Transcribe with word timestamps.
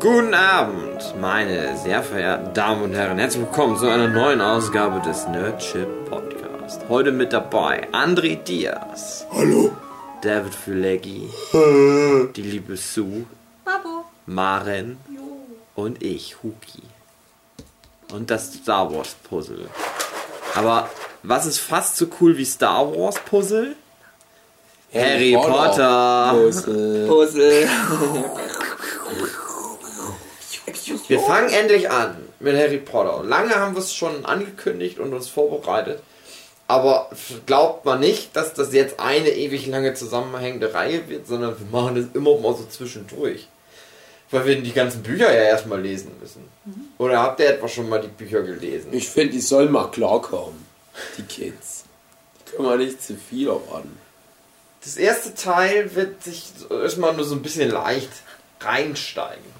Guten 0.00 0.32
Abend, 0.32 1.14
meine 1.20 1.76
sehr 1.76 2.02
verehrten 2.02 2.54
Damen 2.54 2.84
und 2.84 2.94
Herren. 2.94 3.18
Herzlich 3.18 3.42
willkommen 3.42 3.76
zu 3.76 3.86
einer 3.86 4.08
neuen 4.08 4.40
Ausgabe 4.40 4.98
des 5.06 5.28
Nerdship 5.28 6.06
Podcast. 6.08 6.80
Heute 6.88 7.12
mit 7.12 7.34
dabei 7.34 7.86
André 7.92 8.36
Diaz. 8.36 9.26
Hallo. 9.30 9.76
David 10.22 10.54
Füleggi. 10.54 11.28
die 12.34 12.42
liebe 12.42 12.78
Sue. 12.78 13.26
Babo. 13.62 14.06
Maren. 14.24 14.96
Und 15.74 16.02
ich, 16.02 16.36
Huki. 16.42 16.82
Und 18.10 18.30
das 18.30 18.54
Star 18.54 18.90
Wars 18.94 19.14
Puzzle. 19.28 19.68
Aber 20.54 20.88
was 21.22 21.44
ist 21.44 21.58
fast 21.58 21.98
so 21.98 22.06
cool 22.22 22.38
wie 22.38 22.46
Star 22.46 22.90
Wars 22.96 23.16
Puzzle? 23.28 23.76
Harry 24.94 25.34
Potter. 25.34 26.30
Puzzle. 26.32 27.06
Puzzle. 27.06 27.68
Wir 31.10 31.20
fangen 31.20 31.50
endlich 31.50 31.90
an 31.90 32.16
mit 32.38 32.56
Harry 32.56 32.78
Potter. 32.78 33.24
Lange 33.24 33.56
haben 33.56 33.74
wir 33.74 33.80
es 33.80 33.92
schon 33.92 34.24
angekündigt 34.24 35.00
und 35.00 35.12
uns 35.12 35.28
vorbereitet. 35.28 36.00
Aber 36.68 37.10
glaubt 37.46 37.84
man 37.84 37.98
nicht, 37.98 38.36
dass 38.36 38.54
das 38.54 38.72
jetzt 38.72 39.00
eine 39.00 39.30
ewig 39.30 39.66
lange 39.66 39.94
zusammenhängende 39.94 40.72
Reihe 40.72 41.08
wird, 41.08 41.26
sondern 41.26 41.56
wir 41.58 41.66
machen 41.66 41.96
das 41.96 42.04
immer 42.14 42.38
mal 42.38 42.54
so 42.54 42.64
zwischendurch. 42.64 43.48
Weil 44.30 44.46
wir 44.46 44.62
die 44.62 44.72
ganzen 44.72 45.02
Bücher 45.02 45.34
ja 45.34 45.42
erstmal 45.42 45.80
lesen 45.80 46.12
müssen. 46.20 46.48
Oder 46.98 47.20
habt 47.20 47.40
ihr 47.40 47.50
etwa 47.50 47.66
schon 47.66 47.88
mal 47.88 48.00
die 48.00 48.06
Bücher 48.06 48.42
gelesen? 48.42 48.92
Ich 48.92 49.08
finde, 49.08 49.32
die 49.32 49.40
sollen 49.40 49.72
mal 49.72 49.90
klarkommen. 49.90 50.64
Die 51.18 51.22
Kids. 51.22 51.86
Die 52.46 52.52
können 52.52 52.68
wir 52.68 52.76
nicht 52.76 53.02
zu 53.02 53.16
viel 53.16 53.48
erwarten. 53.48 53.98
Das 54.84 54.96
erste 54.96 55.34
Teil 55.34 55.92
wird 55.96 56.22
sich 56.22 56.52
erstmal 56.70 57.14
nur 57.14 57.24
so 57.24 57.34
ein 57.34 57.42
bisschen 57.42 57.68
leicht 57.68 58.10
reinsteigen. 58.60 59.59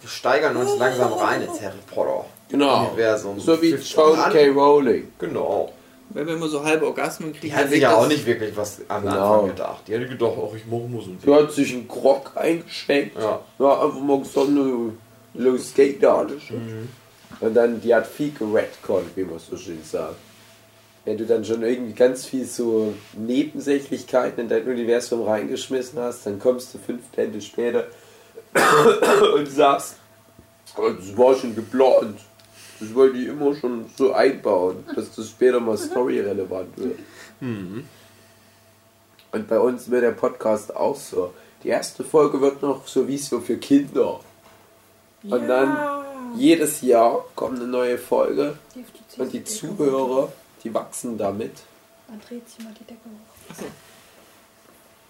Wir 0.00 0.08
steigern 0.08 0.56
uns 0.56 0.78
langsam 0.78 1.12
rein 1.14 1.42
ins 1.42 1.60
Harry 1.60 1.78
Potter 1.92 2.24
Genau. 2.48 2.86
Universum. 2.88 3.38
So 3.40 3.60
wie 3.60 3.74
Joan 3.74 4.18
an- 4.18 4.32
K. 4.32 4.48
Rowling. 4.48 5.08
Genau. 5.18 5.72
Wenn 6.10 6.26
wir 6.26 6.34
immer 6.34 6.48
so 6.48 6.64
halbe 6.64 6.86
Orgasmen 6.86 7.32
kriegen, 7.32 7.48
Die 7.48 7.54
hat 7.54 7.68
sich 7.68 7.82
ja 7.82 7.94
auch 7.94 8.08
nicht 8.08 8.24
wirklich 8.24 8.56
was 8.56 8.80
am 8.88 9.02
Genau. 9.02 9.34
Anfang 9.34 9.48
gedacht. 9.50 9.82
Die 9.86 9.92
hätte 9.92 10.06
gedacht, 10.08 10.32
ach, 10.38 10.54
ich 10.56 10.64
mache 10.66 10.88
mal 10.88 11.02
so 11.02 11.10
ein 11.10 11.18
Sie 11.22 11.30
hat 11.34 11.52
sich 11.52 11.72
einen 11.74 11.86
Grog 11.86 12.32
eingeschenkt. 12.34 13.16
Ja. 13.18 13.40
Ja, 13.58 13.82
einfach 13.84 14.00
mal 14.00 14.18
ne, 15.34 15.58
geht 15.74 16.02
da. 16.02 16.24
das 16.24 16.42
schon. 16.42 16.56
Mhm. 16.64 16.88
Und 17.40 17.54
dann, 17.54 17.80
die 17.82 17.94
hat 17.94 18.06
viel 18.06 18.32
geredconnt, 18.32 19.14
wie 19.16 19.24
man 19.24 19.38
so 19.38 19.56
schön 19.58 19.80
sagt. 19.84 20.14
Wenn 21.04 21.18
du 21.18 21.26
dann 21.26 21.44
schon 21.44 21.62
irgendwie 21.62 21.92
ganz 21.92 22.24
viel 22.24 22.44
so 22.46 22.94
Nebensächlichkeiten 23.14 24.40
in 24.44 24.48
dein 24.48 24.66
Universum 24.66 25.22
reingeschmissen 25.22 25.98
hast, 25.98 26.26
dann 26.26 26.38
kommst 26.38 26.72
du 26.74 26.78
fünf 26.78 27.02
Bände 27.14 27.40
später 27.40 27.84
und 29.34 29.46
sagst, 29.50 29.96
"Aber 30.76 30.92
das 30.92 31.16
war 31.16 31.34
schon 31.34 31.54
geplant. 31.54 32.18
Das 32.80 32.94
wollte 32.94 33.18
ich 33.18 33.26
immer 33.28 33.54
schon 33.56 33.86
so 33.96 34.12
einbauen, 34.12 34.84
dass 34.94 35.14
das 35.14 35.28
später 35.30 35.58
mal 35.60 35.76
storyrelevant 35.76 36.76
wird. 36.78 36.98
Und 39.32 39.48
bei 39.48 39.58
uns 39.58 39.90
wird 39.90 40.02
der 40.04 40.12
Podcast 40.12 40.74
auch 40.74 40.96
so. 40.96 41.34
Die 41.64 41.68
erste 41.68 42.04
Folge 42.04 42.40
wird 42.40 42.62
noch 42.62 42.86
so 42.86 43.06
wie 43.08 43.18
so 43.18 43.40
für 43.40 43.56
Kinder. 43.56 44.20
Und 45.24 45.48
dann 45.48 45.76
jedes 46.36 46.80
Jahr 46.82 47.24
kommt 47.34 47.58
eine 47.58 47.66
neue 47.66 47.98
Folge 47.98 48.56
und 49.18 49.32
die 49.32 49.42
Zuhörer, 49.42 50.32
die 50.62 50.72
wachsen 50.72 51.18
damit. 51.18 51.52
Dreht 52.28 52.48
sich 52.48 52.64
mal 52.64 52.72
die 52.78 52.84
Decke 52.84 53.00
hoch. 53.04 53.64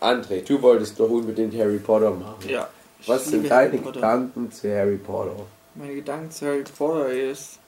André, 0.00 0.42
du 0.46 0.62
wolltest 0.62 0.98
doch 0.98 1.10
unbedingt 1.10 1.54
Harry 1.54 1.78
Potter 1.78 2.10
machen. 2.12 2.48
Ja. 2.48 2.68
Was 3.08 3.26
sind 3.26 3.50
deine. 3.50 3.78
Gedanken 3.78 4.50
zu 4.52 4.68
Harry 4.70 4.96
Potter? 4.96 5.34
Meine 5.74 5.94
Gedanken 5.94 6.30
zu 6.30 6.46
Harry 6.46 6.64
Potter 6.76 7.08
ist, 7.10 7.58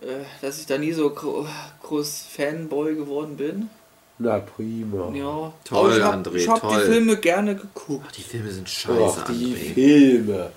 äh, 0.00 0.24
dass 0.42 0.58
ich 0.58 0.66
da 0.66 0.78
nie 0.78 0.92
so 0.92 1.10
gro 1.10 1.46
groß 1.82 2.26
Fanboy 2.36 2.94
geworden 2.96 3.36
bin. 3.36 3.70
Na 4.18 4.38
prima. 4.38 5.10
Ja. 5.14 5.52
Toll, 5.64 5.90
Aber 5.90 5.96
ich 5.96 6.02
hab, 6.04 6.14
André, 6.14 6.34
Ich 6.36 6.48
habe 6.48 6.68
die. 6.68 6.92
Filme 6.92 7.16
gerne 7.16 7.56
geguckt. 7.56 8.16
Die 8.16 8.22
Filme 8.22 8.50
sind 8.50 8.68
scheiße, 8.68 9.22
Ach, 9.24 9.30
die 9.30 9.54
André. 9.54 9.74
Filme. 9.74 10.50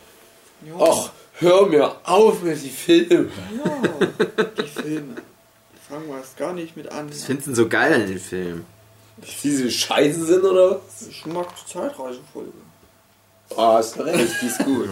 Ja. 0.65 0.73
Ach, 0.79 1.09
hör 1.39 1.65
mir 1.67 1.95
auf 2.03 2.41
mit 2.43 2.63
die 2.63 2.69
Filme. 2.69 3.29
Ja, 3.63 4.07
die 4.63 4.67
Filme. 4.81 5.15
Fangen 5.89 6.07
wir 6.07 6.17
erst 6.17 6.37
gar 6.37 6.53
nicht 6.53 6.75
mit 6.77 6.91
an. 6.91 7.09
Was 7.09 7.23
findest 7.23 7.47
du 7.47 7.51
denn 7.51 7.55
so 7.55 7.67
geil 7.69 7.93
an 7.93 8.07
den 8.07 8.19
Filmen? 8.19 8.65
Dass 9.17 9.41
die 9.41 9.55
so 9.55 9.69
scheiße 9.69 10.25
sind 10.25 10.43
oder 10.43 10.79
was? 10.85 11.07
Ich 11.07 11.25
mag 11.25 11.47
die 11.55 11.71
Zeitreisefolge. 11.73 12.51
Hast 13.55 13.95
du 13.97 14.01
recht, 14.03 14.35
die 14.41 14.45
ist 14.47 14.59
gut. 14.65 14.89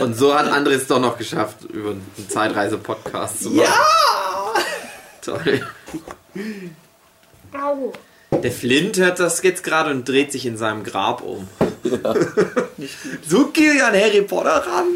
Und 0.00 0.14
so 0.14 0.34
hat 0.34 0.46
André 0.52 0.72
es 0.72 0.86
doch 0.86 1.00
noch 1.00 1.16
geschafft, 1.18 1.64
über 1.64 1.90
einen 1.90 2.28
Zeitreise-Podcast 2.28 3.42
zu 3.44 3.50
machen. 3.50 3.66
Ja! 3.68 4.62
Toll. 5.22 5.66
Au! 7.52 7.92
Der 8.42 8.52
Flint 8.52 8.98
hört 8.98 9.20
das 9.20 9.42
jetzt 9.42 9.62
gerade 9.62 9.90
und 9.90 10.08
dreht 10.08 10.32
sich 10.32 10.46
in 10.46 10.56
seinem 10.56 10.84
Grab 10.84 11.22
um. 11.22 11.48
Gut. 11.82 12.00
So 13.28 13.46
geht 13.48 13.80
an 13.82 13.94
Harry 13.94 14.22
Potter 14.22 14.64
ran? 14.66 14.86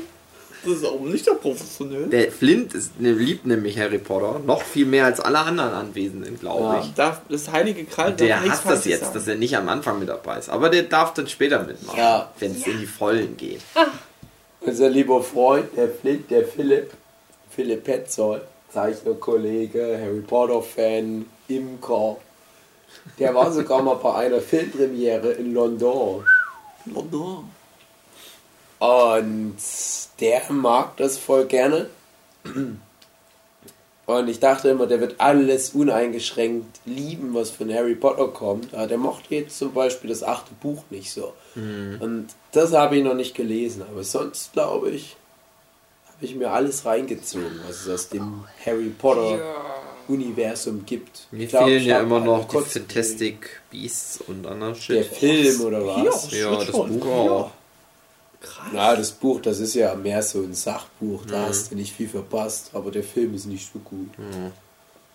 Das 0.67 0.75
ist 0.79 0.85
auch 0.85 1.01
nicht 1.01 1.27
der 1.27 1.33
professionell. 1.35 2.07
Der 2.09 2.31
Flint 2.33 2.75
ist, 2.75 3.01
ne, 3.01 3.13
liebt 3.13 3.47
nämlich 3.47 3.79
Harry 3.79 3.99
Potter 3.99 4.41
noch 4.45 4.63
viel 4.63 4.85
mehr 4.87 5.05
als 5.07 5.21
alle 5.21 5.39
anderen 5.39 5.73
Anwesenden, 5.73 6.39
glaube 6.39 6.63
Ja. 6.63 6.81
ich. 6.81 6.93
Darf, 6.95 7.21
das 7.29 7.51
heilige 7.53 7.85
Kral 7.85 8.09
darf 8.11 8.17
Der 8.17 8.41
hasst 8.43 8.65
das 8.67 8.85
jetzt, 8.85 9.01
sagen. 9.03 9.15
dass 9.15 9.29
er 9.29 9.37
nicht 9.37 9.57
am 9.57 9.69
Anfang 9.69 9.99
mit 9.99 10.09
dabei 10.09 10.39
ist. 10.39 10.49
Aber 10.51 10.69
der 10.69 10.83
darf 10.85 11.15
dann 11.15 11.27
später 11.29 11.63
mitmachen, 11.63 11.99
Ja. 11.99 12.33
wenn 12.39 12.53
es 12.53 12.67
in 12.67 12.79
die 12.81 12.87
Vollen 12.87 13.37
geht. 13.37 13.61
Unser 14.61 14.89
lieber 14.89 15.23
Freund, 15.23 15.67
der 15.77 15.89
Flint, 15.89 16.31
der 16.31 16.45
Philipp, 16.47 16.91
Philipp 17.51 17.85
Petzold, 17.85 18.43
Zeichnerkollege, 18.73 19.99
Harry 20.03 20.21
Potter-Fan, 20.21 21.25
Imker. 21.49 22.17
Der 23.19 23.35
war 23.35 23.53
sogar 23.53 23.83
mal 23.83 23.95
bei 23.95 24.15
einer 24.15 24.41
Filmpremiere 24.41 25.33
in 25.33 25.55
London. 25.55 26.25
London. 26.87 27.45
Und 28.79 29.57
der 30.21 30.43
mag 30.53 30.97
das 30.97 31.17
voll 31.19 31.47
gerne. 31.47 31.89
Und 34.07 34.29
ich 34.29 34.39
dachte 34.39 34.69
immer, 34.69 34.87
der 34.87 35.01
wird 35.01 35.17
alles 35.19 35.71
uneingeschränkt 35.71 36.79
lieben, 36.85 37.35
was 37.35 37.51
von 37.51 37.73
Harry 37.75 37.97
Potter 37.97 38.29
kommt. 38.29 38.73
Aber 38.75 38.87
der 38.87 38.99
mochte 38.99 39.35
jetzt 39.35 39.59
zum 39.59 39.73
Beispiel 39.73 40.11
das 40.11 40.23
achte 40.23 40.53
Buch 40.61 40.85
nicht 40.91 41.11
so. 41.13 41.33
Und 41.55 42.29
das 42.53 42.73
habe 42.73 42.97
ich 42.97 43.05
noch 43.05 43.15
nicht 43.15 43.35
gelesen. 43.35 43.83
Aber 43.91 44.05
sonst 44.05 44.53
glaube 44.53 44.91
ich, 44.91 45.17
habe 46.07 46.25
ich 46.25 46.35
mir 46.37 46.51
alles 46.53 46.85
reingezogen, 46.85 47.61
was 47.67 47.83
es 47.83 47.89
aus 47.89 48.09
dem 48.11 48.45
Harry 48.65 48.91
Potter 48.97 49.41
Universum 50.09 50.87
gibt. 50.87 51.27
Mir 51.33 51.45
Ich 51.45 51.49
glaub, 51.51 51.65
fehlen 51.65 51.81
ich 51.81 51.87
ja 51.87 51.99
immer 51.99 52.21
noch 52.21 52.45
die 52.45 52.55
kurze- 52.59 52.79
Fantastic 52.79 53.61
Beasts 53.73 54.21
und 54.29 54.47
anderer 54.47 54.71
Der 54.71 54.79
Shit. 54.79 55.07
Film 55.07 55.61
oder 55.63 55.85
was? 55.85 56.31
Ja. 56.31 56.53
Ja, 56.53 56.59
das. 56.59 56.71
Buch 56.71 57.07
auch. 57.07 57.51
Krass. 58.47 58.67
Ja, 58.73 58.97
das 58.97 59.11
Buch, 59.13 59.41
das 59.41 59.61
ist 59.61 59.75
ja 59.75 59.95
mehr 59.95 60.23
so 60.23 60.41
ein 60.43 60.55
Sachbuch, 60.55 61.27
da 61.27 61.43
Mhm. 61.43 61.47
hast 61.49 61.71
du 61.71 61.75
nicht 61.77 61.93
viel 61.95 62.09
verpasst, 62.09 62.71
aber 62.73 62.91
der 62.91 63.03
Film 63.05 63.35
ist 63.35 63.47
nicht 63.47 63.69
so 63.73 63.79
gut. 63.81 64.09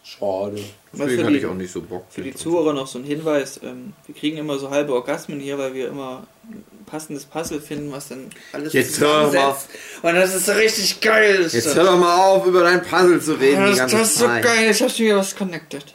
Schade. 0.03 0.57
Was 0.93 1.01
Deswegen 1.01 1.09
für 1.19 1.23
hatte 1.25 1.33
die- 1.33 1.39
ich 1.39 1.45
auch 1.45 1.53
nicht 1.53 1.71
so 1.71 1.81
Bock. 1.81 2.05
Für 2.09 2.23
die 2.23 2.33
Zuhörer 2.33 2.73
noch 2.73 2.87
so 2.87 2.97
ein 2.97 3.05
Hinweis, 3.05 3.59
ähm, 3.63 3.93
wir 4.07 4.15
kriegen 4.15 4.37
immer 4.37 4.57
so 4.57 4.71
halbe 4.71 4.93
Orgasmen 4.95 5.39
hier, 5.39 5.59
weil 5.59 5.75
wir 5.75 5.89
immer 5.89 6.23
ein 6.49 6.63
passendes 6.87 7.25
Puzzle 7.25 7.61
finden, 7.61 7.91
was 7.91 8.07
dann 8.07 8.31
alles 8.51 8.73
Jetzt 8.73 8.99
hör 8.99 9.07
mal. 9.21 9.25
zusammensetzt. 9.31 9.69
Und 10.01 10.15
das 10.15 10.33
ist 10.33 10.47
so 10.47 10.53
richtig 10.53 11.01
geil. 11.01 11.47
Jetzt 11.51 11.75
hör 11.75 11.83
doch 11.85 11.99
mal 11.99 12.17
auf, 12.17 12.47
über 12.47 12.63
dein 12.63 12.81
Puzzle 12.81 13.21
zu 13.21 13.33
reden. 13.33 13.63
die 13.65 13.69
das, 13.69 13.77
ganze 13.77 13.97
das 13.97 14.09
ist 14.09 14.17
so 14.17 14.25
Zeit. 14.25 14.43
geil, 14.43 14.65
jetzt 14.65 14.81
hast 14.81 14.97
du 14.97 15.03
mir 15.03 15.17
was 15.17 15.35
connected. 15.35 15.85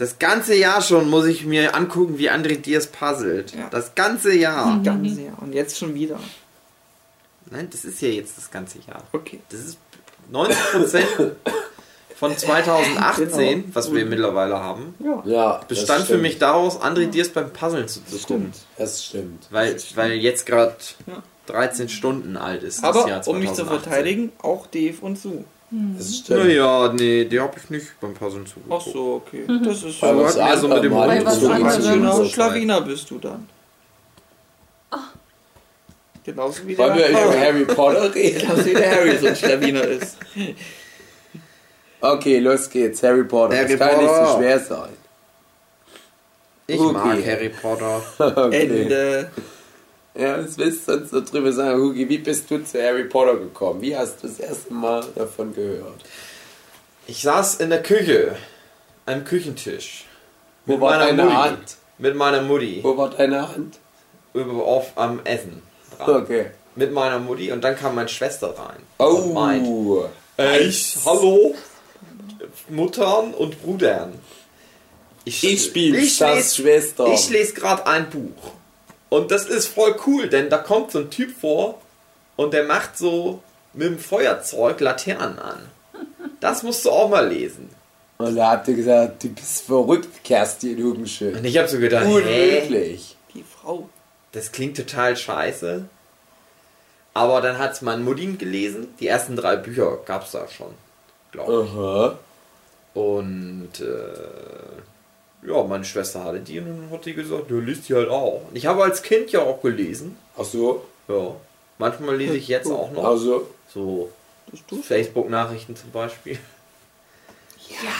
Das 0.00 0.18
ganze 0.18 0.54
Jahr 0.54 0.80
schon 0.80 1.10
muss 1.10 1.26
ich 1.26 1.44
mir 1.44 1.74
angucken, 1.74 2.16
wie 2.16 2.30
André 2.30 2.56
Diaz 2.56 2.86
puzzelt. 2.86 3.52
Ja. 3.54 3.68
Das 3.70 3.94
ganze 3.94 4.34
Jahr. 4.34 4.80
Ganz 4.82 5.14
sehr. 5.14 5.32
Und 5.42 5.52
jetzt 5.52 5.76
schon 5.78 5.94
wieder. 5.94 6.18
Nein, 7.50 7.68
das 7.70 7.84
ist 7.84 8.00
ja 8.00 8.08
jetzt 8.08 8.38
das 8.38 8.50
ganze 8.50 8.78
Jahr. 8.78 9.02
Okay. 9.12 9.40
Das 9.50 9.60
ist 9.60 9.78
90% 10.32 11.02
von 12.16 12.34
2018, 12.36 13.36
Genau. 13.38 13.64
was 13.74 13.92
wir 13.92 14.06
mittlerweile 14.06 14.58
haben, 14.58 14.94
Ja. 15.00 15.22
Ja, 15.26 15.58
das 15.58 15.66
bestand 15.68 16.00
für 16.00 16.06
stimmt. 16.06 16.22
mich 16.22 16.38
daraus, 16.38 16.80
André 16.80 17.06
Diaz 17.06 17.28
beim 17.28 17.50
Puzzeln 17.52 17.86
zu 17.88 18.00
bekommen. 18.00 18.20
Stimmt. 18.22 18.54
Das 18.78 19.04
stimmt. 19.04 19.48
Weil, 19.50 19.76
weil 19.96 20.12
jetzt 20.12 20.46
gerade 20.46 20.76
Ja. 21.06 21.22
13 21.46 21.88
Stunden 21.88 22.36
alt 22.36 22.62
ist. 22.62 22.82
Aber 22.84 23.00
das 23.00 23.08
Jahr 23.10 23.28
um 23.28 23.38
mich 23.38 23.50
zu 23.50 23.64
2018. 23.64 23.82
verteidigen, 23.90 24.32
auch 24.40 24.66
Dave 24.68 24.96
und 25.02 25.18
Sue. 25.18 25.44
Das 25.70 26.16
stimmt. 26.16 26.40
Naja, 26.46 26.92
nee, 26.92 27.24
die 27.26 27.38
habe 27.40 27.56
ich 27.56 27.70
nicht 27.70 28.00
beim 28.00 28.12
Puzzeln 28.14 28.44
Ach 28.44 28.52
zugeguckt. 28.52 28.92
so, 28.92 29.22
okay. 29.24 29.44
Das 29.64 29.82
ist 29.84 30.02
Weil 30.02 30.14
so. 30.14 30.18
wir 30.18 30.24
hat 30.26 30.30
es 30.30 30.36
mir 30.36 30.58
so 30.58 30.68
mit 30.68 30.84
dem 30.84 30.94
Weil 30.96 31.24
was 31.24 31.40
genau, 31.40 32.12
haben. 32.18 32.28
Schlawiner 32.28 32.80
bist 32.80 33.10
du 33.10 33.18
dann. 33.18 33.48
Genauso 36.24 36.66
wie 36.66 36.76
Wollen 36.76 36.94
wir 36.96 37.02
der 37.02 37.10
über 37.10 37.20
Harry. 37.20 37.38
Harry 37.38 37.64
Potter 37.64 38.14
reden? 38.14 38.40
Genauso 38.40 38.66
wie 38.66 38.74
der 38.74 38.90
Harry 38.90 39.16
so 39.16 39.26
ein 39.28 39.36
Schlawiner 39.36 39.82
ist. 39.84 40.18
Okay, 42.00 42.38
los 42.40 42.68
geht's. 42.68 43.02
Harry 43.02 43.24
Potter. 43.24 43.56
Harry 43.56 43.76
das 43.76 43.78
kann 43.88 43.98
nicht 43.98 44.06
Potter. 44.08 44.26
so 44.32 44.36
schwer 44.38 44.60
sein. 44.60 44.90
Ich 46.66 46.78
Okay. 46.80 46.92
mag 46.92 47.24
Harry 47.26 47.48
Potter. 47.48 48.02
Okay. 48.46 48.62
Ende. 48.62 49.30
Ja, 50.14 50.42
was 50.42 50.58
willst 50.58 50.88
du 50.88 50.92
uns 50.94 51.10
darüber 51.10 51.52
sagen, 51.52 51.80
Hugi? 51.80 52.08
Wie 52.08 52.18
bist 52.18 52.50
du 52.50 52.58
zu 52.64 52.82
Harry 52.82 53.04
Potter 53.04 53.36
gekommen? 53.36 53.80
Wie 53.80 53.96
hast 53.96 54.22
du 54.22 54.26
das 54.28 54.40
erste 54.40 54.72
Mal 54.74 55.04
davon 55.14 55.54
gehört? 55.54 56.00
Ich 57.06 57.22
saß 57.22 57.56
in 57.56 57.70
der 57.70 57.82
Küche, 57.82 58.36
am 59.06 59.24
Küchentisch. 59.24 60.04
Wo 60.66 60.72
Mit 60.74 60.80
war 60.82 60.90
meiner 60.98 61.06
deine 61.06 61.22
Mutti. 61.24 61.36
Hand? 61.36 61.76
Mit 61.98 62.14
meiner 62.16 62.42
Mutti. 62.42 62.80
Wo 62.82 62.96
war 62.96 63.10
deine 63.10 63.48
Hand? 63.48 63.78
Über, 64.34 64.64
auf, 64.64 64.92
am 64.96 65.20
Essen. 65.24 65.62
Dran. 65.96 66.22
Okay. 66.22 66.46
Mit 66.76 66.92
meiner 66.92 67.18
Mutti 67.18 67.50
und 67.52 67.62
dann 67.62 67.76
kam 67.76 67.94
meine 67.94 68.08
Schwester 68.08 68.54
rein. 68.56 69.32
Meint, 69.32 69.66
Oh. 69.66 70.04
äh, 70.38 70.58
ich, 70.60 70.96
hallo, 71.04 71.54
Muttern 72.68 73.34
und 73.34 73.60
Brudern. 73.62 74.14
Ich 75.24 75.72
bin 75.72 75.94
ich 75.94 76.16
das 76.18 76.34
lese, 76.36 76.54
Schwester. 76.62 77.06
ich 77.12 77.28
lese 77.30 77.54
gerade 77.54 77.86
ein 77.86 78.08
Buch. 78.10 78.52
Und 79.10 79.30
das 79.30 79.44
ist 79.44 79.66
voll 79.66 79.94
cool, 80.06 80.28
denn 80.28 80.48
da 80.48 80.58
kommt 80.58 80.92
so 80.92 81.00
ein 81.00 81.10
Typ 81.10 81.38
vor 81.38 81.80
und 82.36 82.54
der 82.54 82.64
macht 82.64 82.96
so 82.96 83.42
mit 83.74 83.88
dem 83.88 83.98
Feuerzeug 83.98 84.80
Laternen 84.80 85.38
an. 85.38 85.60
Das 86.40 86.62
musst 86.62 86.84
du 86.84 86.90
auch 86.90 87.10
mal 87.10 87.28
lesen. 87.28 87.68
Und 88.18 88.36
da 88.36 88.52
habt 88.52 88.68
ihr 88.68 88.74
gesagt, 88.74 89.22
du 89.24 89.28
bist 89.30 89.62
verrückt, 89.62 90.24
Kerstin 90.24 90.82
Hugenschön. 90.82 91.36
Und 91.36 91.44
ich 91.44 91.58
habe 91.58 91.68
so 91.68 91.78
gedacht, 91.78 92.06
hä, 92.06 92.12
Unmöglich. 92.12 93.16
Die 93.34 93.44
Frau. 93.44 93.88
das 94.32 94.52
klingt 94.52 94.76
total 94.76 95.16
scheiße. 95.16 95.84
Aber 97.14 97.40
dann 97.40 97.58
hat 97.58 97.72
es 97.72 97.82
mein 97.82 98.04
Mutti 98.04 98.36
gelesen. 98.36 98.88
Die 99.00 99.08
ersten 99.08 99.36
drei 99.36 99.56
Bücher 99.56 99.98
gab 100.04 100.24
es 100.24 100.32
da 100.32 100.46
schon, 100.48 100.74
glaube 101.32 101.64
ich. 101.64 101.70
Aha. 101.70 102.18
Und 102.94 103.80
äh, 103.80 104.80
ja, 105.46 105.62
meine 105.64 105.84
Schwester 105.84 106.24
hatte 106.24 106.40
die 106.40 106.58
und 106.60 106.66
dann 106.66 106.90
hat 106.90 107.04
die 107.06 107.14
gesagt, 107.14 107.50
du 107.50 107.60
liest 107.60 107.88
die 107.88 107.94
halt 107.94 108.08
auch. 108.08 108.42
Und 108.48 108.56
ich 108.56 108.66
habe 108.66 108.82
als 108.84 109.02
Kind 109.02 109.30
ja 109.32 109.40
auch 109.40 109.62
gelesen. 109.62 110.16
Ach 110.38 110.44
so. 110.44 110.84
Ja. 111.08 111.34
Manchmal 111.78 112.16
lese 112.16 112.36
ich 112.36 112.48
jetzt 112.48 112.66
auch 112.70 112.90
noch. 112.92 113.04
Also, 113.04 113.48
So. 113.72 114.10
Facebook-Nachrichten 114.82 115.76
zum 115.76 115.90
Beispiel. 115.92 116.38
Ja. 117.68 117.90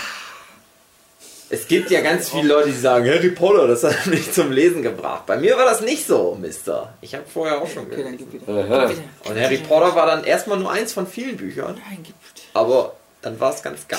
Es 1.53 1.67
gibt 1.67 1.91
ja 1.91 2.01
ganz 2.01 2.29
viele 2.29 2.47
Leute, 2.49 2.69
die 2.69 2.77
sagen, 2.79 3.09
Harry 3.09 3.31
Potter, 3.31 3.67
das 3.67 3.83
hat 3.83 4.07
mich 4.07 4.33
zum 4.33 4.53
Lesen 4.53 4.83
gebracht. 4.83 5.27
Bei 5.27 5.37
mir 5.37 5.57
war 5.57 5.65
das 5.65 5.81
nicht 5.81 6.07
so, 6.07 6.37
Mister. 6.41 6.95
Ich 7.01 7.15
habe 7.15 7.25
vorher 7.33 7.61
auch 7.61 7.69
schon 7.69 7.87
Okay, 7.87 8.05
dann 8.05 8.17
gelesen. 8.17 8.29
gib 8.31 8.43
wieder. 8.47 8.91
Und 9.29 9.41
Harry 9.41 9.57
Potter 9.59 9.95
war 9.97 10.07
dann 10.07 10.23
erstmal 10.25 10.59
nur 10.61 10.71
eins 10.71 10.93
von 10.93 11.09
vielen 11.09 11.37
Büchern. 11.37 11.75
Nein, 11.89 11.99
gib 12.05 12.15
wieder. 12.15 12.45
Aber 12.55 12.93
dann 13.23 13.39
war 13.39 13.53
es 13.55 13.63
ganz 13.63 13.87
geil. 13.87 13.99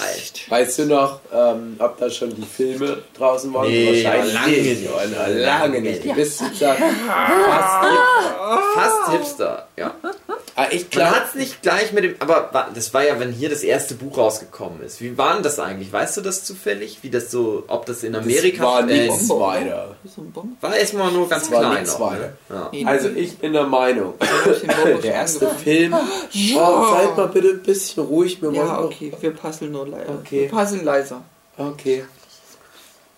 weißt 0.50 0.79
du 0.79 0.85
noch, 0.85 1.19
ähm, 1.33 1.75
ob 1.79 1.97
da 2.00 2.09
schon 2.09 2.35
die 2.35 2.45
Filme 2.45 3.03
draußen 3.18 3.53
waren? 3.53 3.68
Nee, 3.68 4.03
Wahrscheinlich 4.03 4.33
lange 4.33 4.51
nicht. 4.57 4.89
na, 5.12 5.27
lange 5.27 5.81
nicht. 5.81 6.03
Du 6.06 6.13
bist 6.13 6.41
ja 6.59 6.73
fast 6.73 7.88
Fast 8.73 9.09
Hipster, 9.12 9.68
ja. 9.77 9.94
Ah, 10.56 10.68
Ich 10.71 10.83
Man 10.83 10.89
glaube, 10.89 11.15
hat 11.15 11.27
es 11.30 11.36
nicht 11.36 11.62
gleich 11.62 11.92
mit 11.94 12.03
dem, 12.03 12.15
aber 12.19 12.69
das 12.74 12.94
war 12.94 13.03
ja, 13.03 13.19
wenn 13.19 13.31
hier 13.31 13.50
das 13.50 13.63
erste 13.63 13.95
Buch 13.95 14.18
rausgekommen 14.18 14.81
ist. 14.81 15.01
Wie 15.01 15.18
war 15.18 15.33
denn 15.33 15.44
das 15.44 15.59
eigentlich? 15.59 15.92
Weißt 15.92 16.18
du 16.18 16.21
das 16.21 16.44
zufällig? 16.44 17.00
Wie 17.01 17.09
das 17.09 17.31
so, 17.31 17.63
ob 17.68 17.86
das 17.86 18.03
in 18.03 18.15
Amerika 18.15 18.63
war 18.63 18.89
äh, 18.89 19.07
nichts 19.07 19.30
weiter. 19.30 19.95
So 20.06 20.21
ein 20.21 20.31
Bomben. 20.31 20.57
war 20.62 20.75
erstmal 20.75 21.12
nur 21.12 21.27
ganz 21.30 21.44
Das 21.44 21.51
war 21.51 21.71
klein 21.71 21.86
noch. 21.86 22.00
weiter. 22.00 22.33
Ne? 22.50 22.80
Ja. 22.81 22.88
Also 22.88 23.09
ich 23.09 23.38
bin 23.38 23.53
der 23.53 23.65
Meinung, 23.65 24.13
der 25.03 25.13
erste. 25.13 25.50
Film, 25.51 25.94
oh, 25.94 26.86
seid 26.94 27.18
mal 27.18 27.27
bitte 27.27 27.50
ein 27.50 27.63
bisschen 27.63 28.04
ruhig, 28.04 28.42
wir 28.42 28.51
Ja, 28.54 28.80
okay, 28.80 29.12
wir 29.19 29.31
passeln 29.31 29.71
nur 29.71 29.88
leiser. 29.88 30.13
Okay. 30.21 30.42
Wir 30.42 30.50
passeln 30.50 30.86
leiser. 30.86 31.21
Okay. 31.57 32.06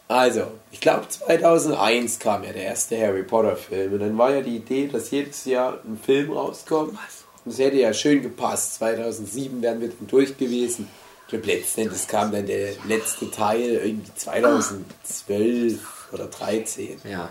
Also, 0.08 0.44
ich 0.72 0.80
glaube 0.80 1.08
2001 1.08 2.20
kam 2.20 2.44
ja 2.44 2.52
der 2.52 2.64
erste 2.66 3.00
Harry 3.00 3.24
Potter 3.24 3.56
Film 3.56 3.94
und 3.94 4.00
dann 4.00 4.18
war 4.18 4.32
ja 4.32 4.42
die 4.42 4.58
Idee, 4.58 4.88
dass 4.88 5.12
jedes 5.12 5.46
Jahr 5.46 5.80
ein 5.86 5.98
Film 6.04 6.32
rauskommt. 6.32 6.90
Und 6.92 7.00
das 7.46 7.60
hätte 7.60 7.78
ja 7.78 7.94
schön 7.94 8.22
gepasst. 8.22 8.76
2007 8.76 9.62
wären 9.62 9.82
wir 9.82 9.90
dann 9.90 10.08
durch 10.08 10.38
gewesen. 10.38 10.88
Ich 11.24 11.30
glaube, 11.30 11.48
letzten 11.48 11.82
Endes 11.82 12.08
kam 12.08 12.32
dann 12.32 12.46
der 12.46 12.74
letzte 12.88 13.32
Teil 13.32 13.82
irgendwie 13.84 14.14
2012 14.16 15.80
oder 16.12 16.28
13. 16.28 17.00
ja. 17.10 17.30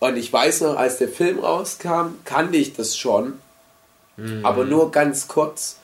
Und 0.00 0.16
ich 0.16 0.32
weiß 0.32 0.60
noch, 0.60 0.76
als 0.76 0.98
der 0.98 1.08
Film 1.08 1.40
rauskam, 1.40 2.18
kannte 2.24 2.56
ich 2.56 2.72
das 2.72 2.96
schon, 2.96 3.40
aber 4.44 4.64
nur 4.64 4.92
ganz 4.92 5.28
kurz, 5.28 5.78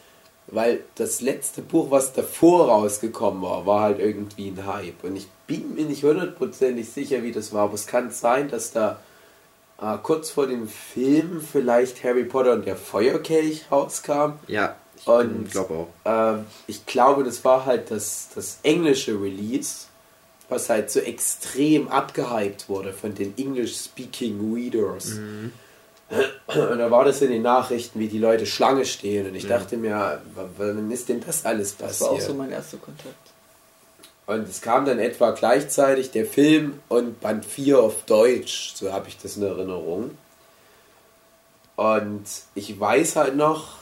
weil 0.46 0.84
das 0.96 1.20
letzte 1.20 1.62
Buch, 1.62 1.90
was 1.90 2.12
davor 2.12 2.68
rausgekommen 2.68 3.42
war, 3.42 3.66
war 3.66 3.80
halt 3.82 3.98
irgendwie 3.98 4.48
ein 4.48 4.66
Hype. 4.66 5.02
Und 5.02 5.16
ich 5.16 5.26
bin 5.46 5.74
mir 5.74 5.84
nicht 5.84 6.04
hundertprozentig 6.04 6.88
sicher, 6.88 7.22
wie 7.22 7.32
das 7.32 7.52
war, 7.52 7.62
aber 7.64 7.74
es 7.74 7.86
kann 7.86 8.10
sein, 8.10 8.48
dass 8.48 8.72
da 8.72 9.00
äh, 9.84 9.98
kurz 10.02 10.30
vor 10.30 10.46
dem 10.46 10.68
Film 10.68 11.40
vielleicht 11.40 12.02
Harry 12.04 12.24
Potter 12.24 12.52
und 12.52 12.66
der 12.66 12.76
Feuerkelch 12.76 13.66
rauskam. 13.70 14.34
Ja, 14.46 14.76
ich 14.96 15.06
Und- 15.06 15.50
glaube 15.50 15.74
auch. 15.74 15.88
Ähm, 16.04 16.46
ich 16.66 16.86
glaube, 16.86 17.24
das 17.24 17.44
war 17.44 17.66
halt 17.66 17.90
das, 17.90 18.28
das 18.34 18.58
englische 18.62 19.12
Release, 19.20 19.86
was 20.48 20.68
halt 20.70 20.90
so 20.90 21.00
extrem 21.00 21.88
abgehypt 21.88 22.68
wurde 22.68 22.92
von 22.92 23.14
den 23.14 23.34
English-speaking 23.36 24.54
Readers. 24.54 25.12
Und 26.46 26.78
da 26.78 26.90
war 26.90 27.04
das 27.04 27.22
in 27.22 27.30
den 27.30 27.42
Nachrichten, 27.42 27.98
wie 27.98 28.08
die 28.08 28.18
Leute 28.18 28.44
Schlange 28.46 28.84
stehen. 28.84 29.26
Und 29.26 29.34
ich 29.34 29.48
dachte 29.48 29.76
mir, 29.76 30.20
wann 30.58 30.90
ist 30.90 31.08
denn 31.08 31.22
das 31.26 31.44
alles 31.44 31.76
Das 31.76 32.00
war 32.00 32.08
auch 32.08 32.12
passiert? 32.14 32.30
so 32.30 32.34
mein 32.36 32.50
erster 32.52 32.76
Kontakt. 32.76 33.14
Und 34.26 34.48
es 34.48 34.62
kam 34.62 34.86
dann 34.86 34.98
etwa 34.98 35.32
gleichzeitig 35.32 36.10
der 36.10 36.24
Film 36.24 36.80
und 36.88 37.20
Band 37.20 37.44
4 37.44 37.78
auf 37.78 38.04
Deutsch, 38.04 38.72
so 38.74 38.92
habe 38.92 39.08
ich 39.08 39.18
das 39.18 39.36
in 39.36 39.42
Erinnerung. 39.42 40.16
Und 41.76 42.24
ich 42.54 42.78
weiß 42.78 43.16
halt 43.16 43.36
noch, 43.36 43.78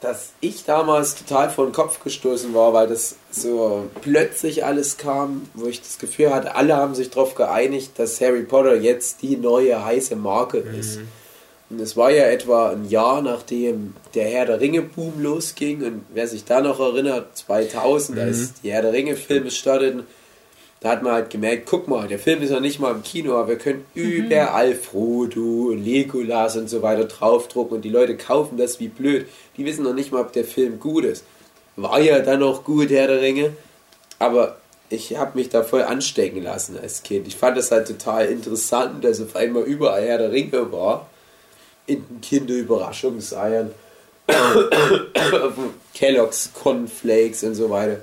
dass 0.00 0.32
ich 0.40 0.64
damals 0.64 1.14
total 1.14 1.48
vor 1.48 1.64
den 1.64 1.72
Kopf 1.72 2.02
gestoßen 2.04 2.52
war, 2.52 2.74
weil 2.74 2.88
das 2.88 3.16
so 3.30 3.88
plötzlich 4.02 4.62
alles 4.64 4.98
kam, 4.98 5.48
wo 5.54 5.66
ich 5.66 5.80
das 5.80 5.98
Gefühl 5.98 6.34
hatte, 6.34 6.56
alle 6.56 6.76
haben 6.76 6.94
sich 6.94 7.08
darauf 7.08 7.34
geeinigt, 7.34 7.92
dass 7.98 8.20
Harry 8.20 8.42
Potter 8.42 8.76
jetzt 8.76 9.22
die 9.22 9.36
neue 9.36 9.82
heiße 9.82 10.14
Marke 10.16 10.58
ist. 10.58 10.98
Und 11.70 11.80
es 11.80 11.96
war 11.96 12.10
ja 12.10 12.24
etwa 12.24 12.70
ein 12.70 12.88
Jahr, 12.88 13.22
nachdem 13.22 13.94
der 14.14 14.28
Herr 14.28 14.46
der 14.46 14.60
Ringe-Boom 14.60 15.22
losging. 15.22 15.82
Und 15.82 16.04
wer 16.12 16.28
sich 16.28 16.44
da 16.44 16.60
noch 16.60 16.78
erinnert, 16.78 17.36
2000, 17.36 18.18
als 18.18 18.54
die 18.62 18.70
Herr 18.70 18.82
der 18.82 18.92
Ringe-Filme 18.92 19.50
starteten, 19.50 20.04
da 20.84 20.90
hat 20.90 21.02
man 21.02 21.12
halt 21.12 21.30
gemerkt, 21.30 21.64
guck 21.64 21.88
mal, 21.88 22.06
der 22.08 22.18
Film 22.18 22.42
ist 22.42 22.50
noch 22.50 22.60
nicht 22.60 22.78
mal 22.78 22.92
im 22.92 23.02
Kino, 23.02 23.36
aber 23.36 23.48
wir 23.48 23.58
können 23.58 23.86
überall 23.94 24.74
Frodo 24.74 25.70
und 25.70 25.82
Legolas 25.82 26.58
und 26.58 26.68
so 26.68 26.82
weiter 26.82 27.06
draufdrucken 27.06 27.76
und 27.76 27.82
die 27.86 27.90
Leute 27.90 28.18
kaufen 28.18 28.58
das 28.58 28.80
wie 28.80 28.88
blöd. 28.88 29.26
Die 29.56 29.64
wissen 29.64 29.82
noch 29.82 29.94
nicht 29.94 30.12
mal, 30.12 30.20
ob 30.20 30.34
der 30.34 30.44
Film 30.44 30.78
gut 30.78 31.06
ist. 31.06 31.24
War 31.76 32.00
ja 32.00 32.18
dann 32.18 32.42
auch 32.42 32.64
gut, 32.64 32.90
Herr 32.90 33.06
der 33.06 33.22
Ringe, 33.22 33.56
aber 34.18 34.58
ich 34.90 35.16
habe 35.16 35.38
mich 35.38 35.48
da 35.48 35.62
voll 35.62 35.82
anstecken 35.82 36.42
lassen 36.42 36.78
als 36.78 37.02
Kind. 37.02 37.26
Ich 37.26 37.36
fand 37.36 37.56
das 37.56 37.70
halt 37.70 37.88
total 37.88 38.26
interessant, 38.26 39.02
dass 39.04 39.22
auf 39.22 39.34
einmal 39.36 39.62
überall 39.62 40.04
Herr 40.04 40.18
der 40.18 40.32
Ringe 40.32 40.70
war. 40.70 41.08
In 41.86 42.06
den 42.08 42.20
Kinderüberraschungseiern, 42.20 43.72
Kellogg's 45.94 46.50
Cornflakes 46.54 47.44
und 47.44 47.54
so 47.54 47.68
weiter. 47.68 48.00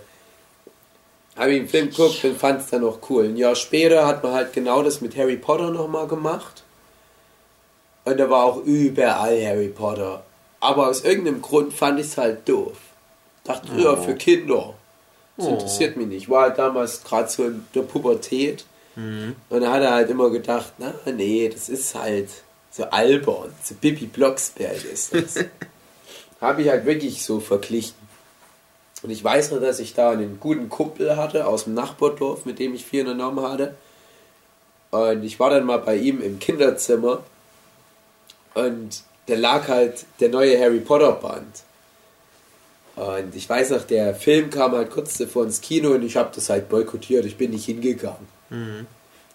Habe 1.36 1.54
ich 1.54 1.62
den 1.62 1.70
Film 1.70 1.90
geguckt 1.90 2.24
und 2.24 2.38
fand 2.38 2.62
es 2.62 2.70
dann 2.70 2.84
auch 2.84 3.00
cool. 3.10 3.26
Ein 3.26 3.38
Jahr 3.38 3.56
später 3.56 4.06
hat 4.06 4.24
man 4.24 4.34
halt 4.34 4.54
genau 4.54 4.84
das 4.84 5.02
mit 5.02 5.18
Harry 5.18 5.38
Potter 5.38 5.72
nochmal 5.72 6.08
gemacht. 6.08 6.64
Und 8.04 8.20
da 8.20 8.30
war 8.30 8.46
auch 8.46 8.64
überall 8.64 9.44
Harry 9.44 9.70
Potter. 9.70 10.24
Aber 10.60 10.88
aus 10.88 11.02
irgendeinem 11.02 11.42
Grund 11.42 11.74
fand 11.74 12.00
ich 12.00 12.08
es 12.08 12.18
halt 12.18 12.48
doof. 12.48 12.78
Dachte, 13.44 13.70
ja, 13.78 13.96
für 13.96 14.16
Kinder. 14.16 14.76
Das 15.38 15.48
interessiert 15.48 15.98
mich 15.98 16.08
nicht. 16.08 16.24
Ich 16.24 16.30
war 16.30 16.44
halt 16.44 16.60
damals 16.60 17.04
gerade 17.04 17.30
so 17.30 17.46
in 17.46 17.66
der 17.74 17.82
Pubertät. 17.82 18.66
Und 19.50 19.62
da 19.62 19.72
hat 19.72 19.82
er 19.82 19.94
halt 19.94 20.10
immer 20.10 20.30
gedacht, 20.30 20.74
na 20.78 20.94
nee, 21.12 21.50
das 21.50 21.70
ist 21.70 21.96
halt 21.96 22.30
so 22.72 22.86
albern. 22.86 23.54
So 23.63 23.75
Bibi 23.75 24.08
Blocksberg 24.08 24.84
ist 24.86 25.13
das. 25.13 25.36
Habe 26.42 26.63
ich 26.63 26.70
halt 26.70 26.86
wirklich 26.86 27.24
so 27.24 27.40
verglichen. 27.40 27.96
Und 29.04 29.10
ich 29.10 29.24
weiß 29.24 29.51
nur, 29.51 29.60
dass 29.60 29.80
ich 29.80 29.94
da 29.94 30.12
einen 30.12 30.40
guten 30.40 30.70
Kumpel 30.70 31.18
hatte 31.18 31.48
aus 31.48 31.66
dem 31.66 31.74
Nachbardorf, 31.74 32.46
mit 32.46 32.60
dem 32.60 32.74
ich 32.74 32.86
viel 32.86 33.01
unternommen 33.01 33.44
hatte. 33.46 33.75
Und 34.92 35.24
ich 35.24 35.40
war 35.40 35.50
dann 35.50 35.66
mal 35.66 35.78
bei 35.78 35.96
ihm 35.96 36.22
im 36.22 36.40
Kinderzimmer 36.40 37.24
und 38.54 39.04
da 39.28 39.36
lag 39.36 39.68
halt 39.68 40.06
der 40.20 40.30
neue 40.30 40.60
Harry 40.60 40.80
Potter 40.80 41.13
Band. 41.13 41.63
Und 42.96 43.36
ich 43.36 43.50
weiß 43.50 43.70
noch, 43.72 43.84
der 43.84 44.13
Film 44.13 44.50
kam 44.50 44.74
halt 44.74 44.92
kurz 44.92 45.18
davor 45.18 45.46
ins 45.46 45.62
Kino 45.62 45.92
und 45.92 46.04
ich 46.04 46.18
habe 46.18 46.32
das 46.36 46.50
halt 46.50 46.68
boykottiert, 46.68 47.25
ich 47.25 47.38
bin 47.38 47.51
nicht 47.51 47.66
hingegangen. 47.66 48.28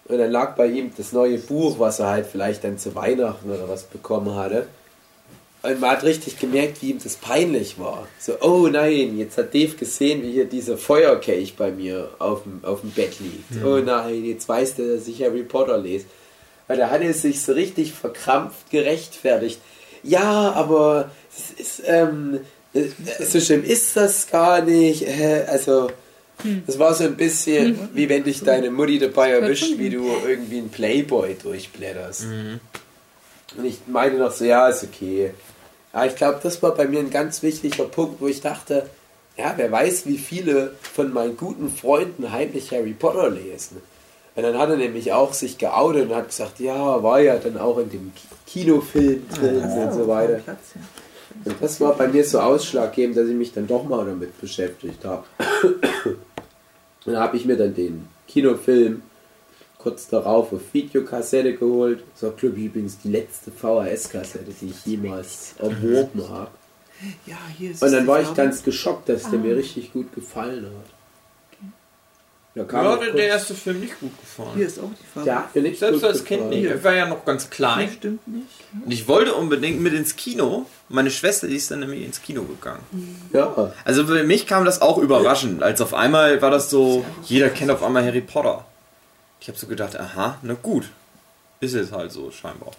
Und 0.07 0.17
dann 0.17 0.31
lag 0.31 0.55
bei 0.55 0.67
ihm 0.67 0.91
das 0.95 1.11
neue 1.11 1.37
Buch, 1.37 1.79
was 1.79 1.99
er 1.99 2.07
halt 2.07 2.27
vielleicht 2.27 2.63
dann 2.63 2.77
zu 2.77 2.95
Weihnachten 2.95 3.49
oder 3.49 3.67
was 3.67 3.83
bekommen 3.83 4.35
hatte. 4.35 4.67
Und 5.63 5.81
man 5.81 5.89
hat 5.91 6.03
richtig 6.03 6.39
gemerkt, 6.39 6.81
wie 6.81 6.91
ihm 6.91 6.99
das 7.03 7.15
peinlich 7.15 7.77
war. 7.77 8.07
So, 8.19 8.39
oh 8.41 8.67
nein, 8.67 9.17
jetzt 9.17 9.37
hat 9.37 9.53
Dave 9.53 9.75
gesehen, 9.75 10.21
wie 10.21 10.31
hier 10.31 10.45
dieser 10.45 10.77
Feuerkelch 10.77 11.55
bei 11.57 11.71
mir 11.71 12.09
auf 12.19 12.43
dem, 12.43 12.63
auf 12.63 12.81
dem 12.81 12.91
Bett 12.91 13.19
liegt. 13.19 13.65
Oh 13.65 13.79
nein, 13.79 14.23
jetzt 14.23 14.47
weiß 14.47 14.75
der, 14.75 14.95
dass 14.95 15.07
ich 15.07 15.21
Harry 15.23 15.43
Potter 15.43 15.77
lese. 15.77 16.05
Weil 16.67 16.77
da 16.77 16.89
hat 16.89 17.01
er 17.01 17.13
sich 17.13 17.41
so 17.41 17.53
richtig 17.53 17.91
verkrampft 17.91 18.69
gerechtfertigt. 18.69 19.59
Ja, 20.03 20.53
aber 20.53 21.11
es 21.35 21.59
ist, 21.59 21.83
ähm, 21.85 22.39
äh, 22.73 22.85
so 23.25 23.39
schlimm 23.39 23.63
ist 23.63 23.97
das 23.97 24.27
gar 24.27 24.61
nicht. 24.61 25.03
Äh, 25.07 25.45
Also, 26.39 26.59
das 26.67 26.79
war 26.79 26.93
so 26.93 27.03
ein 27.05 27.15
bisschen 27.17 27.89
wie 27.93 28.07
wenn 28.09 28.23
dich 28.23 28.41
deine 28.43 28.69
Mutti 28.69 28.99
dabei 28.99 29.31
erwischt, 29.31 29.77
wie 29.77 29.89
du 29.89 30.05
irgendwie 30.27 30.59
einen 30.59 30.69
Playboy 30.69 31.35
durchblätterst. 31.41 32.25
Und 33.57 33.65
ich 33.65 33.79
meine 33.87 34.17
noch 34.17 34.31
so, 34.31 34.45
ja, 34.45 34.67
ist 34.67 34.83
okay. 34.83 35.31
Ja, 35.93 36.05
ich 36.05 36.15
glaube, 36.15 36.39
das 36.43 36.61
war 36.61 36.75
bei 36.75 36.87
mir 36.87 36.99
ein 36.99 37.09
ganz 37.09 37.41
wichtiger 37.41 37.85
Punkt, 37.85 38.21
wo 38.21 38.27
ich 38.27 38.41
dachte, 38.41 38.87
ja, 39.37 39.53
wer 39.55 39.71
weiß, 39.71 40.05
wie 40.05 40.17
viele 40.17 40.73
von 40.81 41.13
meinen 41.13 41.37
guten 41.37 41.71
Freunden 41.71 42.31
heimlich 42.31 42.71
Harry 42.71 42.93
Potter 42.93 43.29
lesen. 43.29 43.81
Und 44.35 44.43
dann 44.43 44.57
hat 44.59 44.69
er 44.69 44.77
nämlich 44.77 45.13
auch 45.13 45.33
sich 45.33 45.57
geoutet 45.57 46.09
und 46.09 46.15
hat 46.15 46.27
gesagt, 46.29 46.59
ja, 46.59 47.01
war 47.01 47.19
ja 47.19 47.37
dann 47.37 47.57
auch 47.57 47.79
in 47.79 47.89
dem 47.89 48.11
Ki- 48.13 48.61
Kinofilm 48.63 49.25
drin 49.29 49.63
und 49.63 49.93
so 49.93 50.07
weiter. 50.07 50.35
Platz, 50.35 50.59
ja. 50.75 50.81
Und 51.45 51.55
das 51.61 51.79
war 51.81 51.95
bei 51.95 52.07
mir 52.07 52.23
so 52.23 52.39
ausschlaggebend, 52.39 53.17
dass 53.17 53.27
ich 53.27 53.35
mich 53.35 53.53
dann 53.53 53.67
doch 53.67 53.83
mal 53.83 54.05
damit 54.05 54.39
beschäftigt 54.39 55.05
habe. 55.05 55.23
Und 57.07 57.13
dann 57.13 57.23
habe 57.23 57.37
ich 57.37 57.45
mir 57.45 57.55
dann 57.55 57.73
den 57.73 58.05
Kinofilm 58.27 59.01
kurz 59.77 60.09
darauf 60.09 60.51
auf 60.51 60.73
Videokassette 60.73 61.55
geholt. 61.55 62.03
Das 62.13 62.23
war, 62.23 62.31
glaube 62.31 62.57
ich, 62.57 62.65
übrigens 62.65 62.97
die 62.99 63.07
letzte 63.07 63.49
VHS-Kassette, 63.49 64.51
die 64.61 64.67
ich 64.67 64.85
jemals 64.85 65.55
erworben 65.57 66.27
habe. 66.27 66.51
Ja, 67.25 67.37
hier 67.57 67.71
ist 67.71 67.81
Und 67.81 67.93
dann 67.93 68.05
war 68.07 68.21
ich 68.21 68.33
ganz 68.33 68.61
geschockt, 68.61 69.07
dass 69.07 69.29
der 69.29 69.39
mir 69.39 69.55
richtig 69.55 69.93
gut 69.93 70.13
gefallen 70.13 70.65
hat. 70.65 70.96
Da 72.57 72.63
kam 72.63 72.83
Mir 72.85 72.91
hat 72.91 73.13
der 73.13 73.27
erste 73.27 73.53
Film 73.53 73.81
nicht 73.81 73.99
gut 73.99 74.09
Hier 74.09 74.45
gefallen. 74.45 74.61
ist 74.67 74.79
auch 74.79 74.89
die 74.99 75.05
Farbe. 75.13 75.35
hat 75.35 75.55
mir 75.55 75.61
nicht 75.61 75.79
Selbst 75.79 76.03
als 76.03 76.25
Kind 76.25 76.49
nicht. 76.49 76.65
Ich 76.65 76.83
war 76.83 76.95
ja 76.95 77.07
noch 77.07 77.23
ganz 77.23 77.51
klein. 77.51 77.85
Das 77.85 77.95
stimmt 77.95 78.27
nicht. 78.27 78.47
Und 78.83 78.91
ich 78.91 79.07
wollte 79.07 79.35
unbedingt 79.35 79.79
mit 79.79 79.93
ins 79.93 80.15
Kino. 80.15 80.65
Meine 80.89 81.11
Schwester, 81.11 81.47
die 81.47 81.55
ist 81.55 81.69
dann 81.69 81.81
nämlich 81.81 82.03
ins 82.03 82.19
Kino 82.21 82.41
gegangen. 82.43 82.79
Ja, 83.31 83.71
Also 83.85 84.07
für 84.07 84.23
mich 84.23 84.47
kam 84.47 84.65
das 84.65 84.81
auch 84.81 84.97
überraschend, 84.97 85.61
als 85.61 85.81
auf 85.81 85.93
einmal 85.93 86.41
war 86.41 86.49
das 86.49 86.71
so, 86.71 87.05
jeder 87.25 87.49
kennt 87.49 87.69
auf 87.69 87.83
einmal 87.83 88.03
Harry 88.03 88.21
Potter. 88.21 88.65
Ich 89.39 89.47
habe 89.47 89.57
so 89.59 89.67
gedacht, 89.67 89.95
aha, 89.99 90.39
na 90.41 90.55
gut. 90.55 90.89
Ist 91.59 91.75
es 91.75 91.91
halt 91.91 92.11
so 92.11 92.31
scheinbar. 92.31 92.71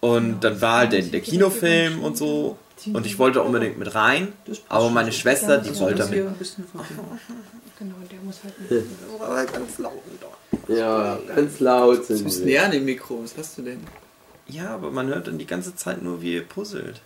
Und 0.00 0.44
dann 0.44 0.60
war 0.60 0.78
halt 0.78 0.92
der, 0.92 1.02
der 1.02 1.20
Kinofilm 1.20 2.02
und 2.04 2.18
so. 2.18 2.58
Und 2.92 3.06
ich 3.06 3.18
wollte 3.18 3.42
unbedingt 3.42 3.78
mit 3.78 3.94
rein. 3.94 4.32
Aber 4.68 4.90
meine 4.90 5.12
Schwester, 5.12 5.58
die 5.58 5.76
wollte 5.80 5.98
Das 6.38 6.56
Genau, 7.78 7.94
der 8.10 8.18
muss 8.22 8.36
halt 8.42 8.70
nicht. 8.70 8.84
Aber 9.20 9.44
ganz 9.44 9.78
laut. 9.78 9.92
ja, 10.68 11.18
ganz 11.34 11.60
laut 11.60 11.98
Du 12.00 12.02
sind 12.16 12.24
bist 12.24 12.40
wir. 12.40 12.46
näher 12.46 12.64
an 12.64 12.72
dem 12.72 12.84
Mikro. 12.84 13.22
Was 13.22 13.36
hast 13.36 13.58
du 13.58 13.62
denn? 13.62 13.80
Ja, 14.48 14.70
aber 14.74 14.90
man 14.90 15.06
hört 15.08 15.26
dann 15.28 15.38
die 15.38 15.46
ganze 15.46 15.76
Zeit 15.76 16.02
nur, 16.02 16.20
wie 16.22 16.34
ihr 16.34 16.42
puzzelt. 16.42 17.00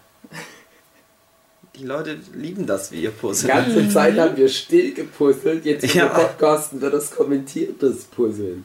Die 1.76 1.84
Leute 1.84 2.18
lieben 2.34 2.66
das, 2.66 2.92
wie 2.92 3.02
ihr 3.02 3.10
Die 3.10 3.16
puzzelt. 3.16 3.52
ganze 3.52 3.88
Zeit 3.88 4.18
haben 4.18 4.36
wir 4.36 4.48
still 4.48 4.92
gepuzzelt, 4.94 5.64
jetzt 5.64 5.94
Ja. 5.94 6.06
ja. 6.06 6.08
Podcasten 6.08 6.80
wird 6.80 6.94
das 6.94 7.10
kommentiertes 7.10 8.04
Puzzeln. 8.04 8.64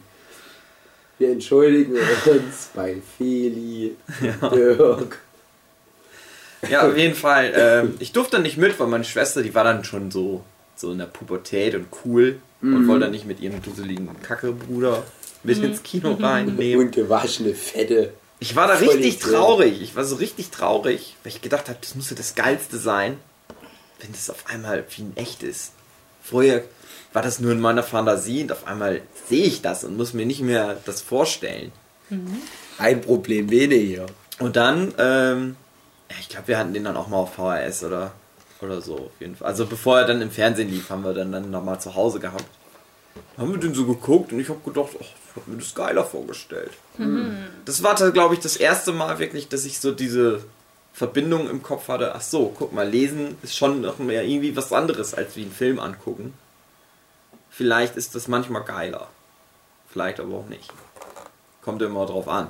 Wir 1.17 1.31
entschuldigen 1.31 1.93
uns 1.93 2.69
bei 2.75 2.97
Feli, 3.17 3.95
Dirk. 4.53 5.19
Ja, 6.69 6.87
auf 6.87 6.95
jeden 6.97 7.15
Fall. 7.15 7.53
Ähm, 7.55 7.93
ich 7.99 8.11
durfte 8.11 8.39
nicht 8.39 8.57
mit, 8.57 8.79
weil 8.79 8.87
meine 8.87 9.03
Schwester, 9.03 9.41
die 9.41 9.55
war 9.55 9.63
dann 9.63 9.83
schon 9.83 10.11
so, 10.11 10.43
so 10.79 10.91
in 10.91 10.98
der 11.00 11.05
Pubertät 11.05 11.75
und 11.75 11.88
cool 12.05 12.39
und 12.62 12.88
wollte 12.88 13.05
dann 13.05 13.12
nicht 13.12 13.25
mit 13.25 13.39
ihrem 13.39 13.62
dusseligen 13.62 14.10
Kackebruder 14.22 15.03
mit 15.43 15.63
ins 15.63 15.84
Kino 15.84 16.13
reinnehmen. 16.13 16.88
Ungewaschene 16.88 17.53
Fette. 17.53 18.13
Ich 18.39 18.55
war 18.55 18.67
da 18.67 18.75
Voll 18.75 18.89
richtig 18.89 19.19
traurig. 19.19 19.81
Ich 19.81 19.96
war 19.96 20.05
so 20.05 20.15
richtig 20.15 20.50
traurig, 20.50 21.15
weil 21.24 21.31
ich 21.31 21.41
gedacht 21.41 21.69
habe, 21.69 21.79
das 21.81 21.96
müsste 21.96 22.15
das 22.15 22.36
Geilste 22.36 22.77
sein, 22.77 23.17
wenn 24.00 24.12
das 24.12 24.29
auf 24.29 24.46
einmal 24.48 24.86
wie 24.96 25.03
ein 25.03 25.13
echt 25.15 25.43
ist. 25.43 25.72
Vorher 26.22 26.63
war 27.13 27.22
das 27.22 27.39
nur 27.39 27.51
in 27.51 27.60
meiner 27.60 27.84
Fantasie 27.84 28.43
und 28.43 28.51
auf 28.51 28.67
einmal 28.67 29.01
sehe 29.27 29.46
ich 29.46 29.62
das 29.62 29.84
und 29.84 29.98
muss 29.98 30.13
mir 30.13 30.25
nicht 30.25 30.41
mehr 30.41 30.77
das 30.86 31.01
vorstellen. 31.01 31.72
Ein 32.77 33.01
Problem 33.01 33.50
weniger. 33.50 34.05
Und 34.39 34.55
dann, 34.55 34.93
ähm, 34.98 35.55
ich 36.19 36.29
glaube, 36.29 36.50
wir 36.50 36.57
hatten 36.60 36.74
den 36.74 36.84
dann 36.84 36.96
auch 36.96 37.07
mal 37.07 37.17
auf 37.17 37.34
VHS 37.34 37.84
oder, 37.84 38.12
oder 38.61 38.81
so 38.81 38.95
auf 38.95 39.11
jeden 39.19 39.35
Fall. 39.35 39.47
Also 39.47 39.65
bevor 39.65 39.99
er 39.99 40.05
dann 40.05 40.21
im 40.21 40.31
Fernsehen 40.31 40.69
lief, 40.69 40.89
haben 40.89 41.03
wir 41.03 41.13
dann, 41.13 41.31
dann 41.31 41.51
nochmal 41.51 41.79
zu 41.79 41.95
Hause 41.95 42.19
gehabt. 42.19 42.45
Haben 43.37 43.51
wir 43.51 43.59
den 43.59 43.73
so 43.73 43.85
geguckt 43.85 44.31
und 44.31 44.39
ich 44.39 44.49
habe 44.49 44.59
gedacht, 44.63 44.89
ach, 44.95 45.01
ich 45.05 45.35
habe 45.35 45.51
mir 45.51 45.57
das 45.57 45.73
geiler 45.73 46.03
vorgestellt. 46.03 46.71
Das 47.65 47.83
war, 47.83 47.95
glaube 48.11 48.33
ich, 48.35 48.39
das 48.39 48.55
erste 48.57 48.91
Mal 48.91 49.19
wirklich, 49.19 49.47
dass 49.49 49.65
ich 49.65 49.79
so 49.79 49.91
diese 49.91 50.41
Verbindung 50.93 51.49
im 51.49 51.61
Kopf 51.63 51.87
hatte. 51.87 52.13
Ach 52.15 52.21
so, 52.21 52.53
guck 52.57 52.73
mal, 52.73 52.87
lesen 52.87 53.37
ist 53.43 53.55
schon 53.55 53.81
noch 53.81 53.99
mehr 53.99 54.23
irgendwie 54.23 54.55
was 54.55 54.71
anderes 54.73 55.13
als 55.13 55.35
wie 55.35 55.43
einen 55.43 55.51
Film 55.51 55.79
angucken. 55.79 56.33
Vielleicht 57.49 57.95
ist 57.95 58.13
das 58.15 58.27
manchmal 58.27 58.63
geiler. 58.63 59.07
Vielleicht 59.91 60.19
aber 60.19 60.35
auch 60.35 60.47
nicht. 60.47 60.71
Kommt 61.63 61.81
immer 61.81 62.05
drauf 62.05 62.27
an. 62.27 62.47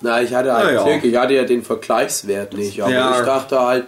Na, 0.00 0.20
ich 0.20 0.34
hatte 0.34 0.52
halt 0.52 0.66
Na 0.66 0.72
ja. 0.72 0.84
Glück, 0.84 1.04
ich 1.04 1.16
hatte 1.16 1.34
ja 1.34 1.44
den 1.44 1.62
Vergleichswert 1.64 2.52
nicht. 2.54 2.80
Aber 2.82 2.92
Ja. 2.92 3.18
ich 3.18 3.24
dachte 3.24 3.60
halt, 3.60 3.86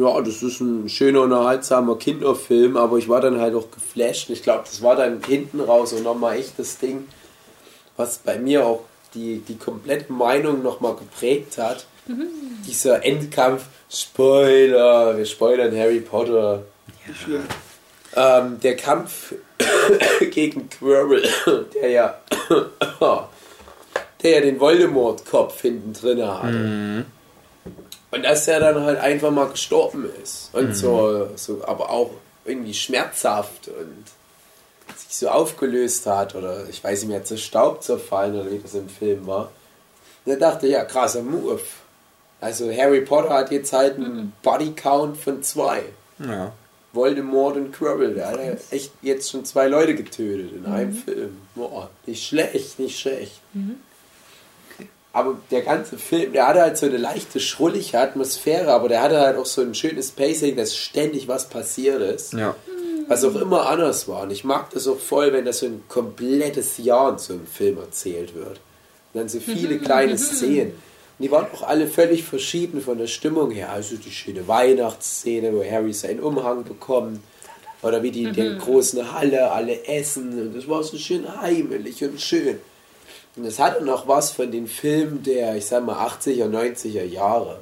ja, 0.00 0.20
das 0.20 0.42
ist 0.42 0.60
ein 0.60 0.88
schöner, 0.88 1.22
unterhaltsamer 1.22 1.96
Kinderfilm, 1.96 2.76
aber 2.76 2.98
ich 2.98 3.08
war 3.08 3.20
dann 3.20 3.38
halt 3.38 3.54
auch 3.54 3.70
geflasht. 3.70 4.30
Ich 4.30 4.42
glaube, 4.42 4.64
das 4.64 4.82
war 4.82 4.96
dann 4.96 5.22
hinten 5.26 5.60
raus 5.60 5.92
und 5.92 6.04
nochmal 6.04 6.38
echt 6.38 6.58
das 6.58 6.78
Ding, 6.78 7.06
was 7.96 8.18
bei 8.18 8.38
mir 8.38 8.64
auch 8.66 8.84
die, 9.14 9.38
die 9.40 9.56
komplette 9.56 10.12
Meinung 10.12 10.62
nochmal 10.62 10.96
geprägt 10.96 11.58
hat. 11.58 11.86
Dieser 12.66 13.04
Endkampf, 13.04 13.64
Spoiler, 13.88 15.16
wir 15.16 15.26
spoilern 15.26 15.76
Harry 15.76 16.00
Potter. 16.00 16.62
Ähm, 18.16 18.58
der 18.60 18.76
Kampf 18.76 19.34
gegen 20.30 20.68
Quirrell, 20.70 21.28
der 21.74 21.90
ja, 21.90 22.20
der 24.22 24.30
ja 24.30 24.40
den 24.40 24.58
Voldemort-Kopf 24.58 25.60
hinten 25.60 25.92
drin 25.92 26.26
hatte. 26.26 26.46
Und 28.10 28.24
dass 28.24 28.48
er 28.48 28.60
dann 28.60 28.82
halt 28.82 28.98
einfach 28.98 29.30
mal 29.30 29.48
gestorben 29.48 30.10
ist. 30.22 30.50
Und 30.52 30.74
so, 30.74 31.28
so, 31.36 31.64
aber 31.64 31.90
auch 31.90 32.10
irgendwie 32.44 32.74
schmerzhaft 32.74 33.68
und 33.68 34.04
sich 34.96 35.16
so 35.16 35.28
aufgelöst 35.28 36.06
hat 36.06 36.34
oder 36.34 36.68
ich 36.68 36.82
weiß 36.82 37.02
nicht 37.02 37.10
mehr, 37.10 37.24
zerstaubt 37.24 37.84
zerfallen 37.84 38.34
oder 38.40 38.50
wie 38.50 38.58
das 38.58 38.74
im 38.74 38.88
Film 38.88 39.26
war. 39.26 39.52
Und 40.24 40.32
da 40.32 40.50
dachte 40.50 40.66
ich, 40.66 40.72
ja, 40.72 40.84
krasser 40.84 41.22
Move. 41.22 41.60
Also 42.40 42.72
Harry 42.72 43.02
Potter 43.02 43.30
hat 43.30 43.50
jetzt 43.50 43.72
halt 43.72 43.96
einen 43.96 44.32
Bodycount 44.42 45.16
von 45.16 45.42
zwei. 45.42 45.82
Ja. 46.18 46.52
Voldemort 46.92 47.56
und 47.56 47.72
Quirrell, 47.72 48.14
der 48.14 48.26
hat 48.26 48.38
ja 48.38 48.52
echt 48.70 48.90
jetzt 49.00 49.30
schon 49.30 49.44
zwei 49.44 49.68
Leute 49.68 49.94
getötet 49.94 50.52
in 50.52 50.66
einem 50.66 50.92
Film. 50.92 51.36
Boah, 51.54 51.88
nicht 52.06 52.26
schlecht, 52.26 52.80
nicht 52.80 52.98
schlecht. 52.98 53.40
Aber 55.12 55.38
der 55.50 55.62
ganze 55.62 55.98
Film, 55.98 56.32
der 56.32 56.46
hatte 56.46 56.60
halt 56.60 56.76
so 56.76 56.86
eine 56.86 56.96
leichte, 56.96 57.40
schrullige 57.40 57.98
Atmosphäre, 57.98 58.72
aber 58.72 58.88
der 58.88 59.02
hatte 59.02 59.20
halt 59.20 59.36
auch 59.36 59.46
so 59.46 59.60
ein 59.60 59.74
schönes 59.74 60.12
Pacing, 60.12 60.56
dass 60.56 60.76
ständig 60.76 61.26
was 61.26 61.48
passiert 61.48 62.00
ist. 62.00 62.32
Ja. 62.32 62.54
Was 63.08 63.24
auch 63.24 63.34
immer 63.34 63.68
anders 63.68 64.06
war. 64.06 64.22
Und 64.22 64.30
ich 64.30 64.44
mag 64.44 64.70
das 64.70 64.86
auch 64.86 65.00
voll, 65.00 65.32
wenn 65.32 65.44
das 65.44 65.58
so 65.58 65.66
ein 65.66 65.82
komplettes 65.88 66.78
Jahr 66.78 67.10
in 67.10 67.18
so 67.18 67.32
einem 67.32 67.46
Film 67.46 67.78
erzählt 67.78 68.36
wird. 68.36 68.60
Und 69.12 69.20
dann 69.20 69.28
so 69.28 69.40
viele 69.40 69.78
kleine 69.80 70.16
Szenen. 70.16 70.74
Und 70.74 71.24
die 71.24 71.30
waren 71.32 71.46
auch 71.52 71.64
alle 71.64 71.88
völlig 71.88 72.22
verschieden 72.22 72.80
von 72.80 72.98
der 72.98 73.08
Stimmung 73.08 73.50
her. 73.50 73.72
Also 73.72 73.96
die 73.96 74.12
schöne 74.12 74.46
Weihnachtsszene, 74.46 75.52
wo 75.52 75.64
Harry 75.64 75.92
seinen 75.92 76.20
Umhang 76.20 76.62
bekommt. 76.62 77.18
Oder 77.82 78.00
wie 78.04 78.12
die 78.12 78.24
in 78.24 78.34
der 78.34 78.54
großen 78.54 79.12
Halle 79.12 79.50
alle 79.50 79.86
essen. 79.86 80.40
Und 80.40 80.56
das 80.56 80.68
war 80.68 80.84
so 80.84 80.96
schön 80.96 81.24
heimelig 81.40 82.04
und 82.04 82.20
schön. 82.20 82.58
Und 83.36 83.44
es 83.44 83.58
hatte 83.58 83.84
noch 83.84 84.08
was 84.08 84.32
von 84.32 84.50
den 84.50 84.66
Filmen 84.66 85.22
der, 85.22 85.56
ich 85.56 85.66
sag 85.66 85.84
mal, 85.84 86.06
80er, 86.06 86.46
90er 86.46 87.04
Jahre. 87.04 87.60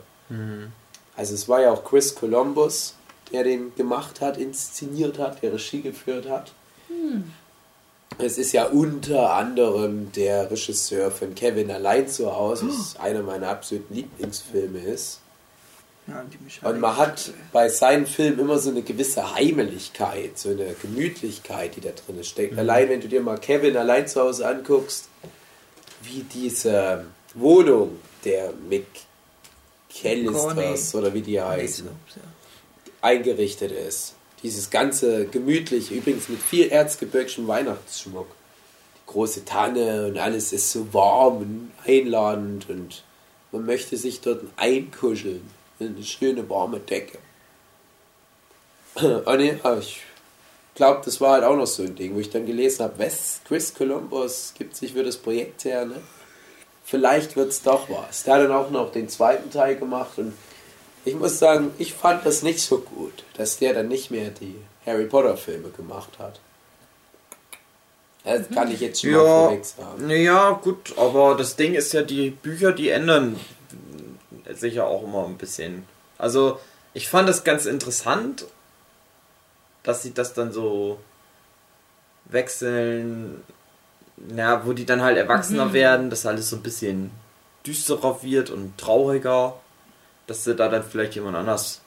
Also 1.16 1.34
es 1.34 1.48
war 1.48 1.60
ja 1.60 1.72
auch 1.72 1.84
Chris 1.84 2.14
Columbus, 2.14 2.94
der 3.32 3.44
den 3.44 3.74
gemacht 3.74 4.20
hat, 4.20 4.38
inszeniert 4.38 5.18
hat, 5.18 5.42
der 5.42 5.52
Regie 5.52 5.82
geführt 5.82 6.28
hat. 6.28 6.52
Es 8.18 8.38
ist 8.38 8.52
ja 8.52 8.66
unter 8.66 9.34
anderem 9.34 10.10
der 10.12 10.50
Regisseur 10.50 11.10
von 11.10 11.34
Kevin 11.34 11.70
allein 11.70 12.08
zu 12.08 12.34
Hause, 12.34 12.68
was 12.68 12.96
einer 12.96 13.22
meiner 13.22 13.48
absoluten 13.48 13.94
Lieblingsfilme 13.94 14.80
ist. 14.80 15.20
Ja. 16.06 16.24
Und 16.70 16.80
man 16.80 16.96
hat 16.96 17.32
bei 17.52 17.68
seinen 17.68 18.06
Filmen 18.06 18.38
immer 18.38 18.58
so 18.58 18.70
eine 18.70 18.80
gewisse 18.80 19.34
Heimeligkeit, 19.34 20.38
so 20.38 20.48
eine 20.48 20.74
Gemütlichkeit, 20.80 21.76
die 21.76 21.82
da 21.82 21.90
drin 21.90 22.24
steckt. 22.24 22.58
Allein 22.58 22.88
wenn 22.88 23.02
du 23.02 23.08
dir 23.08 23.20
mal 23.20 23.38
Kevin 23.38 23.76
allein 23.76 24.08
zu 24.08 24.22
Hause 24.22 24.48
anguckst, 24.48 25.08
wie 26.02 26.22
diese 26.22 27.06
Wohnung 27.34 27.98
der 28.24 28.52
McCallisters 29.90 30.94
oder 30.94 31.12
wie 31.14 31.22
die 31.22 31.40
heißen, 31.40 31.88
eingerichtet 33.00 33.72
ist. 33.72 34.14
Dieses 34.42 34.70
ganze 34.70 35.26
gemütliche, 35.26 35.94
übrigens 35.94 36.28
mit 36.28 36.40
viel 36.40 36.68
erzgebirgischen 36.68 37.48
Weihnachtsschmuck. 37.48 38.28
Die 38.96 39.12
große 39.12 39.44
Tanne 39.44 40.06
und 40.06 40.18
alles 40.18 40.52
ist 40.52 40.70
so 40.70 40.92
warm 40.92 41.38
und 41.38 41.72
einladend 41.84 42.68
und 42.70 43.02
man 43.50 43.64
möchte 43.64 43.96
sich 43.96 44.20
dort 44.20 44.42
einkuscheln 44.56 45.42
in 45.78 45.94
eine 45.96 46.04
schöne 46.04 46.48
warme 46.48 46.80
Decke. 46.80 47.18
Und 49.24 49.40
ja, 49.40 49.78
ich 49.78 50.02
glaube, 50.78 51.02
das 51.04 51.20
war 51.20 51.32
halt 51.32 51.44
auch 51.44 51.56
noch 51.56 51.66
so 51.66 51.82
ein 51.82 51.94
Ding, 51.94 52.14
wo 52.14 52.20
ich 52.20 52.30
dann 52.30 52.46
gelesen 52.46 52.84
habe, 52.84 52.98
West 52.98 53.42
Chris 53.46 53.74
Columbus 53.74 54.54
gibt 54.56 54.74
sich 54.76 54.94
für 54.94 55.04
das 55.04 55.18
Projekt 55.18 55.64
her, 55.64 55.84
ne? 55.84 55.96
Vielleicht 56.84 57.36
wird 57.36 57.50
es 57.50 57.60
doch 57.62 57.90
was. 57.90 58.22
Der 58.22 58.34
hat 58.34 58.42
dann 58.44 58.52
auch 58.52 58.70
noch 58.70 58.90
den 58.92 59.10
zweiten 59.10 59.50
Teil 59.50 59.76
gemacht 59.76 60.12
und 60.16 60.32
ich 61.04 61.14
muss 61.14 61.38
sagen, 61.38 61.70
ich 61.78 61.92
fand 61.92 62.24
das 62.24 62.42
nicht 62.42 62.60
so 62.60 62.78
gut, 62.78 63.24
dass 63.36 63.58
der 63.58 63.74
dann 63.74 63.88
nicht 63.88 64.10
mehr 64.10 64.30
die 64.30 64.54
Harry 64.86 65.04
Potter 65.04 65.36
Filme 65.36 65.68
gemacht 65.68 66.18
hat. 66.18 66.40
Das 68.24 68.48
kann 68.50 68.70
ich 68.70 68.80
jetzt 68.80 69.00
schon 69.00 69.10
mal 69.12 69.24
Ja, 69.24 69.44
vorweg 69.48 69.64
sagen. 69.64 70.10
ja, 70.10 70.50
gut, 70.52 70.94
aber 70.96 71.34
das 71.34 71.56
Ding 71.56 71.74
ist 71.74 71.92
ja, 71.92 72.02
die 72.02 72.30
Bücher, 72.30 72.72
die 72.72 72.88
ändern 72.90 73.38
sich 74.54 74.74
ja 74.74 74.84
auch 74.84 75.02
immer 75.04 75.24
ein 75.26 75.36
bisschen. 75.38 75.84
Also, 76.18 76.58
ich 76.94 77.08
fand 77.08 77.28
das 77.28 77.44
ganz 77.44 77.64
interessant, 77.66 78.46
dass 79.82 80.02
sie 80.02 80.12
das 80.14 80.34
dann 80.34 80.52
so 80.52 80.98
wechseln, 82.26 83.42
na, 84.16 84.66
wo 84.66 84.72
die 84.72 84.84
dann 84.84 85.02
halt 85.02 85.16
erwachsener 85.16 85.72
werden, 85.72 86.10
dass 86.10 86.26
alles 86.26 86.50
so 86.50 86.56
ein 86.56 86.62
bisschen 86.62 87.10
düsterer 87.66 88.22
wird 88.22 88.50
und 88.50 88.76
trauriger, 88.78 89.54
dass 90.26 90.44
sie 90.44 90.54
da 90.54 90.68
dann 90.68 90.82
vielleicht 90.84 91.14
jemand 91.14 91.36
anders 91.36 91.80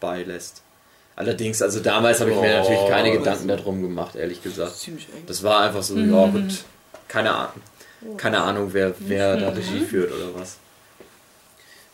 beilässt. 0.00 0.62
Allerdings, 1.14 1.60
also 1.60 1.80
damals 1.80 2.20
habe 2.20 2.30
ich 2.30 2.36
mir 2.36 2.54
Oh, 2.54 2.58
natürlich 2.60 2.88
keine 2.88 3.08
das- 3.10 3.18
Gedanken 3.18 3.48
darum 3.48 3.82
gemacht, 3.82 4.16
ehrlich 4.16 4.42
gesagt. 4.42 4.72
Das 5.26 5.42
war 5.42 5.60
einfach 5.60 5.82
so, 5.82 5.98
ja 5.98 6.26
gut, 6.28 6.64
keine 7.08 7.34
Ahnung. 7.34 7.60
Keine 8.16 8.40
Ahnung, 8.40 8.70
wer, 8.72 8.94
wer 8.98 9.36
da 9.36 9.50
Regie 9.50 9.80
führt 9.80 10.10
oder 10.12 10.34
was. 10.40 10.56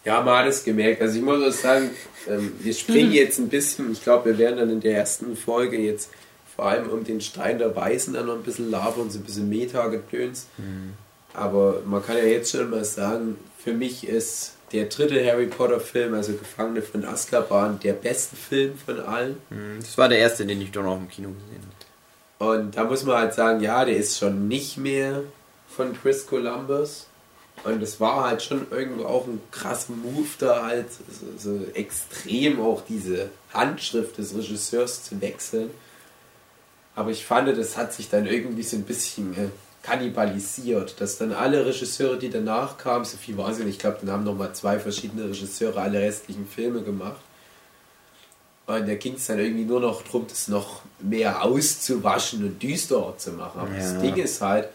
Ja, 0.08 0.22
man 0.22 0.38
hat 0.38 0.46
es 0.46 0.64
gemerkt. 0.64 1.02
Also 1.02 1.18
ich 1.18 1.22
muss 1.22 1.42
auch 1.46 1.52
sagen, 1.52 1.90
ähm, 2.26 2.54
wir 2.60 2.72
springen 2.72 3.12
jetzt 3.12 3.38
ein 3.38 3.50
bisschen. 3.50 3.92
Ich 3.92 4.02
glaube, 4.02 4.30
wir 4.30 4.38
werden 4.38 4.56
dann 4.56 4.70
in 4.70 4.80
der 4.80 4.96
ersten 4.96 5.36
Folge 5.36 5.78
jetzt 5.78 6.08
vor 6.56 6.64
allem 6.64 6.88
um 6.88 7.04
den 7.04 7.20
Stein 7.20 7.58
der 7.58 7.76
Weißen 7.76 8.14
dann 8.14 8.24
noch 8.24 8.36
ein 8.36 8.42
bisschen 8.42 8.70
labern, 8.70 9.10
so 9.10 9.18
ein 9.18 9.24
bisschen 9.24 9.50
Meta-Gedöns. 9.50 10.46
Aber 11.34 11.82
man 11.84 12.02
kann 12.02 12.16
ja 12.16 12.24
jetzt 12.24 12.50
schon 12.52 12.70
mal 12.70 12.86
sagen, 12.86 13.36
für 13.62 13.74
mich 13.74 14.08
ist 14.08 14.54
der 14.72 14.86
dritte 14.86 15.22
Harry 15.26 15.44
Potter 15.46 15.78
Film, 15.78 16.14
also 16.14 16.32
Gefangene 16.32 16.80
von 16.80 17.04
Azkaban, 17.04 17.78
der 17.80 17.92
beste 17.92 18.34
Film 18.34 18.78
von 18.78 19.00
allen. 19.00 19.36
Das 19.78 19.98
war 19.98 20.08
der 20.08 20.20
erste, 20.20 20.46
den 20.46 20.62
ich 20.62 20.70
doch 20.70 20.82
noch 20.82 20.96
im 20.96 21.08
Kino 21.10 21.28
gesehen 21.28 21.62
habe. 22.40 22.52
Und 22.58 22.76
da 22.78 22.84
muss 22.84 23.04
man 23.04 23.18
halt 23.18 23.34
sagen, 23.34 23.60
ja, 23.60 23.84
der 23.84 23.96
ist 23.96 24.18
schon 24.18 24.48
nicht 24.48 24.78
mehr 24.78 25.22
von 25.76 25.92
Chris 26.00 26.26
Columbus. 26.26 27.08
Und 27.64 27.82
es 27.82 28.00
war 28.00 28.24
halt 28.28 28.42
schon 28.42 28.66
irgendwo 28.70 29.04
auch 29.04 29.26
ein 29.26 29.40
krasser 29.50 29.92
Move 29.92 30.28
da 30.38 30.64
halt, 30.66 30.86
so, 30.92 31.26
so 31.50 31.64
extrem 31.74 32.60
auch 32.60 32.82
diese 32.88 33.30
Handschrift 33.52 34.18
des 34.18 34.34
Regisseurs 34.34 35.04
zu 35.04 35.20
wechseln. 35.20 35.70
Aber 36.94 37.10
ich 37.10 37.24
fand, 37.24 37.56
das 37.56 37.76
hat 37.76 37.92
sich 37.92 38.08
dann 38.08 38.26
irgendwie 38.26 38.62
so 38.62 38.76
ein 38.76 38.82
bisschen 38.82 39.32
äh, 39.34 39.48
kannibalisiert, 39.82 41.00
dass 41.00 41.18
dann 41.18 41.32
alle 41.32 41.64
Regisseure, 41.64 42.18
die 42.18 42.30
danach 42.30 42.76
kamen, 42.78 43.04
so 43.04 43.16
viel 43.16 43.36
nicht, 43.36 43.60
ich 43.68 43.78
glaube, 43.78 43.98
dann 44.00 44.10
haben 44.10 44.24
nochmal 44.24 44.52
zwei 44.54 44.78
verschiedene 44.78 45.24
Regisseure 45.24 45.80
alle 45.80 46.00
restlichen 46.00 46.46
Filme 46.46 46.82
gemacht. 46.82 47.20
Und 48.66 48.86
da 48.86 48.94
ging 48.96 49.14
es 49.14 49.26
dann 49.26 49.38
irgendwie 49.38 49.64
nur 49.64 49.80
noch 49.80 50.02
darum, 50.02 50.26
das 50.28 50.48
noch 50.48 50.82
mehr 51.00 51.42
auszuwaschen 51.42 52.44
und 52.44 52.62
düsterer 52.62 53.16
zu 53.16 53.30
machen. 53.32 53.60
Aber 53.60 53.74
das 53.74 53.92
Ja. 53.94 54.00
Ding 54.00 54.16
ist 54.16 54.42
halt, 54.42 54.68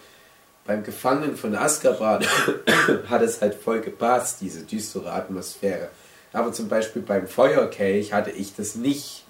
beim 0.65 0.83
Gefangenen 0.83 1.35
von 1.35 1.55
Azkaban 1.55 2.23
hat 3.09 3.21
es 3.21 3.41
halt 3.41 3.55
voll 3.55 3.81
gepasst, 3.81 4.37
diese 4.41 4.61
düstere 4.63 5.11
Atmosphäre. 5.11 5.89
Aber 6.31 6.51
zum 6.53 6.67
Beispiel 6.69 7.01
beim 7.01 7.27
Feuerkelch 7.27 8.13
hatte 8.13 8.31
ich 8.31 8.55
das 8.55 8.75
nicht 8.75 9.23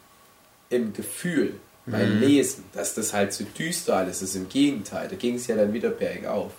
im 0.70 0.94
Gefühl, 0.94 1.56
beim 1.86 2.22
Lesen, 2.22 2.64
dass 2.74 2.94
das 2.94 3.12
halt 3.14 3.34
so 3.34 3.44
düster 3.44 3.98
alles 3.98 4.22
ist. 4.22 4.36
Im 4.36 4.48
Gegenteil, 4.48 5.10
da 5.10 5.16
ging 5.18 5.36
es 5.36 5.48
ja 5.48 5.58
dann 5.58 5.74
wieder 5.74 5.90
bergauf. 5.90 6.54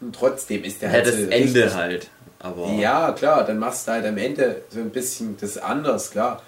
Und 0.00 0.14
trotzdem 0.14 0.62
ist 0.64 0.82
der 0.82 0.90
Ja, 0.90 0.94
halt 0.96 1.06
das 1.06 1.14
so 1.14 1.20
Ende 1.22 1.36
richtig- 1.64 1.74
halt. 1.74 2.10
Aber 2.38 2.66
ja, 2.72 3.12
klar, 3.12 3.44
dann 3.44 3.58
machst 3.58 3.86
du 3.88 3.92
halt 3.92 4.04
am 4.04 4.18
Ende 4.18 4.62
so 4.68 4.80
ein 4.80 4.90
bisschen 4.90 5.36
das 5.40 5.56
anders, 5.58 6.10
klar. 6.10 6.42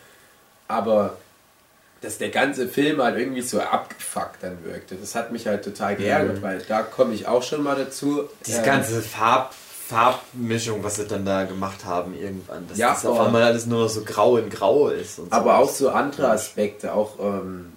Aber 0.68 1.16
dass 2.02 2.18
der 2.18 2.30
ganze 2.30 2.68
Film 2.68 3.00
halt 3.00 3.16
irgendwie 3.16 3.42
so 3.42 3.60
abgefuckt 3.60 4.42
dann 4.42 4.64
wirkte, 4.64 4.96
das 4.96 5.14
hat 5.14 5.32
mich 5.32 5.46
halt 5.46 5.64
total 5.64 5.96
geärgert, 5.96 6.42
weil 6.42 6.58
da 6.68 6.82
komme 6.82 7.14
ich 7.14 7.26
auch 7.26 7.42
schon 7.42 7.62
mal 7.62 7.76
dazu. 7.76 8.28
diese 8.44 8.58
ähm, 8.58 8.64
ganze 8.64 9.00
Farb, 9.00 9.54
Farbmischung, 9.88 10.82
was 10.82 10.96
sie 10.96 11.06
dann 11.06 11.24
da 11.24 11.44
gemacht 11.44 11.84
haben 11.84 12.14
irgendwann, 12.18 12.66
dass 12.68 12.76
Ja, 12.76 12.92
das 12.94 13.06
auf 13.06 13.20
einmal 13.20 13.42
alles 13.42 13.66
nur 13.66 13.84
noch 13.84 13.88
so 13.88 14.02
grau 14.02 14.36
in 14.36 14.50
grau 14.50 14.88
ist. 14.88 15.20
Aber 15.30 15.44
so. 15.44 15.62
auch 15.62 15.70
so 15.70 15.90
andere 15.90 16.30
Aspekte, 16.30 16.92
auch, 16.92 17.18
ähm, 17.20 17.72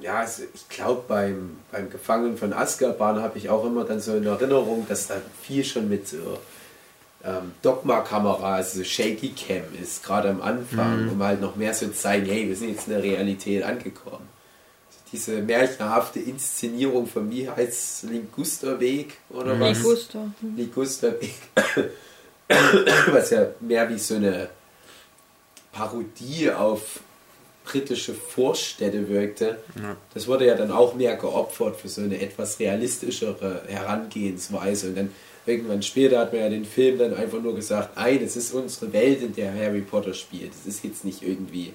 ja, 0.00 0.18
also 0.20 0.42
ich 0.52 0.68
glaube, 0.68 1.04
beim, 1.08 1.58
beim 1.72 1.88
Gefangenen 1.88 2.36
von 2.36 2.52
Azkaban 2.52 3.22
habe 3.22 3.38
ich 3.38 3.48
auch 3.48 3.64
immer 3.64 3.84
dann 3.84 4.00
so 4.00 4.16
in 4.16 4.26
Erinnerung, 4.26 4.86
dass 4.88 5.06
da 5.06 5.14
viel 5.42 5.64
schon 5.64 5.88
mit 5.88 6.08
so 6.08 6.38
ähm, 7.24 7.52
Dogma-Kamera, 7.62 8.56
also 8.56 8.82
Shaky 8.82 9.30
Cam 9.30 9.64
ist, 9.80 10.02
gerade 10.02 10.30
am 10.30 10.40
Anfang, 10.40 11.08
um 11.10 11.22
halt 11.22 11.40
noch 11.40 11.56
mehr 11.56 11.74
so 11.74 11.86
zu 11.86 11.94
zeigen, 11.94 12.26
hey, 12.26 12.48
wir 12.48 12.56
sind 12.56 12.70
jetzt 12.70 12.86
in 12.86 12.94
der 12.94 13.02
Realität 13.02 13.62
angekommen. 13.62 14.28
Also 14.88 14.98
diese 15.12 15.42
märchenhafte 15.42 16.20
Inszenierung 16.20 17.06
von, 17.06 17.30
wie 17.30 17.48
heißt 17.48 18.04
Lingusterweg 18.04 19.18
oder 19.28 19.58
was? 19.60 19.78
Liguster. 19.78 20.32
Ligusterweg. 20.56 21.34
Was 23.12 23.30
ja 23.30 23.46
mehr 23.60 23.88
wie 23.88 23.98
so 23.98 24.16
eine 24.16 24.48
Parodie 25.70 26.50
auf 26.50 27.00
britische 27.64 28.14
Vorstädte 28.14 29.08
wirkte. 29.08 29.58
Ja. 29.80 29.96
Das 30.14 30.26
wurde 30.26 30.46
ja 30.46 30.56
dann 30.56 30.72
auch 30.72 30.94
mehr 30.94 31.16
geopfert 31.16 31.76
für 31.76 31.88
so 31.88 32.00
eine 32.00 32.20
etwas 32.20 32.58
realistischere 32.58 33.62
Herangehensweise. 33.68 34.88
Und 34.88 34.96
dann 34.96 35.12
irgendwann 35.46 35.82
später 35.82 36.18
hat 36.18 36.32
man 36.32 36.42
ja 36.42 36.48
den 36.48 36.64
Film 36.64 36.98
dann 36.98 37.14
einfach 37.14 37.40
nur 37.40 37.54
gesagt, 37.54 37.96
nein, 37.96 38.20
es 38.22 38.36
ist 38.36 38.52
unsere 38.52 38.92
Welt, 38.92 39.22
in 39.22 39.34
der 39.34 39.54
Harry 39.54 39.80
Potter 39.80 40.14
spielt. 40.14 40.52
Es 40.52 40.66
ist 40.66 40.84
jetzt 40.84 41.04
nicht 41.04 41.22
irgendwie 41.22 41.72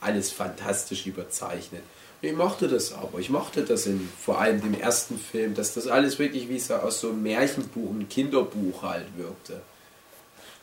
alles 0.00 0.30
fantastisch 0.30 1.06
überzeichnet. 1.06 1.82
Ich 2.20 2.32
mochte 2.32 2.68
das 2.68 2.92
aber. 2.92 3.18
Ich 3.18 3.30
mochte 3.30 3.62
das 3.62 3.86
in 3.86 4.08
vor 4.20 4.40
allem 4.40 4.60
dem 4.60 4.80
ersten 4.80 5.18
Film, 5.18 5.54
dass 5.54 5.74
das 5.74 5.88
alles 5.88 6.18
wirklich 6.18 6.48
wie 6.48 6.60
so 6.60 6.74
aus 6.74 7.00
so 7.00 7.08
einem 7.08 7.22
Märchenbuch, 7.24 7.90
einem 7.90 8.08
Kinderbuch 8.08 8.82
halt 8.82 9.06
wirkte. 9.16 9.60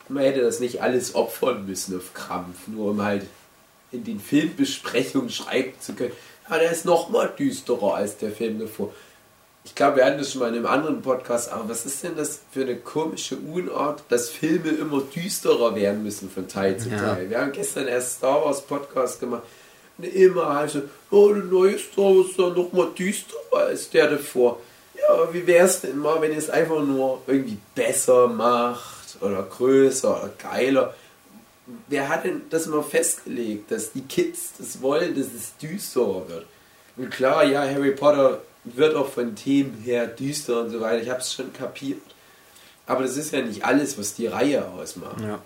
Man 0.08 0.24
hätte 0.24 0.42
das 0.42 0.60
nicht 0.60 0.82
alles 0.82 1.14
opfern 1.16 1.68
müssen 1.68 1.96
auf 1.98 2.14
Krampf, 2.14 2.68
nur 2.68 2.92
um 2.92 3.04
halt 3.04 3.28
in 3.92 4.04
den 4.04 4.20
Filmbesprechungen 4.20 5.30
schreiben 5.30 5.74
zu 5.80 5.94
können, 5.94 6.14
ja, 6.50 6.58
der 6.58 6.72
ist 6.72 6.86
noch 6.86 7.10
mal 7.10 7.28
düsterer 7.28 7.96
als 7.96 8.18
der 8.18 8.32
Film 8.32 8.60
davor. 8.60 8.94
Ich 9.70 9.76
glaube, 9.76 9.98
wir 9.98 10.06
hatten 10.06 10.18
das 10.18 10.32
schon 10.32 10.42
mal 10.42 10.48
in 10.50 10.56
einem 10.56 10.66
anderen 10.66 11.02
Podcast, 11.04 11.52
aber 11.52 11.70
was 11.70 11.86
ist 11.86 12.04
denn 12.04 12.18
das 12.18 12.40
für 12.52 12.62
eine 12.64 12.76
komische 12.76 13.38
Unart, 13.38 14.02
dass 14.10 14.30
Filme 14.30 14.72
immer 14.72 15.02
düsterer 15.02 15.76
werden 15.76 16.02
müssen 16.04 16.28
von 16.30 16.48
Teil 16.48 16.78
zu 16.78 16.90
Ja. 16.90 16.98
Teil. 16.98 17.30
Wir 17.30 17.40
haben 17.40 17.52
gestern 17.52 17.88
erst 17.88 18.18
Star 18.18 18.44
Wars 18.44 18.62
Podcast 18.62 19.20
gemacht 19.20 19.44
und 20.00 20.06
immer 20.06 20.56
heißt 20.56 20.76
es, 20.76 20.84
oh, 21.12 21.32
der 21.32 21.44
neue 21.44 21.78
Star 21.78 22.06
Wars 22.06 22.30
ist 22.30 22.40
doch 22.40 22.54
noch 22.54 22.74
mal 22.74 22.88
düsterer 22.98 23.68
als 23.68 23.90
der 23.92 24.10
davor. 24.10 24.60
Ja, 24.96 25.14
aber 25.14 25.34
wie 25.36 25.46
wäre 25.46 25.68
es 25.68 25.82
denn 25.82 26.00
mal, 26.00 26.20
wenn 26.20 26.32
ihr 26.32 26.40
es 26.40 26.50
einfach 26.50 26.82
nur 26.84 27.22
irgendwie 27.28 27.60
besser 27.76 28.28
macht 28.28 29.18
oder 29.22 29.44
größer 29.44 30.10
oder 30.10 30.32
geiler? 30.40 30.96
Wer 31.88 32.10
hat 32.10 32.26
denn 32.26 32.42
das 32.50 32.66
mal 32.66 32.82
festgelegt, 32.82 33.70
dass 33.70 33.92
die 33.92 34.02
Kids 34.02 34.54
das 34.58 34.82
wollen, 34.82 35.16
dass 35.16 35.28
es 35.28 35.56
düsterer 35.62 36.28
wird? 36.28 36.48
Und 36.98 37.12
klar, 37.12 37.44
ja, 37.46 37.62
Harry 37.62 37.92
Potter 37.92 38.42
wird 38.64 38.96
auch 38.96 39.10
von 39.10 39.36
Themen 39.36 39.82
her 39.84 40.08
düster 40.08 40.62
und 40.62 40.70
so 40.70 40.82
weiter. 40.82 41.02
Ich 41.02 41.10
habe 41.10 41.20
es 41.22 41.34
schon 41.34 41.52
kapiert. 41.54 42.02
Aber 42.86 43.04
das 43.04 43.18
ist 43.18 43.32
ja 43.32 43.42
nicht 43.42 43.64
alles, 43.64 43.98
was 43.98 44.16
die 44.16 44.28
Reihe 44.28 44.66
ausmacht. 44.68 45.22
Ja. 45.22 45.40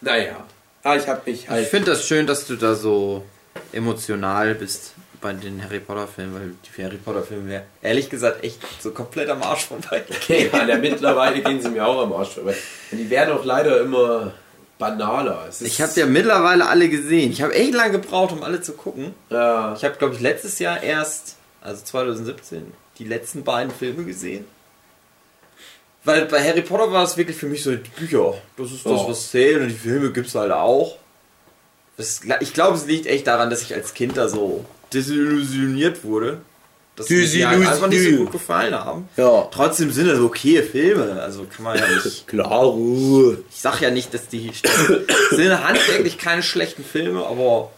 Naja, 0.00 0.44
ah, 0.82 0.96
ich 0.96 1.06
habe 1.08 1.22
mich 1.26 1.44
Ich 1.44 1.50
halt. 1.50 1.66
finde 1.68 1.90
das 1.92 2.06
schön, 2.06 2.26
dass 2.26 2.46
du 2.46 2.56
da 2.56 2.74
so 2.74 3.24
emotional 3.72 4.54
bist 4.54 4.92
bei 5.20 5.32
den 5.32 5.62
Harry 5.62 5.80
Potter 5.80 6.06
Filmen, 6.06 6.34
weil 6.34 6.54
die 6.64 6.82
Harry 6.82 6.98
Potter 6.98 7.22
Filme 7.22 7.48
wäre 7.48 7.62
ehrlich 7.82 8.10
gesagt 8.10 8.44
echt 8.44 8.58
so 8.80 8.90
komplett 8.90 9.28
am 9.30 9.42
Arsch 9.42 9.64
vorbei. 9.66 10.04
Okay, 10.08 10.50
ja, 10.52 10.76
mittlerweile 10.76 11.42
gehen 11.42 11.60
sie 11.60 11.70
mir 11.70 11.86
auch 11.86 12.02
am 12.02 12.12
Arsch 12.12 12.30
vorbei. 12.34 12.54
Und 12.90 12.98
die 12.98 13.08
werden 13.08 13.34
auch 13.36 13.44
leider 13.44 13.80
immer 13.80 14.32
banaler. 14.78 15.48
Ich 15.60 15.80
habe 15.80 15.92
ja 15.98 16.06
mittlerweile 16.06 16.66
alle 16.68 16.88
gesehen. 16.88 17.32
Ich 17.32 17.42
habe 17.42 17.54
echt 17.54 17.72
lange 17.74 17.92
gebraucht, 17.92 18.32
um 18.32 18.42
alle 18.42 18.60
zu 18.60 18.72
gucken. 18.74 19.14
Ja, 19.30 19.74
Ich 19.74 19.84
habe, 19.84 19.96
glaube 19.96 20.14
ich, 20.14 20.20
letztes 20.20 20.58
Jahr 20.58 20.82
erst, 20.82 21.36
also 21.62 21.82
2017, 21.84 22.72
die 22.98 23.04
letzten 23.04 23.42
beiden 23.44 23.72
Filme 23.72 24.04
gesehen. 24.04 24.44
Weil 26.04 26.26
bei 26.26 26.42
Harry 26.46 26.62
Potter 26.62 26.92
war 26.92 27.04
es 27.04 27.16
wirklich 27.16 27.36
für 27.36 27.46
mich 27.46 27.62
so, 27.64 27.74
die 27.74 27.90
Bücher, 27.98 28.34
das 28.56 28.70
ist 28.70 28.86
das, 28.86 28.92
Oh. 28.92 29.08
was 29.08 29.30
zählt 29.30 29.60
und 29.62 29.68
die 29.68 29.74
Filme 29.74 30.12
gibt 30.12 30.28
es 30.28 30.34
halt 30.36 30.52
auch. 30.52 30.96
Das, 31.96 32.20
ich 32.40 32.52
glaube, 32.52 32.76
es 32.76 32.86
liegt 32.86 33.06
echt 33.06 33.26
daran, 33.26 33.50
dass 33.50 33.62
ich 33.62 33.74
als 33.74 33.94
Kind 33.94 34.16
da 34.16 34.28
so 34.28 34.64
desillusioniert 34.92 36.04
wurde. 36.04 36.38
Dass 36.96 37.06
Die 37.06 37.14
mir 37.14 37.20
die 37.20 37.26
Sinus- 37.28 37.66
einfach 37.68 37.88
nicht 37.88 38.02
so 38.02 38.08
die. 38.10 38.16
gut 38.16 38.32
gefallen 38.32 38.74
haben. 38.74 39.08
Ja. 39.16 39.48
Trotzdem 39.52 39.90
sind 39.92 40.08
das 40.08 40.18
okay 40.18 40.62
Filme, 40.62 41.20
also 41.22 41.44
kann 41.44 41.64
man 41.64 41.78
ja 41.78 41.84
nicht. 42.04 42.26
Klar, 42.26 42.64
Ruhe. 42.64 43.44
Ich 43.50 43.60
sag 43.60 43.80
ja 43.80 43.90
nicht, 43.90 44.12
dass 44.14 44.28
die 44.28 44.50
sind 45.30 45.64
handwerklich 45.66 46.18
keine 46.18 46.42
schlechten 46.42 46.84
Filme, 46.84 47.24
aber 47.26 47.70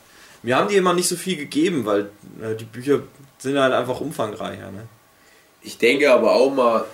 mir 0.42 0.56
haben 0.56 0.68
die 0.68 0.76
immer 0.76 0.94
nicht 0.94 1.08
so 1.08 1.16
viel 1.16 1.36
gegeben, 1.36 1.84
weil 1.84 2.10
äh, 2.40 2.54
die 2.58 2.64
Bücher 2.64 3.00
sind 3.38 3.58
halt 3.58 3.72
einfach 3.72 4.00
umfangreicher. 4.00 4.70
Ne? 4.70 4.86
Ich 5.62 5.78
denke 5.78 6.12
aber 6.12 6.32
auch 6.34 6.50
mal, 6.54 6.84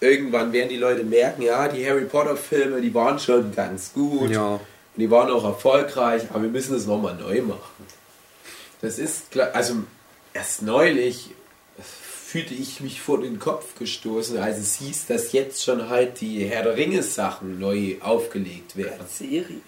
irgendwann 0.00 0.52
werden 0.52 0.68
die 0.68 0.76
Leute 0.76 1.04
merken, 1.04 1.42
ja, 1.42 1.68
die 1.68 1.86
Harry 1.88 2.04
Potter 2.04 2.36
Filme, 2.36 2.80
die 2.80 2.92
waren 2.94 3.18
schon 3.20 3.54
ganz 3.54 3.92
gut. 3.92 4.30
Ja. 4.30 4.58
Die 4.96 5.08
waren 5.12 5.30
auch 5.30 5.44
erfolgreich, 5.44 6.22
aber 6.30 6.42
wir 6.42 6.50
müssen 6.50 6.74
es 6.74 6.86
nochmal 6.86 7.14
neu 7.14 7.42
machen. 7.42 7.86
Das 8.80 8.98
ist 8.98 9.30
klar, 9.30 9.50
also 9.52 9.74
erst 10.34 10.62
neulich 10.62 11.30
fühlte 12.28 12.52
ich 12.52 12.80
mich 12.80 13.00
vor 13.00 13.22
den 13.22 13.38
Kopf 13.38 13.74
gestoßen, 13.78 14.36
als 14.36 14.58
es 14.58 14.74
hieß, 14.74 15.06
dass 15.06 15.32
jetzt 15.32 15.64
schon 15.64 15.88
halt 15.88 16.20
die 16.20 16.44
Herr 16.44 16.62
der 16.62 16.76
Ringe 16.76 17.02
Sachen 17.02 17.58
neu 17.58 17.96
aufgelegt 18.00 18.76
werden. 18.76 19.06
Serie. 19.08 19.62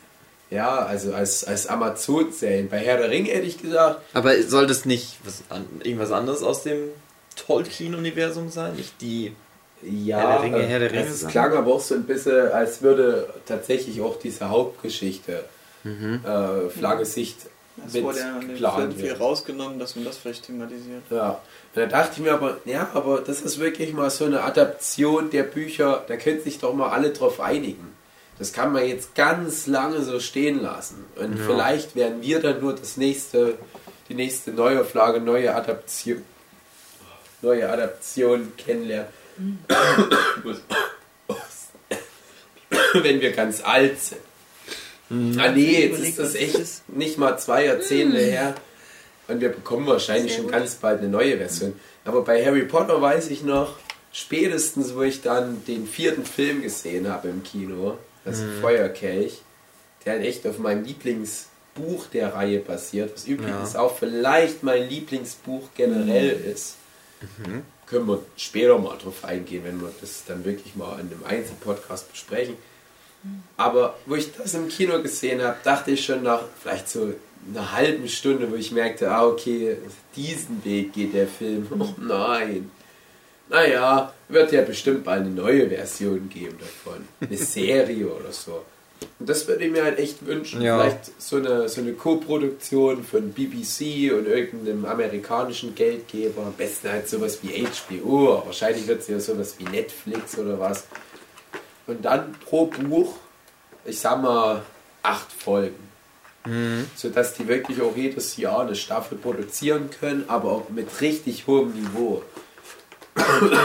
Ja, 0.51 0.81
also 0.81 1.15
als, 1.15 1.45
als 1.45 1.67
Amazon-Serien. 1.69 2.69
Bei 2.69 2.77
Herr 2.77 2.99
der 2.99 3.09
Ringe 3.09 3.31
hätte 3.31 3.47
ich 3.47 3.63
gesagt, 3.63 4.03
Aber 4.13 4.43
soll 4.43 4.67
das 4.67 4.85
nicht 4.85 5.17
was 5.25 5.43
an, 5.49 5.65
irgendwas 5.83 6.13
anderes 6.13 6.43
aus 6.43 6.63
dem 6.63 6.91
Tolkien-Universum 7.37 8.51
sein? 8.51 8.77
Nicht 8.77 9.01
die. 9.01 9.33
ja, 9.81 10.19
Herr 10.19 10.33
der 10.33 10.43
Ringe, 10.43 10.59
äh, 10.59 10.67
Herr 10.67 10.79
der 10.81 10.93
Ringe 10.93 11.07
es 11.07 11.27
klang 11.29 11.55
aber 11.55 11.73
auch 11.73 11.81
so 11.81 11.95
ein 11.95 12.05
bisschen, 12.05 12.49
als 12.49 12.83
würde 12.83 13.33
tatsächlich 13.47 14.03
auch 14.03 14.19
diese 14.19 14.51
Hauptgeschichte 14.51 15.45
äh, 15.83 16.29
auf 16.29 16.79
lange 16.79 17.07
Sicht 17.07 17.39
Das 17.79 18.03
wurde 18.03 18.19
ja 18.19 18.35
in 18.35 18.41
dem 18.41 18.49
geplant 18.51 18.93
Film 18.93 19.07
viel 19.07 19.17
rausgenommen, 19.17 19.79
dass 19.79 19.97
man 19.97 20.05
das 20.05 20.19
vielleicht 20.19 20.45
thematisiert. 20.45 21.05
Ja, 21.09 21.41
und 21.75 21.81
da 21.83 21.87
dachte 21.87 22.15
ich 22.17 22.19
mir 22.21 22.33
aber, 22.33 22.59
ja, 22.65 22.91
aber 22.95 23.21
das 23.21 23.41
ist 23.41 23.59
wirklich 23.61 23.93
mal 23.93 24.11
so 24.11 24.25
eine 24.25 24.43
Adaption 24.43 25.31
der 25.31 25.45
Bücher, 25.45 26.05
da 26.09 26.17
können 26.17 26.41
sich 26.43 26.59
doch 26.59 26.75
mal 26.75 26.91
alle 26.91 27.11
drauf 27.11 27.41
einigen. 27.41 27.95
Das 28.39 28.53
kann 28.53 28.73
man 28.73 28.87
jetzt 28.89 29.15
ganz 29.15 29.67
lange 29.67 30.03
so 30.03 30.19
stehen 30.19 30.63
lassen. 30.63 31.05
Und 31.17 31.39
Ja. 31.39 31.45
vielleicht 31.47 31.95
werden 31.95 32.23
wir 32.23 32.41
dann 32.41 32.61
nur 32.61 32.75
das 32.75 32.97
nächste, 32.97 33.59
die 34.09 34.15
nächste 34.15 34.51
Neuauflage, 34.51 35.21
neue 35.21 35.55
Adaption, 35.55 36.23
neue 37.43 37.69
Adaption 37.71 38.53
kennenlernen. 38.57 39.09
Wenn 42.95 43.21
wir 43.21 43.33
ganz 43.33 43.63
alt 43.63 43.99
sind. 44.01 44.21
Ah 45.41 45.51
nee, 45.51 45.87
jetzt 45.89 46.01
ist 46.01 46.19
das 46.19 46.35
echt 46.35 46.89
nicht 46.89 47.19
mal 47.19 47.39
zwei 47.39 47.67
Jahrzehnte 47.67 48.19
her. 48.19 48.55
Und 49.31 49.41
wir 49.41 49.51
bekommen 49.51 49.87
wahrscheinlich 49.87 50.35
schon 50.35 50.49
ganz 50.49 50.75
bald 50.75 51.01
eine 51.01 51.09
neue 51.09 51.37
Version. 51.39 51.75
Aber 52.05 52.23
bei 52.23 52.45
Harry 52.45 52.65
Potter 52.65 53.01
weiß 53.01 53.31
ich 53.31 53.43
noch, 53.43 53.77
spätestens 54.13 54.95
wo 54.95 55.03
ich 55.03 55.23
dann 55.23 55.65
den 55.67 55.87
vierten 55.87 56.25
Film 56.25 56.63
gesehen 56.63 57.09
habe 57.09 57.29
im 57.29 57.43
Kino, 57.43 57.97
das 58.25 58.43
Feuerkelch, 58.61 59.41
der 60.05 60.15
halt 60.15 60.25
echt 60.25 60.47
auf 60.47 60.59
meinem 60.59 60.85
Lieblingsbuch 60.85 62.07
der 62.13 62.35
Reihe 62.35 62.59
basiert, 62.59 63.15
was 63.15 63.25
übrigens 63.27 63.77
auch 63.77 63.97
vielleicht 63.97 64.63
mein 64.63 64.89
Lieblingsbuch 64.89 65.69
generell 65.77 66.31
ist. 66.31 66.77
Können 67.87 68.07
wir 68.07 68.23
später 68.37 68.79
mal 68.79 68.97
drauf 68.99 69.25
eingehen, 69.25 69.65
wenn 69.65 69.81
wir 69.81 69.93
das 70.01 70.25
dann 70.27 70.45
wirklich 70.45 70.75
mal 70.75 70.95
in 70.95 71.11
einem 71.11 71.25
Einzelpodcast 71.27 72.11
besprechen. 72.11 72.57
Aber 73.57 73.97
wo 74.07 74.15
ich 74.15 74.33
das 74.33 74.55
im 74.55 74.69
Kino 74.69 75.03
gesehen 75.03 75.43
habe, 75.43 75.57
dachte 75.63 75.91
ich 75.91 76.05
schon 76.05 76.23
nach 76.23 76.45
vielleicht 76.61 76.89
so 76.89 77.13
einer 77.49 77.73
halben 77.73 78.09
Stunde, 78.09 78.51
wo 78.51 78.55
ich 78.55 78.73
merkte, 78.73 79.11
ah 79.11 79.27
okay, 79.27 79.77
diesen 80.17 80.65
Weg 80.65 80.93
geht 80.93 81.15
der 81.15 81.27
Film. 81.27 81.67
Oh 81.79 81.95
nein. 81.99 82.71
Naja, 83.49 84.13
wird 84.29 84.53
ja 84.53 84.63
bestimmt 84.63 85.05
bald 85.05 85.23
eine 85.23 85.31
neue 85.31 85.69
Version 85.69 86.29
geben 86.29 86.57
davon. 86.59 87.05
Eine 87.21 87.37
Serie 87.45 88.07
oder 88.07 88.33
so. 88.33 88.65
Und 89.19 89.29
das 89.29 89.49
würde 89.49 89.65
ich 89.65 89.73
mir 89.73 89.83
halt 89.83 89.99
echt 89.99 90.25
wünschen. 90.25 90.63
Ja. 90.63 90.79
Vielleicht 90.79 91.21
so 91.21 91.37
eine, 91.37 91.69
so 91.69 91.81
eine 91.81 91.95
Co-Produktion 91.95 93.03
von 93.03 93.33
BBC 93.33 94.13
und 94.13 94.27
irgendeinem 94.27 94.85
amerikanischen 94.85 95.75
Geldgeber. 95.75 96.43
Am 96.47 96.53
besten 96.53 96.91
halt 96.91 97.09
sowas 97.09 97.41
wie 97.43 97.67
HBO. 97.67 98.43
Wahrscheinlich 98.47 98.87
wird 98.87 99.01
es 99.01 99.09
ja 99.09 99.19
sowas 99.19 99.57
wie 99.59 99.65
Netflix 99.65 100.39
oder 100.39 100.61
was. 100.61 100.87
Und 101.87 102.05
dann 102.05 102.35
pro 102.45 102.67
Buch, 102.67 103.17
ich 103.85 103.99
sag 103.99 104.23
mal, 104.23 104.63
acht 105.03 105.33
Folgen. 105.33 105.90
Sodass 106.97 107.35
die 107.35 107.47
wirklich 107.49 107.83
auch 107.83 107.97
jedes 107.97 108.37
Jahr 108.37 108.61
eine 108.61 108.75
Staffel 108.75 109.19
produzieren 109.19 109.91
können, 109.91 110.25
aber 110.29 110.53
auch 110.53 110.71
mit 110.71 111.01
richtig 111.01 111.47
hohem 111.47 111.73
Niveau. 111.73 112.23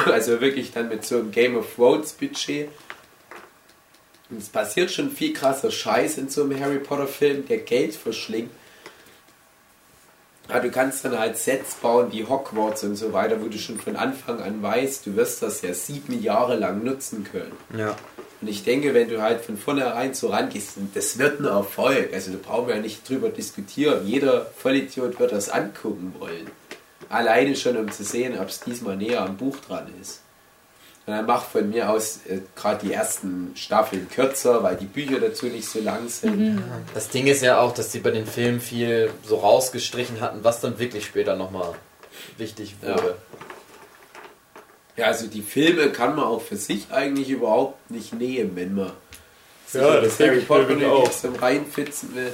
also 0.06 0.42
wirklich 0.42 0.74
dann 0.74 0.90
mit 0.90 1.06
so 1.06 1.18
einem 1.18 1.32
Game 1.32 1.56
of 1.56 1.74
Thrones 1.76 2.14
Budget. 2.14 2.70
Und 4.30 4.42
es 4.42 4.50
passiert 4.50 4.92
schon 4.92 5.12
viel 5.12 5.34
krasser 5.34 5.72
Scheiß 5.72 6.18
in 6.18 6.30
so 6.30 6.44
einem 6.44 6.60
Harry 6.60 6.80
Potter 6.80 7.08
Film, 7.08 7.48
der 7.48 7.60
Geld 7.60 7.96
verschlingt. 7.96 8.52
Ja, 10.50 10.60
du 10.60 10.70
kannst 10.70 11.04
dann 11.06 11.18
halt 11.18 11.38
Sets 11.38 11.76
bauen 11.76 12.12
wie 12.12 12.26
Hogwarts 12.26 12.84
und 12.84 12.96
so 12.96 13.14
weiter, 13.14 13.42
wo 13.42 13.48
du 13.48 13.58
schon 13.58 13.80
von 13.80 13.96
Anfang 13.96 14.42
an 14.42 14.62
weißt, 14.62 15.06
du 15.06 15.16
wirst 15.16 15.42
das 15.42 15.62
ja 15.62 15.74
sieben 15.74 16.22
Jahre 16.22 16.56
lang 16.56 16.84
nutzen 16.84 17.24
können. 17.24 17.54
Ja. 17.76 17.96
Und 18.46 18.52
ich 18.52 18.64
denke, 18.64 18.94
wenn 18.94 19.10
du 19.10 19.24
halt 19.24 19.42
von 19.42 19.58
vornherein 19.58 20.14
so 20.14 20.28
rangehst, 20.28 20.74
das 20.94 21.18
wird 21.18 21.40
ein 21.40 21.46
Erfolg. 21.46 22.14
Also 22.14 22.32
da 22.32 22.38
brauchen 22.38 22.68
wir 22.68 22.76
ja 22.76 22.82
nicht 22.82 23.10
drüber 23.10 23.30
diskutieren. 23.30 24.06
Jeder 24.06 24.46
Vollidiot 24.56 25.20
wird 25.20 25.32
das 25.32 25.50
angucken 25.50 26.14
wollen. 26.20 26.52
Alleine 27.10 27.56
schon, 27.56 27.76
um 27.76 27.92
zu 27.92 28.04
sehen, 28.04 28.38
ob 28.40 28.50
es 28.50 28.60
diesmal 28.60 28.98
näher 28.98 29.22
am 29.22 29.36
Buch 29.36 29.58
dran 29.68 29.88
ist. 30.00 30.22
Und 31.08 31.14
dann 31.14 31.26
mach 31.26 31.44
von 31.44 31.72
mir 31.72 31.90
aus 31.90 32.20
äh, 32.30 32.42
gerade 32.56 32.86
die 32.86 32.94
ersten 32.94 33.54
Staffeln 33.56 34.08
kürzer, 34.10 34.62
weil 34.62 34.76
die 34.76 34.86
Bücher 34.86 35.20
dazu 35.20 35.48
nicht 35.48 35.68
so 35.68 35.80
lang 35.80 36.08
sind. 36.08 36.62
Das 36.94 37.10
Ding 37.10 37.26
ist 37.26 37.42
ja 37.42 37.60
auch, 37.60 37.74
dass 37.74 37.92
sie 37.92 38.00
bei 38.00 38.12
den 38.12 38.28
Filmen 38.28 38.60
viel 38.60 39.10
so 39.24 39.38
rausgestrichen 39.38 40.22
hatten, 40.22 40.44
was 40.44 40.62
dann 40.62 40.78
wirklich 40.78 41.04
später 41.04 41.36
nochmal 41.36 41.74
wichtig 42.38 42.76
wurde. 42.84 43.02
Ja, 43.02 43.45
also 45.02 45.28
die 45.28 45.42
Filme 45.42 45.90
kann 45.92 46.16
man 46.16 46.26
auch 46.26 46.42
für 46.42 46.56
sich 46.58 46.92
eigentlich 46.92 47.30
überhaupt 47.30 47.92
nicht 47.92 48.14
nehmen, 48.14 48.52
wenn 48.56 48.76
man 48.76 48.92
sich 49.68 49.82
Ja, 49.82 50.00
das 50.00 50.20
Harry 50.20 50.40
Potter 50.42 50.66
auch. 50.66 50.70
Universum 51.04 51.36
reinfitzen 51.36 52.16
will. 52.16 52.32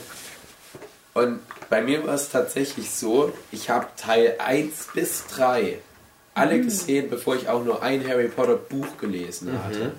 Und 1.13 1.39
bei 1.69 1.81
mir 1.81 2.05
war 2.05 2.13
es 2.15 2.29
tatsächlich 2.29 2.89
so, 2.91 3.33
ich 3.51 3.69
habe 3.69 3.87
Teil 3.97 4.35
1 4.39 4.89
bis 4.93 5.25
3 5.27 5.79
alle 6.33 6.55
Mhm. 6.55 6.63
gesehen, 6.65 7.09
bevor 7.09 7.35
ich 7.35 7.49
auch 7.49 7.63
nur 7.63 7.81
ein 7.83 8.07
Harry 8.07 8.27
Potter 8.29 8.55
Buch 8.55 8.97
gelesen 8.99 9.51
hatte. 9.63 9.91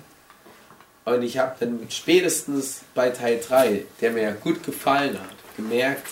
Und 1.05 1.21
ich 1.21 1.37
habe 1.37 1.55
dann 1.59 1.85
spätestens 1.89 2.81
bei 2.95 3.09
Teil 3.09 3.39
3, 3.45 3.83
der 4.01 4.11
mir 4.11 4.31
gut 4.31 4.63
gefallen 4.63 5.19
hat, 5.19 5.35
gemerkt, 5.57 6.07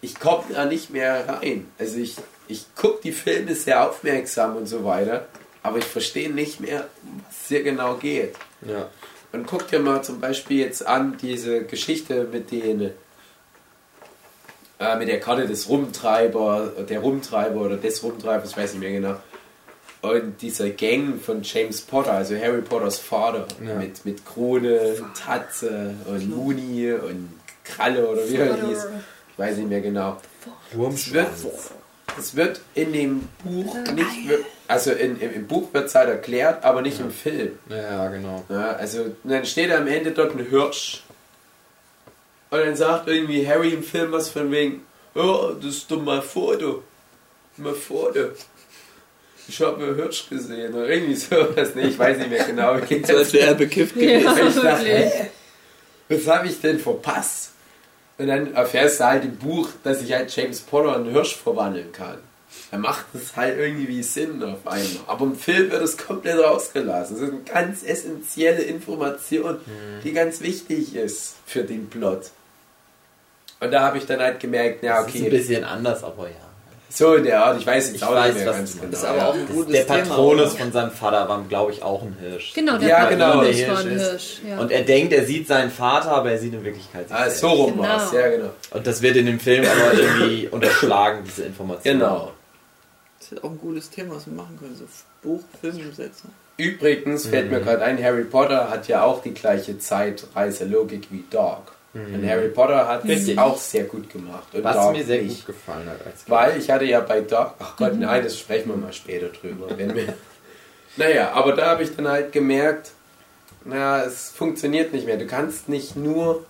ich 0.00 0.18
komme 0.18 0.44
da 0.52 0.64
nicht 0.64 0.90
mehr 0.90 1.28
rein. 1.28 1.66
Also 1.78 1.98
ich, 1.98 2.16
ich 2.48 2.66
gucke 2.74 3.00
die 3.02 3.12
Filme 3.12 3.54
sehr 3.54 3.88
aufmerksam 3.88 4.56
und 4.56 4.66
so 4.66 4.84
weiter, 4.84 5.26
aber 5.62 5.78
ich 5.78 5.84
verstehe 5.84 6.30
nicht 6.30 6.60
mehr, 6.60 6.86
was 7.28 7.42
es 7.42 7.48
hier 7.48 7.62
genau 7.62 7.94
geht. 7.94 8.34
Ja. 8.66 8.88
Und 9.32 9.46
guck 9.46 9.68
dir 9.68 9.80
mal 9.80 10.02
zum 10.02 10.20
Beispiel 10.20 10.60
jetzt 10.60 10.86
an 10.86 11.16
diese 11.20 11.64
Geschichte 11.64 12.28
mit 12.30 12.50
den 12.52 12.92
äh, 14.78 14.96
mit 14.96 15.08
der 15.08 15.20
Karte 15.20 15.46
des 15.46 15.68
Rumtreiber, 15.68 16.72
der 16.88 17.00
Rumtreiber 17.00 17.60
oder 17.62 17.76
des 17.76 18.02
Rumtreibers, 18.02 18.50
ich 18.50 18.56
weiß 18.56 18.72
nicht 18.74 18.80
mehr 18.82 18.92
genau. 18.92 19.16
Und 20.02 20.40
dieser 20.42 20.70
Gang 20.70 21.20
von 21.20 21.42
James 21.42 21.80
Potter, 21.80 22.12
also 22.12 22.36
Harry 22.36 22.60
Potters 22.62 22.98
Vater, 22.98 23.46
Ja. 23.66 23.74
mit, 23.74 24.04
mit 24.04 24.24
Krone, 24.24 24.94
Tatze 25.18 25.94
und 26.06 26.30
Looney 26.30 26.92
und 26.92 27.32
Kralle 27.64 28.06
oder 28.06 28.28
wie 28.28 28.36
er 28.36 28.54
hieß. 28.68 28.86
Ich 29.32 29.38
weiß 29.38 29.56
nicht 29.56 29.68
mehr 29.68 29.80
genau. 29.80 30.18
Wird, 30.72 30.94
es 32.18 32.34
wird 32.36 32.60
in 32.74 32.92
dem 32.92 33.28
Buch 33.44 33.76
nicht, 33.94 34.44
also 34.68 34.92
in, 34.92 35.20
im, 35.20 35.32
im 35.32 35.46
Buch 35.46 35.72
wird 35.72 35.86
es 35.86 35.94
halt 35.94 36.08
erklärt, 36.08 36.64
aber 36.64 36.82
nicht 36.82 37.00
im 37.00 37.10
Film. 37.10 37.58
Ja, 37.68 38.08
genau. 38.08 38.44
Ja, 38.48 38.72
also 38.72 39.14
dann 39.24 39.44
steht 39.44 39.70
am 39.72 39.86
Ende 39.86 40.12
dort 40.12 40.34
ein 40.34 40.46
Hirsch. 40.46 41.02
Und 42.50 42.60
dann 42.60 42.76
sagt 42.76 43.08
irgendwie 43.08 43.46
Harry 43.46 43.70
im 43.70 43.82
Film 43.82 44.12
was 44.12 44.28
von 44.30 44.50
wegen, 44.50 44.82
oh, 45.14 45.52
das 45.56 45.76
ist 45.76 45.90
doch 45.90 46.00
mein 46.00 46.22
Foto. 46.22 46.82
Mein 47.56 47.74
Foto. 47.74 48.30
Ich 49.48 49.60
habe 49.60 49.82
einen 49.84 49.94
Hirsch 49.94 50.28
gesehen 50.28 50.74
oder 50.74 50.88
irgendwie 50.88 51.14
sowas. 51.14 51.74
Nee, 51.74 51.88
ich 51.88 51.98
weiß 51.98 52.18
nicht 52.18 52.30
mehr 52.30 52.44
genau. 52.44 52.76
wie 52.88 53.04
So 53.06 53.16
als 53.16 53.32
wäre 53.32 53.48
er 53.48 53.54
bekifft 53.54 53.94
gewesen. 53.94 54.26
Ja, 54.36 54.48
ich 54.48 54.54
dachte, 54.54 54.84
hä? 54.84 55.30
Was 56.08 56.26
habe 56.26 56.46
ich 56.46 56.60
denn 56.60 56.78
verpasst? 56.78 57.50
Und 58.18 58.28
dann 58.28 58.54
erfährst 58.54 59.00
du 59.00 59.04
halt 59.04 59.24
im 59.24 59.36
Buch, 59.36 59.68
dass 59.84 60.00
sich 60.00 60.12
halt 60.12 60.34
James 60.34 60.60
Potter 60.60 60.96
in 60.96 61.10
Hirsch 61.10 61.36
verwandeln 61.36 61.92
kann. 61.92 62.18
Er 62.70 62.78
macht 62.78 63.06
es 63.14 63.36
halt 63.36 63.58
irgendwie 63.58 64.02
Sinn 64.02 64.42
auf 64.42 64.66
einmal. 64.66 65.02
Aber 65.06 65.26
im 65.26 65.36
Film 65.36 65.70
wird 65.70 65.82
es 65.82 65.96
komplett 65.98 66.38
rausgelassen. 66.38 67.16
Das 67.16 67.28
ist 67.28 67.32
eine 67.32 67.42
ganz 67.42 67.82
essentielle 67.82 68.62
Information, 68.62 69.58
die 70.02 70.12
ganz 70.12 70.40
wichtig 70.40 70.94
ist 70.96 71.34
für 71.44 71.64
den 71.64 71.88
Plot. 71.90 72.30
Und 73.60 73.70
da 73.70 73.80
habe 73.82 73.98
ich 73.98 74.06
dann 74.06 74.20
halt 74.20 74.40
gemerkt, 74.40 74.82
ja, 74.82 75.02
Das 75.02 75.08
ist 75.08 75.16
ein 75.16 75.20
okay. 75.22 75.30
bisschen 75.30 75.64
anders, 75.64 76.02
aber 76.02 76.28
ja. 76.28 76.45
So 76.88 77.14
in 77.16 77.24
der 77.24 77.44
Art, 77.44 77.58
ich 77.60 77.66
weiß 77.66 77.88
jetzt 77.88 77.96
Ich 77.96 78.02
auch 78.04 78.14
weiß, 78.14 78.32
nicht 78.34 78.44
mehr 78.44 78.52
was 78.52 78.56
ganz 78.58 78.80
genau. 78.80 78.92
Ist 78.92 79.04
aber 79.04 79.28
auch 79.28 79.34
ein 79.34 79.46
gutes 79.48 79.72
der 79.72 79.84
Patronus 79.84 80.54
von 80.54 80.72
seinem 80.72 80.90
Vater 80.92 81.28
war, 81.28 81.42
glaube 81.48 81.72
ich, 81.72 81.82
auch 81.82 82.00
ein 82.02 82.16
Hirsch. 82.20 82.54
Genau, 82.54 82.78
der 82.78 82.88
Ja, 82.88 82.96
Patronus 83.06 83.18
genau. 83.18 83.36
War 83.38 83.44
Hirsch 83.44 83.80
ein 83.84 83.90
Hirsch. 83.98 84.38
Ja. 84.48 84.58
Und 84.58 84.70
er 84.70 84.82
denkt, 84.82 85.12
er 85.12 85.24
sieht 85.26 85.48
seinen 85.48 85.70
Vater, 85.70 86.12
aber 86.12 86.30
er 86.30 86.38
sieht 86.38 86.54
in 86.54 86.64
Wirklichkeit 86.64 87.08
sich 87.08 87.16
Ah, 87.16 87.24
selbst. 87.24 87.40
so 87.40 87.48
rum 87.48 87.72
Genau. 87.76 87.82
war's, 87.88 88.12
ja 88.12 88.28
genau. 88.28 88.50
Und 88.70 88.86
das 88.86 89.02
wird 89.02 89.16
in 89.16 89.26
dem 89.26 89.40
Film 89.40 89.64
aber 89.66 89.98
irgendwie 89.98 90.48
unterschlagen, 90.52 91.24
diese 91.26 91.42
Information. 91.42 91.82
Genau. 91.98 92.32
Das 93.18 93.32
ist 93.32 93.42
auch 93.44 93.50
ein 93.50 93.58
gutes 93.58 93.90
Thema, 93.90 94.14
was 94.16 94.26
wir 94.26 94.34
machen 94.34 94.56
können. 94.58 94.76
So 94.76 94.84
Buch, 95.22 95.42
Film 95.60 95.76
umsetzen. 95.88 96.30
Übrigens 96.56 97.26
fällt 97.26 97.50
mir 97.50 97.60
gerade 97.60 97.82
ein, 97.82 98.02
Harry 98.02 98.24
Potter 98.24 98.70
hat 98.70 98.86
ja 98.88 99.02
auch 99.02 99.22
die 99.22 99.34
gleiche 99.34 99.78
Zeitreiselogik 99.78 101.08
wie 101.10 101.24
Dark. 101.96 102.14
Und 102.14 102.28
Harry 102.28 102.48
Potter 102.48 102.88
hat 102.88 103.04
es 103.04 103.10
Richtig. 103.10 103.38
auch 103.38 103.58
sehr 103.58 103.84
gut 103.84 104.10
gemacht. 104.10 104.54
Und 104.54 104.64
Was 104.64 104.92
mir 104.92 105.04
sehr 105.04 105.22
nicht. 105.22 105.46
gut 105.46 105.54
gefallen 105.54 105.88
hat. 105.88 106.04
Als 106.06 106.28
Weil 106.28 106.58
ich 106.58 106.70
hatte 106.70 106.84
ja 106.84 107.00
bei 107.00 107.20
Dark, 107.20 107.54
ach 107.58 107.76
Gott, 107.76 107.98
nein, 107.98 108.22
das 108.24 108.38
sprechen 108.38 108.68
wir 108.70 108.76
mal 108.76 108.92
später 108.92 109.28
drüber. 109.28 109.66
Wenn 109.76 109.94
wir, 109.94 110.14
naja, 110.96 111.32
aber 111.32 111.52
da 111.52 111.66
habe 111.66 111.82
ich 111.82 111.94
dann 111.94 112.08
halt 112.08 112.32
gemerkt, 112.32 112.92
na, 113.64 114.02
es 114.04 114.30
funktioniert 114.30 114.92
nicht 114.92 115.06
mehr. 115.06 115.16
Du 115.16 115.26
kannst 115.26 115.68
nicht 115.68 115.96
nur 115.96 116.44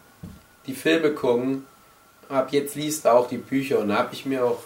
die 0.66 0.74
Filme 0.74 1.12
gucken, 1.12 1.64
ab 2.28 2.48
jetzt 2.50 2.74
liest 2.74 3.04
du 3.04 3.12
auch 3.12 3.28
die 3.28 3.38
Bücher. 3.38 3.78
Und 3.78 3.88
da 3.88 3.98
habe 3.98 4.12
ich 4.12 4.26
mir 4.26 4.44
auch 4.44 4.60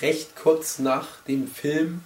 recht 0.00 0.36
kurz 0.36 0.78
nach 0.78 1.06
dem 1.28 1.46
Film, 1.48 2.02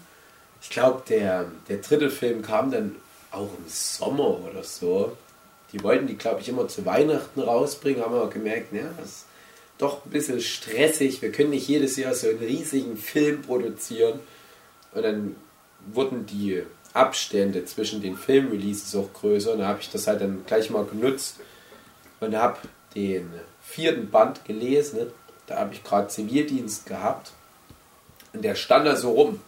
ich 0.61 0.71
glaube, 0.71 1.03
der, 1.09 1.47
der 1.69 1.77
dritte 1.79 2.11
Film 2.11 2.43
kam 2.43 2.71
dann 2.71 2.97
auch 3.31 3.51
im 3.59 3.69
Sommer 3.69 4.39
oder 4.41 4.65
so. 4.65 5.17
Die 5.77 5.83
wollten 5.83 6.07
die, 6.07 6.17
glaube 6.17 6.41
ich, 6.41 6.49
immer 6.49 6.69
zu 6.69 6.87
Weihnachten 6.87 7.39
rausbringen, 7.39 8.03
haben 8.03 8.15
aber 8.15 8.31
gemerkt, 8.31 8.73
ja, 8.73 8.89
das 8.99 9.09
ist 9.09 9.25
doch 9.77 10.07
ein 10.07 10.11
bisschen 10.11 10.41
stressig. 10.41 11.21
Wir 11.21 11.31
können 11.31 11.51
nicht 11.51 11.69
jedes 11.69 11.97
Jahr 11.97 12.15
so 12.15 12.29
einen 12.29 12.39
riesigen 12.39 12.97
Film 12.97 13.43
produzieren. 13.43 14.21
Und 14.95 15.03
dann 15.03 15.37
wurden 15.93 16.25
die 16.25 16.63
Abstände 16.95 17.67
zwischen 17.67 18.01
den 18.01 18.17
Filmreleases 18.17 18.97
auch 18.97 19.13
größer. 19.13 19.53
Und 19.53 19.59
da 19.59 19.67
habe 19.67 19.81
ich 19.83 19.91
das 19.91 20.07
halt 20.07 20.23
dann 20.23 20.45
gleich 20.47 20.71
mal 20.71 20.87
genutzt 20.87 21.41
und 22.21 22.35
habe 22.35 22.57
den 22.95 23.31
vierten 23.61 24.11
Band 24.11 24.47
gelesen. 24.47 25.09
Da 25.47 25.59
habe 25.59 25.75
ich 25.75 25.85
gerade 25.85 26.09
Zivildienst 26.09 26.87
gehabt. 26.87 27.33
Und 28.33 28.43
der 28.43 28.55
stand 28.55 28.87
da 28.87 28.97
so 28.97 29.11
rum. 29.11 29.41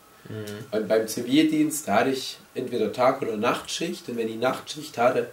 Und 0.72 0.88
beim 0.88 1.08
Zivildienst, 1.08 1.88
da 1.88 2.00
hatte 2.00 2.10
ich 2.10 2.38
entweder 2.54 2.92
Tag- 2.92 3.22
oder 3.22 3.38
Nachtschicht. 3.38 4.10
Und 4.10 4.18
wenn 4.18 4.28
ich 4.28 4.36
Nachtschicht 4.36 4.98
hatte, 4.98 5.30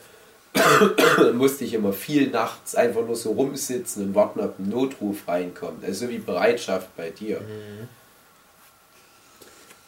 musste 1.33 1.65
ich 1.65 1.73
immer 1.73 1.93
viel 1.93 2.29
nachts 2.29 2.75
einfach 2.75 3.05
nur 3.05 3.15
so 3.15 3.31
rumsitzen 3.31 4.07
und 4.07 4.15
warten, 4.15 4.39
ob 4.39 4.59
ein 4.59 4.69
Notruf 4.69 5.27
reinkommt. 5.27 5.83
Also 5.83 6.05
so 6.05 6.11
wie 6.11 6.17
Bereitschaft 6.19 6.95
bei 6.95 7.09
dir. 7.09 7.41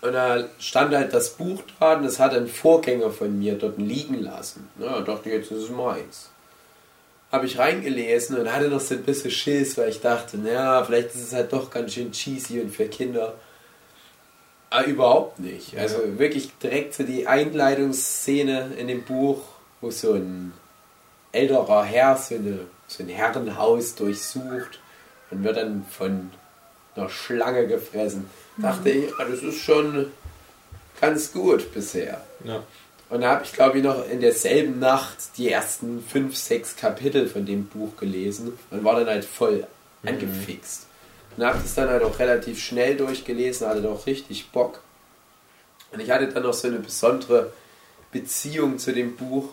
Und 0.01 0.13
da 0.13 0.45
stand 0.59 0.93
halt 0.93 1.13
das 1.13 1.31
Buch 1.31 1.63
da 1.79 1.95
und 1.95 2.03
das 2.03 2.19
hat 2.19 2.33
ein 2.33 2.47
Vorgänger 2.47 3.09
von 3.09 3.37
mir 3.37 3.55
dort 3.55 3.77
liegen 3.77 4.21
lassen. 4.21 4.69
Na, 4.77 4.99
da 4.99 5.01
dachte 5.01 5.29
ich, 5.29 5.35
jetzt 5.35 5.51
ist 5.51 5.63
es 5.63 5.69
meins. 5.69 6.29
Habe 7.31 7.45
ich 7.45 7.57
reingelesen 7.57 8.37
und 8.37 8.51
hatte 8.51 8.69
noch 8.69 8.79
so 8.79 8.93
ein 8.93 9.03
bisschen 9.03 9.31
Schiss, 9.31 9.77
weil 9.77 9.89
ich 9.89 9.99
dachte, 9.99 10.37
naja, 10.37 10.83
vielleicht 10.83 11.09
ist 11.09 11.23
es 11.23 11.33
halt 11.33 11.51
doch 11.51 11.69
ganz 11.69 11.93
schön 11.93 12.11
cheesy 12.11 12.61
und 12.61 12.69
für 12.69 12.85
Kinder. 12.85 13.33
Aber 14.69 14.85
überhaupt 14.85 15.39
nicht. 15.39 15.77
Also 15.77 15.97
wirklich 16.19 16.51
direkt 16.61 16.93
so 16.93 17.03
die 17.03 17.27
Einleitungsszene 17.27 18.73
in 18.77 18.87
dem 18.87 19.03
Buch, 19.03 19.41
wo 19.81 19.91
so 19.91 20.13
ein 20.13 20.53
älterer 21.31 21.83
Herr 21.83 22.17
so, 22.17 22.35
eine, 22.35 22.59
so 22.87 23.03
ein 23.03 23.09
Herrenhaus 23.09 23.95
durchsucht 23.95 24.79
und 25.29 25.43
wird 25.43 25.57
dann 25.57 25.85
von 25.89 26.31
einer 26.95 27.09
Schlange 27.09 27.67
gefressen. 27.67 28.29
Dachte 28.57 28.89
ich, 28.89 29.13
ah, 29.19 29.25
das 29.25 29.43
ist 29.43 29.59
schon 29.59 30.11
ganz 30.99 31.31
gut 31.31 31.71
bisher. 31.73 32.21
Ja. 32.43 32.63
Und 33.09 33.21
da 33.21 33.29
habe 33.29 33.43
ich, 33.45 33.53
glaube 33.53 33.77
ich, 33.77 33.83
noch 33.83 34.07
in 34.09 34.19
derselben 34.19 34.79
Nacht 34.79 35.37
die 35.37 35.49
ersten 35.49 36.03
fünf, 36.03 36.35
sechs 36.35 36.75
Kapitel 36.75 37.27
von 37.27 37.45
dem 37.45 37.67
Buch 37.67 37.95
gelesen 37.97 38.57
und 38.69 38.83
war 38.83 38.95
dann 38.95 39.07
halt 39.07 39.25
voll 39.25 39.65
angefixt. 40.03 40.87
Und 41.35 41.45
habe 41.45 41.59
das 41.61 41.75
dann 41.75 41.89
halt 41.89 42.03
auch 42.03 42.19
relativ 42.19 42.59
schnell 42.59 42.97
durchgelesen, 42.97 43.67
hatte 43.67 43.87
auch 43.87 44.05
richtig 44.07 44.49
Bock. 44.49 44.81
Und 45.91 46.01
ich 46.01 46.09
hatte 46.09 46.27
dann 46.27 46.43
noch 46.43 46.53
so 46.53 46.67
eine 46.67 46.79
besondere 46.79 47.53
Beziehung 48.11 48.77
zu 48.77 48.91
dem 48.91 49.15
Buch, 49.15 49.49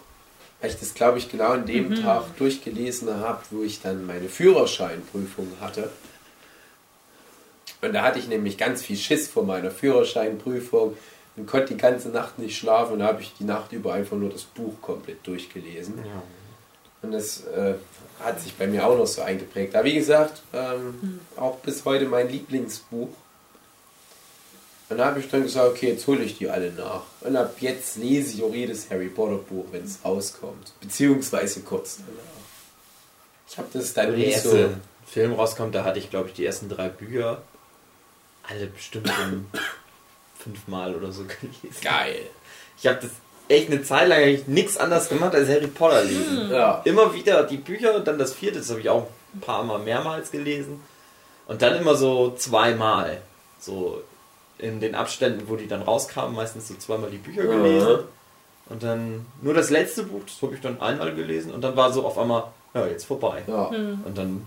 weil 0.61 0.71
ich 0.71 0.79
das, 0.79 0.95
glaube 0.95 1.19
ich, 1.19 1.31
genau 1.31 1.51
an 1.51 1.67
dem 1.67 1.95
Tag 2.03 2.37
durchgelesen 2.39 3.15
habe, 3.17 3.43
wo 3.51 3.63
ich 3.63 3.83
dann 3.83 4.07
meine 4.07 4.29
Führerscheinprüfung 4.29 5.49
hatte. 5.61 5.91
Und 7.83 7.93
da 7.93 8.03
hatte 8.03 8.19
ich 8.19 8.29
nämlich 8.29 8.57
ganz 8.57 8.83
viel 8.83 8.97
Schiss 8.97 9.29
vor 9.29 9.45
meiner 9.45 9.71
Führerscheinprüfung 9.71 10.97
und 11.37 11.47
konnte 11.47 11.75
die 11.75 11.77
ganze 11.81 12.09
Nacht 12.09 12.39
nicht 12.39 12.57
schlafen 12.57 12.95
und 12.95 12.99
da 13.01 13.07
habe 13.09 13.21
ich 13.21 13.35
die 13.39 13.45
Nacht 13.45 13.73
über 13.73 13.93
einfach 13.93 14.17
nur 14.17 14.31
das 14.31 14.45
Buch 14.45 14.81
komplett 14.81 15.27
durchgelesen. 15.27 15.99
Und 17.03 17.13
das 17.13 17.45
äh, 17.49 17.75
hat 18.21 18.41
sich 18.41 18.55
bei 18.55 18.67
mir 18.67 18.87
auch 18.87 18.97
noch 18.97 19.07
so 19.07 19.21
eingeprägt. 19.23 19.75
Aber 19.75 19.85
wie 19.85 19.95
gesagt, 19.95 20.43
ähm, 20.55 21.21
auch 21.37 21.59
bis 21.59 21.85
heute 21.85 22.07
mein 22.07 22.31
Lieblingsbuch. 22.31 23.11
Und 24.89 24.99
da 24.99 25.07
habe 25.07 25.21
ich 25.21 25.31
dann 25.31 25.43
gesagt, 25.43 25.67
okay, 25.67 25.91
jetzt 25.91 26.07
hole 26.07 26.23
ich 26.23 26.39
die 26.39 26.49
alle 26.49 26.71
nach. 26.73 27.03
Und 27.23 27.37
ab 27.37 27.57
jetzt 27.61 27.97
lese 27.97 28.35
ich 28.35 28.43
auch 28.43 28.53
jedes 28.53 28.91
Harry 28.91 29.09
Potter 29.09 29.37
Buch, 29.37 29.65
wenn 29.71 29.85
es 29.85 29.99
rauskommt. 30.05 30.73
Beziehungsweise 30.81 31.61
kurz 31.61 31.99
danach. 31.99 32.35
Ich 33.49 33.59
habe 33.59 33.69
das 33.73 33.95
dann 33.95 34.15
nicht 34.15 34.41
so... 34.41 34.51
erste 34.51 34.77
Film 35.07 35.33
rauskommt, 35.33 35.75
da 35.75 35.85
hatte 35.85 35.99
ich, 35.99 36.11
glaube 36.11 36.29
ich, 36.29 36.35
die 36.35 36.45
ersten 36.45 36.69
drei 36.69 36.89
Bücher 36.89 37.43
alle 38.49 38.67
bestimmt 38.67 39.09
schon 39.09 39.47
fünfmal 40.39 40.95
oder 40.95 41.13
so 41.13 41.25
gelesen. 41.25 41.81
Geil. 41.83 42.21
Ich 42.79 42.87
habe 42.87 42.99
das 43.01 43.11
echt 43.49 43.71
eine 43.71 43.83
Zeit 43.83 44.09
lang 44.09 44.19
eigentlich 44.19 44.47
nichts 44.47 44.77
anderes 44.77 45.09
gemacht 45.09 45.35
als 45.35 45.49
Harry 45.49 45.67
Potter 45.67 46.05
lesen. 46.05 46.51
Ja. 46.51 46.83
Immer 46.85 47.15
wieder 47.15 47.45
die 47.45 47.57
Bücher 47.57 47.95
und 47.95 48.07
dann 48.07 48.19
das 48.19 48.35
vierte, 48.35 48.59
das 48.59 48.71
habe 48.71 48.81
ich 48.81 48.89
auch 48.89 49.07
ein 49.35 49.41
paar 49.41 49.65
Mal 49.65 49.79
mehrmals 49.79 50.31
gelesen. 50.31 50.81
Und 51.47 51.63
dann 51.63 51.77
immer 51.77 51.95
so 51.95 52.35
zweimal. 52.37 53.21
So 53.59 54.03
in 54.59 54.81
den 54.81 54.95
Abständen, 54.95 55.49
wo 55.49 55.57
die 55.57 55.67
dann 55.67 55.83
rauskamen, 55.83 56.35
meistens 56.35 56.69
so 56.69 56.75
zweimal 56.75 57.11
die 57.11 57.19
Bücher 57.19 57.43
gelesen. 57.43 58.05
Und 58.71 58.83
dann 58.83 59.27
nur 59.43 59.53
das 59.53 59.71
letzte 59.71 60.05
Buch, 60.05 60.23
das 60.27 60.41
habe 60.41 60.55
ich 60.55 60.61
dann 60.61 60.81
einmal 60.81 61.15
gelesen 61.15 61.53
und 61.53 61.61
dann 61.63 61.77
war 61.77 61.93
so 61.93 62.07
auf 62.07 62.17
einmal, 62.17 62.45
ja, 62.73 62.87
jetzt 62.87 63.05
vorbei. 63.05 63.43
Ja. 63.47 63.67
Und 63.67 64.17
dann 64.17 64.47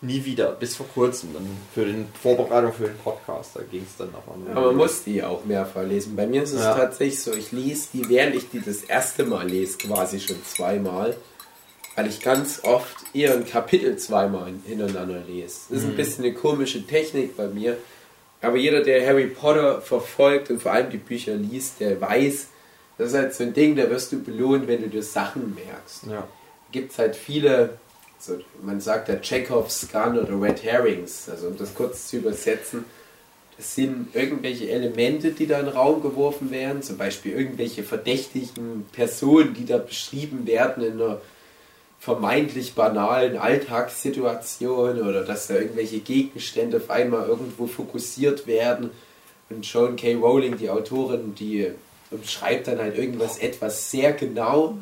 nie 0.00 0.24
wieder, 0.24 0.52
bis 0.52 0.76
vor 0.76 0.86
kurzem, 0.94 1.34
dann 1.34 1.46
für 1.74 1.84
den 1.84 2.06
Vorbereitung 2.22 2.72
für 2.72 2.84
den 2.84 2.96
Podcast, 2.98 3.56
da 3.56 3.60
ging 3.70 3.84
es 3.86 3.96
dann 3.98 4.08
auf 4.14 4.34
einmal. 4.34 4.56
Aber 4.56 4.68
man 4.68 4.76
muss 4.76 5.04
die 5.04 5.22
auch 5.22 5.44
mehrfach 5.44 5.82
lesen. 5.82 6.16
Bei 6.16 6.26
mir 6.26 6.42
ist 6.44 6.52
es 6.52 6.62
Ja. 6.62 6.74
tatsächlich 6.74 7.20
so, 7.22 7.34
ich 7.34 7.52
lese 7.52 7.88
die, 7.92 8.08
während 8.08 8.34
ich 8.36 8.48
die 8.48 8.62
das 8.62 8.82
erste 8.84 9.24
Mal 9.24 9.46
lese, 9.46 9.76
quasi 9.76 10.18
schon 10.20 10.42
zweimal. 10.44 11.14
Weil 11.96 12.06
ich 12.06 12.22
ganz 12.22 12.60
oft 12.64 12.96
eher 13.12 13.34
ein 13.34 13.44
Kapitel 13.44 13.98
zweimal 13.98 14.50
hintereinander 14.64 15.20
lese. 15.26 15.58
Das 15.68 15.78
ist 15.80 15.84
ein 15.84 15.96
bisschen 15.96 16.24
eine 16.24 16.32
komische 16.32 16.86
Technik 16.86 17.36
bei 17.36 17.48
mir. 17.48 17.76
Aber 18.42 18.56
jeder, 18.56 18.82
der 18.82 19.06
Harry 19.06 19.26
Potter 19.26 19.82
verfolgt 19.82 20.50
und 20.50 20.62
vor 20.62 20.72
allem 20.72 20.90
die 20.90 20.96
Bücher 20.96 21.34
liest, 21.34 21.80
der 21.80 22.00
weiß, 22.00 22.48
das 22.96 23.08
ist 23.08 23.14
halt 23.14 23.34
so 23.34 23.44
ein 23.44 23.54
Ding, 23.54 23.76
da 23.76 23.88
wirst 23.90 24.12
du 24.12 24.22
belohnt, 24.22 24.66
wenn 24.66 24.82
du 24.82 24.88
dir 24.88 25.02
Sachen 25.02 25.54
merkst 25.54 26.06
ja. 26.08 26.26
gibt 26.70 26.92
es 26.92 26.98
halt 26.98 27.16
viele, 27.16 27.78
so, 28.18 28.38
man 28.62 28.80
sagt 28.80 29.08
ja 29.08 29.16
Chekhovs 29.16 29.88
Gun 29.90 30.18
oder 30.18 30.40
Red 30.40 30.62
Herrings, 30.62 31.28
also 31.28 31.48
um 31.48 31.56
das 31.56 31.74
kurz 31.74 32.08
zu 32.08 32.18
übersetzen, 32.18 32.84
das 33.56 33.74
sind 33.74 34.14
irgendwelche 34.14 34.70
Elemente, 34.70 35.32
die 35.32 35.46
da 35.46 35.60
in 35.60 35.66
den 35.66 35.74
Raum 35.74 36.00
geworfen 36.00 36.50
werden, 36.50 36.82
zum 36.82 36.96
Beispiel 36.96 37.32
irgendwelche 37.32 37.82
verdächtigen 37.82 38.86
Personen, 38.90 39.52
die 39.52 39.66
da 39.66 39.76
beschrieben 39.76 40.46
werden 40.46 40.82
in 40.82 40.92
einer 40.94 41.20
vermeintlich 42.00 42.74
banalen 42.74 43.36
Alltagssituation 43.36 45.02
oder 45.02 45.22
dass 45.22 45.48
da 45.48 45.54
irgendwelche 45.54 45.98
Gegenstände 45.98 46.78
auf 46.78 46.88
einmal 46.88 47.28
irgendwo 47.28 47.66
fokussiert 47.66 48.46
werden. 48.46 48.90
Und 49.50 49.70
Joan 49.70 49.96
K. 49.96 50.14
Rowling, 50.14 50.56
die 50.56 50.70
Autorin, 50.70 51.34
die 51.34 51.70
umschreibt 52.10 52.68
dann 52.68 52.78
halt 52.78 52.96
irgendwas 52.96 53.38
etwas 53.38 53.90
sehr 53.90 54.14
genau. 54.14 54.78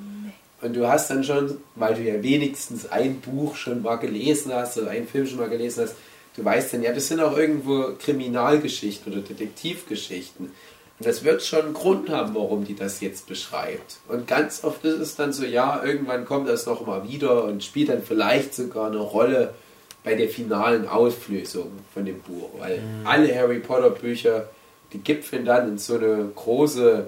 Und 0.62 0.76
du 0.76 0.88
hast 0.88 1.10
dann 1.10 1.24
schon, 1.24 1.58
weil 1.74 1.94
du 1.94 2.02
ja 2.02 2.22
wenigstens 2.22 2.90
ein 2.90 3.20
Buch 3.20 3.56
schon 3.56 3.82
mal 3.82 3.96
gelesen 3.96 4.52
hast 4.54 4.78
oder 4.78 4.90
einen 4.90 5.08
Film 5.08 5.26
schon 5.26 5.38
mal 5.38 5.48
gelesen 5.48 5.84
hast, 5.84 5.96
du 6.36 6.44
weißt 6.44 6.72
dann, 6.72 6.82
ja, 6.82 6.92
das 6.92 7.08
sind 7.08 7.20
auch 7.20 7.36
irgendwo 7.36 7.94
Kriminalgeschichten 7.98 9.12
oder 9.12 9.22
Detektivgeschichten. 9.22 10.52
Und 10.98 11.06
das 11.06 11.22
wird 11.22 11.42
schon 11.42 11.66
einen 11.66 11.74
Grund 11.74 12.10
haben, 12.10 12.34
warum 12.34 12.64
die 12.64 12.74
das 12.74 13.00
jetzt 13.00 13.28
beschreibt. 13.28 13.98
Und 14.08 14.26
ganz 14.26 14.64
oft 14.64 14.84
ist 14.84 14.98
es 14.98 15.16
dann 15.16 15.32
so, 15.32 15.44
ja, 15.44 15.82
irgendwann 15.84 16.24
kommt 16.24 16.48
das 16.48 16.66
noch 16.66 16.84
mal 16.86 17.08
wieder 17.08 17.44
und 17.44 17.62
spielt 17.62 17.88
dann 17.88 18.02
vielleicht 18.02 18.54
sogar 18.54 18.88
eine 18.88 18.98
Rolle 18.98 19.54
bei 20.02 20.14
der 20.14 20.28
finalen 20.28 20.88
Auflösung 20.88 21.70
von 21.94 22.04
dem 22.04 22.20
Buch. 22.20 22.50
Weil 22.58 22.82
alle 23.04 23.32
Harry 23.34 23.60
Potter 23.60 23.90
Bücher, 23.90 24.48
die 24.92 24.98
gipfeln 24.98 25.44
dann 25.44 25.68
in 25.68 25.78
so 25.78 25.96
eine 25.96 26.30
große 26.34 27.06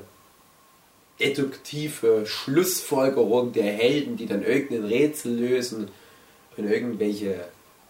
deduktive 1.19 2.27
Schlussfolgerung 2.27 3.53
der 3.53 3.65
Helden, 3.65 4.17
die 4.17 4.27
dann 4.27 4.43
irgendein 4.43 4.85
Rätsel 4.85 5.33
lösen 5.33 5.89
und 6.57 6.71
irgendwelche 6.71 7.45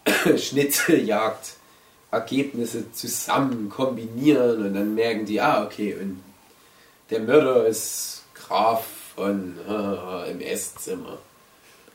Schnitzeljagd 0.36 1.54
Ergebnisse 2.10 2.92
zusammen 2.92 3.68
kombinieren 3.68 4.66
und 4.66 4.74
dann 4.74 4.94
merken 4.94 5.26
die, 5.26 5.40
ah, 5.40 5.64
okay, 5.64 5.96
und 6.00 6.20
der 7.10 7.20
Mörder 7.20 7.66
ist 7.66 8.24
Graf 8.34 8.86
von 9.14 9.56
äh, 9.68 10.30
im 10.30 10.40
Esszimmer. 10.40 11.18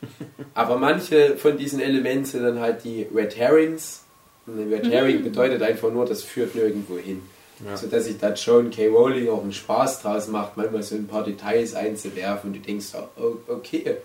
Aber 0.54 0.78
manche 0.78 1.36
von 1.36 1.56
diesen 1.56 1.80
Elementen 1.80 2.24
sind 2.24 2.42
dann 2.42 2.60
halt 2.60 2.84
die 2.84 3.06
Red 3.14 3.36
Herrings. 3.36 4.02
Und 4.46 4.60
ein 4.60 4.72
Red 4.72 4.90
Herring 4.90 5.24
bedeutet 5.24 5.62
einfach 5.62 5.90
nur, 5.90 6.06
das 6.06 6.22
führt 6.22 6.54
nirgendwo 6.54 6.98
hin. 6.98 7.22
Ja. 7.64 7.76
So 7.76 7.86
dass 7.86 8.04
sich 8.04 8.18
da 8.18 8.32
John 8.34 8.70
K. 8.70 8.88
Rowling 8.88 9.28
auch 9.30 9.42
einen 9.42 9.52
Spaß 9.52 10.02
draus 10.02 10.28
macht, 10.28 10.56
manchmal 10.56 10.82
so 10.82 10.94
ein 10.94 11.06
paar 11.06 11.24
Details 11.24 11.74
einzuwerfen 11.74 12.50
und 12.50 12.56
du 12.56 12.60
denkst, 12.60 12.88
oh, 13.18 13.36
okay, 13.48 13.96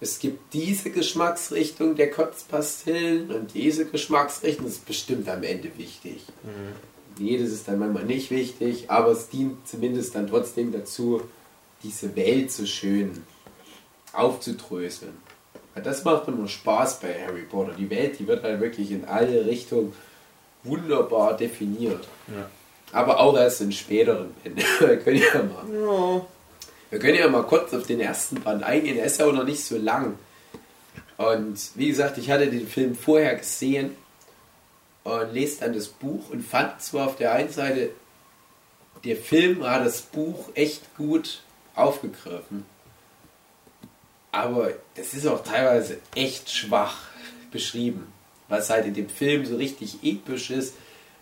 es 0.00 0.18
gibt 0.18 0.52
diese 0.52 0.90
Geschmacksrichtung 0.90 1.96
der 1.96 2.10
Kotzpastillen 2.10 3.30
und 3.30 3.54
diese 3.54 3.86
Geschmacksrichtung, 3.86 4.66
das 4.66 4.74
ist 4.76 4.86
bestimmt 4.86 5.28
am 5.28 5.42
Ende 5.42 5.70
wichtig. 5.78 6.22
Jedes 7.18 7.52
ist 7.52 7.66
dann 7.66 7.78
manchmal 7.78 8.04
nicht 8.04 8.30
wichtig, 8.30 8.90
aber 8.90 9.12
es 9.12 9.28
dient 9.28 9.66
zumindest 9.66 10.14
dann 10.14 10.26
trotzdem 10.28 10.70
dazu, 10.72 11.22
diese 11.82 12.14
Welt 12.14 12.52
so 12.52 12.66
schön 12.66 13.22
aufzudröseln. 14.12 15.16
Ja, 15.74 15.82
Das 15.82 16.04
macht 16.04 16.28
immer 16.28 16.48
Spaß 16.48 17.00
bei 17.00 17.14
Harry 17.26 17.42
Potter. 17.42 17.72
Die 17.78 17.88
Welt, 17.90 18.18
die 18.18 18.26
wird 18.26 18.42
halt 18.42 18.60
wirklich 18.60 18.90
in 18.90 19.04
alle 19.04 19.46
Richtungen 19.46 19.92
wunderbar 20.62 21.36
definiert. 21.36 22.06
Ja. 22.28 22.50
Aber 22.92 23.20
auch 23.20 23.36
erst 23.36 23.60
in 23.62 23.72
späteren 23.72 24.32
Bänden. 24.42 24.62
Wir 24.80 24.98
können 24.98 25.22
ja 25.34 25.42
mal 25.42 25.64
Ja. 25.72 26.26
Wir 26.90 26.98
können 26.98 27.18
ja 27.18 27.28
mal 27.28 27.42
kurz 27.42 27.74
auf 27.74 27.86
den 27.86 28.00
ersten 28.00 28.40
Band 28.40 28.62
eingehen. 28.62 28.96
Er 28.96 29.06
ist 29.06 29.18
ja 29.18 29.26
auch 29.26 29.32
noch 29.32 29.44
nicht 29.44 29.64
so 29.64 29.76
lang. 29.76 30.18
Und 31.16 31.58
wie 31.74 31.88
gesagt, 31.88 32.18
ich 32.18 32.30
hatte 32.30 32.48
den 32.48 32.68
Film 32.68 32.94
vorher 32.94 33.34
gesehen 33.36 33.96
und 35.04 35.32
lese 35.32 35.60
dann 35.60 35.72
das 35.72 35.88
Buch 35.88 36.30
und 36.30 36.42
fand 36.42 36.80
zwar 36.82 37.06
auf 37.06 37.16
der 37.16 37.32
einen 37.32 37.50
Seite, 37.50 37.90
der 39.04 39.16
Film 39.16 39.64
hat 39.64 39.86
das 39.86 40.02
Buch 40.02 40.50
echt 40.54 40.96
gut 40.96 41.42
aufgegriffen. 41.74 42.64
Aber 44.32 44.72
das 44.94 45.14
ist 45.14 45.26
auch 45.26 45.42
teilweise 45.42 45.98
echt 46.14 46.50
schwach 46.50 46.96
beschrieben. 47.50 48.12
Was 48.48 48.70
halt 48.70 48.86
in 48.86 48.94
dem 48.94 49.08
Film 49.08 49.46
so 49.46 49.56
richtig 49.56 49.98
episch 50.02 50.50
ist, 50.50 50.74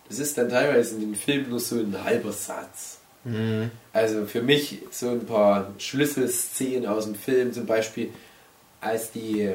das 0.09 0.19
ist 0.19 0.37
dann 0.37 0.49
teilweise 0.49 0.97
in 0.97 1.01
dem 1.01 1.15
Film 1.15 1.49
nur 1.49 1.61
so 1.61 1.77
ein 1.77 2.03
halber 2.03 2.33
Satz. 2.33 2.99
Mhm. 3.25 3.71
Also 3.93 4.27
für 4.27 4.43
mich 4.43 4.81
so 4.91 5.11
ein 5.11 5.27
paar 5.27 5.73
Schlüsselszenen 5.79 6.87
aus 6.87 7.05
dem 7.07 7.15
Film, 7.15 7.53
zum 7.53 7.67
Beispiel 7.67 8.11
als 8.81 9.11
die, 9.13 9.53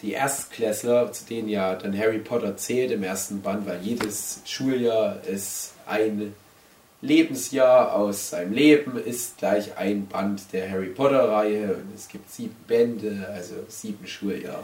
die 0.00 0.12
Erstklässler, 0.12 1.12
zu 1.12 1.24
denen 1.26 1.48
ja 1.48 1.74
dann 1.74 1.96
Harry 1.96 2.18
Potter 2.18 2.56
zählt 2.56 2.90
im 2.90 3.02
ersten 3.02 3.42
Band, 3.42 3.66
weil 3.66 3.80
jedes 3.82 4.40
Schuljahr 4.46 5.22
ist 5.24 5.74
ein 5.86 6.34
Lebensjahr 7.02 7.94
aus 7.94 8.30
seinem 8.30 8.52
Leben, 8.52 8.96
ist 8.96 9.38
gleich 9.38 9.76
ein 9.76 10.06
Band 10.06 10.40
der 10.52 10.70
Harry 10.70 10.86
Potter-Reihe 10.86 11.74
und 11.74 11.94
es 11.94 12.08
gibt 12.08 12.30
sieben 12.30 12.56
Bände, 12.66 13.28
also 13.34 13.54
sieben 13.68 14.06
Schuljahre. 14.06 14.62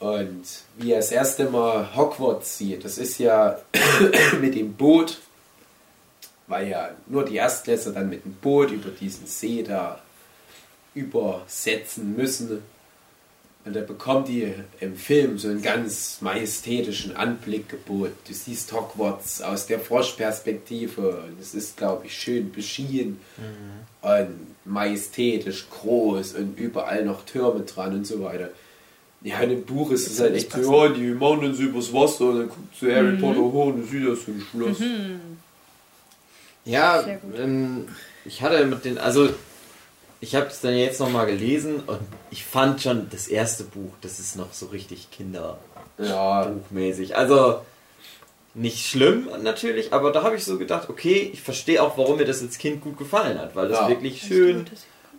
Und 0.00 0.44
wie 0.76 0.92
er 0.92 0.98
das 0.98 1.12
erste 1.12 1.48
Mal 1.48 1.96
Hogwarts 1.96 2.58
sieht, 2.58 2.84
das 2.84 2.98
ist 2.98 3.18
ja 3.18 3.58
mit 4.40 4.54
dem 4.54 4.74
Boot, 4.74 5.18
weil 6.48 6.68
ja 6.68 6.90
nur 7.06 7.24
die 7.24 7.36
Erstklässler 7.36 7.92
dann 7.92 8.08
mit 8.08 8.24
dem 8.24 8.32
Boot 8.34 8.70
über 8.70 8.90
diesen 8.90 9.26
See 9.26 9.62
da 9.62 10.00
übersetzen 10.94 12.16
müssen. 12.16 12.62
Und 13.64 13.76
da 13.76 13.80
bekommt 13.82 14.28
die 14.28 14.54
im 14.80 14.96
Film 14.96 15.38
so 15.38 15.48
einen 15.48 15.60
ganz 15.60 16.18
majestätischen 16.22 17.14
Anblick 17.16 17.68
geboten. 17.68 18.16
Du 18.26 18.32
siehst 18.32 18.72
Hogwarts 18.72 19.42
aus 19.42 19.66
der 19.66 19.78
Froschperspektive 19.78 21.24
und 21.26 21.38
es 21.40 21.54
ist, 21.54 21.76
glaube 21.76 22.06
ich, 22.06 22.16
schön 22.16 22.50
beschienen 22.50 23.20
und 24.00 24.56
majestätisch 24.64 25.66
groß 25.68 26.34
und 26.34 26.58
überall 26.58 27.04
noch 27.04 27.26
Türme 27.26 27.60
dran 27.60 27.94
und 27.94 28.06
so 28.06 28.22
weiter. 28.22 28.50
Ja, 29.20 29.40
in 29.40 29.50
dem 29.50 29.64
Buch 29.64 29.90
ist 29.90 30.06
es 30.06 30.20
halt 30.20 30.34
echt 30.34 30.52
so, 30.52 30.86
ja, 30.86 30.92
die 30.92 31.08
machen 31.08 31.42
dann 31.42 31.54
so 31.54 31.64
übers 31.64 31.92
Wasser 31.92 32.26
und 32.26 32.38
dann 32.38 32.48
guckt 32.48 32.76
so 32.80 32.86
Harry 32.86 33.16
Potter 33.16 33.40
hoch 33.40 33.66
und 33.66 33.80
du 33.80 33.86
siehst 33.86 34.06
das 34.06 34.24
so 34.24 34.30
ein 34.30 34.46
Schloss. 34.50 34.78
Ja, 36.68 37.04
ähm, 37.36 37.88
ich 38.24 38.42
hatte 38.42 38.64
mit 38.66 38.84
den, 38.84 38.98
also 38.98 39.28
ich 40.20 40.34
habe 40.34 40.46
es 40.46 40.60
dann 40.60 40.76
jetzt 40.76 41.00
nochmal 41.00 41.26
gelesen 41.26 41.80
und 41.86 42.00
ich 42.30 42.44
fand 42.44 42.82
schon 42.82 43.08
das 43.10 43.28
erste 43.28 43.64
Buch, 43.64 43.92
das 44.00 44.18
ist 44.20 44.36
noch 44.36 44.52
so 44.52 44.66
richtig 44.66 45.08
kinderbuchmäßig. 45.10 47.10
Ja, 47.10 47.16
Also 47.16 47.60
nicht 48.54 48.86
schlimm 48.86 49.28
natürlich, 49.42 49.92
aber 49.92 50.12
da 50.12 50.22
habe 50.22 50.36
ich 50.36 50.44
so 50.44 50.58
gedacht, 50.58 50.88
okay, 50.90 51.30
ich 51.32 51.40
verstehe 51.42 51.82
auch, 51.82 51.96
warum 51.96 52.16
mir 52.18 52.24
das 52.24 52.42
als 52.42 52.58
Kind 52.58 52.80
gut 52.82 52.98
gefallen 52.98 53.38
hat, 53.38 53.54
weil 53.56 53.70
es 53.70 53.78
Ja. 53.78 53.88
wirklich 53.88 54.20
schön, 54.20 54.66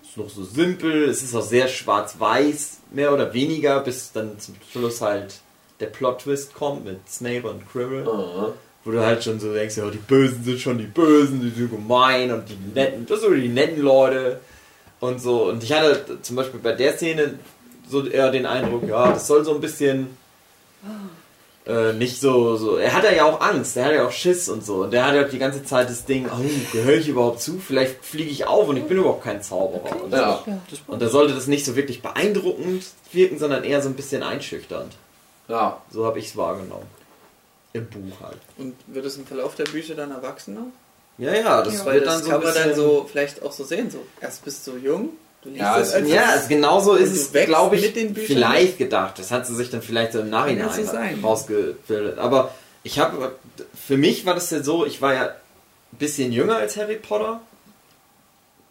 ist 0.03 0.17
noch 0.17 0.29
so 0.29 0.43
simpel, 0.43 1.05
es 1.05 1.23
ist 1.23 1.35
auch 1.35 1.41
sehr 1.43 1.67
schwarz-weiß, 1.67 2.79
mehr 2.91 3.13
oder 3.13 3.33
weniger, 3.33 3.79
bis 3.79 4.11
dann 4.11 4.37
zum 4.39 4.55
Schluss 4.71 5.01
halt 5.01 5.39
der 5.79 5.85
Plot-Twist 5.87 6.53
kommt 6.53 6.83
mit 6.83 6.99
Snape 7.09 7.49
und 7.49 7.67
Quirrell. 7.71 8.07
Aha. 8.07 8.53
Wo 8.85 8.91
du 8.91 9.01
halt 9.05 9.23
schon 9.23 9.39
so 9.39 9.53
denkst, 9.53 9.77
ja, 9.77 9.89
die 9.89 9.97
Bösen 9.97 10.43
sind 10.43 10.59
schon 10.59 10.77
die 10.77 10.85
Bösen, 10.85 11.41
die 11.41 11.49
sind 11.49 11.69
gemein 11.69 12.31
und 12.31 12.45
die 12.47 12.57
netten, 12.73 13.05
das 13.05 13.21
sind 13.21 13.35
die 13.35 13.49
netten 13.49 13.81
Leute 13.81 14.39
und 14.99 15.21
so. 15.21 15.45
Und 15.49 15.63
ich 15.63 15.73
hatte 15.73 16.19
zum 16.21 16.35
Beispiel 16.37 16.59
bei 16.61 16.71
der 16.71 16.93
Szene 16.95 17.35
so 17.89 18.05
eher 18.05 18.31
den 18.31 18.45
Eindruck, 18.45 18.87
ja, 18.87 19.11
das 19.11 19.27
soll 19.27 19.43
so 19.43 19.53
ein 19.53 19.61
bisschen 19.61 20.07
äh, 21.67 21.93
nicht 21.93 22.19
so, 22.19 22.55
so. 22.55 22.77
Er 22.77 22.93
hat 22.93 23.03
ja 23.13 23.25
auch 23.25 23.41
Angst, 23.41 23.77
er 23.77 23.85
hat 23.85 23.93
ja 23.93 24.07
auch 24.07 24.11
Schiss 24.11 24.49
und 24.49 24.65
so. 24.65 24.83
Und 24.83 24.91
der 24.91 25.05
hat 25.05 25.15
ja 25.15 25.25
auch 25.25 25.29
die 25.29 25.37
ganze 25.39 25.63
Zeit 25.63 25.89
das 25.89 26.05
Ding, 26.05 26.27
oh, 26.27 26.41
gehöre 26.71 26.95
ich 26.97 27.07
überhaupt 27.09 27.41
zu? 27.41 27.59
Vielleicht 27.59 28.03
fliege 28.03 28.29
ich 28.31 28.47
auf 28.47 28.67
und 28.69 28.77
ich 28.77 28.85
bin 28.85 28.97
überhaupt 28.97 29.23
kein 29.23 29.43
Zauberer. 29.43 30.03
Und, 30.03 30.11
Ja. 30.11 30.41
Ja. 30.45 30.57
und 30.87 31.01
da 31.01 31.09
sollte 31.09 31.33
das 31.35 31.47
nicht 31.47 31.65
so 31.65 31.75
wirklich 31.75 32.01
beeindruckend 32.01 32.85
wirken, 33.11 33.37
sondern 33.37 33.63
eher 33.63 33.81
so 33.81 33.89
ein 33.89 33.95
bisschen 33.95 34.23
einschüchternd. 34.23 34.93
Ja, 35.47 35.81
So 35.91 36.05
habe 36.05 36.19
ich 36.19 36.27
es 36.27 36.37
wahrgenommen. 36.37 36.87
Im 37.73 37.85
Buch 37.87 38.19
halt. 38.21 38.37
Und 38.57 38.75
wird 38.87 39.05
es 39.05 39.17
im 39.17 39.25
Verlauf 39.25 39.55
der 39.55 39.65
Bücher 39.65 39.95
dann 39.95 40.11
erwachsener? 40.11 40.65
Ja, 41.17 41.33
ja, 41.33 41.61
das 41.61 41.75
Ja. 41.79 41.85
Weil 41.85 41.93
wird 41.95 42.07
das 42.07 42.13
dann 42.15 42.23
so 42.23 42.29
kann 42.31 42.43
man 42.43 42.53
dann 42.53 42.75
so 42.75 43.07
vielleicht 43.11 43.41
auch 43.43 43.51
so 43.51 43.63
sehen. 43.63 43.91
So, 43.91 44.05
erst 44.21 44.43
bist 44.45 44.65
du 44.65 44.77
jung, 44.77 45.09
du 45.43 45.49
liest 45.49 45.61
Ja, 45.61 45.79
es- 45.79 45.93
als 45.93 46.09
Ja, 46.09 46.23
also 46.29 46.47
genauso 46.47 46.95
ist 46.95 47.11
es, 47.11 47.31
glaube 47.31 47.75
ich, 47.75 47.91
vielleicht 48.25 48.77
gedacht. 48.77 49.19
Das 49.19 49.29
hat 49.31 49.45
sie 49.45 49.55
sich 49.55 49.69
dann 49.69 49.81
vielleicht 49.81 50.13
so 50.13 50.19
im 50.21 50.29
Nachhinein 50.29 50.69
so 50.73 51.27
rausgebildet. 51.27 52.17
Aber 52.17 52.53
ich 52.83 52.97
habe, 52.99 53.33
für 53.85 53.97
mich 53.97 54.25
war 54.25 54.33
das 54.33 54.49
ja 54.49 54.63
so, 54.63 54.85
ich 54.85 55.01
war 55.01 55.13
ja 55.13 55.23
ein 55.25 55.97
bisschen 55.99 56.31
jünger 56.31 56.55
als 56.57 56.77
Harry 56.77 56.95
Potter. 56.95 57.41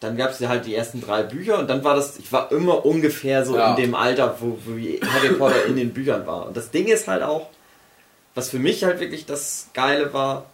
Dann 0.00 0.16
gab 0.16 0.30
es 0.30 0.38
ja 0.38 0.48
halt 0.48 0.64
die 0.64 0.74
ersten 0.76 1.00
drei 1.00 1.24
Bücher 1.24 1.58
und 1.58 1.68
dann 1.68 1.82
war 1.82 1.96
das, 1.96 2.18
ich 2.18 2.32
war 2.32 2.52
immer 2.52 2.86
ungefähr 2.86 3.44
so 3.44 3.56
Ja. 3.56 3.70
in 3.70 3.76
dem 3.76 3.94
Alter, 3.96 4.36
wo, 4.40 4.56
wo 4.64 4.72
Harry 5.06 5.34
Potter 5.34 5.66
in 5.66 5.74
den 5.76 5.92
Büchern 5.92 6.24
war. 6.26 6.46
Und 6.46 6.56
das 6.56 6.70
Ding 6.70 6.86
ist 6.86 7.08
halt 7.08 7.22
auch, 7.24 7.48
was 8.38 8.50
für 8.50 8.58
mich 8.58 8.84
halt 8.84 9.00
wirklich 9.00 9.26
das 9.26 9.68
Geile 9.74 10.12
war, 10.14 10.46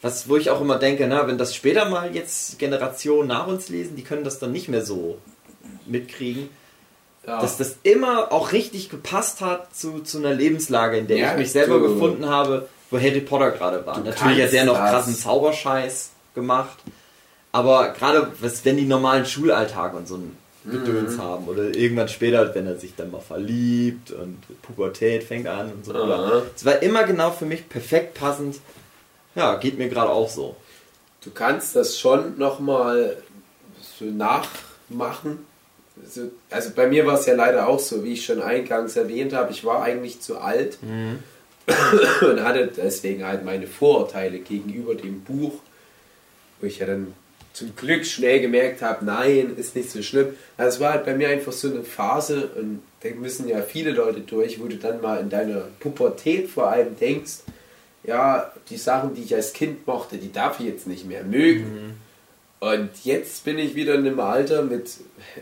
was, 0.00 0.28
wo 0.28 0.36
ich 0.36 0.48
auch 0.50 0.60
immer 0.60 0.78
denke, 0.78 1.06
na, 1.06 1.26
wenn 1.26 1.38
das 1.38 1.54
später 1.54 1.88
mal 1.88 2.14
jetzt 2.14 2.58
Generationen 2.58 3.28
nach 3.28 3.46
uns 3.46 3.68
lesen, 3.68 3.96
die 3.96 4.02
können 4.04 4.24
das 4.24 4.38
dann 4.38 4.52
nicht 4.52 4.68
mehr 4.68 4.84
so 4.84 5.18
mitkriegen 5.86 6.48
ja. 7.26 7.40
dass 7.40 7.56
das 7.58 7.76
immer 7.82 8.32
auch 8.32 8.52
richtig 8.52 8.88
gepasst 8.88 9.40
hat 9.40 9.74
zu, 9.76 10.00
zu 10.00 10.18
einer 10.18 10.32
Lebenslage, 10.32 10.96
in 10.98 11.06
der 11.06 11.18
Ja, 11.18 11.32
ich 11.32 11.38
mich 11.38 11.52
selber 11.52 11.78
du- 11.78 11.92
gefunden 11.92 12.26
habe, 12.28 12.68
wo 12.90 12.98
Harry 12.98 13.20
Potter 13.20 13.50
gerade 13.50 13.84
war. 13.84 13.96
Du 13.96 14.04
Natürlich 14.04 14.42
hat 14.42 14.52
der 14.52 14.64
noch 14.64 14.74
das. 14.78 14.90
krassen 14.90 15.14
Zauberscheiß 15.16 16.10
gemacht, 16.34 16.78
aber 17.52 17.90
gerade 17.90 18.32
was, 18.40 18.64
wenn 18.64 18.76
die 18.76 18.86
normalen 18.86 19.26
Schulalltag 19.26 19.94
und 19.94 20.08
so 20.08 20.16
ein 20.16 20.36
Gedöns 20.64 21.16
Mhm. 21.16 21.22
haben 21.22 21.48
oder 21.48 21.74
irgendwann 21.74 22.08
später, 22.08 22.54
wenn 22.54 22.66
er 22.66 22.76
sich 22.76 22.94
dann 22.94 23.10
mal 23.10 23.20
verliebt 23.20 24.10
und 24.10 24.38
Pubertät 24.62 25.22
fängt 25.24 25.46
an 25.46 25.72
und 25.72 25.84
so. 25.86 25.92
Es 26.54 26.64
war 26.64 26.82
immer 26.82 27.04
genau 27.04 27.30
für 27.30 27.46
mich 27.46 27.68
perfekt 27.68 28.14
passend. 28.14 28.56
Ja, 29.34 29.56
geht 29.56 29.78
mir 29.78 29.88
gerade 29.88 30.10
auch 30.10 30.28
so. 30.28 30.56
Du 31.24 31.30
kannst 31.30 31.76
das 31.76 31.98
schon 31.98 32.36
nochmal 32.38 33.16
so 33.98 34.04
nachmachen. 34.04 35.46
Also, 36.02 36.30
also 36.50 36.70
bei 36.74 36.86
mir 36.86 37.06
war 37.06 37.18
es 37.18 37.26
ja 37.26 37.34
leider 37.34 37.66
auch 37.68 37.78
so, 37.78 38.04
wie 38.04 38.14
ich 38.14 38.24
schon 38.24 38.42
eingangs 38.42 38.96
erwähnt 38.96 39.32
habe, 39.34 39.52
ich 39.52 39.64
war 39.64 39.82
eigentlich 39.82 40.20
zu 40.20 40.38
alt 40.38 40.78
und 42.22 42.42
hatte 42.42 42.70
deswegen 42.76 43.24
halt 43.24 43.44
meine 43.44 43.66
Vorurteile 43.66 44.38
gegenüber 44.38 44.94
dem 44.94 45.22
Buch, 45.22 45.54
wo 46.60 46.66
ich 46.66 46.78
ja 46.78 46.86
dann 46.86 47.14
zum 47.52 47.74
Glück 47.74 48.06
schnell 48.06 48.40
gemerkt 48.40 48.82
habe, 48.82 49.04
nein, 49.04 49.54
ist 49.56 49.74
nicht 49.76 49.90
so 49.90 50.02
schlimm. 50.02 50.34
Also 50.56 50.76
es 50.76 50.80
war 50.80 50.92
halt 50.94 51.04
bei 51.04 51.14
mir 51.14 51.28
einfach 51.28 51.52
so 51.52 51.68
eine 51.68 51.82
Phase 51.82 52.48
und 52.56 52.82
da 53.02 53.10
müssen 53.10 53.48
ja 53.48 53.62
viele 53.62 53.90
Leute 53.90 54.20
durch, 54.20 54.60
wo 54.60 54.66
du 54.66 54.76
dann 54.76 55.00
mal 55.00 55.20
in 55.20 55.30
deiner 55.30 55.62
Pubertät 55.80 56.48
vor 56.48 56.68
allem 56.68 56.96
denkst, 56.98 57.38
ja, 58.04 58.52
die 58.68 58.76
Sachen, 58.76 59.14
die 59.14 59.22
ich 59.22 59.34
als 59.34 59.52
Kind 59.52 59.86
mochte, 59.86 60.16
die 60.16 60.32
darf 60.32 60.60
ich 60.60 60.66
jetzt 60.66 60.86
nicht 60.86 61.06
mehr 61.06 61.24
mögen. 61.24 62.00
Und 62.60 62.90
jetzt 63.04 63.44
bin 63.44 63.58
ich 63.58 63.74
wieder 63.74 63.94
in 63.94 64.06
einem 64.06 64.20
Alter 64.20 64.62
mit 64.62 64.90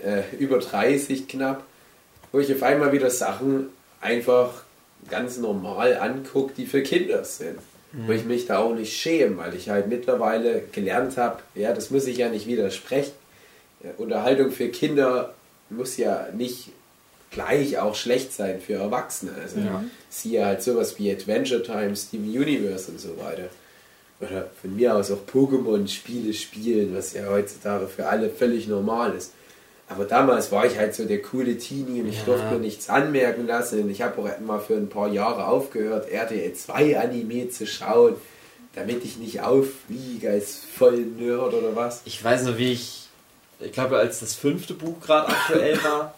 äh, 0.04 0.22
über 0.36 0.58
30 0.58 1.28
knapp, 1.28 1.64
wo 2.32 2.38
ich 2.38 2.52
auf 2.54 2.62
einmal 2.62 2.92
wieder 2.92 3.10
Sachen 3.10 3.68
einfach 4.00 4.62
ganz 5.10 5.38
normal 5.38 5.98
angucke, 5.98 6.54
die 6.56 6.66
für 6.66 6.82
Kinder 6.82 7.24
sind. 7.24 7.58
Wo 7.92 8.12
ich 8.12 8.24
mich 8.24 8.46
da 8.46 8.58
auch 8.58 8.74
nicht 8.74 8.92
schäme, 8.94 9.38
weil 9.38 9.54
ich 9.54 9.70
halt 9.70 9.88
mittlerweile 9.88 10.62
gelernt 10.72 11.16
habe, 11.16 11.38
ja, 11.54 11.72
das 11.72 11.90
muss 11.90 12.06
ich 12.06 12.18
ja 12.18 12.28
nicht 12.28 12.46
widersprechen. 12.46 13.12
Ja, 13.82 13.90
Unterhaltung 13.96 14.50
für 14.50 14.68
Kinder 14.68 15.34
muss 15.70 15.96
ja 15.96 16.28
nicht 16.36 16.70
gleich 17.30 17.78
auch 17.78 17.94
schlecht 17.94 18.32
sein 18.32 18.60
für 18.60 18.74
Erwachsene. 18.74 19.32
Also 19.40 19.60
Ja. 19.60 19.84
siehe 20.10 20.44
halt 20.44 20.62
sowas 20.62 20.98
wie 20.98 21.10
Adventure 21.10 21.62
Time, 21.62 21.96
Steven 21.96 22.28
Universe 22.28 22.90
und 22.90 23.00
so 23.00 23.16
weiter. 23.18 23.48
Oder 24.20 24.50
von 24.60 24.74
mir 24.74 24.94
aus 24.94 25.10
auch 25.10 25.24
Pokémon-Spiele 25.32 26.34
spielen, 26.34 26.94
was 26.94 27.12
ja 27.14 27.26
heutzutage 27.26 27.86
für 27.86 28.06
alle 28.06 28.28
völlig 28.28 28.66
normal 28.66 29.14
ist. 29.14 29.32
Aber 29.90 30.04
damals 30.04 30.52
war 30.52 30.66
ich 30.66 30.76
halt 30.76 30.94
so 30.94 31.04
der 31.06 31.22
coole 31.22 31.56
Teenie 31.56 32.02
und 32.02 32.08
ich 32.08 32.18
Ja. 32.18 32.24
durfte 32.26 32.46
mir 32.52 32.58
nichts 32.58 32.88
anmerken 32.90 33.46
lassen. 33.46 33.88
Ich 33.90 34.02
habe 34.02 34.20
auch 34.20 34.40
mal 34.40 34.60
für 34.60 34.74
ein 34.74 34.88
paar 34.88 35.08
Jahre 35.08 35.46
aufgehört, 35.46 36.10
RTL 36.10 36.52
2 36.52 36.98
Anime 37.00 37.48
zu 37.48 37.66
schauen, 37.66 38.14
damit 38.74 39.02
ich 39.04 39.16
nicht 39.16 39.40
auffliege 39.40 40.28
als 40.30 40.60
voll 40.76 40.98
Nerd 40.98 41.54
oder 41.54 41.74
was. 41.74 42.02
Ich 42.04 42.22
weiß 42.22 42.42
noch, 42.44 42.58
wie 42.58 42.72
ich, 42.72 43.08
ich 43.60 43.72
glaube, 43.72 43.96
als 43.98 44.20
das 44.20 44.34
fünfte 44.34 44.74
Buch 44.74 45.00
gerade 45.00 45.28
aktuell 45.28 45.76
war, 45.84 46.14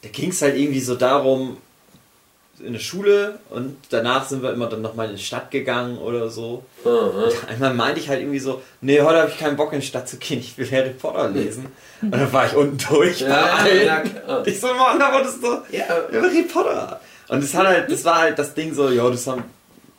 da 0.00 0.08
ging 0.08 0.30
es 0.30 0.40
halt 0.40 0.56
irgendwie 0.56 0.80
so 0.80 0.94
darum, 0.94 1.58
in 2.64 2.72
der 2.72 2.80
Schule 2.80 3.38
und 3.50 3.76
danach 3.90 4.26
sind 4.26 4.42
wir 4.42 4.52
immer 4.52 4.68
dann 4.68 4.82
nochmal 4.82 5.10
in 5.10 5.16
die 5.16 5.22
Stadt 5.22 5.50
gegangen 5.50 5.98
oder 5.98 6.28
so. 6.28 6.64
Und 6.84 7.48
einmal 7.48 7.74
meinte 7.74 8.00
ich 8.00 8.08
halt 8.08 8.20
irgendwie 8.20 8.38
so, 8.38 8.62
nee, 8.80 9.00
heute 9.00 9.18
habe 9.20 9.30
ich 9.30 9.38
keinen 9.38 9.56
Bock 9.56 9.72
in 9.72 9.80
die 9.80 9.86
Stadt 9.86 10.08
zu 10.08 10.16
gehen, 10.16 10.38
ich 10.40 10.56
will 10.58 10.70
Harry 10.70 10.90
Potter 10.90 11.28
lesen. 11.28 11.66
Und 12.00 12.12
dann 12.12 12.32
war 12.32 12.46
ich 12.46 12.54
unten 12.54 12.78
durch. 12.88 13.20
Ja, 13.20 13.64
klar. 13.64 14.38
Und 14.38 14.46
ich 14.46 14.60
so, 14.60 14.68
Mann, 14.68 15.00
aber 15.00 15.20
das 15.20 15.34
ist 15.34 15.44
doch 15.44 15.62
Ja, 15.70 15.86
Harry 15.88 16.42
Potter. 16.42 17.00
Und 17.28 17.42
das 17.42 17.54
hat 17.54 17.66
halt, 17.66 17.90
das 17.90 18.04
war 18.04 18.18
halt 18.18 18.38
das 18.38 18.54
Ding 18.54 18.74
so, 18.74 18.90
ja, 18.90 19.08
das 19.08 19.26
haben, 19.26 19.44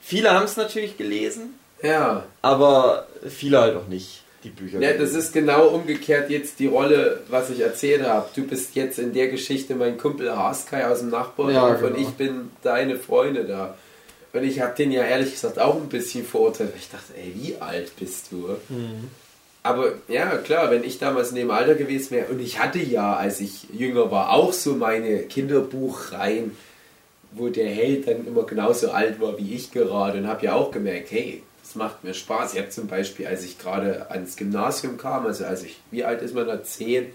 viele 0.01 0.32
haben 0.32 0.45
es 0.45 0.57
natürlich 0.57 0.97
gelesen, 0.97 1.57
ja. 1.82 2.24
aber 2.41 3.07
viele 3.28 3.59
halt 3.59 3.76
auch 3.76 3.88
nicht, 3.88 4.22
die 4.44 4.50
Bücher. 4.50 4.80
Ja, 4.80 4.94
das 4.94 5.14
ist 5.14 5.34
genau 5.34 5.68
umgekehrt 5.70 6.30
jetzt 6.30 6.60
die 6.60 6.68
Rolle, 6.68 7.22
was 7.30 7.50
ich 7.50 7.62
erzählt 7.62 8.04
habe. 8.04 8.28
Du 8.36 8.44
bist 8.44 8.76
jetzt 8.76 9.00
in 9.00 9.14
der 9.14 9.28
Geschichte 9.30 9.76
mein 9.76 9.98
Kumpel 9.98 10.36
Haskai 10.36 10.86
aus 10.86 11.00
dem 11.00 11.10
Nachbardorf 11.10 11.54
Ja, 11.54 11.68
und 11.68 11.96
genau. 11.96 11.96
ich 11.98 12.10
bin 12.16 12.52
deine 12.62 12.98
Freunde 12.98 13.46
da. 13.46 13.78
Und 14.34 14.44
ich 14.44 14.62
habe 14.62 14.76
den 14.76 14.91
ja 14.91 15.04
ehrlich 15.04 15.32
gesagt 15.32 15.60
auch 15.60 15.76
ein 15.76 15.89
bisschen 15.89 16.26
verurteilt. 16.26 16.74
Ich 16.78 16.89
dachte, 16.89 17.14
ey, 17.16 17.34
wie 17.36 17.56
alt 17.62 17.96
bist 18.00 18.32
du? 18.32 18.56
Mhm. 18.70 19.10
Aber 19.62 19.94
ja, 20.08 20.26
klar, 20.38 20.72
wenn 20.72 20.84
ich 20.84 21.00
damals 21.00 21.30
in 21.30 21.36
dem 21.38 21.52
Alter 21.52 21.76
gewesen 21.76 22.12
wäre, 22.12 22.28
und 22.32 22.41
ich 22.41 22.60
hatte 22.60 22.80
ja, 22.80 23.16
als 23.16 23.39
ich 23.39 23.68
jünger 23.72 24.12
war, 24.12 24.34
auch 24.34 24.52
so 24.52 24.74
meine 24.74 25.20
Kinderbuchreihen, 25.20 26.52
wo 27.32 27.48
der 27.50 27.70
Held 27.70 28.08
dann 28.08 28.28
immer 28.28 28.44
genauso 28.44 28.91
alt 28.91 29.20
war 29.22 29.38
wie 29.38 29.56
ich 29.56 29.72
gerade 29.72 30.20
und 30.20 30.28
habe 30.28 30.46
ja 30.46 30.54
auch 30.54 30.72
gemerkt, 30.72 31.12
hey, 31.12 31.41
das 31.74 31.76
macht 31.76 32.03
mir 32.03 32.13
Spaß. 32.13 32.53
Ich 32.53 32.59
habe 32.59 32.69
zum 32.69 32.88
Beispiel, 32.88 33.26
als 33.26 33.43
ich 33.43 33.57
gerade 33.57 34.11
ans 34.11 34.36
Gymnasium 34.36 34.97
kam, 34.97 35.26
also 35.26 35.45
als 35.45 35.63
ich, 35.63 35.80
wie 35.89 36.03
alt 36.03 36.21
ist 36.21 36.36
man 36.36 36.47
da, 36.47 36.63
zehn, 36.63 37.07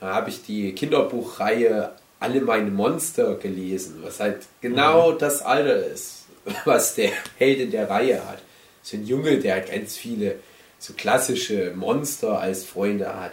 da 0.00 0.14
habe 0.14 0.30
ich 0.30 0.42
die 0.42 0.72
Kinderbuchreihe 0.72 1.92
Alle 2.20 2.40
meine 2.40 2.70
Monster 2.70 3.34
gelesen, 3.34 3.98
was 4.02 4.20
halt 4.20 4.46
genau 4.62 5.12
das 5.12 5.42
Alter 5.42 5.84
ist, 5.84 6.24
was 6.64 6.94
der 6.94 7.10
Held 7.36 7.60
in 7.60 7.70
der 7.70 7.90
Reihe 7.90 8.26
hat. 8.26 8.38
So 8.82 8.96
ein 8.96 9.06
Junge, 9.06 9.38
der 9.38 9.54
halt 9.54 9.70
ganz 9.70 9.96
viele 9.96 10.36
so 10.78 10.94
klassische 10.94 11.72
Monster 11.74 12.38
als 12.38 12.64
Freunde 12.64 13.20
hat. 13.20 13.32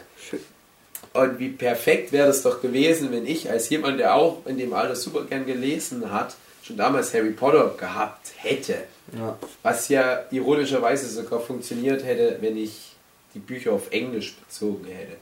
Und 1.14 1.40
wie 1.40 1.50
perfekt 1.50 2.12
wäre 2.12 2.28
das 2.28 2.44
doch 2.44 2.62
gewesen, 2.62 3.12
wenn 3.12 3.26
ich 3.26 3.50
als 3.50 3.70
jemand, 3.70 4.00
der 4.00 4.16
auch 4.16 4.46
in 4.46 4.58
dem 4.58 4.74
Alter 4.74 4.96
super 4.96 5.24
gern 5.24 5.46
gelesen 5.46 6.12
hat, 6.12 6.36
schon 6.64 6.78
damals 6.78 7.14
Harry 7.14 7.32
Potter 7.32 7.76
gehabt 7.78 8.32
hätte. 8.38 8.76
Ja. 9.18 9.38
Was 9.64 9.90
ja 9.90 10.24
ironischerweise 10.32 11.10
sogar 11.10 11.40
funktioniert 11.40 12.04
hätte, 12.04 12.38
wenn 12.42 12.58
ich 12.58 12.94
die 13.34 13.40
Bücher 13.40 13.74
auf 13.74 13.92
Englisch 13.92 14.36
bezogen 14.36 14.86
hätte. 14.86 15.18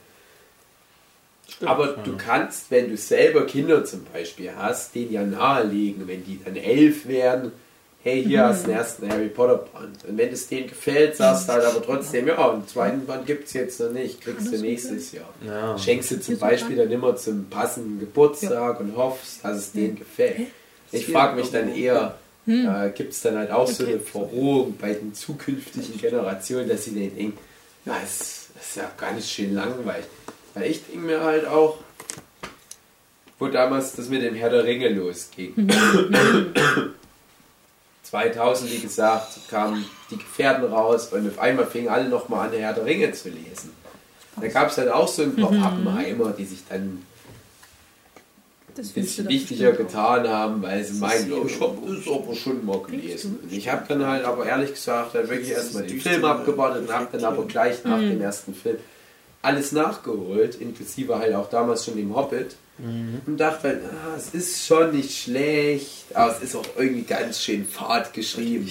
Aber 1.66 1.88
du 2.04 2.16
kannst, 2.16 2.70
wenn 2.70 2.88
du 2.90 2.96
selber 2.96 3.44
Kinder 3.46 3.84
zum 3.84 4.04
Beispiel 4.12 4.52
hast, 4.56 4.94
denen 4.94 5.12
ja 5.12 5.24
nahelegen, 5.24 6.06
wenn 6.06 6.24
die 6.24 6.40
dann 6.42 6.56
elf 6.56 7.06
werden, 7.08 7.52
hey, 8.02 8.24
hier 8.24 8.44
hast 8.44 8.62
du 8.62 8.68
den 8.68 8.78
ersten 8.78 9.10
Harry 9.10 9.28
Potter 9.28 9.56
Band. 9.56 10.04
Und 10.06 10.16
wenn 10.16 10.32
es 10.32 10.48
denen 10.48 10.68
gefällt, 10.68 11.16
sagst 11.16 11.48
du 11.48 11.52
halt 11.52 11.64
aber 11.64 11.82
trotzdem, 11.82 12.28
ja, 12.28 12.50
einen 12.50 12.66
zweiten 12.66 13.04
Band 13.04 13.26
gibt 13.26 13.48
es 13.48 13.52
jetzt 13.52 13.80
noch 13.80 13.90
nicht, 13.90 14.20
kriegst 14.22 14.52
du 14.52 14.58
nächstes 14.58 15.12
Jahr. 15.12 15.28
Ja. 15.46 15.76
Schenkst 15.76 16.12
du 16.12 16.20
zum 16.20 16.38
Beispiel 16.38 16.76
dann 16.76 16.90
immer 16.90 17.16
zum 17.16 17.50
passenden 17.50 18.00
Geburtstag 18.00 18.80
und 18.80 18.96
hoffst, 18.96 19.44
dass 19.44 19.56
es 19.58 19.72
denen 19.72 19.96
gefällt. 19.96 20.48
Ich 20.92 21.06
frage 21.06 21.36
mich 21.36 21.50
dann 21.50 21.74
eher, 21.74 22.16
äh, 22.46 22.90
gibt 22.90 23.12
es 23.12 23.20
dann 23.22 23.36
halt 23.36 23.50
auch 23.50 23.68
so 23.68 23.86
eine 23.86 24.00
Verrohung 24.00 24.76
bei 24.76 24.94
den 24.94 25.14
zukünftigen 25.14 25.98
Generationen, 25.98 26.68
dass 26.68 26.84
sie 26.84 26.90
dann 26.90 27.16
denken, 27.16 27.38
ja, 27.84 27.96
das 28.00 28.48
ist 28.60 28.76
ja 28.76 28.90
ganz 28.96 29.28
schön 29.28 29.54
langweilig. 29.54 30.06
Weil 30.54 30.70
ich 30.70 30.84
denke 30.84 31.06
mir 31.06 31.22
halt 31.22 31.46
auch, 31.46 31.78
wo 33.38 33.48
damals 33.48 33.94
das 33.94 34.08
mit 34.08 34.22
dem 34.22 34.34
Herr 34.34 34.50
der 34.50 34.64
Ringe 34.64 34.88
losging. 34.88 35.54
2000, 38.02 38.72
wie 38.72 38.80
gesagt, 38.80 39.48
kamen 39.48 39.84
die 40.10 40.18
Gefährten 40.18 40.64
raus 40.64 41.12
und 41.12 41.28
auf 41.28 41.38
einmal 41.38 41.66
fingen 41.66 41.88
alle 41.88 42.08
nochmal 42.08 42.48
an, 42.48 42.54
Herr 42.54 42.72
der 42.72 42.84
Ringe 42.84 43.12
zu 43.12 43.28
lesen. 43.28 43.70
Da 44.40 44.48
gab 44.48 44.68
es 44.70 44.76
dann 44.76 44.88
auch 44.88 45.06
so 45.06 45.22
ein 45.22 45.36
paar 45.36 45.52
Pappenheimer, 45.52 46.32
die 46.32 46.44
sich 46.44 46.60
dann 46.68 47.04
Das 48.80 48.88
bisschen 48.90 49.28
wichtiger 49.28 49.70
bestimmt 49.70 49.88
auch. 49.90 49.92
getan 49.92 50.28
haben, 50.28 50.62
weil 50.62 50.84
sie 50.84 50.98
meinen, 50.98 51.32
oh, 51.32 51.44
ich 51.46 51.60
habe 51.60 51.76
das 51.86 52.12
aber 52.14 52.34
schon 52.34 52.64
mal 52.64 52.80
gelesen. 52.82 53.38
Und 53.42 53.52
ich 53.52 53.68
habe 53.68 53.84
dann 53.88 54.06
halt 54.06 54.24
aber 54.24 54.46
ehrlich 54.46 54.72
gesagt 54.72 55.14
dann 55.14 55.28
wirklich 55.28 55.50
erstmal 55.50 55.86
den 55.86 56.00
Film 56.00 56.24
abgewartet 56.24 56.88
und 56.88 56.94
habe 56.94 57.08
dann 57.12 57.24
aber 57.24 57.44
gleich 57.46 57.84
nach 57.84 57.98
dem 57.98 58.20
ersten 58.20 58.54
Film 58.54 58.76
alles 59.42 59.72
nachgeholt, 59.72 60.56
inklusive 60.60 61.18
halt 61.18 61.34
auch 61.34 61.48
damals 61.48 61.84
schon 61.84 61.96
dem 61.96 62.14
Hobbit. 62.14 62.56
Und 63.26 63.36
dachte 63.36 63.68
halt, 63.68 63.80
ah, 63.84 64.16
es 64.16 64.30
ist 64.34 64.64
schon 64.66 64.96
nicht 64.96 65.14
schlecht, 65.24 66.04
aber 66.14 66.34
es 66.34 66.42
ist 66.42 66.56
auch 66.56 66.64
irgendwie 66.78 67.02
ganz 67.02 67.42
schön 67.42 67.66
fad 67.66 68.14
geschrieben. 68.14 68.66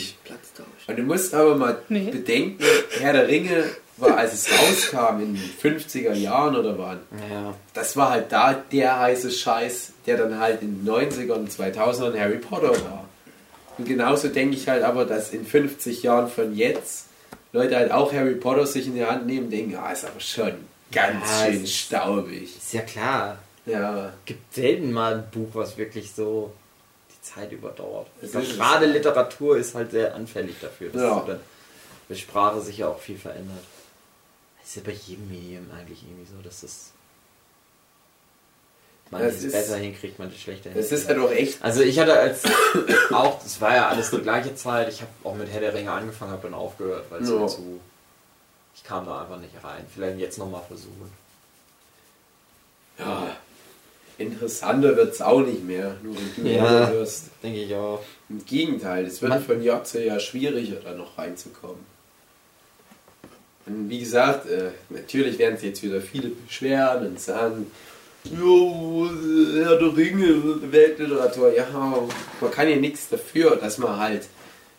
Und 0.88 0.97
du 0.97 1.03
musst 1.03 1.34
aber 1.36 1.55
mal 1.55 1.78
Nee. 1.89 2.10
bedenken, 2.10 2.64
Herr 2.99 3.14
der 3.14 3.28
Ringe 3.28 3.66
war, 4.02 4.18
als 4.18 4.34
es 4.34 4.47
rauskam 4.52 5.20
in 5.22 5.34
den 5.36 5.52
50er 5.62 6.14
Jahren 6.14 6.56
oder 6.56 6.78
wann, 6.78 7.00
Ja. 7.30 7.54
das 7.74 7.95
war 7.97 8.12
halt 8.12 8.32
da 8.32 8.54
der 8.54 9.00
heiße 9.00 9.32
Scheiß, 9.32 9.91
der 10.06 10.18
dann 10.18 10.39
halt 10.39 10.62
in 10.62 10.84
den 10.84 10.86
90ern 10.93 11.34
und 11.34 11.52
2000ern 11.52 12.20
Harry 12.20 12.38
Potter 12.38 12.72
war. 12.72 13.06
Und 13.78 13.86
genauso 13.88 14.28
denke 14.28 14.56
ich 14.56 14.68
halt 14.68 14.84
aber, 14.84 15.06
dass 15.06 15.32
in 15.32 15.45
50 15.45 16.04
Jahren 16.04 16.28
von 16.30 16.56
jetzt 16.56 17.06
Leute 17.54 17.76
halt 17.78 17.91
auch 17.91 18.12
Harry 18.14 18.36
Potter 18.36 18.68
sich 18.68 18.88
in 18.88 18.95
die 18.95 19.06
Hand 19.06 19.26
nehmen 19.26 19.45
und 19.45 19.52
denken, 19.52 19.76
ah, 19.76 19.91
ist 19.91 20.06
aber 20.06 20.20
schon 20.20 20.54
ganz 20.91 21.26
Ja, 21.41 21.52
schön 21.52 21.66
staubig. 21.68 22.58
Ist 22.58 22.74
ja 22.74 22.82
klar. 22.82 23.38
Ja, 23.66 24.12
Gibt 24.26 24.54
selten 24.54 24.91
mal 24.91 25.16
ein 25.16 25.24
Buch, 25.32 25.50
was 25.54 25.78
wirklich 25.78 26.12
so 26.12 26.52
die 27.12 27.22
Zeit 27.22 27.52
überdauert. 27.52 28.08
Gerade 28.22 28.86
Literatur 28.88 29.58
ist 29.58 29.76
halt 29.76 29.91
sehr 29.91 30.14
anfällig 30.16 30.56
dafür, 30.62 30.89
dass 30.89 31.02
Ja. 31.02 31.24
dann 31.26 31.39
die 32.10 32.16
Sprache 32.16 32.60
sich 32.62 32.80
ja 32.80 32.88
auch 32.88 33.00
viel 33.00 33.18
verändert. 33.18 33.64
Das 34.70 34.76
ist 34.78 34.86
ja 34.86 34.92
bei 34.92 34.98
jedem 35.00 35.28
Medium 35.30 35.66
eigentlich 35.72 36.04
irgendwie 36.04 36.26
so, 36.32 36.40
dass 36.44 36.62
das 36.62 36.92
man 39.10 39.24
Das 39.24 39.42
ist- 39.42 39.52
besser 39.52 39.78
hinkriegt, 39.78 40.20
man 40.20 40.28
es 40.30 40.40
schlechter 40.40 40.70
es 40.70 40.76
hinkriegt. 40.76 40.92
ist 40.94 41.08
halt 41.08 41.18
auch 41.18 41.32
echt, 41.32 41.64
Also 41.64 41.82
ich 41.82 41.98
hatte 41.98 42.14
als 42.14 42.44
auch, 43.12 43.42
das 43.42 43.60
war 43.62 43.74
ja 43.76 43.88
alles 43.90 44.12
die 44.12 44.20
gleiche 44.20 44.54
Zeit, 44.54 44.90
ich 44.90 45.02
habe 45.02 45.10
auch 45.24 45.34
mit 45.34 45.50
Herr 45.50 45.62
der 45.62 45.74
Ringe 45.74 45.92
angefangen, 45.92 46.32
habe 46.34 46.44
dann 46.44 46.54
aufgehört, 46.54 47.06
weil 47.10 47.24
es 47.24 47.30
Ja. 47.30 47.36
mir 47.38 47.48
zu... 47.48 47.80
Ich 48.76 48.84
kam 48.84 49.08
da 49.08 49.24
einfach 49.24 49.40
nicht 49.40 49.56
rein. 49.64 49.84
Vielleicht 49.92 50.20
jetzt 50.20 50.38
nochmal 50.38 50.62
versuchen. 50.68 51.12
ja, 53.00 53.36
interessanter 54.20 54.96
wird 54.96 55.14
es 55.16 55.22
auch 55.24 55.40
nicht 55.42 55.64
mehr, 55.64 55.96
nur 56.04 56.16
wenn 56.16 56.44
du 56.44 56.50
Ja. 56.52 56.92
wirst. 56.94 57.26
Denke 57.42 57.64
ich 57.64 57.74
auch. 57.74 58.04
Im 58.30 58.46
Gegenteil, 58.46 59.06
es 59.08 59.20
wird 59.22 59.30
Man- 59.32 59.44
von 59.44 59.64
Jahr 59.64 59.84
zu 59.84 60.04
Jahr 60.06 60.20
schwieriger, 60.20 60.80
da 60.82 60.94
noch 60.94 61.18
reinzukommen. 61.18 61.89
Und 63.66 63.89
wie 63.89 63.99
gesagt, 63.99 64.49
äh, 64.49 64.72
natürlich 64.89 65.38
werden 65.38 65.57
sich 65.57 65.70
jetzt 65.70 65.84
wieder 65.84 66.01
viele 66.01 66.30
beschweren 66.30 67.07
und 67.07 67.20
sagen, 67.20 67.68
Jo, 68.26 69.05
äh, 69.07 69.64
Herr 69.64 69.78
der 69.78 69.95
Ringe, 69.95 70.72
Weltliteratur, 70.72 71.55
ja, 71.55 71.66
man 71.72 72.51
kann 72.51 72.70
ja 72.70 72.76
nichts 72.76 73.07
dafür, 73.10 73.55
dass 73.55 73.78
man 73.78 73.97
halt 73.97 74.28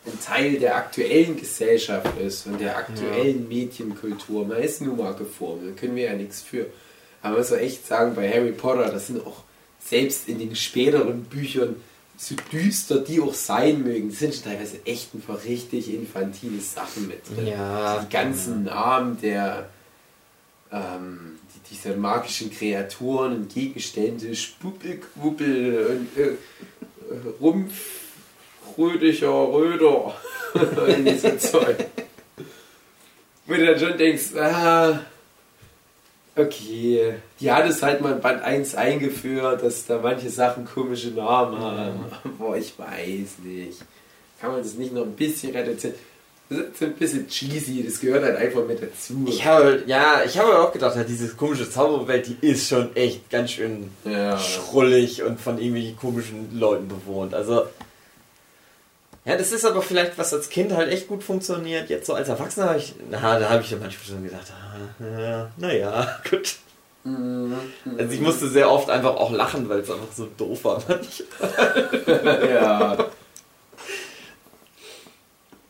ein 0.05 0.19
Teil 0.23 0.59
der 0.59 0.75
aktuellen 0.75 1.37
Gesellschaft 1.37 2.19
ist 2.19 2.45
und 2.45 2.59
der 2.59 2.77
aktuellen 2.77 3.47
Medienkultur. 3.47 4.45
Man 4.45 4.61
ist 4.61 4.81
nun 4.81 4.97
mal 4.97 5.13
geformt, 5.13 5.63
da 5.67 5.79
können 5.79 5.95
wir 5.95 6.05
ja 6.05 6.13
nichts 6.13 6.41
für. 6.41 6.67
Aber 7.21 7.31
man 7.31 7.39
muss 7.39 7.51
auch 7.51 7.57
echt 7.57 7.85
sagen, 7.85 8.15
bei 8.15 8.29
Harry 8.29 8.51
Potter, 8.51 8.89
das 8.89 9.07
sind 9.07 9.25
auch 9.25 9.43
selbst 9.83 10.27
in 10.27 10.39
den 10.39 10.55
späteren 10.55 11.23
Büchern 11.23 11.75
so 12.17 12.35
düster 12.51 12.99
die 12.99 13.19
auch 13.19 13.33
sein 13.33 13.83
mögen, 13.83 14.11
sind 14.11 14.35
schon 14.35 14.43
teilweise 14.43 14.77
echt 14.85 15.13
einfach 15.15 15.43
richtig 15.43 15.93
infantile 15.93 16.61
Sachen 16.61 17.07
mit 17.07 17.27
drin. 17.27 17.47
Ja. 17.47 17.99
Die 18.03 18.09
ganzen 18.09 18.63
Namen 18.65 19.19
der 19.21 19.69
ähm, 20.71 21.39
die, 21.53 21.73
diese 21.73 21.95
magischen 21.95 22.51
Kreaturen 22.51 23.35
und 23.35 23.53
Gegenstände, 23.53 24.35
Spuppelquuppel 24.35 26.07
und 26.15 26.21
äh, 26.21 26.37
Rumpf, 27.41 28.01
Rödiger, 28.77 29.51
Röder. 29.51 30.15
Irgendwie 30.53 31.17
so 31.17 31.35
Zeug. 31.37 31.85
Wo 33.45 33.53
du 33.53 33.65
dann 33.65 33.79
schon 33.79 33.97
denkst, 33.97 34.35
ah, 34.37 34.99
okay, 36.35 37.15
die 37.39 37.51
hat 37.51 37.67
es 37.67 37.81
halt 37.81 38.01
mal 38.01 38.13
in 38.13 38.21
Band 38.21 38.41
1 38.41 38.75
eingeführt, 38.75 39.63
dass 39.63 39.85
da 39.85 39.99
manche 40.01 40.29
Sachen 40.29 40.65
komische 40.65 41.09
Namen 41.09 41.59
haben. 41.59 42.05
Boah, 42.37 42.55
ich 42.55 42.77
weiß 42.77 43.39
nicht. 43.43 43.79
Kann 44.39 44.51
man 44.51 44.63
das 44.63 44.75
nicht 44.75 44.93
noch 44.93 45.03
ein 45.03 45.15
bisschen 45.15 45.53
reduzieren? 45.53 45.95
Das 46.49 46.59
ist 46.59 46.83
ein 46.83 46.93
bisschen 46.95 47.29
cheesy, 47.29 47.81
das 47.81 48.01
gehört 48.01 48.25
halt 48.25 48.35
einfach 48.35 48.65
mit 48.67 48.81
dazu. 48.83 49.23
Ich 49.25 49.45
habe, 49.45 49.83
ja, 49.85 50.21
ich 50.25 50.37
habe 50.37 50.59
auch 50.59 50.73
gedacht, 50.73 50.97
ja, 50.97 51.03
diese 51.05 51.29
komische 51.29 51.69
Zauberwelt, 51.69 52.27
die 52.27 52.45
ist 52.45 52.67
schon 52.67 52.93
echt 52.93 53.29
ganz 53.29 53.51
schön 53.51 53.89
ja. 54.03 54.37
schrullig 54.37 55.23
und 55.23 55.39
von 55.39 55.57
irgendwelchen 55.57 55.95
komischen 55.95 56.59
Leuten 56.59 56.89
bewohnt. 56.89 57.33
Also, 57.33 57.67
ja, 59.25 59.37
das 59.37 59.51
ist 59.51 59.65
aber 59.65 59.81
vielleicht, 59.81 60.17
was 60.17 60.33
als 60.33 60.49
Kind 60.49 60.73
halt 60.73 60.91
echt 60.91 61.07
gut 61.07 61.23
funktioniert. 61.23 61.89
Jetzt 61.89 62.07
so 62.07 62.13
als 62.15 62.27
Erwachsener 62.27 62.69
habe 62.69 62.79
ich, 62.79 62.95
na, 63.09 63.39
da 63.39 63.49
habe 63.49 63.61
ich 63.61 63.69
ja 63.69 63.77
manchmal 63.77 64.05
schon 64.05 64.23
gedacht, 64.23 64.51
ah, 64.51 65.47
naja, 65.57 66.19
gut. 66.29 66.55
Mhm. 67.03 67.55
Also 67.97 68.13
ich 68.13 68.21
musste 68.21 68.47
sehr 68.47 68.69
oft 68.69 68.89
einfach 68.89 69.15
auch 69.15 69.31
lachen, 69.31 69.67
weil 69.69 69.79
es 69.79 69.89
einfach 69.89 70.11
so 70.15 70.27
doof 70.37 70.63
war. 70.63 70.83
ja. 72.49 73.09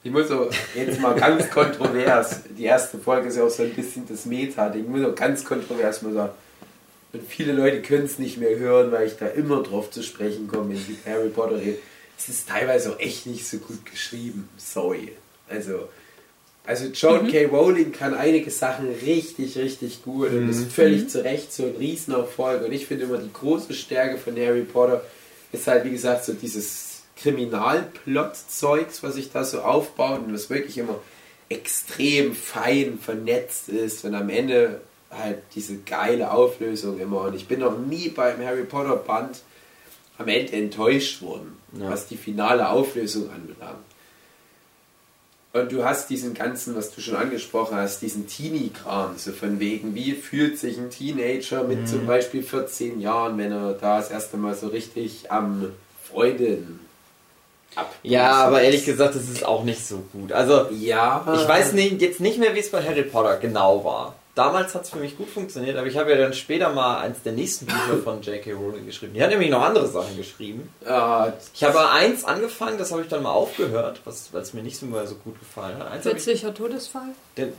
Ich 0.03 0.11
muss 0.11 0.31
auch 0.31 0.49
jetzt 0.75 0.99
mal 0.99 1.13
ganz 1.15 1.49
kontrovers, 1.49 2.41
die 2.57 2.63
erste 2.63 2.97
Folge 2.97 3.27
ist 3.27 3.37
ja 3.37 3.43
auch 3.43 3.49
so 3.49 3.63
ein 3.63 3.73
bisschen 3.73 4.07
das 4.07 4.25
Meta, 4.25 4.73
ich 4.73 4.85
muss 4.85 5.05
auch 5.05 5.13
ganz 5.13 5.45
kontrovers 5.45 6.01
mal 6.01 6.13
sagen, 6.13 6.31
und 7.13 7.27
viele 7.27 7.51
Leute 7.51 7.81
können 7.81 8.05
es 8.05 8.17
nicht 8.17 8.37
mehr 8.37 8.57
hören, 8.57 8.91
weil 8.91 9.05
ich 9.05 9.17
da 9.17 9.27
immer 9.27 9.61
drauf 9.61 9.91
zu 9.91 10.01
sprechen 10.01 10.47
komme, 10.47 10.69
wenn 10.69 10.77
ich 10.77 11.05
Harry 11.05 11.29
Potter 11.29 11.57
rede. 11.57 11.77
Es 12.21 12.29
ist 12.29 12.49
teilweise 12.49 12.91
auch 12.93 12.99
echt 12.99 13.25
nicht 13.25 13.47
so 13.47 13.57
gut 13.57 13.83
geschrieben. 13.85 14.47
Sorry. 14.57 15.13
Also, 15.49 15.89
also 16.65 16.85
John 16.85 17.27
K. 17.27 17.45
Rowling 17.45 17.91
kann 17.91 18.13
einige 18.13 18.51
Sachen 18.51 18.91
richtig, 18.91 19.57
richtig 19.57 20.03
gut 20.03 20.29
und 20.29 20.47
ist 20.49 20.71
völlig 20.71 21.09
zu 21.09 21.23
Recht 21.23 21.51
so 21.51 21.63
ein 21.63 21.75
Riesenerfolg. 21.77 22.63
Und 22.63 22.71
ich 22.71 22.85
finde 22.85 23.05
immer 23.05 23.17
die 23.17 23.33
große 23.33 23.73
Stärke 23.73 24.17
von 24.17 24.35
Harry 24.35 24.61
Potter 24.61 25.03
ist 25.51 25.65
halt, 25.65 25.83
wie 25.83 25.91
gesagt, 25.91 26.25
so 26.25 26.33
dieses 26.33 27.01
Kriminalplot-Zeugs, 27.17 29.01
was 29.01 29.15
sich 29.15 29.31
da 29.31 29.43
so 29.43 29.61
aufbaut 29.61 30.19
und 30.25 30.33
was 30.33 30.49
wirklich 30.49 30.77
immer 30.77 30.99
extrem 31.49 32.35
fein 32.35 32.99
vernetzt 32.99 33.67
ist 33.69 34.05
und 34.05 34.13
am 34.15 34.29
Ende 34.29 34.81
halt 35.09 35.39
diese 35.55 35.77
geile 35.79 36.31
Auflösung 36.31 36.99
immer. 36.99 37.21
Und 37.21 37.35
ich 37.35 37.47
bin 37.47 37.59
noch 37.59 37.77
nie 37.77 38.09
beim 38.09 38.39
Harry 38.45 38.63
Potter 38.63 38.95
Band 38.95 39.41
am 40.17 40.27
Ende 40.27 40.53
enttäuscht 40.53 41.21
worden, 41.21 41.57
Ja. 41.73 41.89
was 41.89 42.07
die 42.07 42.17
finale 42.17 42.69
Auflösung 42.69 43.29
anbelangt. 43.31 43.77
Und 45.53 45.71
du 45.71 45.83
hast 45.83 46.09
diesen 46.09 46.33
ganzen, 46.33 46.75
was 46.77 46.95
du 46.95 47.01
schon 47.01 47.15
angesprochen 47.17 47.75
hast, 47.75 48.01
diesen 48.01 48.25
Teenie-Kram, 48.27 49.17
so 49.17 49.33
von 49.33 49.59
wegen, 49.59 49.95
wie 49.95 50.13
fühlt 50.13 50.57
sich 50.57 50.77
ein 50.77 50.89
Teenager 50.89 51.63
mit 51.63 51.89
zum 51.89 52.07
Beispiel 52.07 52.41
14 52.41 53.01
Jahren, 53.01 53.37
wenn 53.37 53.51
er 53.51 53.73
da 53.73 53.97
das 53.97 54.09
erste 54.11 54.37
Mal 54.37 54.55
so 54.55 54.67
richtig 54.67 55.29
am 55.29 55.73
Freundin 56.09 56.79
ab. 57.75 57.93
Ja, 58.01 58.31
aber 58.45 58.61
ehrlich 58.61 58.85
gesagt, 58.85 59.15
das 59.15 59.27
ist 59.27 59.45
auch 59.45 59.65
nicht 59.65 59.85
so 59.85 60.03
gut. 60.13 60.31
Also, 60.31 60.67
Ja. 60.71 61.25
ich 61.35 61.45
weiß 61.47 61.73
nicht, 61.73 62.01
jetzt 62.01 62.21
nicht 62.21 62.37
mehr, 62.37 62.55
wie 62.55 62.59
es 62.59 62.71
bei 62.71 62.81
Harry 62.81 63.03
Potter 63.03 63.35
genau 63.37 63.83
war. 63.83 64.15
Damals 64.33 64.73
hat 64.75 64.83
es 64.85 64.89
für 64.91 64.97
mich 64.99 65.17
gut 65.17 65.29
funktioniert, 65.29 65.75
aber 65.77 65.87
ich 65.87 65.97
habe 65.97 66.09
ja 66.11 66.17
dann 66.17 66.33
später 66.33 66.69
mal 66.71 66.99
eins 67.01 67.21
der 67.21 67.33
nächsten 67.33 67.65
Bücher 67.65 67.97
von 68.01 68.21
J.K. 68.21 68.53
Rowling 68.53 68.85
geschrieben. 68.85 69.13
Die 69.13 69.21
hat 69.21 69.29
nämlich 69.29 69.49
noch 69.49 69.61
andere 69.61 69.85
Sachen 69.87 70.15
geschrieben. 70.15 70.69
Ja, 70.85 71.33
Ich 71.53 71.61
habe 71.65 71.89
eins 71.91 72.23
angefangen, 72.23 72.77
das 72.77 72.91
habe 72.93 73.01
ich 73.01 73.09
dann 73.09 73.23
mal 73.23 73.31
aufgehört, 73.31 73.99
was- 74.05 74.29
weil 74.31 74.41
es 74.41 74.53
mir 74.53 74.63
nicht 74.63 74.77
so 74.77 74.85
mehr 74.85 75.05
so 75.05 75.15
gut 75.15 75.37
gefallen 75.37 75.77
hat. 75.77 75.87
Eins 75.91 76.05
hab 76.05 76.15
ich, 76.15 76.23
Plötzlicher 76.23 76.53
Todesfall. 76.53 77.09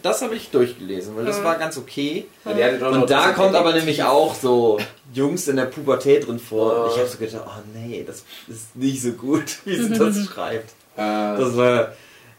das 0.03 0.23
habe 0.23 0.35
ich 0.35 0.49
durchgelesen, 0.51 1.15
weil 1.15 1.27
das 1.27 1.39
Ja. 1.39 1.45
war 1.45 1.57
ganz 1.59 1.77
okay. 1.77 2.27
noch 2.47 2.91
Und 2.93 3.11
da 3.11 3.33
kommt 3.33 3.55
aber 3.55 3.75
nämlich 3.75 4.03
auch 4.05 4.35
so 4.35 4.79
Jungs 5.13 5.49
in 5.49 5.57
der 5.57 5.67
Pubertät 5.67 6.27
drin 6.27 6.39
vor. 6.39 6.73
Ja. 6.75 6.83
Und 6.85 6.91
ich 6.93 6.99
habe 6.99 7.09
so 7.09 7.19
gedacht, 7.19 7.45
oh 7.47 7.63
nee, 7.79 8.03
das 8.07 8.25
ist 8.49 8.75
nicht 8.77 9.03
so 9.03 9.13
gut, 9.13 9.59
wie 9.67 9.77
sie 9.77 9.91
das 9.99 10.25
schreibt. 10.25 10.71
Äh, 10.97 11.37
Das 11.37 11.55
war 11.55 11.93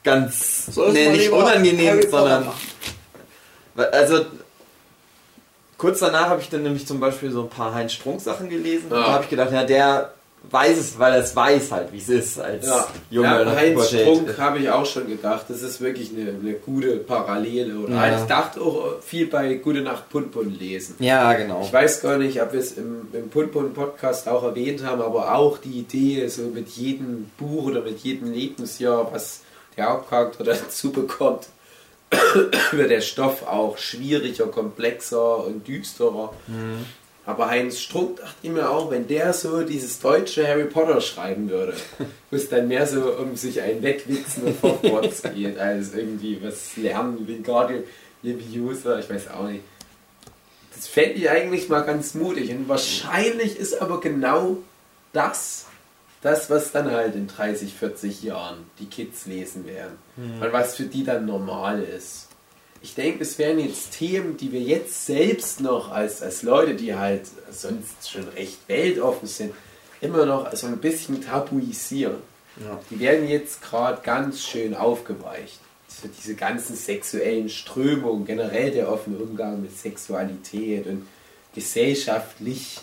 ganz, 0.04 0.66
So 0.74 0.90
nee, 0.90 1.10
nicht 1.12 1.30
unangenehm, 1.30 2.02
sondern, 2.10 2.46
machen. 2.48 2.60
Also, 3.76 4.26
kurz 5.78 6.00
danach 6.00 6.30
habe 6.30 6.42
ich 6.42 6.50
dann 6.50 6.64
nämlich 6.64 6.86
zum 6.88 7.00
Beispiel 7.00 7.32
so 7.32 7.42
ein 7.44 7.50
paar 7.50 7.74
Heinz 7.74 7.94
Strunk 7.94 8.22
Sachen 8.22 8.50
gelesen. 8.50 8.92
Und 8.92 8.98
Ja. 8.98 9.06
da 9.08 9.12
habe 9.14 9.24
ich 9.24 9.30
gedacht, 9.30 9.52
ja, 9.52 9.64
der 9.64 10.14
weiß 10.52 10.78
es, 10.78 11.00
weil 11.00 11.14
er 11.14 11.20
es 11.20 11.34
weiß 11.36 11.72
halt, 11.72 11.94
wie 11.94 11.98
es 12.00 12.10
ist 12.10 12.38
als 12.38 12.66
Ja, 12.68 12.86
Junge 13.10 13.28
ja 13.46 13.56
Heinz. 13.56 13.88
Strunk 13.90 14.38
habe 14.38 14.60
ich 14.60 14.70
auch 14.70 14.86
schon 14.86 15.08
gedacht. 15.08 15.46
Das 15.48 15.62
ist 15.62 15.80
wirklich 15.80 16.12
eine, 16.12 16.32
eine 16.32 16.54
gute 16.56 16.98
Parallele. 16.98 17.78
Oder 17.80 17.94
Ja. 17.96 18.18
Ich 18.20 18.24
dachte 18.26 18.60
auch 18.62 19.00
viel 19.02 19.28
bei 19.28 19.54
Gute 19.56 19.80
Nacht 19.82 20.10
Punpun 20.10 20.54
lesen. 20.60 20.96
Ja, 21.00 21.32
genau. 21.34 21.62
Ich 21.64 21.72
weiß 21.72 22.02
gar 22.02 22.18
nicht, 22.18 22.42
ob 22.42 22.52
wir 22.52 22.60
es 22.60 22.74
im, 22.74 23.08
im 23.14 23.30
Punpun 23.30 23.74
Podcast 23.74 24.28
auch 24.28 24.44
erwähnt 24.44 24.86
haben, 24.86 25.02
aber 25.02 25.34
auch 25.34 25.58
die 25.60 25.80
Idee, 25.80 26.28
so 26.28 26.42
mit 26.44 26.68
jedem 26.70 27.32
Buch 27.38 27.68
oder 27.68 27.82
mit 27.82 28.00
jedem 28.00 28.32
Lebensjahr, 28.34 29.12
was 29.14 29.40
der 29.78 29.90
Hauptcharakter 29.90 30.44
dazu 30.44 30.92
bekommt, 30.92 31.48
wird 32.72 32.91
der 32.91 33.01
Stoff 33.01 33.45
auch 33.47 33.78
schwieriger, 33.78 34.47
komplexer 34.47 35.45
und 35.45 35.68
düsterer. 35.68 36.34
Aber 37.26 37.49
Heinz 37.49 37.80
Strunk 37.80 38.18
dachte 38.18 38.36
ich 38.41 38.49
mir 38.49 38.70
auch, 38.70 38.91
wenn 38.91 39.07
der 39.07 39.32
so 39.32 39.61
dieses 39.61 39.99
deutsche 39.99 40.45
Harry 40.45 40.66
Potter 40.66 40.99
schreiben 40.99 41.49
würde, 41.49 41.74
wo 42.30 42.36
es 42.36 42.49
dann 42.49 42.68
mehr 42.68 42.86
so 42.86 43.14
um 43.14 43.36
sich 43.38 43.61
ein 43.61 43.82
Wegwichsen 43.82 44.43
und 44.43 44.61
Hogwarts 44.61 45.24
geht, 45.34 45.57
als 45.57 45.93
irgendwie 45.93 46.39
was 46.43 46.76
lernen, 46.76 47.26
Wingardium 47.26 47.84
Leviosa, 48.24 48.99
ich 48.99 49.09
weiß 49.09 49.30
auch 49.32 49.47
nicht. 49.47 49.64
Das 50.76 50.88
fände 50.88 51.16
ich 51.16 51.30
eigentlich 51.30 51.70
mal 51.70 51.82
ganz 51.82 52.14
mutig. 52.14 52.49
Und 52.51 52.68
wahrscheinlich 52.68 53.57
ist 53.57 53.82
aber 53.82 54.01
genau 54.01 54.57
das, 55.11 55.68
das, 56.24 56.50
was 56.50 56.72
dann 56.72 56.90
halt 56.90 57.16
in 57.16 57.28
30, 57.28 57.74
40 57.74 58.24
Jahren 58.24 58.66
die 58.80 58.86
Kids 58.86 59.26
lesen 59.26 59.68
werden. 59.68 59.98
Und 60.42 60.54
was 60.54 60.76
für 60.76 60.84
die 60.86 61.04
dann 61.04 61.26
normal 61.26 61.84
ist. 61.84 62.30
Ich 62.82 62.96
denke, 62.96 63.24
es 63.24 63.38
wären 63.38 63.60
jetzt 63.60 63.92
Themen, 63.92 64.38
die 64.38 64.52
wir 64.52 64.62
jetzt 64.62 65.06
selbst 65.06 65.62
noch 65.62 65.92
als, 65.92 66.22
als 66.22 66.44
Leute, 66.44 66.76
die 66.76 66.96
halt 66.96 67.28
sonst 67.52 68.10
schon 68.10 68.28
recht 68.30 68.58
weltoffen 68.68 69.28
sind, 69.28 69.54
immer 70.02 70.26
noch 70.26 70.54
so 70.54 70.68
ein 70.68 70.78
bisschen 70.78 71.22
tabuisieren. 71.24 72.18
Ja. 72.60 72.80
Die 72.90 73.00
werden 73.00 73.28
jetzt 73.28 73.62
gerade 73.62 74.02
ganz 74.02 74.42
schön 74.44 74.76
aufgeweicht. 74.76 75.60
So 75.88 76.08
diese 76.08 76.36
ganzen 76.36 76.76
sexuellen 76.76 77.50
Strömungen, 77.50 78.26
generell 78.26 78.72
der 78.72 78.92
offene 78.92 79.18
Umgang 79.18 79.62
mit 79.62 79.78
Sexualität 79.78 80.88
und 80.88 81.08
gesellschaftlich 81.54 82.80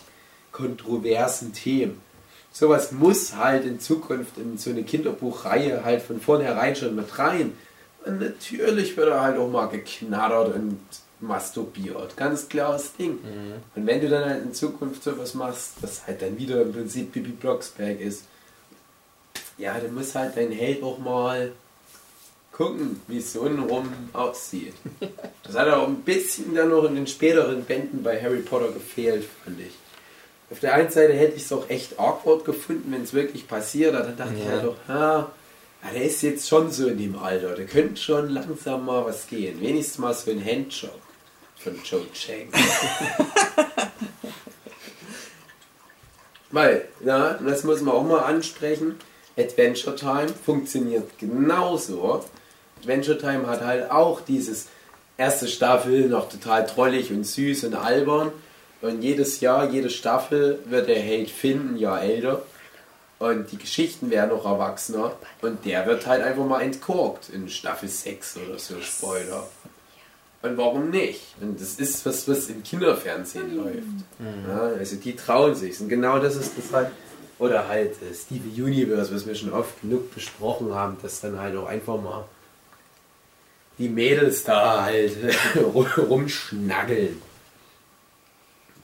kontroversen 0.51 1.53
Themen. 1.53 2.01
Sowas 2.53 2.91
muss 2.91 3.35
halt 3.35 3.65
in 3.65 3.79
Zukunft 3.79 4.37
in 4.37 4.57
so 4.57 4.69
eine 4.71 4.83
Kinderbuchreihe 4.83 5.83
halt 5.85 6.01
von 6.01 6.19
vornherein 6.19 6.75
schon 6.75 6.95
mit 6.95 7.17
rein. 7.17 7.53
Und 8.05 8.19
natürlich 8.19 8.97
wird 8.97 9.09
er 9.09 9.21
halt 9.21 9.37
auch 9.37 9.49
mal 9.49 9.67
geknattert 9.67 10.55
und 10.55 10.79
masturbiert. 11.21 12.17
Ganz 12.17 12.49
klares 12.49 12.93
Ding. 12.93 13.19
Und 13.75 13.85
wenn 13.85 14.01
du 14.01 14.09
dann 14.09 14.25
halt 14.25 14.43
in 14.43 14.53
Zukunft 14.53 15.03
sowas 15.03 15.33
machst, 15.33 15.73
das 15.81 16.05
halt 16.07 16.21
dann 16.21 16.37
wieder 16.37 16.61
im 16.61 16.73
Prinzip 16.73 17.13
Bibi 17.13 17.31
Blocksberg 17.31 17.99
ist, 18.01 18.25
ja, 19.57 19.77
dann 19.79 19.93
muss 19.93 20.15
halt 20.15 20.35
dein 20.35 20.51
Held 20.51 20.81
auch 20.83 20.97
mal 20.97 21.51
gucken, 22.51 22.99
wie 23.07 23.19
es 23.19 23.33
so 23.33 23.41
untenrum 23.41 23.89
aussieht. 24.13 24.73
Das 25.43 25.59
hat 25.59 25.67
auch 25.67 25.87
ein 25.87 26.01
bisschen 26.03 26.55
dann 26.55 26.69
noch 26.69 26.85
in 26.85 26.95
den 26.95 27.07
späteren 27.07 27.65
Bänden 27.65 28.03
bei 28.03 28.21
Harry 28.21 28.39
Potter 28.39 28.71
gefehlt, 28.71 29.25
fand 29.43 29.59
ich. 29.59 29.73
Auf 30.51 30.59
der 30.59 30.73
einen 30.73 30.89
Seite 30.91 31.13
hätte 31.13 31.37
ich 31.37 31.43
es 31.43 31.53
auch 31.53 31.69
echt 31.69 31.97
awkward 31.99 32.43
gefunden, 32.45 32.91
wenn 32.91 33.03
es 33.03 33.13
wirklich 33.13 33.47
passiert. 33.47 33.95
Aber 33.95 34.03
dann 34.05 34.17
dachte 34.17 34.33
ich 34.37 34.43
Ja. 34.45 34.51
halt 34.51 34.63
doch, 34.65 34.75
ja, 34.87 35.31
der 35.93 36.03
ist 36.03 36.21
jetzt 36.21 36.47
schon 36.49 36.69
so 36.71 36.87
in 36.87 36.97
dem 36.97 37.17
Alter. 37.17 37.55
Der 37.55 37.65
könnte 37.65 37.99
schon 38.01 38.29
langsam 38.29 38.85
mal 38.85 39.05
was 39.05 39.27
gehen. 39.27 39.59
Wenigstens 39.61 39.97
mal 39.97 40.13
so 40.13 40.29
ein 40.29 40.43
Handjob 40.45 40.99
von 41.57 41.73
Joe 41.83 42.05
Chang. 42.13 42.49
Weil, 46.51 46.85
ja, 47.05 47.33
das 47.45 47.63
muss 47.63 47.81
man 47.81 47.95
auch 47.95 48.03
mal 48.03 48.19
ansprechen. 48.19 48.95
Adventure 49.37 49.95
Time 49.95 50.27
funktioniert 50.45 51.17
genauso. 51.17 52.25
Adventure 52.81 53.17
Time 53.17 53.47
hat 53.47 53.61
halt 53.61 53.89
auch 53.89 54.19
dieses 54.21 54.67
erste 55.17 55.47
Staffel 55.47 56.09
noch 56.09 56.27
total 56.29 56.65
trollig 56.65 57.09
und 57.11 57.23
süß 57.25 57.63
und 57.65 57.75
albern. 57.75 58.31
Und 58.81 59.01
jedes 59.01 59.39
Jahr, 59.41 59.69
jede 59.69 59.89
Staffel 59.89 60.59
wird 60.65 60.87
der 60.87 60.99
Held 60.99 61.29
Finn 61.29 61.75
ein 61.75 61.77
Jahr 61.77 62.01
älter. 62.01 62.41
Und 63.19 63.51
die 63.51 63.57
Geschichten 63.57 64.09
werden 64.09 64.31
noch 64.31 64.45
erwachsener. 64.45 65.13
Und 65.41 65.63
der 65.65 65.85
wird 65.85 66.07
halt 66.07 66.23
einfach 66.23 66.45
mal 66.45 66.61
entkorkt 66.61 67.29
in 67.29 67.49
Staffel 67.49 67.87
6 67.87 68.37
oder 68.37 68.57
so, 68.57 68.81
Spoiler. 68.81 69.47
Und 70.41 70.57
warum 70.57 70.89
nicht? 70.89 71.21
Und 71.39 71.61
das 71.61 71.75
ist 71.75 72.03
was, 72.05 72.27
was 72.27 72.49
im 72.49 72.63
Kinderfernsehen 72.63 73.55
läuft. 73.55 73.83
Ja, 74.47 74.61
also 74.79 74.95
die 74.95 75.15
trauen 75.15 75.53
sich. 75.53 75.79
Und 75.79 75.89
genau 75.89 76.17
das 76.17 76.35
ist 76.35 76.57
das 76.57 76.73
halt, 76.73 76.91
Oder 77.37 77.67
halt 77.67 77.91
äh, 78.01 78.13
Steven 78.13 78.49
Universe, 78.49 79.13
was 79.13 79.27
wir 79.27 79.35
schon 79.35 79.53
oft 79.53 79.81
genug 79.81 80.13
besprochen 80.15 80.73
haben, 80.73 80.97
dass 81.03 81.21
dann 81.21 81.39
halt 81.39 81.55
auch 81.55 81.67
einfach 81.67 82.01
mal 82.01 82.25
die 83.77 83.89
Mädels 83.89 84.43
da 84.43 84.83
halt 84.83 85.15
rumschnaggeln. 85.97 87.21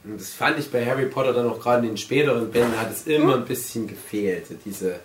Und 0.08 0.20
das 0.22 0.30
fand 0.34 0.58
ich 0.60 0.72
bei 0.72 0.86
Harry 0.86 1.05
Potter 1.08 1.34
dann 1.34 1.47
auch 1.49 1.60
gerade 1.60 1.80
in 1.84 1.89
den 1.93 1.97
späteren 1.97 2.49
Bänden 2.51 2.80
hat 2.80 2.91
es 2.91 3.08
immer 3.08 3.36
ein 3.36 3.45
bisschen 3.45 3.88
gefehlt. 3.88 4.45
Diese 4.66 4.99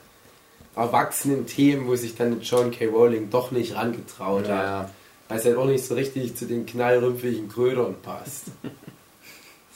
erwachsenen 0.77 1.47
Themen, 1.47 1.87
wo 1.87 1.97
sich 1.97 2.15
dann 2.15 2.41
John 2.41 2.71
K. 2.71 2.87
Rowling 2.87 3.29
doch 3.31 3.51
nicht 3.51 3.75
rangetraut 3.75 4.47
Ja. 4.49 4.81
hat. 4.81 4.91
Weil 5.29 5.39
es 5.39 5.45
halt 5.45 5.57
auch 5.57 5.67
nicht 5.67 5.85
so 5.85 5.95
richtig 5.95 6.37
zu 6.37 6.47
den 6.47 6.67
knallrümpfigen 6.67 7.49
Krödern 7.49 7.97
passt. 8.03 8.45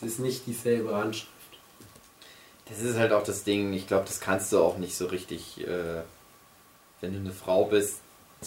es 0.01 0.07
ist 0.07 0.18
nicht 0.20 0.47
dieselbe 0.47 0.95
Handschrift. 0.95 1.29
Das 2.68 2.81
ist 2.81 2.97
halt 2.97 3.12
auch 3.12 3.22
das 3.22 3.45
Ding, 3.45 3.72
ich 3.72 3.87
glaube, 3.87 4.05
das 4.07 4.20
kannst 4.20 4.53
du 4.53 4.59
auch 4.59 4.77
nicht 4.79 4.97
so 4.97 5.07
richtig, 5.07 5.61
äh, 5.66 6.03
wenn 7.01 7.12
du 7.12 7.20
eine 7.20 7.33
Frau 7.33 7.64
bist, 7.66 7.99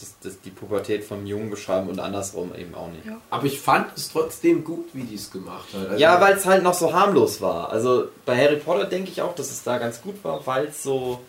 das, 0.02 0.16
das, 0.24 0.42
die 0.42 0.50
Pubertät 0.50 1.04
vom 1.04 1.26
Jungen 1.26 1.50
beschreiben 1.50 1.90
und 1.90 2.00
andersrum 2.00 2.54
eben 2.56 2.74
auch 2.76 2.88
nicht. 2.90 3.06
Ja. 3.06 3.18
Aber 3.30 3.46
ich 3.46 3.60
fand 3.60 3.88
es 3.96 4.12
trotzdem 4.12 4.64
gut, 4.64 4.90
wie 4.94 5.04
die 5.04 5.16
es 5.16 5.32
gemacht 5.32 5.68
hat. 5.74 5.90
Also- 5.90 6.02
Ja, 6.02 6.20
weil 6.22 6.36
es 6.38 6.46
halt 6.46 6.64
noch 6.64 6.74
so 6.74 6.94
harmlos 6.94 7.42
war. 7.42 7.70
Also 7.72 8.08
bei 8.26 8.36
Harry 8.38 8.58
Potter 8.58 8.86
denke 8.86 9.12
ich 9.12 9.22
auch, 9.22 9.36
dass 9.36 9.52
es 9.52 9.64
da 9.64 9.78
ganz 9.78 10.02
gut 10.02 10.24
war, 10.24 10.46
weil 10.48 10.66
es 10.68 10.82
so, 10.84 11.20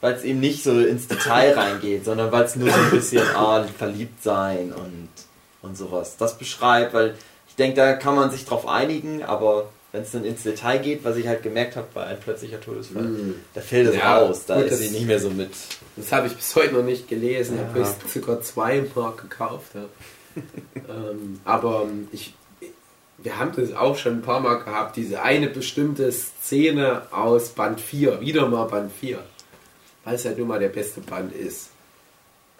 weil 0.00 0.14
es 0.14 0.24
eben 0.24 0.40
nicht 0.40 0.62
so 0.62 0.78
ins 0.80 1.08
Detail 1.08 1.52
reingeht, 1.58 2.04
sondern 2.04 2.30
weil 2.32 2.44
es 2.44 2.56
nur 2.56 2.70
so 2.70 2.76
ein 2.78 2.90
bisschen 2.90 3.22
ah, 3.34 3.64
verliebt 3.76 4.22
sein 4.22 4.72
und, 4.72 5.08
und 5.62 5.76
sowas. 5.76 6.16
Das 6.16 6.38
beschreibt, 6.38 6.94
weil 6.94 7.14
ich 7.48 7.56
denke, 7.56 7.76
da 7.76 7.92
kann 7.94 8.14
man 8.14 8.30
sich 8.30 8.44
drauf 8.44 8.68
einigen, 8.68 9.22
aber 9.22 9.70
wenn 9.96 10.02
es 10.02 10.10
dann 10.10 10.24
ins 10.26 10.42
Detail 10.42 10.78
geht, 10.80 11.04
was 11.04 11.16
ich 11.16 11.26
halt 11.26 11.42
gemerkt 11.42 11.74
habe 11.74 11.86
bei 11.94 12.04
ein 12.04 12.20
plötzlicher 12.20 12.60
Todesfall, 12.60 13.02
Mhm. 13.04 13.34
da 13.54 13.62
fällt 13.62 13.88
es 13.88 13.96
Ja, 13.96 14.18
raus, 14.18 14.44
da 14.46 14.60
gut, 14.60 14.70
ist 14.70 14.78
sie 14.78 14.90
nicht 14.90 15.06
mehr 15.06 15.18
so 15.18 15.30
mit. 15.30 15.48
Das 15.96 16.12
habe 16.12 16.26
ich 16.26 16.34
bis 16.36 16.54
heute 16.54 16.74
noch 16.74 16.82
nicht 16.82 17.08
gelesen. 17.08 17.54
Ich 17.54 17.62
Ja. 17.62 17.68
habe 17.68 17.78
höchstens 17.80 18.12
sogar 18.12 18.42
zweimal 18.42 19.12
gekauft. 19.16 19.72
Ja. 19.74 19.84
ähm, 20.90 21.40
aber 21.46 21.84
ähm, 21.84 22.08
ich, 22.12 22.34
wir 23.16 23.38
haben 23.38 23.52
das 23.56 23.72
auch 23.74 23.96
schon 23.96 24.18
ein 24.18 24.22
paar 24.22 24.40
Mal 24.40 24.56
gehabt, 24.56 24.96
diese 24.96 25.22
eine 25.22 25.48
bestimmte 25.48 26.12
Szene 26.12 27.02
aus 27.10 27.48
Band 27.50 27.80
4, 27.80 28.20
wieder 28.20 28.46
mal 28.48 28.66
Band 28.66 28.92
4, 28.92 29.18
weil 30.04 30.16
es 30.16 30.26
halt 30.26 30.36
nun 30.36 30.48
mal 30.48 30.58
der 30.60 30.68
beste 30.68 31.00
Band 31.00 31.32
ist. 31.34 31.70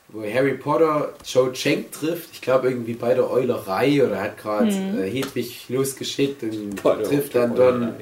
Wo 0.08 0.22
Harry 0.22 0.54
Potter 0.54 1.14
Joe 1.24 1.52
Cheng 1.52 1.90
trifft, 1.90 2.30
ich 2.32 2.40
glaube 2.40 2.68
irgendwie 2.70 2.94
bei 2.94 3.12
der 3.14 3.28
Eulerei 3.28 4.04
oder 4.06 4.20
hat 4.20 4.38
gerade 4.38 4.68
äh, 4.70 5.10
Hedwig 5.10 5.66
losgeschickt 5.68 6.42
und 6.44 6.76
der 6.84 7.02
trifft 7.02 7.34
dann 7.34 7.56
dann 7.56 7.96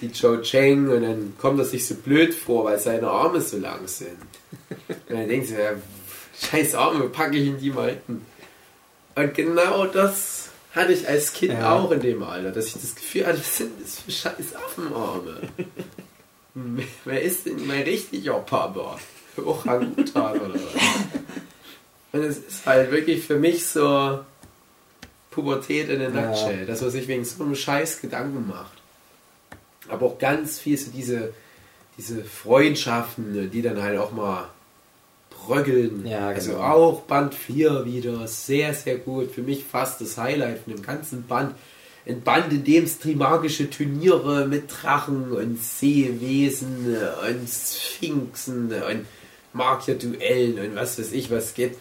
die 0.00 0.06
Joe 0.06 0.40
Cheng 0.42 0.88
und 0.88 1.02
dann 1.02 1.34
kommt 1.38 1.58
er 1.58 1.64
sich 1.66 1.86
so 1.86 1.94
blöd 1.96 2.32
vor, 2.34 2.64
weil 2.64 2.78
seine 2.78 3.08
Arme 3.08 3.40
so 3.40 3.58
lang 3.58 3.86
sind. 3.86 4.16
Und 4.88 5.16
dann 5.18 5.28
denkst 5.28 5.50
du, 5.50 5.54
ja, 5.62 5.70
scheiß 6.50 6.74
Arme, 6.74 7.08
packe 7.08 7.36
ich 7.36 7.46
in 7.46 7.58
die 7.58 7.70
mal 7.70 7.90
hinten. 7.90 8.24
Und 9.14 9.34
genau 9.34 9.86
das 9.86 10.48
hatte 10.74 10.92
ich 10.92 11.06
als 11.06 11.32
Kind 11.32 11.52
Ja. 11.52 11.74
auch 11.76 11.90
in 11.92 12.00
dem 12.00 12.22
Alter, 12.22 12.50
dass 12.50 12.66
ich 12.66 12.74
das 12.74 12.94
Gefühl 12.96 13.26
hatte, 13.26 13.38
was 13.38 13.56
sind 13.58 13.70
das 13.80 14.00
für 14.00 14.10
scheiß 14.10 14.56
Affenarme? 14.56 15.40
Wer 17.04 17.22
ist 17.22 17.46
denn 17.46 17.66
mein 17.66 17.82
richtiger 17.82 18.34
Papa? 18.40 18.98
Orangutan 19.38 20.40
oder 20.40 20.54
was? 20.54 20.82
Und 22.12 22.22
es 22.22 22.38
ist 22.38 22.66
halt 22.66 22.90
wirklich 22.90 23.26
für 23.26 23.36
mich 23.36 23.66
so 23.66 24.20
Pubertät 25.30 25.88
in 25.88 25.98
der 25.98 26.10
Ja. 26.10 26.28
Nutshell, 26.28 26.66
dass 26.66 26.80
man 26.80 26.90
sich 26.90 27.08
wegen 27.08 27.24
so 27.24 27.42
einem 27.42 27.56
Scheiß 27.56 28.00
Gedanken 28.00 28.46
macht. 28.48 28.72
Aber 29.88 30.06
auch 30.06 30.18
ganz 30.18 30.58
viel 30.58 30.78
so 30.78 30.90
diese, 30.90 31.32
diese 31.98 32.24
Freundschaften, 32.24 33.50
die 33.50 33.62
dann 33.62 33.82
halt 33.82 33.98
auch 33.98 34.12
mal 34.12 34.48
bröckeln. 35.30 36.06
Ja, 36.06 36.28
Also 36.28 36.52
genau. 36.52 36.62
auch 36.62 37.00
Band 37.02 37.34
4 37.34 37.84
wieder, 37.84 38.26
sehr, 38.28 38.72
sehr 38.74 38.96
gut. 38.96 39.32
Für 39.32 39.42
mich 39.42 39.64
fast 39.64 40.00
das 40.00 40.16
Highlight 40.16 40.60
von 40.60 40.74
dem 40.74 40.82
ganzen 40.82 41.26
Band. 41.26 41.54
Ein 42.06 42.20
Band, 42.20 42.52
in 42.52 42.64
dem 42.64 42.84
es 42.84 42.98
trimagische 42.98 43.68
Turniere 43.70 44.46
mit 44.46 44.64
Drachen 44.70 45.32
und 45.32 45.58
Seewesen 45.62 46.94
und 47.28 47.48
Sphinxen 47.48 48.66
und 48.66 49.06
Magierduellen 49.54 50.58
und 50.70 50.76
was 50.76 50.98
weiß 50.98 51.12
ich 51.12 51.30
was 51.30 51.54
gibt. 51.54 51.78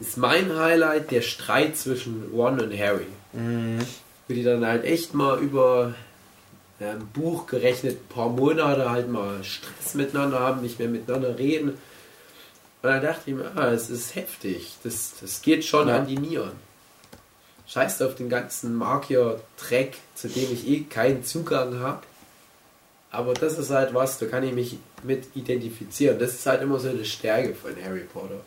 Ist 0.00 0.16
mein 0.16 0.56
Highlight 0.56 1.10
der 1.10 1.22
Streit 1.22 1.76
zwischen 1.76 2.30
Ron 2.32 2.60
und 2.60 2.76
Harry. 2.78 3.06
Wo 3.32 4.32
die 4.34 4.42
dann 4.42 4.64
halt 4.66 4.84
echt 4.84 5.14
mal 5.14 5.38
über 5.38 5.94
ja, 6.80 6.90
ein 6.92 7.06
Buch 7.12 7.46
gerechnet 7.46 7.98
ein 8.00 8.08
paar 8.14 8.28
Monate 8.28 8.90
halt 8.90 9.08
mal 9.08 9.42
Stress 9.44 9.94
miteinander 9.94 10.40
haben, 10.40 10.62
nicht 10.62 10.78
mehr 10.78 10.88
miteinander 10.88 11.38
reden. 11.38 11.70
Und 11.70 11.78
dann 12.90 13.02
dachte 13.02 13.30
ich 13.30 13.34
mir, 13.36 13.50
ah, 13.54 13.70
es 13.70 13.88
ist 13.90 14.14
heftig. 14.16 14.72
Das, 14.82 15.14
das 15.20 15.40
geht 15.42 15.64
schon 15.64 15.88
Ja. 15.88 15.96
an 15.98 16.06
die 16.06 16.18
Nieren. 16.18 16.52
Scheißt 17.66 18.02
auf 18.02 18.14
den 18.16 18.28
ganzen 18.28 18.74
Magier-Dreck, 18.74 19.94
zu 20.14 20.28
dem 20.28 20.52
ich 20.52 20.68
eh 20.68 20.80
keinen 20.82 21.24
Zugang 21.24 21.78
habe. 21.78 22.02
Aber 23.14 23.32
das 23.32 23.58
ist 23.58 23.70
halt 23.70 23.94
was, 23.94 24.18
da 24.18 24.26
kann 24.26 24.42
ich 24.42 24.52
mich 24.52 24.76
mit 25.04 25.24
identifizieren. 25.34 26.18
Das 26.18 26.34
ist 26.34 26.46
halt 26.46 26.62
immer 26.62 26.80
so 26.80 26.88
eine 26.88 27.04
Stärke 27.04 27.54
von 27.54 27.70
Harry 27.82 28.06
Potter. 28.12 28.40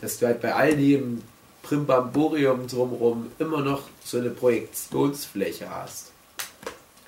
Dass 0.00 0.18
du 0.18 0.26
halt 0.26 0.40
bei 0.40 0.54
all 0.54 0.76
dem 0.76 1.22
Primbamborium 1.62 2.68
drumherum 2.68 3.30
immer 3.40 3.62
noch 3.62 3.82
so 4.04 4.18
eine 4.18 4.30
Projektionsfläche 4.30 5.68
hast. 5.68 6.12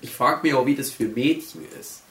Ich 0.00 0.10
frage 0.10 0.42
mich 0.42 0.54
auch, 0.54 0.66
wie 0.66 0.74
das 0.74 0.90
für 0.90 1.04
Mädchen 1.04 1.62
ist, 1.80 2.02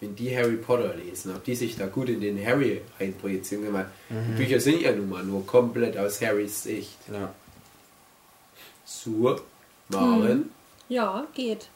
wenn 0.00 0.14
die 0.14 0.36
Harry 0.36 0.56
Potter 0.56 0.94
lesen, 0.94 1.34
ob 1.34 1.42
die 1.44 1.54
sich 1.54 1.76
da 1.76 1.86
gut 1.86 2.10
in 2.10 2.20
den 2.20 2.44
Harry 2.44 2.82
einprojizieren 2.98 3.64
können. 3.64 3.74
weil 3.74 3.86
Die 4.10 4.42
Bücher 4.42 4.60
sind 4.60 4.82
ja 4.82 4.92
nun 4.92 5.08
mal 5.08 5.24
nur 5.24 5.46
komplett 5.46 5.96
aus 5.96 6.20
Harrys 6.20 6.62
Sicht. 6.64 6.98
Ja. 7.10 7.32
So, 8.84 9.40
Maren. 9.88 10.50
Ja, 10.90 11.26
geht. 11.34 11.68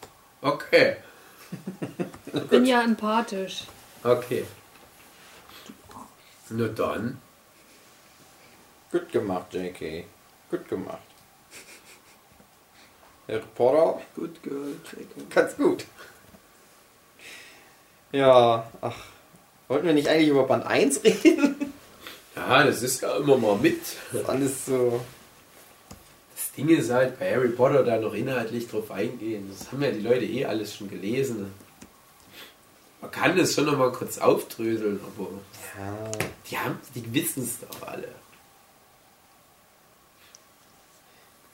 Okay, 0.42 0.96
Bin 2.50 2.64
ja 2.66 2.82
empathisch. 2.82 3.64
okay. 4.04 4.44
Na 6.50 6.66
dann. 6.68 7.18
Gut 8.90 9.12
gemacht, 9.12 9.52
JK. 9.52 10.04
Gut 10.50 10.68
gemacht. 10.68 10.98
Harry 13.28 13.42
Potter, 13.54 14.00
Good 14.14 14.42
girl, 14.42 14.76
Jacob. 14.84 15.30
ganz 15.30 15.56
gut. 15.56 15.84
Ja, 18.12 18.70
ach. 18.80 18.96
Wollten 19.68 19.86
wir 19.86 19.92
nicht 19.92 20.08
eigentlich 20.08 20.28
über 20.30 20.44
Band 20.44 20.64
1 20.64 21.04
reden? 21.04 21.74
Ja, 22.34 22.64
das 22.64 22.82
ist 22.82 23.02
ja 23.02 23.14
immer 23.18 23.36
mal 23.36 23.56
mit. 23.56 23.82
Alles 24.26 24.64
so. 24.64 25.04
Ding 26.58 26.68
ist 26.76 26.90
halt 26.90 27.18
bei 27.20 27.32
Harry 27.32 27.48
Potter 27.50 27.84
da 27.84 27.98
noch 27.98 28.12
inhaltlich 28.14 28.68
drauf 28.68 28.90
eingehen. 28.90 29.48
Das 29.56 29.70
haben 29.70 29.80
ja 29.82 29.92
die 29.92 30.00
Leute 30.00 30.24
eh 30.24 30.44
alles 30.44 30.74
schon 30.74 30.90
gelesen. 30.90 31.54
Man 33.00 33.10
kann 33.12 33.36
das 33.36 33.54
schon 33.54 33.66
noch 33.66 33.78
mal 33.78 33.92
kurz 33.92 34.18
aufdröseln, 34.18 34.98
aber 35.16 35.28
Ja. 35.78 36.10
die 36.50 36.58
haben, 36.58 36.78
die 36.96 37.14
wissen 37.14 37.44
es 37.44 37.60
doch 37.60 37.86
alle. 37.86 38.08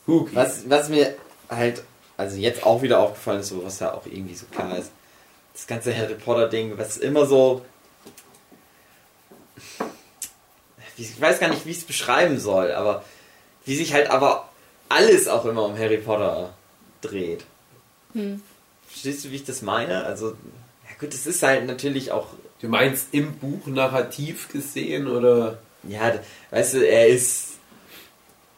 Huki. 0.07 0.35
Was, 0.35 0.69
was 0.71 0.89
mir 0.89 1.15
halt, 1.51 1.83
also 2.17 2.37
jetzt 2.39 2.65
auch 2.65 2.81
wieder 2.81 2.99
aufgefallen 3.01 3.41
ist, 3.41 3.53
was 3.63 3.81
ja 3.81 3.93
auch 3.93 4.07
irgendwie 4.07 4.35
so 4.35 4.47
klar 4.47 4.79
ist, 4.79 4.91
das 5.53 5.67
ganze 5.67 5.95
Harry 5.97 6.15
Potter 6.15 6.49
Ding, 6.49 6.79
was 6.79 6.97
immer 6.97 7.27
so, 7.27 7.63
ich 10.97 11.21
weiß 11.21 11.41
gar 11.41 11.49
nicht, 11.49 11.67
wie 11.67 11.71
ich 11.73 11.79
es 11.79 11.85
beschreiben 11.85 12.39
soll, 12.39 12.73
aber 12.73 13.05
wie 13.67 13.77
sich 13.77 13.93
halt 13.93 14.09
aber 14.11 14.49
alles 14.95 15.29
auch 15.29 15.45
immer 15.45 15.65
um 15.65 15.77
Harry 15.79 15.99
Potter 15.99 16.53
dreht. 17.01 17.45
Hm. 18.13 18.41
Verstehst 18.89 19.25
du, 19.25 19.31
wie 19.31 19.37
ich 19.37 19.45
das 19.45 19.63
meine? 19.63 20.05
Also, 20.05 20.29
ja 20.29 20.95
gut, 21.01 21.13
es 21.13 21.27
ist 21.27 21.43
halt 21.43 21.67
natürlich 21.67 22.13
auch, 22.13 22.29
Du 22.61 22.69
meinst 22.71 23.09
im 23.13 23.35
Buch 23.35 23.67
narrativ 23.67 24.49
gesehen 24.49 25.07
oder? 25.09 25.59
ja, 25.87 26.15
weißt 26.51 26.75
du, 26.75 26.87
er 26.89 27.09
ist, 27.09 27.59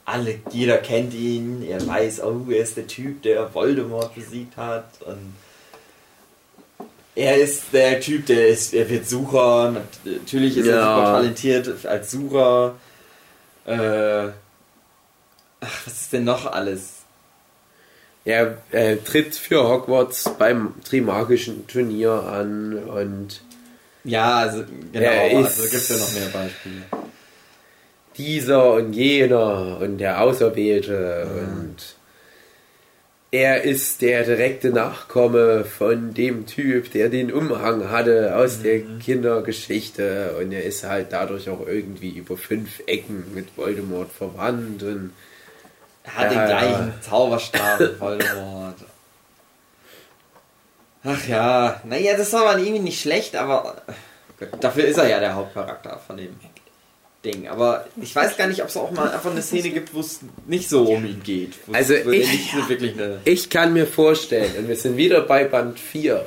alle, 0.04 0.40
jeder 0.50 0.78
kennt 0.78 1.14
ihn, 1.14 1.62
er 1.62 1.86
weiß, 1.86 2.22
oh, 2.24 2.46
er 2.50 2.62
ist 2.62 2.76
der 2.76 2.86
Typ, 2.88 3.22
der 3.22 3.54
Voldemort 3.54 4.14
besiegt 4.14 4.56
hat 4.56 4.84
und 5.06 5.34
er 7.14 7.36
ist 7.36 7.64
der 7.72 8.00
Typ, 8.00 8.26
der 8.26 8.48
ist, 8.48 8.72
er 8.74 8.88
wird 8.88 9.08
Sucher, 9.08 9.70
nat- 9.72 9.82
natürlich 10.04 10.56
ist 10.56 10.66
er 10.66 10.76
Ja. 10.76 10.96
super 10.96 11.04
talentiert 11.18 11.86
als 11.86 12.10
Sucher. 12.10 12.74
Äh, 13.66 14.28
ach, 15.60 15.86
was 15.86 15.92
ist 16.02 16.12
denn 16.12 16.24
noch 16.24 16.46
alles? 16.50 16.94
Er 18.24 18.58
äh, 18.70 18.96
tritt 18.96 19.34
für 19.34 19.68
Hogwarts 19.68 20.30
beim 20.38 20.74
Trimagischen 20.84 21.66
Turnier 21.66 22.12
an 22.12 22.78
und 22.78 23.42
Ja, 24.04 24.36
also 24.38 24.64
genau, 24.92 25.04
Er 25.06 25.36
also 25.38 25.62
gibt 25.62 25.74
es 25.74 25.88
ja 25.88 25.96
noch 25.96 26.12
mehr 26.12 26.28
Beispiele. 26.28 26.82
dieser 28.16 28.74
und 28.74 28.92
jener 28.92 29.78
und 29.80 29.98
der 29.98 30.20
Auserwählte 30.20 31.26
und 31.28 31.76
er 33.32 33.62
ist 33.62 34.02
der 34.02 34.24
direkte 34.24 34.68
Nachkomme 34.68 35.64
von 35.64 36.12
dem 36.12 36.44
Typ, 36.46 36.92
der 36.92 37.08
den 37.08 37.32
Umhang 37.32 37.88
hatte 37.90 38.36
aus 38.36 38.60
der 38.60 38.82
Kindergeschichte. 38.82 40.36
Und 40.38 40.52
er 40.52 40.64
ist 40.64 40.84
halt 40.84 41.12
dadurch 41.12 41.48
auch 41.48 41.66
irgendwie 41.66 42.10
über 42.10 42.36
fünf 42.36 42.82
Ecken 42.86 43.32
mit 43.34 43.56
Voldemort 43.56 44.12
verwandt 44.12 44.82
und 44.82 45.14
Er 46.04 46.14
hat 46.14 46.30
den 46.30 46.44
gleichen 46.44 46.92
Zauberstab 47.00 47.80
wie 47.80 48.00
Voldemort. 48.00 48.76
Ach 51.04 51.26
ja, 51.26 51.80
naja, 51.84 52.16
das 52.16 52.34
war 52.34 52.46
aber 52.46 52.58
irgendwie 52.58 52.82
nicht 52.82 53.00
schlecht, 53.00 53.34
aber 53.34 53.82
dafür 54.60 54.84
ist 54.84 54.98
er 54.98 55.08
ja 55.08 55.20
der 55.20 55.34
Hauptcharakter 55.34 55.98
von 56.06 56.18
dem 56.18 56.38
Ding. 57.24 57.46
Aber 57.48 57.86
ich 58.00 58.14
weiß 58.14 58.36
gar 58.36 58.46
nicht, 58.48 58.62
ob 58.62 58.68
es 58.68 58.76
auch 58.76 58.90
mal 58.90 59.10
einfach 59.10 59.30
eine 59.30 59.42
Szene 59.42 59.70
gibt, 59.70 59.94
wo 59.94 60.00
es 60.00 60.20
nicht 60.46 60.68
so 60.68 60.82
um 60.84 61.04
ihn 61.06 61.22
geht. 61.22 61.52
Also 61.72 61.94
ich- 61.94 62.52
eine. 62.54 63.20
Ich 63.24 63.48
kann 63.50 63.72
mir 63.72 63.86
vorstellen, 63.86 64.50
und 64.58 64.68
wir 64.68 64.76
sind 64.76 64.96
wieder 64.96 65.20
bei 65.22 65.44
Band 65.44 65.78
4, 65.78 66.26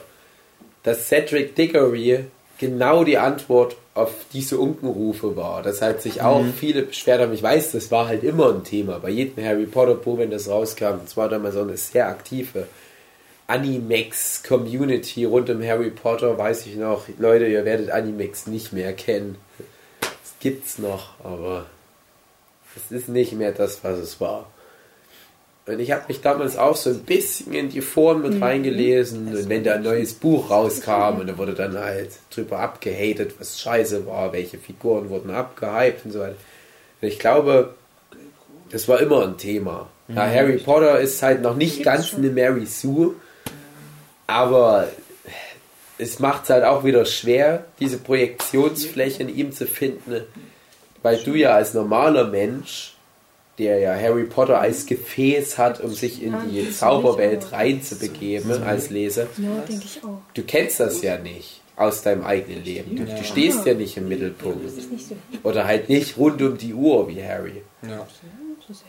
dass 0.84 1.08
Cedric 1.08 1.56
Diggory 1.56 2.26
genau 2.58 3.04
die 3.04 3.18
Antwort 3.18 3.76
auf 3.94 4.12
diese 4.34 4.58
Unkenrufe 4.60 5.36
war. 5.36 5.62
Das 5.64 5.82
hat 5.82 6.02
sich 6.02 6.22
auch 6.22 6.44
viele 6.60 6.82
beschwert 6.84 7.22
haben. 7.22 7.34
Ich 7.34 7.44
weiß, 7.44 7.72
das 7.74 7.92
war 7.92 8.08
halt 8.08 8.24
immer 8.24 8.54
ein 8.54 8.64
Thema 8.64 9.00
bei 9.00 9.10
jedem 9.10 9.44
Harry 9.46 9.66
Potter 9.66 9.96
Buch, 9.96 10.18
wenn 10.18 10.32
das 10.32 10.48
rauskam. 10.50 11.00
Das 11.04 11.16
war 11.18 11.30
damals 11.30 11.56
so 11.56 11.62
eine 11.62 11.78
sehr 11.78 12.08
aktive 12.08 12.68
Animex-Community 13.48 15.26
rund 15.26 15.50
um 15.50 15.64
Harry 15.64 15.92
Potter, 15.92 16.38
weiß 16.38 16.66
ich 16.68 16.76
noch. 16.76 17.06
Leute, 17.20 17.46
ihr 17.48 17.66
werdet 17.66 17.90
Animex 17.90 18.48
nicht 18.48 18.74
mehr 18.74 18.94
kennen. 18.94 19.36
Es 20.46 20.52
gibt's 20.52 20.78
noch, 20.78 21.20
aber 21.24 21.66
es 22.76 22.92
ist 22.96 23.10
nicht 23.10 23.34
mehr 23.34 23.52
das, 23.52 23.84
was 23.84 23.98
es 23.98 24.22
war. 24.22 24.46
Und 25.66 25.80
ich 25.80 25.92
habe 25.92 26.04
mich 26.08 26.22
damals 26.22 26.56
auch 26.56 26.76
so 26.76 26.92
ein 26.92 27.00
bisschen 27.00 27.52
in 27.54 27.70
die 27.70 27.82
Foren 27.82 28.22
mit 28.22 28.40
reingelesen. 28.40 29.28
Und 29.30 29.50
wenn 29.50 29.64
da 29.64 29.74
ein 29.74 29.82
neues 29.82 30.14
Buch 30.14 30.52
rauskam 30.52 31.20
und 31.20 31.26
da 31.26 31.40
wurde 31.40 31.56
dann 31.56 31.76
halt 31.76 32.12
drüber 32.30 32.60
abgehatet, 32.60 33.34
was 33.40 33.60
scheiße 33.60 34.06
war, 34.06 34.34
welche 34.34 34.60
Figuren 34.60 35.10
wurden 35.10 35.32
abgehypt 35.32 36.06
und 36.06 36.12
so 36.12 36.20
weiter. 36.20 36.36
Und 37.02 37.08
ich 37.08 37.18
glaube, 37.18 37.74
das 38.70 38.88
war 38.88 39.00
immer 39.00 39.24
ein 39.24 39.40
Thema. 39.40 39.90
Ja, 40.10 40.30
Harry 40.30 40.60
Potter 40.60 41.00
ist 41.00 41.24
halt 41.24 41.42
noch 41.42 41.56
nicht 41.56 41.82
ganz 41.82 42.14
eine 42.14 42.30
Mary 42.30 42.68
Sue, 42.68 43.16
aber 44.28 44.90
es 45.98 46.20
macht 46.20 46.44
es 46.44 46.50
halt 46.50 46.64
auch 46.64 46.84
wieder 46.84 47.06
schwer, 47.06 47.66
diese 47.80 47.98
Projektionsfläche 47.98 49.24
in 49.24 49.36
ihm 49.36 49.52
zu 49.52 49.66
finden, 49.66 50.22
weil 51.04 51.18
du 51.18 51.34
ja 51.36 51.56
als 51.56 51.74
normaler 51.74 52.28
Mensch, 52.28 52.94
der 53.58 53.80
ja 53.80 53.96
Harry 53.96 54.26
Potter 54.26 54.60
als 54.60 54.86
Gefäß 54.86 55.58
hat, 55.58 55.80
um 55.80 55.94
sich 55.94 56.22
in 56.22 56.36
die 56.50 56.72
Zauberwelt 56.72 57.52
reinzubegeben 57.52 58.64
als 58.64 58.90
Leser, 58.90 59.28
du 60.34 60.44
kennst 60.44 60.80
das 60.80 61.02
ja 61.02 61.18
nicht 61.18 61.62
aus 61.78 62.02
deinem 62.02 62.24
eigenen 62.24 62.64
Leben. 62.64 62.96
Du, 62.96 63.06
du 63.06 63.24
stehst 63.24 63.66
ja 63.66 63.74
nicht 63.74 63.98
im 63.98 64.08
Mittelpunkt. 64.08 64.72
Oder 65.44 65.66
halt 65.66 65.90
nicht 65.90 66.18
rund 66.18 66.42
um 66.42 66.58
die 66.58 66.74
Uhr 66.74 67.08
wie 67.10 67.22
Harry. 67.24 67.64
Ja. 67.88 68.08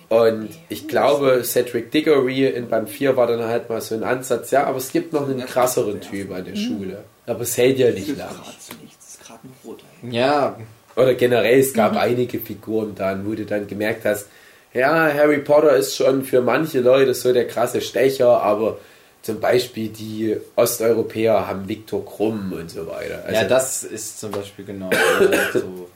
Und 0.08 0.48
ich 0.68 0.88
glaube, 0.88 1.42
Cedric 1.44 1.90
Diggory 1.90 2.46
in 2.46 2.68
Band 2.68 2.88
4 2.88 3.16
war 3.16 3.26
dann 3.26 3.44
halt 3.44 3.68
mal 3.68 3.80
so 3.80 3.94
ein 3.94 4.02
Ansatz, 4.04 4.50
ja, 4.50 4.64
aber 4.64 4.78
es 4.78 4.90
gibt 4.92 5.12
noch 5.12 5.28
einen 5.28 5.44
krasseren 5.44 6.00
Typ 6.00 6.32
an 6.32 6.44
der 6.44 6.56
Schule. 6.56 7.04
Aber 7.26 7.40
es 7.40 7.56
hält 7.56 7.78
ja 7.78 7.90
nicht 7.90 8.16
lang. 8.16 8.28
Gerade 8.28 8.58
zu 8.58 8.74
nichts, 8.82 9.04
das 9.04 9.14
ist 9.14 9.26
gerade 9.26 9.40
ein 9.44 9.52
roter. 9.64 9.84
Ja, 10.10 10.56
Oder 10.96 11.14
generell, 11.14 11.60
es 11.60 11.74
gab 11.74 11.96
einige 11.96 12.38
Figuren 12.38 12.94
dann, 12.94 13.26
wo 13.26 13.34
du 13.34 13.44
dann 13.44 13.66
gemerkt 13.66 14.04
hast, 14.04 14.28
ja, 14.72 15.12
Harry 15.12 15.38
Potter 15.38 15.76
ist 15.76 15.96
schon 15.96 16.24
für 16.24 16.40
manche 16.40 16.80
Leute 16.80 17.14
so 17.14 17.32
der 17.32 17.46
krasse 17.46 17.80
Stecher, 17.80 18.42
aber 18.42 18.78
zum 19.22 19.40
Beispiel 19.40 19.88
die 19.88 20.36
Osteuropäer 20.54 21.46
haben 21.46 21.68
Viktor 21.68 22.04
Krumm 22.04 22.52
und 22.52 22.70
so 22.70 22.86
weiter. 22.86 23.24
Also, 23.24 23.40
ja, 23.40 23.44
das 23.44 23.84
ist 23.84 24.20
zum 24.20 24.30
Beispiel 24.30 24.64
genau 24.64 24.90
äh, 24.90 25.52
so. 25.58 25.88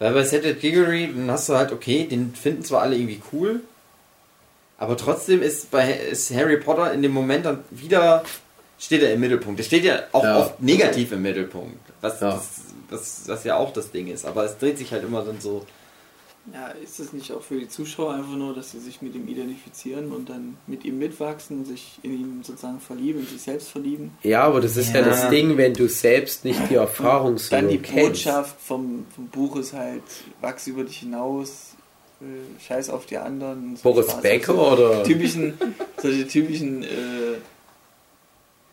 Weil 0.00 0.12
bei 0.14 0.24
Cedric 0.24 0.60
Diggory, 0.60 1.12
dann 1.14 1.30
hast 1.30 1.48
du 1.48 1.54
halt, 1.54 1.70
okay, 1.72 2.04
den 2.04 2.34
finden 2.34 2.64
zwar 2.64 2.82
alle 2.82 2.96
irgendwie 2.96 3.20
cool, 3.32 3.60
aber 4.78 4.96
trotzdem 4.96 5.42
ist 5.42 5.70
bei 5.70 5.92
ist 5.92 6.34
Harry 6.34 6.56
Potter 6.56 6.92
in 6.92 7.02
dem 7.02 7.12
Moment 7.12 7.44
dann 7.46 7.62
wieder 7.70 8.24
steht 8.78 9.02
er 9.02 9.12
im 9.12 9.20
Mittelpunkt. 9.20 9.58
Der 9.58 9.64
steht 9.64 9.84
ja 9.84 10.00
auch 10.12 10.24
Ja. 10.24 10.38
oft 10.38 10.62
negativ 10.62 11.12
im 11.12 11.20
Mittelpunkt, 11.20 11.78
was, 12.00 12.18
Ja. 12.20 12.30
das, 12.30 12.48
was, 12.88 13.22
was 13.28 13.44
ja 13.44 13.56
auch 13.56 13.74
das 13.74 13.90
Ding 13.92 14.08
ist. 14.08 14.24
Aber 14.24 14.44
es 14.46 14.56
dreht 14.56 14.78
sich 14.78 14.90
halt 14.90 15.04
immer 15.04 15.22
dann 15.22 15.38
so. 15.38 15.66
Ja, 16.52 16.68
ist 16.68 16.98
es 16.98 17.12
nicht 17.12 17.32
auch 17.32 17.42
für 17.42 17.58
die 17.60 17.68
Zuschauer 17.68 18.14
einfach 18.14 18.34
nur, 18.34 18.54
dass 18.54 18.72
sie 18.72 18.80
sich 18.80 19.02
mit 19.02 19.14
ihm 19.14 19.28
identifizieren 19.28 20.10
und 20.12 20.28
dann 20.28 20.56
mit 20.66 20.84
ihm 20.84 20.98
mitwachsen, 20.98 21.64
sich 21.64 21.98
in 22.02 22.12
ihn 22.12 22.40
sozusagen 22.42 22.80
verlieben, 22.80 23.20
in 23.20 23.26
sich 23.26 23.42
selbst 23.42 23.68
verlieben? 23.68 24.12
ja, 24.22 24.42
aber 24.42 24.60
das 24.60 24.76
ist 24.76 24.92
ja. 24.92 25.00
Ja. 25.00 25.06
das 25.06 25.28
Ding, 25.30 25.56
wenn 25.56 25.74
du 25.74 25.88
selbst 25.88 26.44
nicht 26.44 26.60
die 26.68 26.74
Erfahrung 26.74 27.38
so 27.38 27.50
Dann 27.50 27.68
die 27.68 27.78
kennst. 27.78 28.24
Botschaft 28.24 28.60
vom, 28.60 29.06
vom 29.14 29.26
Buch 29.28 29.56
ist 29.56 29.72
halt, 29.72 30.02
wachs 30.40 30.66
über 30.66 30.84
dich 30.84 30.98
hinaus, 30.98 31.74
äh, 32.20 32.60
scheiß 32.66 32.90
auf 32.90 33.06
die 33.06 33.18
anderen. 33.18 33.76
so 33.76 33.82
Boris 33.82 34.10
Spaß. 34.10 34.22
Becker 34.22 34.52
Also 34.58 34.84
oder? 34.84 35.02
Typischen, 35.04 35.54
solche 36.02 36.26
typischen, 36.26 36.82
äh, 36.82 37.38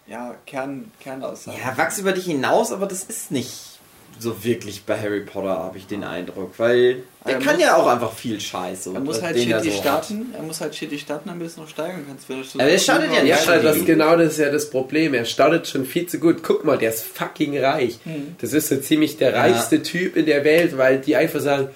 ja, 0.07 0.35
Kern, 0.45 0.91
Kernaussagen. 0.99 1.59
Ja, 1.59 1.77
wachs 1.77 1.99
über 1.99 2.13
dich 2.13 2.25
hinaus, 2.25 2.71
aber 2.71 2.85
das 2.87 3.03
ist 3.03 3.29
nicht 3.31 3.76
so 4.19 4.43
wirklich 4.43 4.83
bei 4.83 4.99
Harry 4.99 5.19
Potter, 5.21 5.49
habe 5.49 5.77
ich 5.77 5.85
den 5.85 6.03
Eindruck. 6.03 6.53
Weil 6.57 7.03
der 7.25 7.35
Er 7.35 7.39
kann 7.39 7.55
muss- 7.55 7.63
ja 7.63 7.75
auch 7.75 7.85
einfach 7.87 8.11
viel 8.13 8.39
Scheiße. 8.39 8.91
Er 8.93 8.99
muss 8.99 9.21
halt 9.21 9.37
shitty 9.37 9.51
so 9.51 9.55
hat. 9.57 9.79
starten, 10.05 10.25
er 10.35 10.41
muss 10.43 10.59
halt 10.59 10.75
shitty 10.75 10.97
starten, 10.97 11.29
damit 11.29 11.47
es 11.47 11.57
noch 11.57 11.67
steigern 11.67 12.03
kannst. 12.07 12.27
Wenn 12.27 12.39
er 12.41 12.45
Aber 12.61 12.71
er 12.71 12.79
startet 12.79 13.13
ja 13.13 13.23
nicht 13.23 13.45
Ja, 13.47 13.59
das 13.59 13.85
genau 13.85 14.15
das 14.17 14.33
ist 14.33 14.39
ja 14.39 14.49
das 14.49 14.69
Problem. 14.69 15.13
Er 15.13 15.25
startet 15.25 15.67
schon 15.67 15.85
viel 15.85 16.07
zu 16.07 16.19
gut. 16.19 16.41
Guck 16.41 16.65
mal, 16.65 16.77
der 16.77 16.89
ist 16.89 17.03
fucking 17.03 17.57
reich. 17.59 17.99
Mhm. 18.05 18.35
Das 18.41 18.53
ist 18.53 18.69
so 18.69 18.77
ziemlich 18.77 19.17
der 19.17 19.33
reichste 19.35 19.83
Typ 19.83 20.15
in 20.15 20.25
der 20.25 20.43
Welt, 20.43 20.77
weil 20.77 20.99
die 20.99 21.15
einfach 21.15 21.39
sagen, 21.39 21.69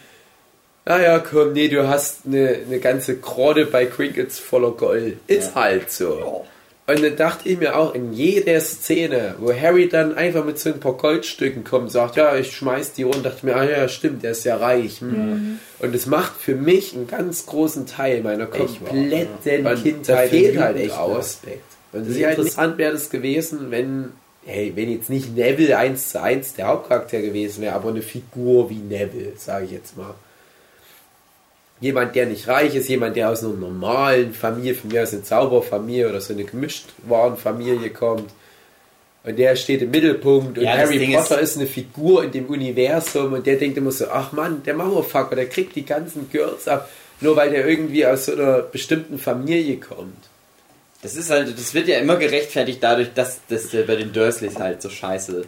naja, 0.83 1.19
komm, 1.19 1.53
nee, 1.53 1.67
du 1.67 1.87
hast 1.87 2.25
eine, 2.25 2.57
eine 2.65 2.79
ganze 2.79 3.17
Krone 3.17 3.65
bei 3.67 3.85
Crickets 3.85 4.39
voller 4.39 4.71
Gold. 4.71 5.17
Ist 5.27 5.53
halt 5.53 5.91
so. 5.91 6.45
Und 6.91 7.03
dann 7.03 7.15
dachte 7.15 7.47
ich 7.47 7.57
mir 7.57 7.75
auch 7.75 7.95
in 7.95 8.11
jeder 8.13 8.59
Szene, 8.59 9.35
wo 9.39 9.53
Harry 9.53 9.87
dann 9.87 10.15
einfach 10.15 10.43
mit 10.43 10.59
so 10.59 10.69
ein 10.69 10.79
paar 10.79 10.97
Goldstücken 10.97 11.63
kommt 11.63 11.83
und 11.83 11.89
sagt, 11.89 12.17
ja, 12.17 12.35
ich 12.35 12.55
schmeiß 12.55 12.93
die 12.93 13.03
runter, 13.03 13.21
dachte 13.21 13.37
ich 13.37 13.43
mir, 13.43 13.55
ah 13.55 13.63
ja, 13.63 13.87
stimmt, 13.87 14.23
der 14.23 14.31
ist 14.31 14.43
ja 14.43 14.57
reich. 14.57 14.99
Hm. 14.99 15.59
Und 15.79 15.95
es 15.95 16.05
macht 16.05 16.35
für 16.39 16.55
mich 16.55 16.93
einen 16.93 17.07
ganz 17.07 17.45
großen 17.45 17.85
Teil 17.85 18.21
meiner 18.21 18.45
kompletten 18.45 19.65
Und 19.65 19.83
Kindheit 19.83 20.07
da 20.07 20.29
fehlt 20.29 20.59
halt 20.59 20.77
echt. 20.77 20.97
Aspekt. 20.97 21.63
Und 21.93 22.01
es 22.01 22.09
ist 22.09 22.17
interessant 22.17 22.77
wäre 22.77 22.93
das 22.93 23.09
gewesen, 23.09 23.71
wenn, 23.71 24.11
hey, 24.45 24.71
wenn 24.75 24.91
jetzt 24.91 25.09
nicht 25.09 25.35
Neville 25.35 25.77
1 25.77 26.09
zu 26.09 26.21
1 26.21 26.55
der 26.55 26.67
Hauptcharakter 26.67 27.21
gewesen 27.21 27.61
wäre, 27.61 27.75
aber 27.75 27.89
eine 27.89 28.01
Figur 28.01 28.69
wie 28.69 28.75
Neville, 28.79 29.33
sage 29.37 29.65
ich 29.65 29.71
jetzt 29.71 29.97
mal. 29.97 30.13
Jemand, 31.81 32.15
der 32.15 32.27
nicht 32.27 32.47
reich 32.47 32.75
ist, 32.75 32.87
jemand, 32.87 33.15
der 33.15 33.29
aus 33.29 33.43
einer 33.43 33.53
normalen 33.53 34.33
Familie, 34.33 34.75
von 34.75 34.91
mir 34.91 35.03
aus 35.03 35.13
eine 35.13 35.23
Zauberfamilie 35.23 36.09
oder 36.09 36.21
so 36.21 36.33
eine 36.33 36.43
Gemischtwarenfamilie 36.43 37.89
kommt. 37.89 38.29
Und 39.23 39.37
der 39.37 39.55
steht 39.55 39.81
im 39.81 39.91
Mittelpunkt 39.91 40.57
und 40.57 40.63
Ja, 40.63 40.77
Harry 40.77 40.97
Ding 40.97 41.13
Potter 41.13 41.39
ist, 41.39 41.57
eine 41.57 41.67
Figur 41.67 42.23
in 42.23 42.31
dem 42.31 42.45
Universum 42.45 43.33
und 43.33 43.45
der 43.45 43.55
denkt 43.57 43.77
immer 43.77 43.91
so, 43.91 44.05
ach 44.11 44.31
Mann, 44.31 44.63
der 44.63 44.73
Mauerfucker, 44.73 45.35
der 45.35 45.47
kriegt 45.47 45.75
die 45.75 45.85
ganzen 45.85 46.29
Girls 46.31 46.67
ab, 46.67 46.89
nur 47.19 47.35
weil 47.35 47.51
der 47.51 47.67
irgendwie 47.67 48.05
aus 48.05 48.25
so 48.25 48.33
einer 48.33 48.59
bestimmten 48.59 49.19
Familie 49.19 49.77
kommt. 49.77 50.29
Das 51.03 51.15
ist 51.15 51.29
halt, 51.29 51.55
das 51.57 51.73
wird 51.73 51.87
ja 51.87 51.97
immer 51.99 52.15
gerechtfertigt 52.15 52.79
dadurch, 52.81 53.13
dass 53.13 53.41
das 53.47 53.69
bei 53.71 53.95
den 53.95 54.11
Dursleys 54.11 54.57
halt 54.57 54.81
so 54.81 54.89
scheiße 54.89 55.45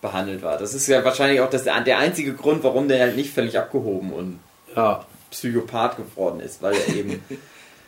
behandelt 0.00 0.42
war. 0.42 0.58
Das 0.58 0.74
ist 0.74 0.86
ja 0.86 1.04
wahrscheinlich 1.04 1.40
auch 1.40 1.50
das, 1.50 1.64
der 1.64 1.98
einzige 1.98 2.34
Grund, 2.34 2.64
warum 2.64 2.88
der 2.88 3.00
halt 3.00 3.16
nicht 3.16 3.32
völlig 3.32 3.58
abgehoben 3.58 4.12
und 4.12 4.38
Ja, 4.74 5.04
Psychopath 5.30 5.96
geworden 5.96 6.40
ist, 6.40 6.62
weil 6.62 6.74
er 6.74 6.94
eben 6.94 7.24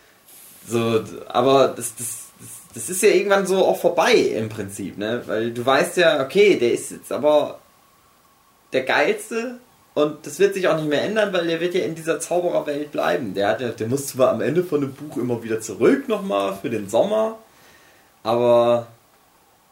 so, 0.69 1.03
aber 1.29 1.69
das, 1.69 1.95
das, 1.97 2.27
das, 2.39 2.49
das 2.75 2.91
ist 2.91 3.03
ja 3.03 3.11
irgendwann 3.11 3.47
so 3.47 3.65
auch 3.65 3.79
vorbei 3.79 4.15
im 4.15 4.49
Prinzip, 4.49 4.99
ne? 4.99 5.23
Weil 5.27 5.53
du 5.53 5.65
weißt 5.65 5.97
ja, 5.99 6.23
okay, 6.23 6.57
der 6.57 6.73
ist 6.73 6.91
jetzt 6.91 7.13
aber 7.13 7.59
der 8.73 8.83
geilste 8.83 9.59
und 9.95 10.27
das 10.27 10.39
wird 10.39 10.55
sich 10.55 10.69
auch 10.69 10.77
nicht 10.77 10.89
mehr 10.89 11.03
ändern, 11.03 11.33
weil 11.33 11.47
der 11.47 11.61
wird 11.61 11.75
ja 11.75 11.85
in 11.85 11.95
dieser 11.95 12.19
Zaubererwelt 12.19 12.93
bleiben. 12.93 13.35
Der 13.35 13.49
hat 13.49 13.61
ja, 13.61 13.69
der 13.69 13.89
muss 13.89 14.07
zwar 14.07 14.31
am 14.31 14.41
Ende 14.41 14.65
von 14.65 14.81
dem 14.81 14.95
Buch 14.95 15.17
immer 15.19 15.43
wieder 15.43 15.61
zurück 15.61 16.09
nochmal 16.09 16.57
für 16.57 16.71
den 16.71 16.89
Sommer, 16.89 17.39
aber 18.23 18.87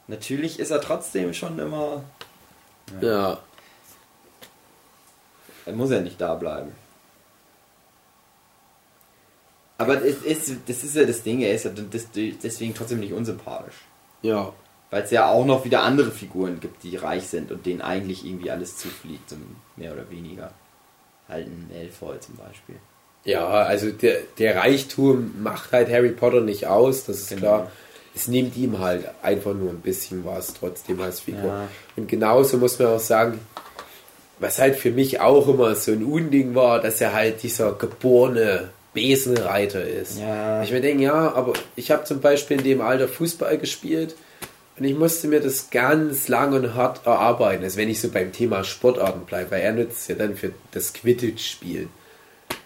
natürlich 0.09 0.59
ist 0.59 0.71
er 0.71 0.81
trotzdem 0.81 1.33
schon 1.33 1.59
immer, 1.59 2.05
ja. 3.01 3.39
er 5.65 5.73
muss 5.73 5.91
ja 5.91 6.01
nicht 6.01 6.21
da 6.21 6.35
bleiben. 6.35 6.73
Aber 9.81 10.05
es 10.05 10.23
ist, 10.23 10.53
das 10.67 10.85
ist 10.85 10.97
ja 10.97 11.05
das 11.05 11.23
Ding, 11.23 11.41
er 11.41 11.55
ist 11.55 11.65
ja 11.65 11.71
deswegen 12.43 12.75
trotzdem 12.75 13.01
nicht 13.01 13.13
unsympathisch. 13.13 13.75
Ja. 14.23 14.53
Weil 14.91 15.03
es 15.05 15.11
ja 15.11 15.29
auch 15.31 15.45
noch 15.47 15.65
wieder 15.65 15.83
andere 15.83 16.11
Figuren 16.11 16.59
gibt, 16.61 16.83
die 16.83 16.97
reich 16.97 17.29
sind 17.29 17.53
und 17.53 17.65
denen 17.65 17.81
eigentlich 17.81 18.25
irgendwie 18.27 18.51
alles 18.51 18.77
zufliegt, 18.77 19.35
mehr 19.77 19.93
oder 19.93 20.11
weniger. 20.11 20.51
halt 21.29 21.47
ein 21.47 21.71
Malfoy 21.73 22.19
zum 22.19 22.35
Beispiel. 22.37 22.75
Ja, 23.25 23.47
also 23.47 23.91
der, 23.93 24.17
der 24.39 24.57
Reichtum 24.57 25.41
macht 25.43 25.71
halt 25.73 25.89
Harry 25.91 26.11
Potter 26.11 26.41
nicht 26.41 26.67
aus, 26.67 27.05
das 27.05 27.19
ist 27.21 27.29
Genau. 27.29 27.41
klar. 27.41 27.71
Es 28.17 28.27
nimmt 28.27 28.57
ihm 28.57 28.81
halt 28.81 29.05
einfach 29.23 29.55
nur 29.55 29.71
ein 29.71 29.81
bisschen 29.81 30.25
was 30.25 30.55
trotzdem 30.55 31.01
als 31.01 31.21
Figur. 31.21 31.45
Ja. 31.45 31.69
Und 31.97 32.09
genauso 32.09 32.57
muss 32.59 32.79
man 32.81 32.89
auch 32.89 32.99
sagen, 32.99 33.39
was 34.41 34.59
halt 34.59 34.75
für 34.75 34.91
mich 34.91 35.21
auch 35.21 35.47
immer 35.47 35.77
so 35.77 35.93
ein 35.93 36.03
Unding 36.03 36.55
war, 36.57 36.81
dass 36.81 37.01
er 37.01 37.13
halt 37.13 37.43
dieser 37.45 37.73
geborene 37.75 38.71
Besenreiter 38.93 39.85
ist. 39.85 40.19
Ja. 40.19 40.63
Ich 40.63 40.73
mir 40.73 40.81
denke, 40.81 41.05
ja, 41.05 41.33
aber 41.33 41.53
ich 41.77 41.91
habe 41.91 42.05
zum 42.05 42.21
Beispiel 42.21 42.59
in 42.59 42.65
dem 42.65 42.81
Alter 42.81 43.09
Fußball 43.09 43.59
gespielt 43.59 44.17
und 44.79 44.85
ich 44.85 44.97
musste 44.97 45.29
mir 45.29 45.41
das 45.41 45.71
ganz 45.71 46.29
lang 46.29 46.53
und 46.53 46.75
hart 46.75 47.07
erarbeiten, 47.07 47.63
also 47.63 47.77
wenn 47.77 47.91
ich 47.91 48.01
so 48.01 48.09
beim 48.09 48.33
Thema 48.33 48.65
Sportarten 48.65 49.27
bleibe, 49.27 49.53
weil 49.53 49.63
er 49.63 49.73
nutzt 49.73 50.03
es 50.03 50.09
ja 50.09 50.15
dann 50.15 50.37
für 50.37 50.53
das 50.73 50.93
Quidditch-Spielen. 50.93 51.89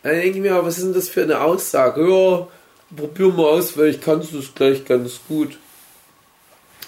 Dann 0.03 0.14
denke 0.14 0.39
ich 0.39 0.43
mir, 0.43 0.64
was 0.64 0.79
ist 0.79 0.85
denn 0.85 0.95
das 0.95 1.09
für 1.09 1.22
eine 1.22 1.41
Aussage? 1.41 2.09
Ja, 2.09 2.49
probier 2.97 3.29
mal 3.29 3.45
aus, 3.45 3.77
weil 3.77 3.89
ich 3.89 4.01
kann 4.01 4.20
es 4.20 4.55
gleich 4.55 4.85
ganz 4.85 5.20
gut. 5.29 5.59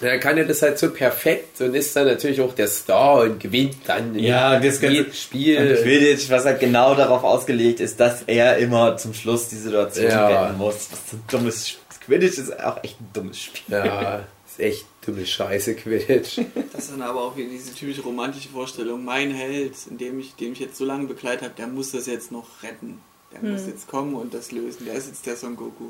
Dann 0.01 0.19
kann 0.19 0.37
er 0.37 0.45
das 0.45 0.61
halt 0.61 0.77
so 0.77 0.91
perfekt 0.91 1.59
und 1.61 1.73
ist 1.75 1.95
dann 1.95 2.05
natürlich 2.07 2.39
auch 2.41 2.53
der 2.53 2.67
Star 2.67 3.21
und 3.21 3.39
gewinnt 3.39 3.77
dann 3.87 4.13
in 4.15 4.23
Ja, 4.23 4.59
das 4.59 4.79
ganze 4.79 4.97
jedem 4.97 5.13
Spiel. 5.13 5.57
Und 5.57 5.83
Quidditch, 5.83 6.29
was 6.29 6.45
halt 6.45 6.59
genau 6.59 6.93
darauf 6.95 7.23
ausgelegt 7.23 7.79
ist, 7.79 7.99
dass 7.99 8.21
er 8.27 8.57
immer 8.57 8.95
zum 8.97 9.13
Schluss 9.13 9.49
die 9.49 9.55
Situation 9.55 10.09
Ja. 10.09 10.27
retten 10.45 10.57
muss. 10.57 10.87
Was 10.91 11.09
so 11.11 11.17
ein 11.17 11.23
dummes 11.31 11.77
Quidditch 12.05 12.37
ist 12.37 12.59
auch 12.63 12.83
echt 12.83 12.99
ein 13.01 13.09
dummes 13.13 13.39
Spiel. 13.41 13.63
Ja, 13.75 14.25
ist 14.47 14.59
echt 14.59 14.85
dumme 15.05 15.25
Scheiße, 15.25 15.73
Quidditch. 15.75 16.39
Das 16.73 16.83
ist 16.83 16.91
dann 16.91 17.01
aber 17.01 17.21
auch 17.23 17.35
wieder 17.35 17.49
diese 17.49 17.73
typische 17.73 18.01
romantische 18.01 18.49
Vorstellung. 18.49 19.03
Mein 19.03 19.31
Held, 19.31 19.73
in 19.89 19.97
dem 19.97 20.19
ich, 20.19 20.35
den 20.35 20.53
ich 20.53 20.59
jetzt 20.59 20.77
so 20.77 20.85
lange 20.85 21.07
begleitet 21.07 21.43
habe, 21.43 21.53
der 21.57 21.67
muss 21.67 21.91
das 21.91 22.05
jetzt 22.05 22.31
noch 22.31 22.45
retten. 22.63 22.99
Der 23.33 23.41
muss 23.49 23.67
jetzt 23.67 23.87
kommen 23.89 24.15
und 24.15 24.33
das 24.33 24.51
lösen. 24.51 24.85
Der 24.85 24.93
ist 24.95 25.07
jetzt 25.07 25.25
der 25.25 25.35
Son 25.35 25.55
Goku. 25.57 25.85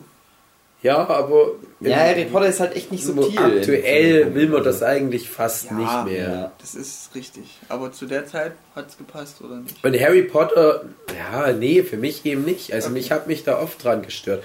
Ja, 0.83 1.07
aber 1.07 1.53
Ja, 1.79 1.97
Harry 1.97 2.25
Potter 2.25 2.47
ist 2.47 2.59
halt 2.59 2.75
echt 2.75 2.91
nicht 2.91 3.03
subtil. 3.03 3.39
aktuell 3.39 4.33
will 4.35 4.47
man 4.47 4.63
das 4.63 4.83
eigentlich 4.83 5.29
fast 5.29 5.71
Ja, 5.71 5.73
nicht 5.73 6.05
mehr. 6.13 6.29
Ja. 6.29 6.51
Das 6.61 6.75
ist 6.75 7.09
richtig. 7.15 7.45
Aber 7.67 7.91
zu 7.91 8.05
der 8.05 8.27
Zeit 8.27 8.53
hat 8.75 8.89
es 8.89 8.97
gepasst, 8.97 9.41
oder 9.41 9.57
nicht? 9.57 9.83
Und 9.83 9.99
Harry 9.99 10.21
Potter, 10.23 10.85
ja, 11.17 11.51
nee, 11.51 11.81
für 11.83 11.97
mich 11.97 12.25
eben 12.25 12.43
nicht. 12.45 12.73
Also 12.73 12.89
mich 12.91 13.11
hat 13.11 13.27
mich 13.27 13.43
da 13.43 13.59
oft 13.59 13.83
dran 13.83 14.03
gestört. 14.03 14.43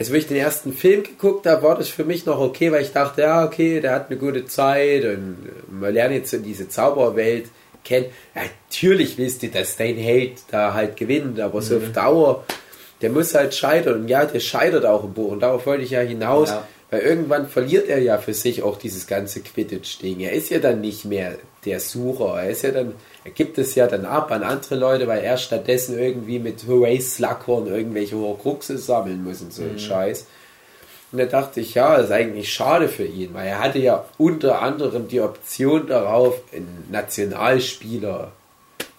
Also, 0.00 0.12
wo 0.12 0.16
ich 0.16 0.28
den 0.28 0.36
ersten 0.36 0.72
Film 0.72 1.02
geguckt 1.02 1.44
habe, 1.46 1.62
war 1.64 1.76
das 1.76 1.88
für 1.88 2.04
mich 2.04 2.24
noch 2.24 2.38
okay, 2.38 2.70
weil 2.70 2.82
ich 2.82 2.92
dachte, 2.92 3.22
ja, 3.22 3.44
okay, 3.44 3.80
der 3.80 3.92
hat 3.92 4.10
eine 4.10 4.18
gute 4.18 4.46
Zeit 4.46 5.04
und 5.04 5.36
man 5.70 5.92
lernt 5.92 6.14
jetzt 6.14 6.30
so 6.30 6.38
diese 6.38 6.68
Zauberwelt 6.68 7.46
kennen. 7.84 8.06
Ja, 8.34 8.42
natürlich 8.70 9.18
willst 9.18 9.42
du, 9.42 9.48
dass 9.48 9.76
dein 9.76 9.96
Held 9.96 10.34
da 10.52 10.72
halt 10.74 10.96
gewinnt, 10.96 11.40
aber 11.40 11.62
so 11.62 11.78
auf 11.78 11.90
Dauer, 11.92 12.44
der 13.00 13.10
muss 13.10 13.34
halt 13.34 13.54
scheitern. 13.54 14.02
Und 14.02 14.08
ja, 14.08 14.24
der 14.24 14.40
scheitert 14.40 14.84
auch 14.86 15.04
im 15.04 15.12
Buch 15.12 15.30
und 15.30 15.40
darauf 15.40 15.66
wollte 15.66 15.84
ich 15.84 15.90
ja 15.90 16.00
hinaus. 16.00 16.50
Ja. 16.50 16.66
Weil 16.90 17.02
irgendwann 17.02 17.48
verliert 17.48 17.86
er 17.88 18.00
ja 18.00 18.16
für 18.16 18.32
sich 18.32 18.62
auch 18.62 18.78
dieses 18.78 19.06
ganze 19.06 19.40
Quidditch-Ding. 19.40 20.20
Er 20.20 20.32
ist 20.32 20.48
ja 20.48 20.58
dann 20.58 20.80
nicht 20.80 21.04
mehr 21.04 21.34
der 21.66 21.80
Sucher. 21.80 22.40
Er 22.42 22.48
ist 22.48 22.62
ja 22.62 22.70
dann, 22.70 22.94
er 23.24 23.30
gibt 23.30 23.58
es 23.58 23.74
ja 23.74 23.86
dann 23.86 24.06
ab 24.06 24.30
an 24.30 24.42
andere 24.42 24.76
Leute, 24.76 25.06
weil 25.06 25.22
er 25.22 25.36
stattdessen 25.36 25.98
irgendwie 25.98 26.38
mit 26.38 26.66
Hooray 26.66 26.98
Slughorn 26.98 27.66
irgendwelche 27.66 28.16
Horcruxe 28.16 28.78
sammeln 28.78 29.22
muss 29.22 29.42
und 29.42 29.52
so 29.52 29.64
ein 29.64 29.78
Scheiß. 29.78 30.26
Und 31.12 31.18
da 31.18 31.26
dachte 31.26 31.60
ich, 31.60 31.74
ja, 31.74 31.96
das 31.96 32.06
ist 32.06 32.12
eigentlich 32.12 32.52
schade 32.52 32.88
für 32.88 33.04
ihn, 33.04 33.34
weil 33.34 33.48
er 33.48 33.60
hatte 33.60 33.78
ja 33.78 34.04
unter 34.16 34.62
anderem 34.62 35.08
die 35.08 35.20
Option 35.20 35.86
darauf, 35.86 36.40
ein 36.54 36.86
Nationalspieler 36.90 38.32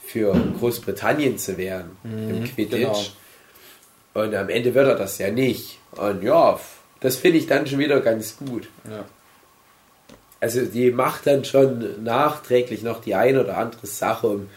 für 0.05 0.35
Großbritannien 0.59 1.37
zu 1.37 1.57
werden 1.57 1.97
im 2.03 2.43
Quidditch. 2.43 2.81
genau. 2.81 2.99
Und 4.19 4.35
am 4.35 4.49
Ende 4.49 4.73
wird 4.73 4.87
er 4.87 4.95
das 4.95 5.17
ja 5.17 5.31
nicht. 5.31 5.79
Und 5.91 6.23
ja, 6.23 6.59
das 6.99 7.15
finde 7.15 7.37
ich 7.37 7.47
dann 7.47 7.67
schon 7.67 7.79
wieder 7.79 8.01
ganz 8.01 8.37
gut. 8.37 8.67
Ja. 8.89 9.05
Also 10.39 10.65
die 10.65 10.91
macht 10.91 11.27
dann 11.27 11.43
schon 11.43 12.03
nachträglich 12.03 12.81
noch 12.81 13.01
die 13.01 13.15
ein 13.15 13.37
oder 13.37 13.57
andere 13.57 13.87
Sache, 13.87 14.27
um 14.27 14.49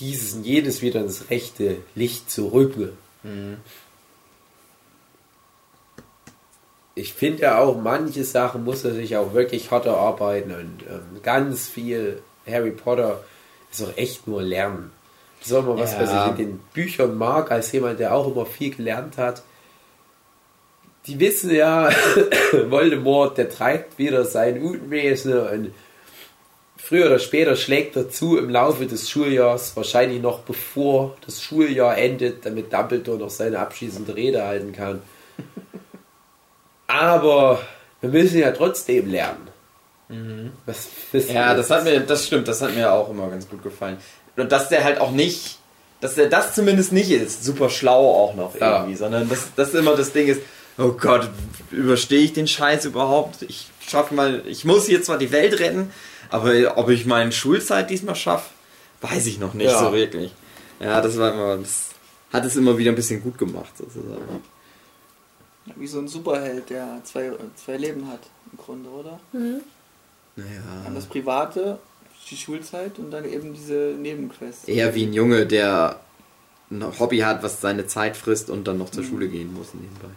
dieses 0.00 0.34
und 0.34 0.44
jenes 0.44 0.80
wieder 0.80 1.00
ins 1.00 1.30
rechte 1.30 1.76
Licht 1.94 2.30
zu 2.30 2.48
rücken. 2.48 2.96
Ich 6.94 7.12
finde 7.12 7.42
ja 7.42 7.58
auch, 7.58 7.80
manche 7.80 8.24
Sachen 8.24 8.64
muss 8.64 8.84
er 8.84 8.94
sich 8.94 9.16
auch 9.16 9.34
wirklich 9.34 9.70
hart 9.70 9.86
erarbeiten 9.86 10.52
und 10.52 10.82
ähm, 10.88 11.22
ganz 11.22 11.68
viel 11.68 12.22
Harry 12.46 12.70
Potter 12.70 13.22
ist 13.70 13.82
auch 13.82 13.96
echt 13.96 14.26
nur 14.26 14.42
Lernen. 14.42 14.90
Auch 15.46 15.58
immer 15.58 15.78
was, 15.78 15.92
Ja. 15.92 16.00
was 16.00 16.10
ich 16.12 16.30
in 16.30 16.36
den 16.36 16.58
Büchern 16.74 17.16
mag, 17.16 17.50
als 17.50 17.72
jemand, 17.72 18.00
der 18.00 18.14
auch 18.14 18.26
immer 18.30 18.44
viel 18.46 18.74
gelernt 18.74 19.16
hat. 19.18 19.42
Die 21.06 21.18
wissen 21.20 21.50
ja, 21.50 21.90
Voldemort, 22.68 23.38
der 23.38 23.48
treibt 23.48 23.98
wieder 23.98 24.24
sein 24.24 24.60
Unwesen 24.62 25.32
und 25.38 25.74
früher 26.76 27.06
oder 27.06 27.18
später 27.18 27.56
schlägt 27.56 27.96
er 27.96 28.10
zu 28.10 28.36
im 28.36 28.50
Laufe 28.50 28.86
des 28.86 29.08
Schuljahrs, 29.08 29.76
wahrscheinlich 29.76 30.20
noch 30.20 30.40
bevor 30.40 31.16
das 31.24 31.40
Schuljahr 31.42 31.96
endet, 31.96 32.44
damit 32.44 32.72
Dumbledore 32.72 33.18
noch 33.18 33.30
seine 33.30 33.58
abschließende 33.58 34.14
Rede 34.16 34.44
halten 34.44 34.72
kann. 34.72 35.02
Aber 36.86 37.60
wir 38.00 38.10
müssen 38.10 38.38
ja 38.38 38.50
trotzdem 38.52 39.10
lernen. 39.10 39.48
Was, 40.64 40.88
was, 41.12 41.30
Ja, 41.30 41.54
das 41.54 41.70
hat 41.70 41.84
mir, 41.84 42.00
das 42.00 42.26
stimmt, 42.26 42.48
das 42.48 42.62
hat 42.62 42.74
mir 42.74 42.90
auch 42.90 43.10
immer 43.10 43.28
ganz 43.28 43.46
gut 43.48 43.62
gefallen. 43.62 43.98
Und 44.40 44.52
dass 44.52 44.68
der 44.68 44.84
halt 44.84 45.00
auch 45.00 45.10
nicht, 45.10 45.58
dass 46.00 46.14
der 46.14 46.28
das 46.28 46.54
zumindest 46.54 46.92
nicht 46.92 47.10
ist, 47.10 47.44
super 47.44 47.70
schlau 47.70 48.10
auch 48.14 48.34
noch 48.34 48.54
Ja. 48.54 48.78
irgendwie, 48.80 48.96
sondern 48.96 49.28
dass 49.28 49.48
das 49.56 49.74
immer 49.74 49.96
das 49.96 50.12
Ding 50.12 50.28
ist, 50.28 50.40
oh 50.78 50.92
Gott, 50.92 51.28
überstehe 51.70 52.20
ich 52.20 52.32
den 52.32 52.46
Scheiß 52.46 52.84
überhaupt? 52.84 53.42
Ich 53.42 53.68
schaffe 53.80 54.14
mal, 54.14 54.42
ich 54.46 54.64
muss 54.64 54.86
hier 54.86 55.02
zwar 55.02 55.18
die 55.18 55.32
Welt 55.32 55.58
retten, 55.58 55.90
aber 56.30 56.76
ob 56.78 56.88
ich 56.90 57.04
meine 57.06 57.32
Schulzeit 57.32 57.90
diesmal 57.90 58.14
schaffe, 58.14 58.50
weiß 59.00 59.26
ich 59.26 59.38
noch 59.40 59.54
nicht 59.54 59.70
Ja. 59.70 59.78
so 59.78 59.92
wirklich. 59.92 60.32
Ja, 60.80 61.00
das 61.00 61.18
war 61.18 61.32
immer, 61.32 61.56
das 61.56 61.88
hat 62.32 62.44
es 62.44 62.54
immer 62.56 62.78
wieder 62.78 62.92
ein 62.92 62.96
bisschen 62.96 63.22
gut 63.22 63.36
gemacht, 63.38 63.76
sozusagen. 63.76 64.42
Wie 65.76 65.86
so 65.86 65.98
ein 65.98 66.08
Superheld, 66.08 66.70
der 66.70 67.00
zwei, 67.04 67.30
zwei 67.56 67.76
Leben 67.76 68.08
hat, 68.08 68.20
im 68.52 68.58
Grunde, 68.58 68.88
oder? 68.88 69.18
Naja. 69.32 70.60
An 70.86 70.94
das 70.94 71.06
Private, 71.06 71.78
die 72.30 72.36
Schulzeit 72.36 72.98
und 72.98 73.10
dann 73.10 73.24
eben 73.24 73.54
diese 73.54 73.94
Nebenquests. 73.98 74.64
Eher 74.68 74.94
wie 74.94 75.04
ein 75.06 75.12
Junge, 75.12 75.46
der 75.46 76.00
ein 76.70 76.84
Hobby 76.98 77.18
hat, 77.18 77.42
was 77.42 77.60
seine 77.60 77.86
Zeit 77.86 78.16
frisst 78.16 78.50
und 78.50 78.68
dann 78.68 78.78
noch 78.78 78.90
zur 78.90 79.04
Schule 79.04 79.28
gehen 79.28 79.52
muss 79.54 79.74
nebenbei. 79.74 80.08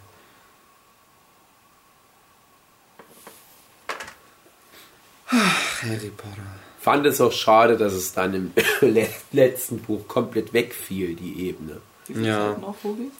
Ach, 5.28 5.82
Harry 5.82 6.10
Potter. 6.10 6.42
fand 6.80 7.06
es 7.06 7.20
auch 7.20 7.32
schade, 7.32 7.76
dass 7.76 7.92
es 7.92 8.12
dann 8.12 8.34
im 8.34 8.52
le- 8.80 9.08
letzten 9.32 9.78
Buch 9.80 10.06
komplett 10.08 10.52
wegfiel, 10.52 11.14
die 11.14 11.46
Ebene. 11.46 11.80
Wie 12.06 12.14
viel 12.14 12.26
Ja. 12.26 12.52
Zeit 12.52 12.60
noch, 12.60 12.76
Hugi? 12.84 13.10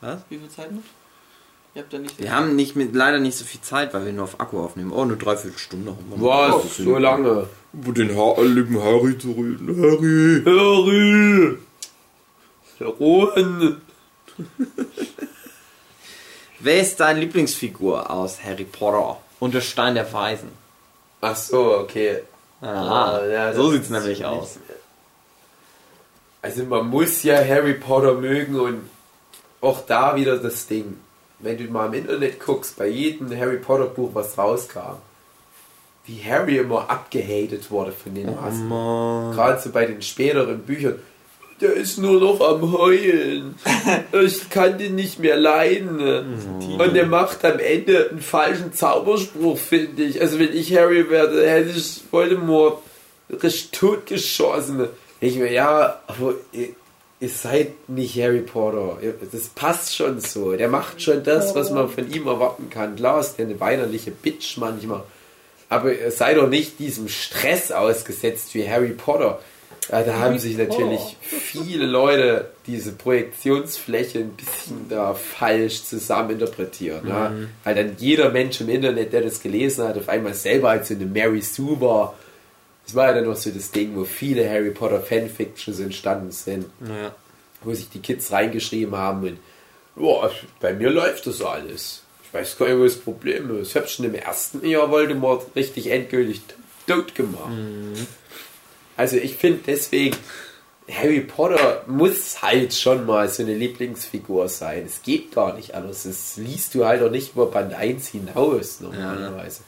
Was? 0.00 0.20
Wie 0.28 0.38
viel 0.38 0.48
Zeit 0.50 0.72
noch? 0.72 0.82
Ihr 1.76 1.82
habt 1.82 1.92
da 1.92 1.98
nicht. 1.98 2.18
Wir 2.18 2.32
haben 2.32 2.56
nicht 2.56 2.74
mit, 2.74 2.94
leider 2.94 3.18
nicht 3.18 3.36
so 3.36 3.44
viel 3.44 3.60
Zeit, 3.60 3.92
weil 3.92 4.06
wir 4.06 4.12
nur 4.14 4.24
auf 4.24 4.40
Akku 4.40 4.60
aufnehmen. 4.60 4.92
Oh, 4.92 5.04
nur 5.04 5.18
dreiviertel 5.18 5.58
Stunde. 5.58 5.94
Was? 6.14 6.78
So 6.78 6.96
lange? 6.96 7.50
Über 7.74 7.92
den 7.92 8.16
ha 8.16 8.40
lieben 8.40 8.82
Harry 8.82 9.18
zu 9.18 9.32
reden. 9.32 9.76
Harry! 9.76 10.42
Harry! 10.46 11.58
Der 12.80 12.86
Rohan! 12.86 13.82
Wer 16.60 16.80
ist 16.80 16.98
deine 16.98 17.20
Lieblingsfigur 17.20 18.10
aus 18.10 18.42
Harry 18.42 18.64
Potter 18.64 19.18
und 19.38 19.52
der 19.52 19.60
Stein 19.60 19.96
der 19.96 20.10
Weisen? 20.10 20.48
Ach 21.20 21.36
so, 21.36 21.76
okay. 21.76 22.22
Ah, 22.62 23.18
Ah, 23.18 23.26
ja, 23.26 23.52
so 23.52 23.70
sieht's 23.70 23.84
ist 23.84 23.90
nämlich 23.90 24.24
aus. 24.24 24.58
Also 26.40 26.64
man 26.64 26.88
muss 26.88 27.22
ja 27.22 27.36
Harry 27.36 27.74
Potter 27.74 28.14
mögen 28.14 28.58
und 28.58 28.88
auch 29.60 29.84
da 29.84 30.16
wieder 30.16 30.38
das 30.38 30.66
Ding. 30.66 30.96
Wenn 31.38 31.58
du 31.58 31.64
mal 31.64 31.86
im 31.86 31.94
Internet 31.94 32.40
guckst, 32.40 32.76
bei 32.76 32.86
jedem 32.88 33.30
Harry 33.36 33.58
Potter 33.58 33.86
Buch, 33.86 34.10
was 34.14 34.38
rauskam, 34.38 34.96
wie 36.06 36.22
Harry 36.24 36.58
immer 36.58 36.88
abgehatet 36.88 37.70
wurde 37.70 37.92
von 37.92 38.14
den 38.14 38.34
Massen. 38.34 38.68
Gerade 38.70 39.60
so 39.60 39.70
bei 39.70 39.86
den 39.86 40.00
späteren 40.02 40.60
Büchern. 40.60 40.98
Der 41.60 41.72
ist 41.72 41.98
nur 41.98 42.20
noch 42.20 42.40
am 42.40 42.72
Heulen. 42.72 43.54
Ich 44.12 44.50
kann 44.50 44.78
den 44.78 44.94
nicht 44.94 45.18
mehr 45.18 45.36
leiden. 45.36 46.00
Und 46.78 46.94
der 46.94 47.06
macht 47.06 47.44
am 47.44 47.58
Ende 47.58 48.10
einen 48.10 48.20
falschen 48.20 48.72
Zauberspruch, 48.72 49.56
finde 49.56 50.02
ich. 50.04 50.20
Also 50.20 50.38
wenn 50.38 50.52
ich 50.52 50.74
Harry 50.76 51.08
werde, 51.10 51.48
hätte 51.48 51.70
ich 51.70 52.02
Voldemort 52.10 52.82
richtig 53.30 53.70
totgeschossen. 53.70 54.86
Ich 55.20 55.36
mir, 55.36 55.50
ja, 55.50 56.00
aber 56.06 56.34
ihr, 57.20 57.28
seid 57.28 57.88
nicht 57.88 58.16
Harry 58.20 58.40
Potter. 58.40 58.98
Das 59.32 59.48
passt 59.48 59.94
schon 59.96 60.20
so. 60.20 60.56
Der 60.56 60.68
macht 60.68 61.02
schon 61.02 61.22
das, 61.24 61.54
was 61.54 61.70
man 61.70 61.88
von 61.88 62.10
ihm 62.10 62.26
erwarten 62.26 62.70
kann. 62.70 62.96
Klar 62.96 63.20
ist 63.20 63.36
der 63.36 63.46
eine 63.46 63.58
weinerliche 63.60 64.10
Bitch 64.10 64.56
manchmal. 64.58 65.02
Aber 65.68 65.92
er 65.92 66.10
sei 66.10 66.34
doch 66.34 66.48
nicht 66.48 66.78
diesem 66.78 67.08
Stress 67.08 67.72
ausgesetzt 67.72 68.54
wie 68.54 68.68
Harry 68.68 68.90
Potter. 68.90 69.40
Ja, 69.90 70.02
da 70.02 70.18
haben 70.18 70.38
sich 70.38 70.56
natürlich 70.56 71.16
viele 71.20 71.86
Leute 71.86 72.50
diese 72.66 72.92
Projektionsfläche 72.92 74.18
ein 74.18 74.30
bisschen 74.30 74.88
da 74.88 75.14
falsch 75.14 75.84
zusammeninterpretiert. 75.84 77.04
Ne? 77.04 77.30
Mhm. 77.30 77.48
Weil 77.62 77.74
dann 77.74 77.96
jeder 77.98 78.30
Mensch 78.30 78.60
im 78.60 78.68
Internet, 78.68 79.12
der 79.12 79.22
das 79.22 79.40
gelesen 79.40 79.86
hat, 79.86 79.96
auf 79.96 80.08
einmal 80.08 80.34
selber 80.34 80.70
als 80.70 80.88
so 80.88 80.94
eine 80.94 81.06
Mary 81.06 81.40
Sue 81.40 81.80
war. 81.80 82.14
Das 82.86 82.94
war 82.94 83.08
ja 83.08 83.14
dann 83.14 83.24
noch 83.26 83.36
so 83.36 83.50
das 83.50 83.70
Ding, 83.72 83.96
wo 83.96 84.04
viele 84.04 84.48
Harry 84.48 84.70
Potter 84.70 85.00
Fanfictions 85.00 85.80
entstanden 85.80 86.30
sind, 86.30 86.66
Ja. 86.88 87.14
wo 87.62 87.74
sich 87.74 87.88
die 87.90 87.98
Kids 88.00 88.30
reingeschrieben 88.32 88.94
haben 88.96 89.22
und 89.26 89.38
"Boah, 89.96 90.30
bei 90.60 90.72
mir 90.72 90.90
läuft 90.90 91.26
das 91.26 91.42
alles. 91.42 92.02
Ich 92.24 92.32
weiß 92.32 92.56
gar 92.58 92.68
nicht, 92.68 92.78
was 92.78 92.94
das 92.94 93.02
Problem 93.02 93.58
ist. 93.58 93.70
Ich 93.70 93.76
habe 93.76 93.88
schon 93.88 94.04
im 94.06 94.14
ersten 94.14 94.64
Jahr 94.66 94.90
Voldemort 94.90 95.46
richtig 95.56 95.88
endgültig 95.90 96.42
tot 96.86 97.14
gemacht. 97.14 97.50
Also 98.96 99.16
ich 99.16 99.34
finde 99.36 99.60
deswegen, 99.66 100.16
Harry 100.88 101.20
Potter 101.20 101.82
muss 101.88 102.40
halt 102.42 102.72
schon 102.72 103.06
mal 103.06 103.28
so 103.28 103.42
eine 103.42 103.54
Lieblingsfigur 103.54 104.48
sein. 104.48 104.84
Es 104.86 105.02
geht 105.02 105.32
gar 105.34 105.54
nicht 105.56 105.74
anders. 105.74 106.04
Das 106.04 106.36
liest 106.36 106.74
du 106.74 106.84
halt 106.86 107.02
auch 107.02 107.10
nicht 107.10 107.32
über 107.34 107.46
Band 107.46 107.74
1 107.74 108.06
hinaus 108.08 108.80
normalerweise. 108.80 109.62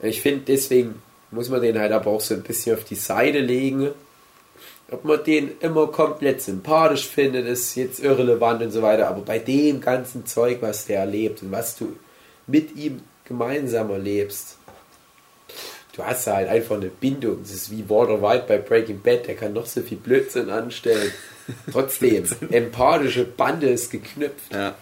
Ich 0.00 0.22
finde 0.22 0.44
deswegen 0.46 1.02
muss 1.30 1.48
man 1.48 1.62
den 1.62 1.78
halt 1.78 1.92
aber 1.92 2.10
auch 2.10 2.20
so 2.20 2.34
ein 2.34 2.42
bisschen 2.42 2.76
auf 2.76 2.84
die 2.84 2.96
Seite 2.96 3.40
legen. 3.40 3.90
Ob 4.90 5.04
man 5.04 5.22
den 5.22 5.52
immer 5.60 5.86
komplett 5.86 6.42
sympathisch 6.42 7.06
findet, 7.06 7.46
ist 7.46 7.76
jetzt 7.76 8.00
irrelevant 8.00 8.62
und 8.62 8.72
so 8.72 8.82
weiter. 8.82 9.08
Aber 9.08 9.22
bei 9.22 9.38
dem 9.38 9.80
ganzen 9.80 10.26
Zeug, 10.26 10.58
was 10.60 10.86
der 10.86 11.00
erlebt 11.00 11.42
und 11.42 11.52
was 11.52 11.76
du 11.76 11.96
mit 12.48 12.74
ihm 12.74 13.00
gemeinsam 13.24 13.90
erlebst, 13.90 14.56
du 15.94 16.04
hast 16.04 16.26
halt 16.26 16.48
einfach 16.48 16.76
eine 16.76 16.88
Bindung. 16.88 17.38
Das 17.42 17.52
ist 17.52 17.70
wie 17.70 17.88
Walter 17.88 18.20
White 18.20 18.44
bei 18.48 18.58
Breaking 18.58 19.00
Bad, 19.00 19.28
der 19.28 19.36
kann 19.36 19.52
noch 19.52 19.66
so 19.66 19.80
viel 19.80 19.98
Blödsinn 19.98 20.50
anstellen. 20.50 21.12
Trotzdem, 21.72 22.24
empathische 22.50 23.24
Bande 23.24 23.68
ist 23.70 23.90
geknüpft. 23.90 24.52
Ja. 24.52 24.74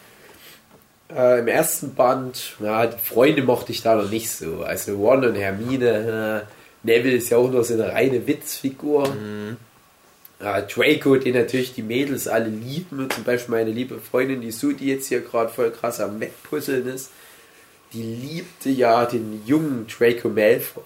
Äh, 1.15 1.39
Im 1.41 1.49
ersten 1.49 1.95
Band, 1.95 2.57
na, 2.59 2.87
die 2.87 2.99
Freunde 2.99 3.43
mochte 3.43 3.73
ich 3.73 3.83
da 3.83 3.95
noch 3.97 4.11
nicht 4.11 4.31
so. 4.31 4.63
Also 4.63 4.95
Ron 4.97 5.25
und 5.25 5.35
Hermine, 5.37 6.45
äh, 6.45 6.87
Neville 6.87 7.17
ist 7.17 7.31
ja 7.31 7.39
auch 7.39 7.51
nur 7.51 7.65
so 7.65 7.75
eine 7.75 7.93
reine 7.93 8.27
Witzfigur. 8.27 9.05
Äh, 10.41 10.63
Draco, 10.63 11.17
den 11.17 11.35
natürlich 11.35 11.75
die 11.75 11.83
Mädels 11.83 12.29
alle 12.29 12.49
lieben. 12.49 13.09
Zum 13.11 13.25
Beispiel 13.25 13.55
meine 13.55 13.71
liebe 13.71 13.99
Freundin, 14.01 14.41
die 14.43 14.51
Sue, 14.53 14.75
die 14.75 14.87
jetzt 14.89 15.09
hier 15.09 15.21
gerade 15.21 15.51
voll 15.51 15.71
krass 15.71 15.99
am 16.01 16.21
Wegpuzzeln 16.21 16.87
ist, 16.87 17.11
die 17.95 18.03
liebte 18.03 18.69
ja 18.69 19.07
den 19.07 19.43
jungen 19.47 19.87
Draco 19.87 20.29
Malfoy. 20.29 20.83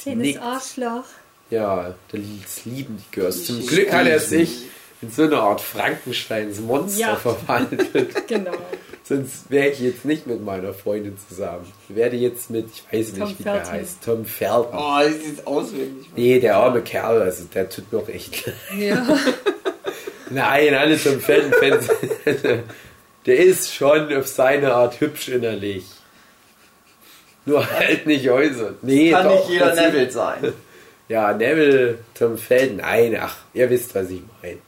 Kleines. 0.00 0.38
Arschloch. 0.38 1.04
Ja, 1.50 1.94
das 2.12 2.64
lieben 2.64 2.96
die 2.96 3.14
Girls. 3.14 3.44
Zum 3.44 3.66
Glück 3.66 3.92
hat 3.92 4.06
er 4.06 4.20
sich 4.20 4.62
in 5.02 5.10
so 5.10 5.24
eine 5.24 5.36
Art 5.38 5.60
Frankensteins 5.60 6.60
Monster 6.60 7.00
Ja. 7.00 7.16
verwandelt. 7.16 7.88
Genau. 8.28 8.52
Sonst 9.10 9.50
wäre 9.50 9.68
ich 9.70 9.80
jetzt 9.80 10.04
nicht 10.04 10.26
mit 10.28 10.40
meiner 10.44 10.72
Freundin 10.72 11.16
zusammen. 11.28 11.66
Ich 11.88 11.96
werde 11.96 12.16
jetzt 12.16 12.48
mit, 12.48 12.66
ich 12.72 12.84
weiß 12.92 13.14
Tom 13.14 13.28
nicht, 13.28 13.40
wie 13.40 13.42
der 13.42 13.54
Felton. 13.56 13.72
heißt, 13.72 14.04
Tom 14.04 14.24
Felton. 14.24 14.72
Oh, 14.78 14.98
das 15.02 15.08
ist 15.10 15.26
jetzt 15.26 15.46
auswendig. 15.46 16.06
Nee, 16.14 16.38
der 16.40 16.56
arme 16.56 16.80
Kerl, 16.82 17.20
also 17.22 17.44
der 17.52 17.68
tut 17.68 17.92
mir 17.92 17.98
auch 17.98 18.08
echt 18.08 18.46
leid. 18.46 18.54
Ja. 18.78 19.18
Nein, 20.30 20.74
alle 20.74 20.96
Tom 21.02 21.18
Felton-Fans. 21.20 21.88
der 23.26 23.36
ist 23.36 23.74
schon 23.74 24.14
auf 24.14 24.28
seine 24.28 24.72
Art 24.72 25.00
hübsch 25.00 25.28
innerlich. 25.28 25.84
Nur 27.46 27.68
halt 27.68 28.06
nicht 28.06 28.30
äußert. 28.30 28.82
Nee, 28.84 29.10
Kann 29.10 29.24
doch, 29.24 29.34
nicht 29.40 29.50
jeder 29.50 29.74
sieht- 29.74 29.86
Neville 29.86 30.10
sein. 30.10 30.52
Ja, 31.08 31.32
Neville, 31.32 31.98
Tom 32.16 32.38
Felton, 32.38 32.76
nein, 32.76 33.18
ach, 33.20 33.38
ihr 33.52 33.68
wisst, 33.68 33.92
was 33.96 34.08
ich 34.10 34.20
meine. 34.40 34.58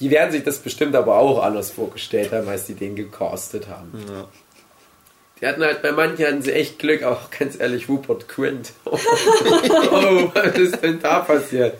Die 0.00 0.10
werden 0.10 0.32
sich 0.32 0.44
das 0.44 0.58
bestimmt 0.58 0.94
aber 0.94 1.18
auch 1.18 1.42
anders 1.42 1.70
vorgestellt 1.70 2.32
haben, 2.32 2.48
als 2.48 2.66
die 2.66 2.74
den 2.74 2.96
gecastet 2.96 3.68
haben. 3.68 3.92
Ja. 4.08 4.28
Die 5.40 5.46
hatten 5.46 5.62
halt, 5.62 5.82
bei 5.82 5.92
manchen 5.92 6.26
hatten 6.26 6.42
sie 6.42 6.52
echt 6.52 6.78
Glück, 6.78 7.02
auch 7.02 7.30
ganz 7.30 7.58
ehrlich, 7.58 7.88
Rupert 7.88 8.28
Quint. 8.28 8.72
Oh, 8.84 10.30
was 10.34 10.58
ist 10.58 10.82
denn 10.82 11.00
da 11.00 11.20
passiert? 11.20 11.74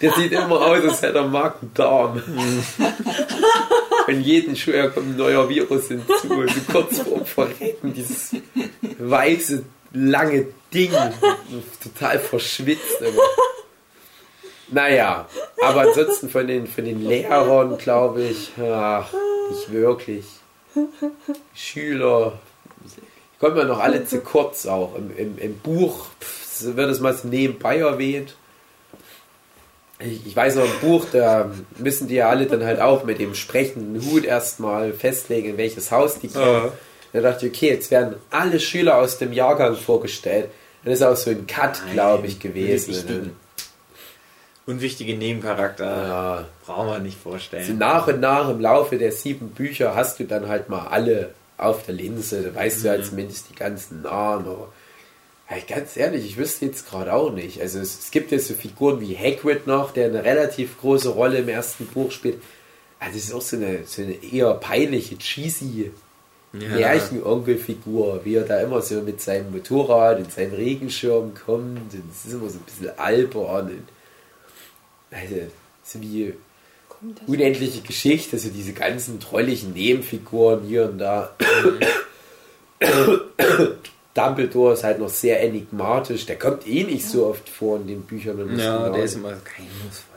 Der 0.00 0.12
sieht 0.12 0.32
immer 0.32 0.60
aus, 0.60 0.82
als 0.82 1.02
hätte 1.02 1.18
er 1.18 1.28
Magen-Darm. 1.28 2.22
In 4.08 4.20
jedem 4.20 4.56
Schuljahr 4.56 4.88
kommt 4.88 5.10
ein 5.10 5.16
neuer 5.16 5.48
Virus 5.48 5.88
hinzu. 5.88 6.06
So 6.22 6.72
kurz 6.72 6.98
vorm 6.98 7.24
Verrecken, 7.24 7.94
dieses 7.94 8.30
weiße, 8.98 9.62
lange 9.92 10.48
Ding. 10.74 10.90
Total 11.82 12.18
verschwitzt 12.18 13.00
immer. 13.00 13.22
Naja, 14.72 15.28
aber 15.62 15.82
ansonsten 15.82 16.28
von 16.28 16.46
den, 16.46 16.66
von 16.66 16.84
den 16.84 17.02
Lehrern, 17.08 17.78
glaube 17.78 18.22
ich, 18.22 18.52
ach, 18.60 19.12
nicht 19.50 19.72
wirklich. 19.72 20.24
Schüler, 21.54 22.32
kommen 23.38 23.56
ja 23.56 23.64
noch 23.64 23.80
alle 23.80 24.04
zu 24.06 24.20
kurz 24.20 24.66
auch. 24.66 24.94
Im, 24.96 25.14
im, 25.16 25.38
im 25.38 25.58
Buch 25.58 26.06
pff, 26.20 26.76
wird 26.76 26.90
es 26.90 27.00
mal 27.00 27.14
so 27.14 27.28
nebenbei 27.28 27.78
erwähnt. 27.78 28.34
Ich, 29.98 30.26
ich 30.26 30.34
weiß 30.34 30.56
noch, 30.56 30.64
im 30.64 30.80
Buch, 30.80 31.06
da 31.12 31.50
müssen 31.78 32.08
die 32.08 32.16
ja 32.16 32.28
alle 32.28 32.46
dann 32.46 32.64
halt 32.64 32.80
auch 32.80 33.04
mit 33.04 33.18
dem 33.18 33.34
sprechenden 33.34 34.04
Hut 34.04 34.24
erstmal 34.24 34.92
festlegen, 34.92 35.50
in 35.50 35.56
welches 35.58 35.90
Haus 35.90 36.18
die 36.18 36.28
kommen. 36.28 36.44
Ja. 36.44 36.72
Da 37.12 37.20
dachte 37.20 37.46
ich, 37.46 37.52
okay, 37.52 37.68
jetzt 37.68 37.90
werden 37.90 38.16
alle 38.30 38.58
Schüler 38.58 38.96
aus 38.96 39.18
dem 39.18 39.32
Jahrgang 39.32 39.76
vorgestellt. 39.76 40.48
Dann 40.82 40.92
ist 40.92 41.02
auch 41.02 41.14
so 41.14 41.30
ein 41.30 41.46
Cut, 41.46 41.82
glaube 41.92 42.26
ich, 42.26 42.40
gewesen. 42.40 43.32
Unwichtige 44.66 45.14
Nebencharakter 45.16 45.84
Ja. 45.84 46.44
brauchen 46.64 46.88
wir 46.88 46.98
nicht 47.00 47.18
vorstellen. 47.20 47.78
nach 47.78 48.06
und 48.06 48.20
nach 48.20 48.48
im 48.48 48.60
Laufe 48.60 48.96
der 48.98 49.10
sieben 49.12 49.48
Bücher 49.50 49.94
hast 49.96 50.20
du 50.20 50.24
dann 50.24 50.46
halt 50.48 50.68
mal 50.68 50.86
alle 50.88 51.30
auf 51.58 51.84
der 51.84 51.94
Linse. 51.94 52.42
Da 52.42 52.54
weißt 52.54 52.84
du 52.84 52.88
Mhm. 52.88 52.94
ja 52.94 53.02
zumindest 53.02 53.50
die 53.50 53.54
ganzen 53.56 54.02
Namen. 54.02 54.46
Aber 54.46 54.68
ja, 55.50 55.56
ganz 55.68 55.96
ehrlich, 55.96 56.24
ich 56.24 56.36
wüsste 56.36 56.66
jetzt 56.66 56.88
gerade 56.88 57.12
auch 57.12 57.32
nicht. 57.32 57.60
Also 57.60 57.80
es, 57.80 57.98
es 57.98 58.10
gibt 58.12 58.30
jetzt 58.30 58.46
so 58.48 58.54
Figuren 58.54 59.00
wie 59.00 59.16
Hagrid 59.16 59.66
noch, 59.66 59.90
der 59.92 60.06
eine 60.06 60.22
relativ 60.24 60.80
große 60.80 61.08
Rolle 61.10 61.38
im 61.38 61.48
ersten 61.48 61.86
Buch 61.86 62.10
spielt. 62.12 62.40
Also 63.00 63.14
das 63.16 63.24
ist 63.24 63.34
auch 63.34 63.42
so 63.42 63.56
eine, 63.56 63.80
so 63.84 64.00
eine 64.02 64.14
eher 64.22 64.54
peinliche, 64.54 65.18
cheesy 65.18 65.90
Märchenonkelfigur, 66.52 68.20
wie 68.24 68.34
er 68.36 68.44
da 68.44 68.60
immer 68.60 68.82
so 68.82 69.00
mit 69.00 69.20
seinem 69.20 69.50
Motorrad 69.52 70.18
und 70.18 70.30
seinem 70.32 70.54
Regenschirm 70.54 71.32
kommt. 71.34 71.78
Und 71.94 72.02
es 72.10 72.26
ist 72.26 72.34
immer 72.34 72.48
so 72.48 72.58
ein 72.58 72.64
bisschen 72.64 72.98
albern. 72.98 73.66
Und, 73.68 73.88
also, 75.12 75.36
so 75.84 76.00
wie 76.00 76.34
Kommt 76.88 77.20
das? 77.20 77.28
unendliche 77.28 77.80
Geschichte, 77.82 78.36
also 78.36 78.48
diese 78.48 78.72
ganzen 78.72 79.20
trolligen 79.20 79.72
Nebenfiguren 79.72 80.64
hier 80.66 80.84
und 80.88 80.98
da. 80.98 81.34
Dumbledore 84.14 84.74
ist 84.74 84.84
halt 84.84 84.98
noch 84.98 85.08
sehr 85.08 85.42
enigmatisch, 85.42 86.26
der 86.26 86.38
kommt 86.38 86.66
eh 86.66 86.84
nicht 86.84 87.06
so 87.06 87.26
oft 87.26 87.48
vor 87.48 87.76
in 87.78 87.86
den 87.86 88.02
Büchern. 88.02 88.40
und 88.40 88.58
Ja, 88.58 88.90
der 88.90 89.04
ist 89.04 89.14
immer 89.14 89.30
geheimnisvoll. 89.30 90.12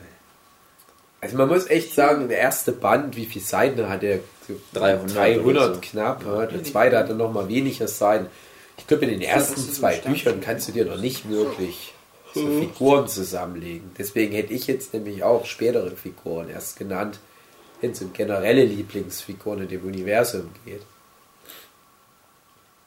Also 1.22 1.38
man 1.38 1.48
muss 1.48 1.68
echt 1.70 1.94
sagen, 1.96 2.28
der 2.28 2.38
erste 2.38 2.72
Band, 2.72 3.16
wie 3.16 3.26
viele 3.26 3.44
Seiten 3.44 3.90
hat 3.90 4.04
er? 4.04 4.20
So 4.48 4.54
300 4.74 5.16
300 5.16 5.46
oder 5.46 5.74
so. 5.74 5.82
knapp. 5.82 6.24
Ja. 6.24 6.46
Der 6.46 6.64
zweite 6.64 7.00
hatte 7.00 7.16
noch 7.16 7.32
mal 7.34 7.48
weniger 7.48 7.88
Seiten. 7.88 8.28
Ich 8.78 8.86
glaube, 8.86 9.06
in 9.06 9.12
den 9.12 9.22
ersten 9.22 9.56
das 9.56 9.64
ist 9.64 9.76
zwei 9.78 9.98
Büchern 9.98 10.40
kannst 10.42 10.68
du 10.68 10.72
dir 10.72 10.86
noch 10.86 11.00
nicht 11.00 11.28
wirklich 11.30 11.95
so 12.36 12.60
Figuren 12.60 13.08
zusammenlegen. 13.08 13.92
Deswegen 13.98 14.34
hätte 14.34 14.54
ich 14.54 14.68
jetzt 14.68 14.94
nämlich 14.94 15.24
auch 15.24 15.46
spätere 15.46 15.92
Figuren 15.92 16.50
erst 16.50 16.78
genannt, 16.78 17.20
wenn 17.82 17.92
es 17.92 18.02
um 18.02 18.14
generelle 18.14 18.66
Lieblingsfiguren 18.66 19.64
in 19.64 19.68
dem 19.70 19.86
Universum 19.86 20.50
geht. 20.66 20.82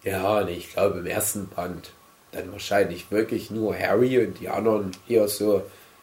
Ja, 0.04 0.44
nee, 0.44 0.54
ich 0.54 0.72
glaube 0.72 1.00
im 1.00 1.06
ersten 1.06 1.48
Band 1.48 1.90
dann 2.32 2.52
wahrscheinlich 2.52 3.10
wirklich 3.10 3.50
nur 3.50 3.76
Harry 3.76 4.24
und 4.24 4.38
die 4.40 4.48
anderen 4.48 4.92
eher 5.08 5.28
so, 5.28 5.62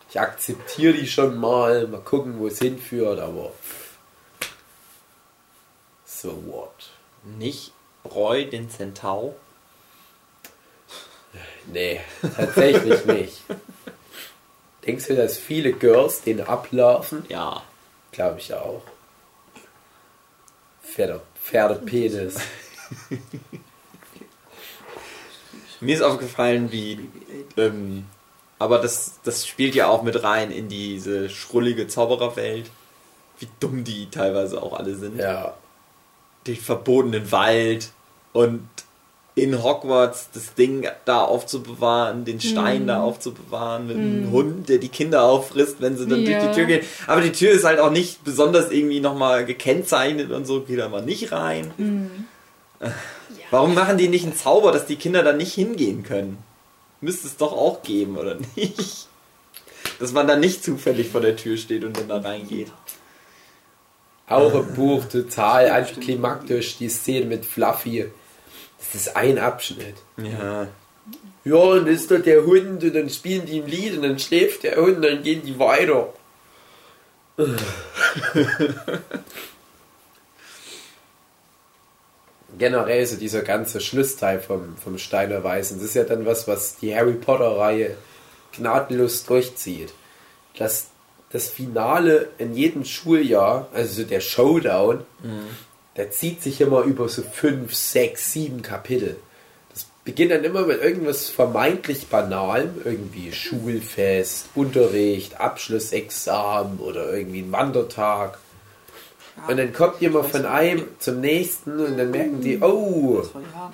ich 0.10 0.20
akzeptiere 0.20 0.94
die 0.94 1.08
schon 1.08 1.38
mal, 1.38 1.88
mal 1.88 2.02
gucken, 2.02 2.40
wo 2.40 2.48
es 2.48 2.60
hinführt, 2.60 3.20
aber 3.20 3.52
so 6.06 6.32
what? 6.48 6.90
Nicht 7.38 7.74
Roy 8.04 8.50
den 8.50 8.70
Centaur. 8.70 9.36
Nee, 11.72 12.02
tatsächlich 12.36 13.06
nicht. 13.06 13.42
Denkst 14.86 15.08
du, 15.08 15.16
dass 15.16 15.38
viele 15.38 15.74
Girls 15.74 16.22
den 16.22 16.42
ablaufen? 16.42 17.26
Ja. 17.30 17.64
Glaube 18.12 18.40
ich 18.40 18.54
auch. 18.54 18.84
Pferde, 20.84 21.22
Pferdepenis. 21.42 22.38
Mir 25.82 25.96
ist 25.96 26.02
aufgefallen, 26.02 26.72
wie. 26.72 27.10
Ähm, 27.58 28.06
aber 28.60 28.80
das, 28.80 29.20
das 29.24 29.46
spielt 29.46 29.76
ja 29.76 29.88
auch 29.88 30.04
mit 30.04 30.24
rein 30.24 30.52
in 30.52 30.70
diese 30.70 31.30
schrullige 31.30 31.88
Zaubererwelt. 31.88 32.70
Wie 33.40 33.50
dumm 33.60 33.84
die 33.84 34.10
teilweise 34.10 34.62
auch 34.64 34.74
alle 34.74 34.96
sind. 34.96 35.20
Ja. 35.20 35.56
Den 36.48 36.56
verbotenen 36.56 37.32
Wald 37.32 37.90
und 38.32 38.70
in 39.38 39.62
Hogwarts 39.62 40.30
das 40.34 40.54
Ding 40.54 40.88
da 41.04 41.22
aufzubewahren, 41.24 42.24
den 42.24 42.40
Stein 42.40 42.84
Mhm. 42.84 42.88
da 42.88 43.02
aufzubewahren, 43.04 43.88
mit 43.88 43.98
einem 43.98 44.32
Hund, 44.32 44.70
der 44.70 44.78
die 44.78 44.88
Kinder 44.88 45.24
auffrisst, 45.24 45.82
wenn 45.82 45.98
sie 45.98 46.08
dann 46.08 46.20
durch 46.24 46.30
Ja. 46.38 46.48
die 46.48 46.56
Tür 46.56 46.66
gehen. 46.66 46.86
Aber 47.06 47.20
die 47.20 47.34
Tür 47.34 47.52
ist 47.52 47.66
halt 47.66 47.80
auch 47.82 47.92
nicht 47.92 48.24
besonders 48.24 48.72
irgendwie 48.72 49.02
nochmal 49.02 49.44
gekennzeichnet 49.46 50.32
und 50.32 50.46
so, 50.46 50.62
geht 50.62 50.80
da 50.80 50.88
mal 50.88 51.02
nicht 51.04 51.34
rein. 51.34 51.72
Mhm. 51.78 52.10
Äh, 52.80 52.90
Warum 53.52 53.74
machen 53.76 53.98
die 53.98 54.08
nicht 54.08 54.24
einen 54.26 54.36
Zauber, 54.36 54.72
dass 54.72 54.86
die 54.86 54.96
Kinder 54.96 55.22
da 55.22 55.34
nicht 55.34 55.54
hingehen 55.54 56.04
können? 56.04 56.38
Müsste 57.02 57.28
es 57.28 57.36
doch 57.38 57.52
auch 57.52 57.84
geben, 57.84 58.18
oder 58.18 58.38
nicht? 58.56 59.08
Dass 60.00 60.14
man 60.14 60.28
da 60.28 60.36
nicht 60.38 60.64
zufällig 60.64 61.10
vor 61.10 61.22
der 61.22 61.36
Tür 61.36 61.58
steht 61.58 61.84
und 61.84 61.98
dann 61.98 62.08
da 62.08 62.18
reingeht. 62.20 62.72
Auch 64.28 64.54
im 64.56 64.74
Buch 64.74 65.06
total 65.06 65.70
antiklimaktisch, 65.70 66.78
die 66.78 66.90
Szene 66.90 67.26
mit 67.28 67.46
Fluffy. 67.46 68.06
Das 68.78 68.96
ist 68.96 69.16
ein 69.16 69.40
Abschnitt. 69.40 69.96
Ja. 70.18 70.68
Ja, 71.44 71.56
und 71.56 71.88
ist 71.88 72.10
da 72.10 72.18
der 72.18 72.44
Hund 72.46 72.84
und 72.84 72.96
dann 72.96 73.10
spielen 73.10 73.46
die 73.46 73.62
ein 73.62 73.68
Lied 73.68 73.96
und 73.98 74.02
dann 74.02 74.18
schläft 74.18 74.64
der 74.64 74.78
Hund 74.78 74.96
und 74.98 75.04
dann 75.04 75.22
gehen 75.22 75.44
die 75.46 75.60
weiter. 75.60 76.12
Generell 82.58 83.06
so 83.06 83.18
dieser 83.18 83.42
ganze 83.42 83.82
Schlussteil 83.82 84.40
vom, 84.40 84.76
vom 84.78 84.98
Steiner 84.98 85.44
Weißen, 85.44 85.78
das 85.78 85.90
ist 85.90 85.94
ja 85.96 86.06
dann 86.06 86.26
was, 86.26 86.48
was 86.48 86.78
die 86.78 86.96
Harry 86.96 87.14
Potter-Reihe 87.14 87.98
gnadenlos 88.54 89.26
durchzieht. 89.26 89.94
Das, 90.58 90.88
das 91.30 91.50
Finale 91.50 92.30
in 92.38 92.56
jedem 92.56 92.86
Schuljahr, 92.86 93.68
also 93.74 94.02
so 94.02 94.08
der 94.08 94.22
Showdown, 94.22 95.06
der 95.98 96.12
zieht 96.12 96.42
sich 96.44 96.62
immer 96.62 96.82
über 96.82 97.08
so 97.08 97.22
fünf, 97.22 97.74
sechs, 97.74 98.32
sieben 98.34 98.62
Kapitel. 98.62 99.16
Das 99.72 99.88
beginnt 100.04 100.32
dann 100.32 100.44
immer 100.44 100.66
mit 100.66 100.82
irgendwas 100.82 101.30
vermeintlich 101.30 102.08
Banalem, 102.08 102.82
irgendwie 102.84 103.32
Schulfest, 103.32 104.50
Unterricht, 104.56 105.40
Abschlussexamen 105.40 106.80
oder 106.80 107.14
irgendwie 107.14 107.40
ein 107.42 107.52
Wandertag. 107.52 108.40
Und 109.48 109.58
dann 109.58 109.74
kommt 109.74 110.00
jemand 110.02 110.28
von 110.28 110.46
einem 110.46 110.88
zum 111.00 111.20
nächsten 111.20 111.80
und 111.80 111.98
dann 111.98 112.12
merken 112.12 112.42
die, 112.42 112.58
oh, 112.62 113.22
war 113.34 113.42
ja. 113.42 113.74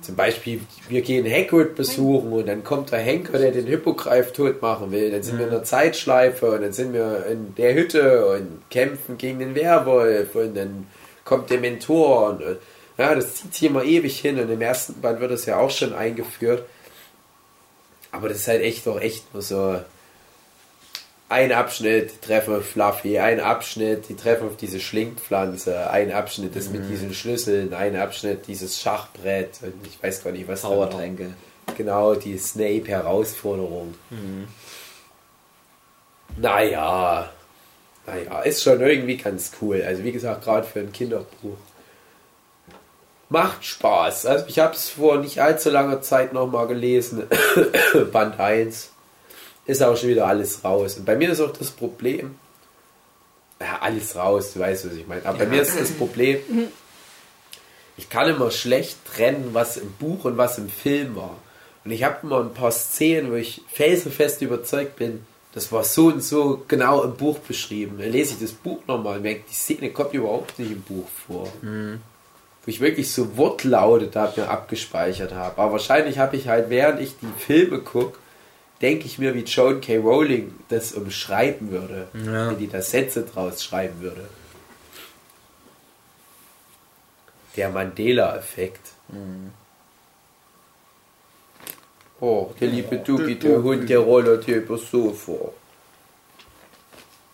zum 0.00 0.16
Beispiel, 0.16 0.60
wir 0.88 1.02
gehen 1.02 1.24
Hagrid 1.24 1.76
besuchen 1.76 2.32
und 2.32 2.48
dann 2.48 2.64
kommt 2.64 2.90
der 2.90 2.98
Henker, 2.98 3.38
der 3.38 3.52
den 3.52 3.66
Hippogreif 3.66 4.32
tot 4.32 4.60
machen 4.60 4.90
will. 4.90 5.12
Dann 5.12 5.22
sind 5.22 5.38
wir 5.38 5.46
in 5.46 5.52
einer 5.52 5.62
Zeitschleife 5.62 6.50
und 6.50 6.62
dann 6.62 6.72
sind 6.72 6.92
wir 6.92 7.26
in 7.26 7.54
der 7.54 7.74
Hütte 7.74 8.26
und 8.26 8.68
kämpfen 8.70 9.18
gegen 9.18 9.38
den 9.38 9.54
Werwolf 9.54 10.34
und 10.34 10.56
dann 10.56 10.86
kommt 11.26 11.50
der 11.50 11.60
Mentor 11.60 12.30
und 12.30 12.40
äh, 12.40 12.56
ja, 12.96 13.14
das 13.14 13.34
zieht 13.34 13.52
sich 13.52 13.64
immer 13.64 13.84
ewig 13.84 14.18
hin 14.18 14.40
und 14.40 14.50
im 14.50 14.62
ersten 14.62 14.98
Band 15.02 15.20
wird 15.20 15.30
das 15.30 15.44
ja 15.44 15.58
auch 15.58 15.70
schon 15.70 15.92
eingeführt. 15.92 16.66
Aber 18.10 18.30
das 18.30 18.38
ist 18.38 18.48
halt 18.48 18.62
echt 18.62 18.86
doch 18.86 18.98
echt 18.98 19.34
nur 19.34 19.42
so 19.42 19.78
ein 21.28 21.52
Abschnitt, 21.52 22.12
die 22.14 22.26
treffen 22.26 22.56
auf 22.56 22.64
Fluffy, 22.64 23.18
ein 23.18 23.40
Abschnitt, 23.40 24.08
die 24.08 24.14
treffen 24.14 24.46
auf 24.46 24.56
diese 24.56 24.80
Schlingpflanze, 24.80 25.90
ein 25.90 26.12
Abschnitt 26.12 26.56
ist 26.56 26.72
mit 26.72 26.88
diesen 26.88 27.12
Schlüsseln, 27.12 27.74
ein 27.74 27.96
Abschnitt 27.96 28.46
dieses 28.46 28.80
Schachbrett 28.80 29.58
und 29.62 29.74
ich 29.86 30.02
weiß 30.02 30.24
gar 30.24 30.30
nicht, 30.30 30.48
was 30.48 30.62
Zaubertränke. 30.62 31.34
Genau, 31.76 32.14
die 32.14 32.38
Snape-Herausforderung. 32.38 33.94
Naja, 36.36 37.28
naja, 38.06 38.40
ist 38.42 38.62
schon 38.62 38.80
irgendwie 38.80 39.16
ganz 39.16 39.52
cool. 39.60 39.82
Also 39.84 40.04
wie 40.04 40.12
gesagt, 40.12 40.44
gerade 40.44 40.66
für 40.66 40.80
ein 40.80 40.92
Kinderbuch. 40.92 41.56
Macht 43.28 43.64
Spaß. 43.64 44.26
Also 44.26 44.44
ich 44.46 44.60
habe 44.60 44.74
es 44.74 44.90
vor 44.90 45.18
nicht 45.18 45.40
allzu 45.40 45.70
langer 45.70 46.00
Zeit 46.02 46.32
nochmal 46.32 46.68
gelesen. 46.68 47.24
Band 48.12 48.38
1. 48.38 48.92
Ist 49.66 49.82
auch 49.82 49.96
schon 49.96 50.10
wieder 50.10 50.28
alles 50.28 50.62
raus. 50.62 50.96
Und 50.96 51.04
bei 51.04 51.16
mir 51.16 51.32
ist 51.32 51.40
auch 51.40 51.52
das 51.52 51.70
Problem, 51.72 52.36
ja, 53.60 53.78
alles 53.80 54.14
raus, 54.14 54.52
du 54.52 54.60
weißt, 54.60 54.86
was 54.86 54.92
ich 54.92 55.06
meine. 55.08 55.26
Aber 55.26 55.38
bei 55.38 55.46
mir 55.46 55.62
ist 55.62 55.78
das 55.78 55.90
Problem, 55.90 56.38
ich 57.96 58.08
kann 58.08 58.28
immer 58.28 58.52
schlecht 58.52 58.98
trennen, 59.12 59.50
was 59.52 59.76
im 59.76 59.90
Buch 59.92 60.24
und 60.24 60.36
was 60.36 60.58
im 60.58 60.68
Film 60.68 61.16
war. 61.16 61.36
Und 61.84 61.90
ich 61.90 62.04
habe 62.04 62.18
immer 62.22 62.40
ein 62.40 62.54
paar 62.54 62.70
Szenen, 62.70 63.32
wo 63.32 63.34
ich 63.34 63.62
felsenfest 63.72 64.42
überzeugt 64.42 64.96
bin, 64.96 65.26
das 65.56 65.72
war 65.72 65.84
so 65.84 66.08
und 66.08 66.22
so 66.22 66.64
genau 66.68 67.02
im 67.02 67.16
Buch 67.16 67.38
beschrieben. 67.38 67.96
Dann 67.98 68.10
lese 68.10 68.34
ich 68.34 68.40
das 68.40 68.52
Buch 68.52 68.80
nochmal 68.86 69.16
und 69.16 69.22
merke, 69.22 69.44
die 69.48 69.54
Szene 69.54 69.88
kommt 69.88 70.12
überhaupt 70.12 70.58
nicht 70.58 70.70
im 70.70 70.82
Buch 70.82 71.08
vor. 71.26 71.50
Wo 71.62 71.98
ich 72.66 72.82
wirklich 72.82 73.10
so 73.10 73.38
Wortlaute 73.38 74.08
da 74.08 74.30
mir 74.36 74.50
abgespeichert 74.50 75.32
habe. 75.32 75.56
Aber 75.56 75.72
wahrscheinlich 75.72 76.18
habe 76.18 76.36
ich 76.36 76.48
halt, 76.48 76.68
während 76.68 77.00
ich 77.00 77.16
die 77.18 77.32
Filme 77.38 77.78
gucke, 77.78 78.18
denke 78.82 79.06
ich 79.06 79.18
mir, 79.18 79.34
wie 79.34 79.44
Joan 79.44 79.80
K. 79.80 79.96
Rowling 79.96 80.54
das 80.68 80.92
umschreiben 80.92 81.70
würde. 81.70 82.08
Ja. 82.12 82.50
Wenn 82.50 82.58
die 82.58 82.68
da 82.68 82.82
Sätze 82.82 83.22
draus 83.22 83.64
schreiben 83.64 84.02
würde. 84.02 84.28
Der 87.56 87.70
Mandela-Effekt. 87.70 88.90
Oh, 89.08 89.14
der 92.20 92.68
liebe 92.68 92.96
Dugi, 92.98 93.38
der 93.38 93.62
Hund, 93.62 93.88
der 93.88 93.98
rollert 93.98 94.44
hier 94.44 94.56
übers 94.56 94.90
Sofa. 94.90 95.52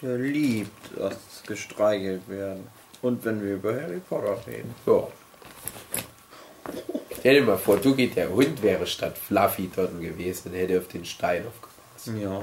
Der 0.00 0.18
liebt 0.18 0.70
das 0.96 1.42
gestreichelt 1.46 2.28
werden. 2.28 2.66
Und 3.02 3.24
wenn 3.24 3.42
wir 3.42 3.54
über 3.54 3.74
Harry 3.74 4.00
Potter 4.08 4.36
reden. 4.46 4.74
Ja. 4.86 5.06
Stell 7.18 7.34
dir 7.34 7.42
mal 7.42 7.58
vor, 7.58 7.76
Dugi, 7.76 8.08
der 8.08 8.30
Hund 8.30 8.62
wäre 8.62 8.86
statt 8.86 9.16
Fluffy 9.16 9.70
dort 9.74 10.00
gewesen 10.00 10.50
und 10.50 10.58
hätte 10.58 10.78
auf 10.78 10.88
den 10.88 11.04
Stein 11.04 11.44
aufgepasst. 11.46 12.20
Ja. 12.20 12.42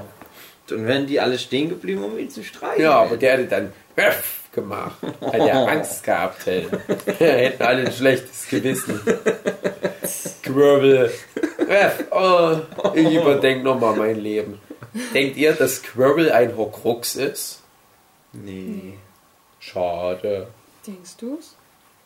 Dann 0.66 0.86
wären 0.86 1.06
die 1.06 1.20
alle 1.20 1.38
stehen 1.38 1.68
geblieben, 1.68 2.04
um 2.04 2.16
ihn 2.18 2.30
zu 2.30 2.44
streicheln. 2.44 2.82
Ja, 2.82 3.02
aber 3.02 3.16
der 3.16 3.32
hätte 3.32 3.48
dann 3.48 3.72
Öff 3.96 4.40
gemacht, 4.52 4.96
weil 5.20 5.40
der 5.40 5.56
Angst 5.68 6.04
gehabt 6.04 6.46
hätte. 6.46 6.80
Hätten 7.18 7.62
alle 7.62 7.86
ein 7.86 7.92
schlechtes 7.92 8.48
Gewissen. 8.48 9.00
Squirrel. 10.06 11.10
Öff, 11.70 12.04
oh, 12.10 12.58
ich 12.94 13.14
überdenke 13.14 13.62
nochmal 13.64 13.94
mein 13.94 14.16
Leben. 14.18 14.60
Denkt 15.14 15.36
ihr, 15.36 15.52
dass 15.52 15.76
Squirrel 15.76 16.32
ein 16.32 16.56
Horcrux 16.56 17.14
ist? 17.14 17.62
Nee. 18.32 18.94
Schade. 19.60 20.48
Denkst 20.84 21.16
du's? 21.18 21.54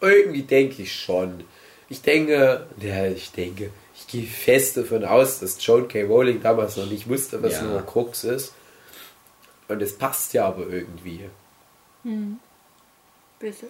Irgendwie 0.02 0.42
denke 0.42 0.82
ich 0.82 0.94
schon. 0.94 1.44
Ich 1.88 2.02
denke, 2.02 2.66
ja, 2.78 3.06
ich 3.06 3.32
denke, 3.32 3.70
ich 3.96 4.06
gehe 4.06 4.26
fest 4.26 4.76
davon 4.76 5.04
aus, 5.04 5.40
dass 5.40 5.64
Joan 5.64 5.88
K. 5.88 6.02
Rowling 6.02 6.42
damals 6.42 6.76
noch 6.76 6.86
nicht 6.86 7.08
wusste, 7.08 7.42
was 7.42 7.54
Ja. 7.54 7.60
ein 7.60 7.70
Horcrux 7.72 8.24
ist. 8.24 8.52
Und 9.68 9.80
es 9.80 9.96
passt 9.96 10.34
ja 10.34 10.46
aber 10.46 10.66
irgendwie. 10.66 11.30
Bitte. 13.38 13.66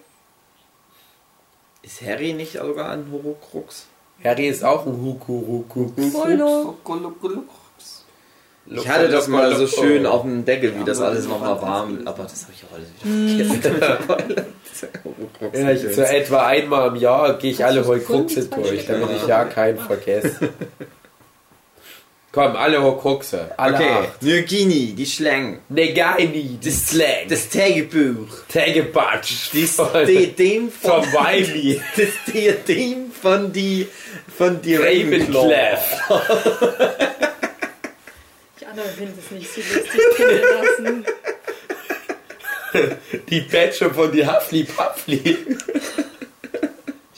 Ist 1.83 2.03
Harry 2.03 2.33
nicht 2.33 2.55
sogar 2.55 2.91
ein 2.91 3.07
Horcrux? 3.13 3.87
Harry 4.23 4.49
ist 4.49 4.65
auch 4.65 4.87
ein 4.87 4.93
Hukuruku. 5.03 5.91
Ich 8.67 8.89
hatte 8.89 9.09
das 9.09 9.29
mal 9.29 9.55
so 9.57 9.67
schön 9.67 10.07
auf 10.07 10.23
dem 10.23 10.45
Deckel, 10.45 10.75
wie 10.79 10.85
das 10.85 11.01
alles 11.01 11.29
nochmal 11.29 11.61
warm, 11.61 11.99
aber 12.07 12.23
das 12.23 12.45
habe 12.45 12.53
ich 12.57 12.65
auch 12.65 12.75
alles 12.75 12.89
wieder 13.05 13.45
vergessen. 13.45 14.55
Horcrux. 15.05 15.59
Ja, 15.59 15.71
ich, 15.71 15.95
so 15.95 16.03
etwa 16.03 16.47
einmal 16.47 16.89
im 16.89 16.97
Jahr 16.97 17.35
gehe 17.39 17.53
ich 17.53 17.65
alle 17.65 17.87
Horcruxe 17.87 18.47
durch, 18.49 18.87
damit 18.87 19.11
ich 19.17 19.27
ja 19.27 19.45
keinen 19.45 19.79
vergesse. 19.79 20.51
Komm, 22.33 22.57
alle 22.57 22.83
Horcruxe. 22.83 23.53
Alle 23.57 23.77
Okay, 23.77 23.91
acht. 23.91 24.23
Nirgini, 24.23 24.93
die 24.95 25.07
Schlangen. 25.07 25.61
Negaini, 25.69 26.59
das 26.63 26.89
Slang. 26.89 27.29
Das 27.29 27.49
Tagebuch. 27.49 28.27
Tagebatsch. 28.53 29.51
Das 29.55 29.77
Diadem 30.05 30.69
von, 30.83 31.05
Von 31.05 31.13
Wiley. 31.13 31.81
Das 31.97 32.09
Diadem 32.35 33.13
von 33.25 33.53
die, 33.53 33.89
von 34.37 34.61
die 34.61 34.77
Ravenclaw. 34.77 35.49
Die 38.61 38.67
anderen 38.67 38.91
finden 38.91 39.19
es 39.19 39.31
nicht 39.31 39.51
so 39.51 39.61
lustig 39.61 40.01
lassen. 40.79 41.07
Die 43.31 43.41
Badge 43.41 43.91
von 43.91 44.13
die 44.13 44.27
Huffly 44.27 44.65
Puffly. 44.65 45.39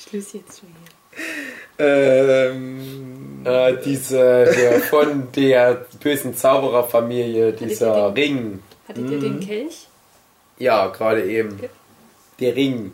Schluss 0.09 0.33
jetzt 0.35 0.61
schon 0.61 0.69
hier. 0.69 1.85
Ähm, 1.87 3.43
Äh, 3.45 3.77
diese, 3.85 4.45
der 4.57 4.81
von 4.81 5.31
der 5.33 5.87
bösen 6.03 6.37
Zaubererfamilie, 6.37 7.53
dieser 7.53 8.09
ihr 8.09 8.13
den- 8.13 8.25
Ring. 8.25 8.63
Hattet 8.89 9.11
ihr 9.11 9.21
den 9.21 9.41
Kelch? 9.41 9.87
Ja, 10.59 10.89
gerade 10.89 11.25
eben. 11.25 11.53
Okay. 11.59 11.69
Der 12.41 12.55
Ring. 12.57 12.93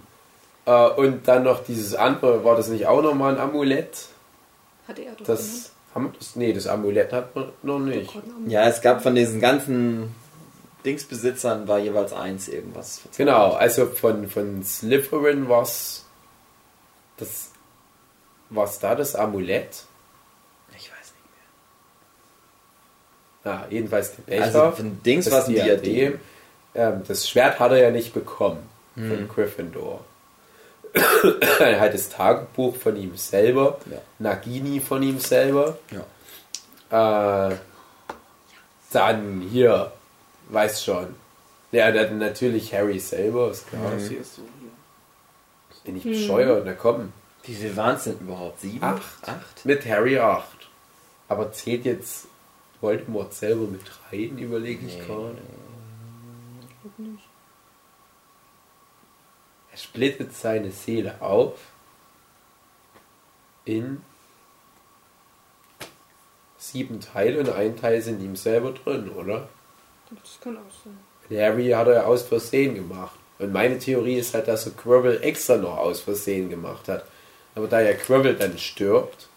Äh, 0.66 0.88
und 0.90 1.26
dann 1.28 1.42
noch 1.44 1.64
dieses 1.64 1.94
andere, 1.94 2.44
war 2.44 2.56
das 2.56 2.68
nicht 2.68 2.86
auch 2.86 3.02
nochmal 3.02 3.34
ein 3.34 3.40
Amulett? 3.40 4.06
Hatte 4.88 5.02
er 5.02 5.12
doch 5.14 5.24
Das, 5.26 5.72
haben 5.94 6.06
wir 6.06 6.12
das? 6.18 6.36
Nee, 6.36 6.52
das 6.52 6.66
Amulett 6.66 7.12
hat 7.12 7.34
man 7.34 7.50
noch 7.62 7.78
nicht. 7.78 8.12
genannt. 8.12 8.50
ja, 8.50 8.66
es 8.68 8.80
gab 8.80 9.02
von 9.02 9.14
diesen 9.14 9.40
ganzen 9.40 10.14
Dingsbesitzern 10.84 11.68
war 11.68 11.78
jeweils 11.78 12.12
eins 12.12 12.48
irgendwas. 12.48 13.02
Genau, 13.16 13.52
also 13.52 13.86
von, 13.86 14.28
von 14.28 14.62
Slytherin 14.64 15.48
war 15.48 15.62
es 15.62 16.04
das 17.16 17.50
was 18.50 18.78
da 18.80 18.94
das 18.94 19.14
Amulett? 19.14 19.84
Ich 20.76 20.90
weiß 20.90 21.12
nicht 21.14 21.14
Ja, 23.44 23.66
jedenfalls 23.70 24.14
der 24.16 24.24
mehr. 24.26 24.46
Becher. 24.46 24.62
Also 24.64 24.76
von 24.76 25.02
Dings 25.02 25.24
das 25.24 25.34
was 25.34 25.46
ein 25.48 25.54
Diadem. 25.54 26.20
Ähm, 26.74 27.02
das 27.08 27.28
Schwert 27.28 27.58
hat 27.60 27.70
er 27.72 27.78
ja 27.78 27.90
nicht 27.90 28.12
bekommen 28.12 28.62
Hm. 28.94 29.08
von 29.08 29.28
Gryffindor. 29.28 30.04
halt 31.60 31.94
das 31.94 32.08
Tagebuch 32.10 32.76
von 32.76 32.96
ihm 32.96 33.16
selber, 33.16 33.78
Ja. 33.90 33.98
Nagini 34.18 34.80
von 34.80 35.02
ihm 35.02 35.18
selber. 35.18 35.78
Ja. 36.90 37.48
Äh, 37.50 37.56
dann 38.92 39.40
hier, 39.50 39.92
weiß 40.50 40.84
schon. 40.84 41.14
Ja, 41.70 41.90
dann 41.90 42.18
natürlich 42.18 42.74
Harry 42.74 42.98
selber, 42.98 43.50
ist 43.50 43.68
klar. 43.68 43.90
Das 43.94 44.08
hier 44.08 44.20
ist 44.20 44.36
so 44.36 44.42
hier. 44.60 44.70
Bin 45.84 45.96
ich 45.96 46.04
bescheuert, 46.04 46.62
na 46.66 46.74
komm. 46.74 47.12
Wie 47.44 47.54
viel 47.54 47.74
waren 47.76 47.96
es 47.96 48.04
denn 48.04 48.18
überhaupt? 48.20 48.60
Sieben? 48.60 48.84
Acht. 48.84 49.26
Acht? 49.28 49.64
Mit 49.64 49.84
Harry 49.86 50.18
8. 50.18 50.46
Aber 51.28 51.50
zählt 51.52 51.84
jetzt 51.86 52.26
Voldemort 52.80 53.32
selber 53.32 53.62
mit 53.66 53.80
rein, 54.12 54.36
überlege 54.38 54.86
ich 54.86 54.98
Nee. 54.98 55.06
gerade. 55.06 55.38
Glaub 56.82 56.98
nicht. 56.98 57.24
Er 59.72 59.78
splittet 59.78 60.34
seine 60.34 60.70
Seele 60.70 61.20
auf 61.20 61.58
in 63.64 64.02
sieben 66.58 67.00
Teile 67.00 67.40
und 67.40 67.50
ein 67.50 67.76
Teil 67.76 68.00
sind 68.02 68.22
ihm 68.22 68.36
selber 68.36 68.72
drin, 68.72 69.10
oder? 69.10 69.48
Das 70.10 70.38
kann 70.42 70.56
auch 70.56 70.84
sein. 70.84 70.98
Harry 71.38 71.70
hat 71.70 71.88
er 71.88 72.06
aus 72.06 72.22
Versehen 72.22 72.74
gemacht. 72.74 73.16
Und 73.38 73.52
meine 73.52 73.78
Theorie 73.78 74.16
ist 74.16 74.34
halt, 74.34 74.46
dass 74.46 74.66
er 74.66 74.72
Quirrell 74.72 75.22
extra 75.22 75.56
noch 75.56 75.78
aus 75.78 76.00
Versehen 76.00 76.50
gemacht 76.50 76.88
hat. 76.88 77.04
Aber 77.54 77.66
da 77.66 77.80
ja 77.80 77.94
Quirrell 77.94 78.36
dann 78.36 78.56
stirbt, 78.58 79.28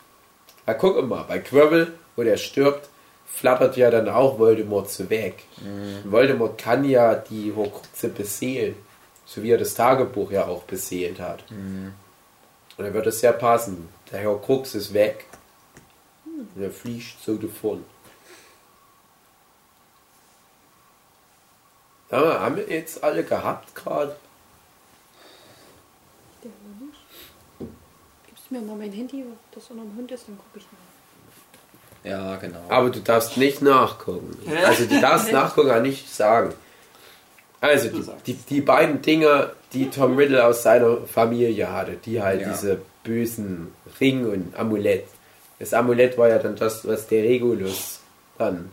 na 0.65 0.73
guck 0.73 1.07
mal, 1.07 1.23
bei 1.23 1.39
Quirrell, 1.39 1.93
wo 2.15 2.23
der 2.23 2.37
stirbt, 2.37 2.89
flattert 3.25 3.77
ja 3.77 3.89
dann 3.89 4.09
auch 4.09 4.37
Voldemort 4.37 4.89
so 4.89 5.09
weg. 5.09 5.43
Und 5.59 6.11
Voldemort 6.11 6.57
kann 6.57 6.85
ja 6.85 7.15
die 7.15 7.53
Horcruxe 7.55 8.09
beseelen, 8.09 8.75
so 9.25 9.41
wie 9.43 9.51
er 9.51 9.57
das 9.57 9.73
Tagebuch 9.73 10.31
ja 10.31 10.45
auch 10.45 10.63
beseelt 10.63 11.19
hat. 11.19 11.43
Und 11.49 11.93
dann 12.77 12.93
wird 12.93 13.07
es 13.07 13.19
sehr 13.21 13.33
passen. 13.33 13.89
Der 14.11 14.25
Horcrux 14.25 14.75
ist 14.75 14.93
weg. 14.93 15.25
Und 16.25 16.61
er 16.61 16.71
fliegt 16.71 17.23
so 17.23 17.35
davon. 17.35 17.83
Ja, 22.11 22.39
haben 22.39 22.57
wir 22.57 22.69
jetzt 22.69 23.03
alle 23.03 23.23
gehabt 23.23 23.73
gerade? 23.73 24.15
Der 26.43 26.51
wohl 26.51 26.87
nicht. 26.87 27.73
Gibst 28.27 28.43
du 28.49 28.53
mir 28.55 28.61
mal 28.61 28.75
mein 28.75 28.91
Handy, 28.91 29.23
das 29.51 29.69
unter 29.71 29.83
dem 29.83 29.95
Hund 29.97 30.11
ist, 30.11 30.27
dann 30.27 30.37
gucke 30.37 30.59
ich 30.59 30.65
mal. 30.65 32.09
Ja, 32.11 32.35
genau. 32.35 32.63
Aber 32.69 32.91
du 32.91 32.99
darfst 32.99 33.35
nicht 33.37 33.63
nachgucken. 33.63 34.37
Also 34.63 34.85
du 34.85 35.01
darfst 35.01 35.31
nachgucken, 35.31 35.71
aber 35.71 35.79
nicht 35.79 36.13
sagen. 36.13 36.53
Also 37.65 37.89
die, 37.89 38.03
die, 38.27 38.33
die 38.33 38.61
beiden 38.61 39.01
Dinge, 39.01 39.51
die 39.73 39.89
Tom 39.89 40.17
Riddle 40.17 40.43
aus 40.45 40.63
seiner 40.63 40.97
Familie 41.07 41.71
hatte, 41.71 41.93
die 42.05 42.21
halt 42.21 42.41
Ja. 42.41 42.49
diese 42.49 42.79
bösen 43.03 43.73
Ring 43.99 44.25
und 44.25 44.55
Amulett. 44.57 45.05
Das 45.59 45.73
Amulett 45.73 46.17
war 46.17 46.29
ja 46.29 46.37
dann 46.39 46.55
das, 46.55 46.87
was 46.87 47.07
der 47.07 47.23
Regulus 47.23 47.99
dann 48.37 48.71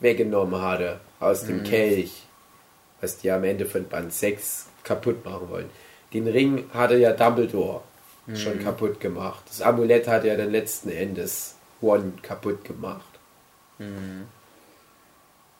weggenommen 0.00 0.60
hatte 0.60 1.00
aus 1.20 1.44
dem 1.44 1.62
Kelch, 1.64 2.22
was 3.00 3.18
die 3.18 3.30
am 3.30 3.44
Ende 3.44 3.66
von 3.66 3.88
Band 3.88 4.12
6 4.12 4.66
kaputt 4.84 5.24
machen 5.24 5.48
wollen. 5.50 5.70
Den 6.12 6.26
Ring 6.28 6.64
hatte 6.74 6.96
ja 6.96 7.12
Dumbledore 7.12 7.80
schon 8.34 8.62
kaputt 8.62 9.00
gemacht. 9.00 9.42
Das 9.48 9.62
Amulett 9.62 10.06
hat 10.06 10.24
ja 10.24 10.36
dann 10.36 10.50
letzten 10.52 10.90
Endes 10.90 11.54
One 11.80 12.12
kaputt 12.22 12.64
gemacht. 12.64 13.02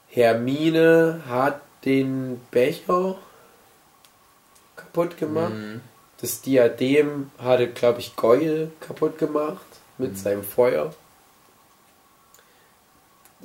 Hermine 0.09 1.23
hat 1.29 1.61
den 1.85 2.41
Becher 2.51 3.17
kaputt 4.77 5.17
gemacht. 5.17 5.53
Das 6.21 6.41
Diadem 6.41 7.31
hatte, 7.39 7.69
glaube 7.69 8.01
ich, 8.01 8.15
Goyle 8.17 8.71
kaputt 8.81 9.19
gemacht 9.19 9.65
mit 9.99 10.17
seinem 10.19 10.45
Feuer. 10.45 10.95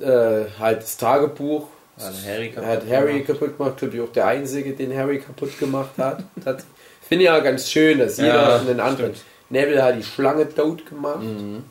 Äh, 0.00 0.44
halt 0.60 0.82
das 0.82 0.96
Tagebuch 0.96 1.66
Hat 1.98 2.12
Harry 2.24 2.50
kaputt 2.52 2.68
hat 2.68 2.88
Harry 2.88 3.12
gemacht. 3.22 3.26
kaputt 3.26 3.58
gemacht, 3.58 3.76
glaube 3.78 3.96
ich 3.96 4.02
auch 4.02 4.12
der 4.12 4.26
Einzige, 4.26 4.72
den 4.74 4.96
Harry 4.96 5.18
kaputt 5.18 5.58
gemacht 5.58 5.90
hat. 5.98 6.22
Das 6.44 6.64
Finde 7.08 7.24
ich 7.24 7.30
ja 7.30 7.40
ganz 7.40 7.70
schön, 7.70 7.98
dass 7.98 8.18
jeder 8.18 8.34
Ja, 8.50 8.60
einen 8.60 8.80
anderen. 8.80 9.14
stimmt. 9.14 9.26
Neville 9.50 9.82
hat 9.82 9.96
die 9.96 10.02
Schlange 10.02 10.46
tot 10.54 10.84
gemacht. 10.86 11.22
Mhm. 11.22 11.64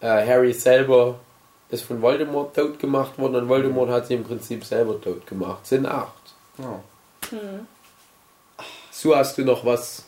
Äh, 0.00 0.26
Harry 0.26 0.52
selber 0.52 1.20
ist 1.70 1.84
von 1.84 2.00
Voldemort 2.00 2.56
tot 2.56 2.78
gemacht 2.78 3.18
worden 3.18 3.36
und 3.36 3.48
Voldemort 3.48 3.90
hat 3.90 4.06
sie 4.06 4.14
im 4.14 4.24
Prinzip 4.24 4.64
selber 4.64 5.00
tot 5.00 5.26
gemacht. 5.26 5.66
Sind 5.66 5.86
acht. 5.86 6.34
Oh. 6.58 6.80
So 8.90 9.14
hast 9.14 9.38
du 9.38 9.44
noch 9.44 9.64
was 9.64 10.04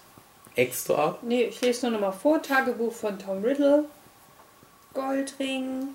extra? 0.56 1.18
Nee, 1.22 1.44
ich 1.44 1.60
lese 1.60 1.86
nur 1.86 1.98
noch 1.98 2.08
mal 2.08 2.12
vor. 2.12 2.42
Tagebuch 2.42 2.92
von 2.92 3.18
Tom 3.18 3.44
Riddle. 3.44 3.84
Goldring. 4.94 5.94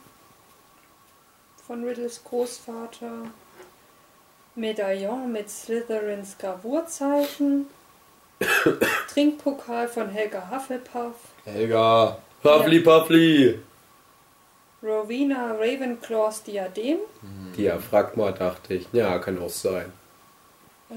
Von 1.68 1.84
Riddles 1.84 2.24
Großvater. 2.24 3.32
Medaillon 4.56 5.32
mit 5.32 5.50
Slytherins 5.50 6.38
Gravurzeichen. 6.38 7.68
Trinkpokal 9.14 9.88
von 9.88 10.10
Helga 10.10 10.50
Hufflepuff. 10.50 11.16
Helga. 11.44 12.18
Puffly, 12.42 12.80
Puffly. 12.80 13.60
Rowena 14.86 15.54
Ravenclaws 15.54 16.44
Diadem. 16.44 17.00
Diaphragma 17.58 18.32
dachte 18.32 18.76
ich. 18.76 18.88
Ja, 18.94 19.18
kann 19.20 19.42
auch 19.42 19.50
sein. 19.50 19.92
Äh, 20.90 20.96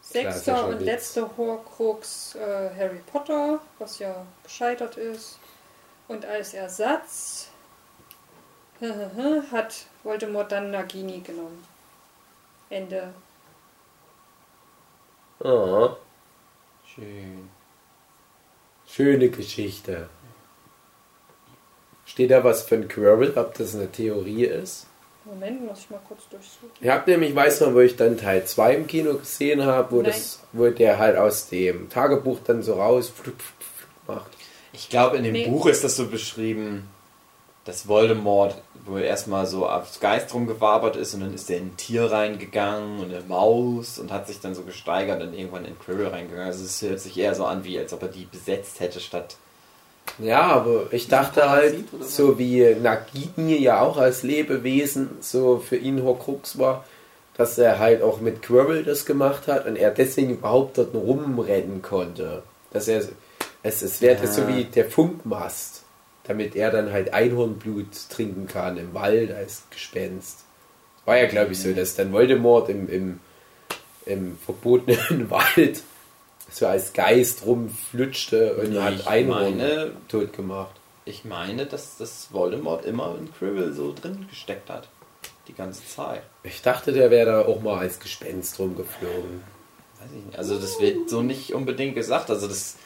sechster 0.00 0.66
und 0.68 0.80
letzter 0.80 1.30
Horcrux 1.36 2.34
äh, 2.36 2.70
Harry 2.76 3.00
Potter, 3.12 3.60
was 3.78 3.98
ja 3.98 4.24
gescheitert 4.42 4.96
ist. 4.96 5.38
Und 6.08 6.24
als 6.24 6.54
Ersatz 6.54 7.48
hat 9.52 9.86
Voldemort 10.02 10.50
dann 10.52 10.70
Nagini 10.70 11.20
genommen. 11.20 11.62
Ende. 12.70 13.12
Ah, 15.44 15.96
Schön. 16.84 17.48
schöne 18.86 19.28
Geschichte. 19.30 20.08
Steht 22.08 22.30
da 22.30 22.42
was 22.42 22.62
von 22.62 22.88
Quirrell, 22.88 23.34
ob 23.36 23.52
das 23.54 23.74
eine 23.74 23.92
Theorie 23.92 24.44
ist? 24.46 24.86
Moment, 25.26 25.66
muss 25.66 25.80
ich 25.80 25.90
mal 25.90 26.00
kurz 26.08 26.22
durchsuchen. 26.30 26.70
Ich 26.80 26.88
habe 26.88 27.10
nämlich, 27.10 27.34
weiß 27.34 27.60
noch, 27.60 27.74
wo 27.74 27.80
ich 27.80 27.96
dann 27.96 28.16
Teil 28.16 28.46
2 28.46 28.74
im 28.76 28.86
Kino 28.86 29.12
gesehen 29.14 29.62
habe, 29.66 29.92
wo, 29.92 29.96
Nein. 29.96 30.06
das, 30.06 30.40
wo 30.52 30.68
der 30.70 30.98
halt 30.98 31.18
aus 31.18 31.48
dem 31.50 31.90
Tagebuch 31.90 32.38
dann 32.46 32.62
so 32.62 32.74
raus 32.80 33.12
macht. 34.06 34.30
Ich 34.72 34.88
glaube, 34.88 35.18
in 35.18 35.24
dem 35.24 35.34
Nee. 35.34 35.48
Buch 35.48 35.66
ist 35.66 35.84
das 35.84 35.96
so 35.96 36.06
beschrieben, 36.06 36.88
dass 37.66 37.86
Voldemort 37.88 38.56
wohl 38.86 39.02
erstmal 39.02 39.44
so 39.44 39.68
aufs 39.68 40.00
Geist 40.00 40.32
rumgewabert 40.32 40.96
ist 40.96 41.12
und 41.12 41.20
dann 41.20 41.34
ist 41.34 41.50
er 41.50 41.58
in 41.58 41.66
ein 41.66 41.76
Tier 41.76 42.10
reingegangen 42.10 43.00
und 43.00 43.12
eine 43.14 43.22
Maus 43.28 43.98
und 43.98 44.10
hat 44.10 44.26
sich 44.26 44.40
dann 44.40 44.54
so 44.54 44.62
gesteigert 44.62 45.20
und 45.22 45.34
irgendwann 45.34 45.66
in 45.66 45.78
Quirrell 45.78 46.06
reingegangen. 46.08 46.46
Also 46.46 46.64
es 46.64 46.80
hört 46.80 47.00
sich 47.00 47.18
eher 47.18 47.34
so 47.34 47.44
an, 47.44 47.64
wie 47.64 47.78
als 47.78 47.92
ob 47.92 48.00
er 48.00 48.08
die 48.08 48.24
besetzt 48.24 48.80
hätte, 48.80 48.98
statt. 48.98 49.36
Ja, 50.18 50.42
aber 50.42 50.86
ich 50.92 51.08
dachte 51.08 51.48
halt, 51.48 51.84
was? 51.92 52.16
so 52.16 52.38
wie 52.38 52.74
Nagini 52.74 53.56
ja 53.58 53.80
auch 53.80 53.96
als 53.96 54.22
Lebewesen 54.22 55.10
so 55.20 55.58
für 55.58 55.76
ihn 55.76 56.02
Horcrux 56.02 56.58
war, 56.58 56.84
dass 57.36 57.56
er 57.58 57.78
halt 57.78 58.02
auch 58.02 58.20
mit 58.20 58.42
Quirrell 58.42 58.82
das 58.82 59.06
gemacht 59.06 59.46
hat 59.46 59.66
und 59.66 59.76
er 59.76 59.90
deswegen 59.92 60.30
überhaupt 60.30 60.76
dort 60.78 60.94
rumrennen 60.94 61.82
konnte. 61.82 62.42
Dass 62.72 62.88
er, 62.88 63.02
es, 63.62 63.82
es 63.82 64.00
wäre 64.02 64.24
Ja. 64.24 64.26
so 64.26 64.48
wie 64.48 64.64
der 64.64 64.86
Funkmast, 64.86 65.82
damit 66.24 66.56
er 66.56 66.70
dann 66.70 66.92
halt 66.92 67.14
Einhornblut 67.14 67.86
trinken 68.10 68.48
kann 68.48 68.76
im 68.76 68.92
Wald 68.94 69.32
als 69.32 69.62
Gespenst. 69.70 70.40
War 71.04 71.16
ja, 71.16 71.26
glaube 71.26 71.52
ich, 71.52 71.60
so, 71.62 71.72
dass 71.72 71.94
dann 71.94 72.12
Voldemort 72.12 72.68
im, 72.68 72.88
im, 72.88 73.20
im 74.04 74.36
verbotenen 74.44 75.30
Wald 75.30 75.82
so 76.50 76.66
als 76.66 76.92
Geist 76.92 77.44
rumflutschte 77.44 78.54
und 78.54 78.70
Nee, 78.70 78.80
hat 78.80 78.94
ich 78.94 79.06
Einhorn 79.06 79.60
tot 80.08 80.32
gemacht. 80.32 80.74
Ich 81.04 81.24
meine, 81.24 81.66
dass 81.66 81.96
das 81.96 82.28
Voldemort 82.32 82.84
immer 82.84 83.16
in 83.18 83.32
Quirrell 83.32 83.72
so 83.72 83.94
drin 83.94 84.26
gesteckt 84.28 84.68
hat. 84.68 84.88
Die 85.46 85.54
ganze 85.54 85.86
Zeit. 85.86 86.22
Ich 86.42 86.60
dachte, 86.60 86.92
der 86.92 87.10
wäre 87.10 87.26
da 87.26 87.40
auch 87.42 87.62
mal 87.62 87.78
als 87.78 87.98
Gespenst 88.00 88.58
rumgeflogen. 88.58 89.42
Weiß 89.98 90.08
ich 90.14 90.26
nicht. 90.26 90.38
Also 90.38 90.58
das 90.58 90.78
wird 90.80 91.08
so 91.08 91.22
nicht 91.22 91.54
unbedingt 91.54 91.94
gesagt. 91.94 92.28
Also 92.28 92.46
das, 92.46 92.76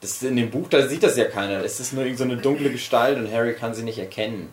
das 0.00 0.20
in 0.22 0.34
dem 0.34 0.50
Buch, 0.50 0.68
da 0.68 0.88
sieht 0.88 1.04
das 1.04 1.16
ja 1.16 1.26
keiner. 1.26 1.64
Es 1.64 1.78
ist 1.78 1.92
nur 1.92 2.02
irgend 2.02 2.18
so 2.18 2.24
eine 2.24 2.38
dunkle 2.38 2.70
Gestalt 2.70 3.16
und 3.18 3.30
Harry 3.32 3.54
kann 3.54 3.74
sie 3.74 3.84
nicht 3.84 3.98
erkennen. 3.98 4.52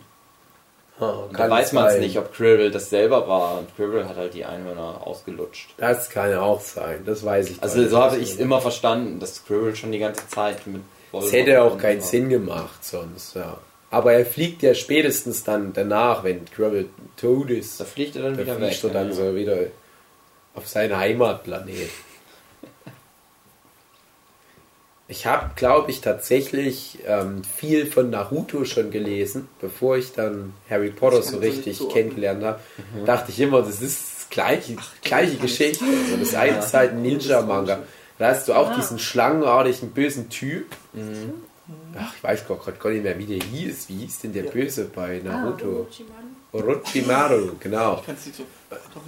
Oh, 1.00 1.24
da 1.32 1.48
weiß 1.48 1.72
man 1.72 1.86
es 1.86 1.98
nicht, 1.98 2.18
ob 2.18 2.32
Quirrell 2.32 2.70
das 2.70 2.90
selber 2.90 3.28
war. 3.28 3.58
Und 3.58 3.74
Quirrell 3.76 4.04
hat 4.04 4.16
halt 4.16 4.34
die 4.34 4.44
Einhörner 4.44 5.06
ausgelutscht. 5.06 5.70
Das 5.76 6.10
kann 6.10 6.34
auch 6.34 6.60
sein, 6.60 7.02
das 7.06 7.24
weiß 7.24 7.50
ich. 7.50 7.62
Also 7.62 7.86
so 7.88 7.98
habe 7.98 8.16
ich 8.16 8.30
es 8.32 8.36
immer 8.36 8.60
verstanden, 8.60 9.20
dass 9.20 9.44
Quirrell 9.46 9.76
schon 9.76 9.92
die 9.92 10.00
ganze 10.00 10.26
Zeit 10.28 10.66
mit 10.66 10.82
Es 11.12 11.32
hätte 11.32 11.62
auch 11.62 11.78
keinen 11.78 12.00
war. 12.00 12.06
Sinn 12.06 12.28
gemacht 12.28 12.84
sonst, 12.84 13.36
ja. 13.36 13.58
Aber 13.90 14.12
er 14.12 14.26
fliegt 14.26 14.62
ja 14.62 14.74
spätestens 14.74 15.44
dann 15.44 15.72
danach, 15.72 16.24
wenn 16.24 16.44
Quirrell 16.44 16.86
tot 17.16 17.50
ist. 17.50 17.80
Da 17.80 17.84
fliegt 17.84 18.16
er 18.16 18.22
dann 18.22 18.36
Da 18.36 18.42
wieder 18.42 18.56
fliegt 18.56 18.84
weg. 18.84 18.90
er 18.90 18.94
dann 18.94 19.08
ja. 19.08 19.14
so 19.14 19.34
wieder 19.34 19.56
auf 20.54 20.66
seinen 20.66 20.96
Heimatplanet. 20.96 21.90
Ich 25.10 25.24
habe, 25.24 25.50
glaube 25.56 25.90
ich, 25.90 26.02
tatsächlich 26.02 26.98
ähm, 27.06 27.42
viel 27.42 27.86
von 27.86 28.10
Naruto 28.10 28.64
schon 28.66 28.90
gelesen, 28.90 29.48
bevor 29.60 29.96
ich 29.96 30.12
dann 30.12 30.52
Harry 30.68 30.90
Potter 30.90 31.22
so 31.22 31.38
richtig 31.38 31.78
zuordnen. 31.78 31.94
kennengelernt 32.04 32.44
habe. 32.44 32.60
Dachte 33.06 33.30
ich 33.32 33.40
immer, 33.40 33.62
das 33.62 33.80
ist 33.80 34.00
das 34.20 34.28
gleiche, 34.28 34.76
gleiche 35.02 35.36
Geschichte. 35.36 35.82
Also 35.84 36.16
das 36.18 36.34
eine 36.34 36.58
ist 36.58 36.74
halt 36.74 36.92
ein 36.92 37.02
Ninja-Manga. 37.02 37.78
Da 38.18 38.28
hast 38.28 38.48
du 38.48 38.52
auch 38.52 38.70
Ah. 38.70 38.74
diesen 38.76 38.98
schlangenartigen 38.98 39.92
bösen 39.92 40.28
Typ. 40.28 40.66
Mhm. 40.92 41.32
Ach, 41.98 42.12
ich 42.14 42.22
weiß 42.22 42.46
gerade 42.46 42.72
gar 42.78 42.90
nicht 42.90 43.02
mehr, 43.02 43.18
wie 43.18 43.24
der 43.26 43.46
hieß. 43.46 43.88
Wie 43.88 43.96
hieß 44.04 44.18
denn 44.20 44.34
der 44.34 44.44
Ja. 44.44 44.50
Böse 44.50 44.90
bei 44.94 45.22
Naruto? 45.24 45.86
Orochimaru. 45.86 46.26
Orochimaru, 46.52 47.50
genau. 47.60 47.96
Ich 48.00 48.06
kann 48.06 48.14
es 48.18 48.26
nicht 48.26 48.36
so. 48.36 48.44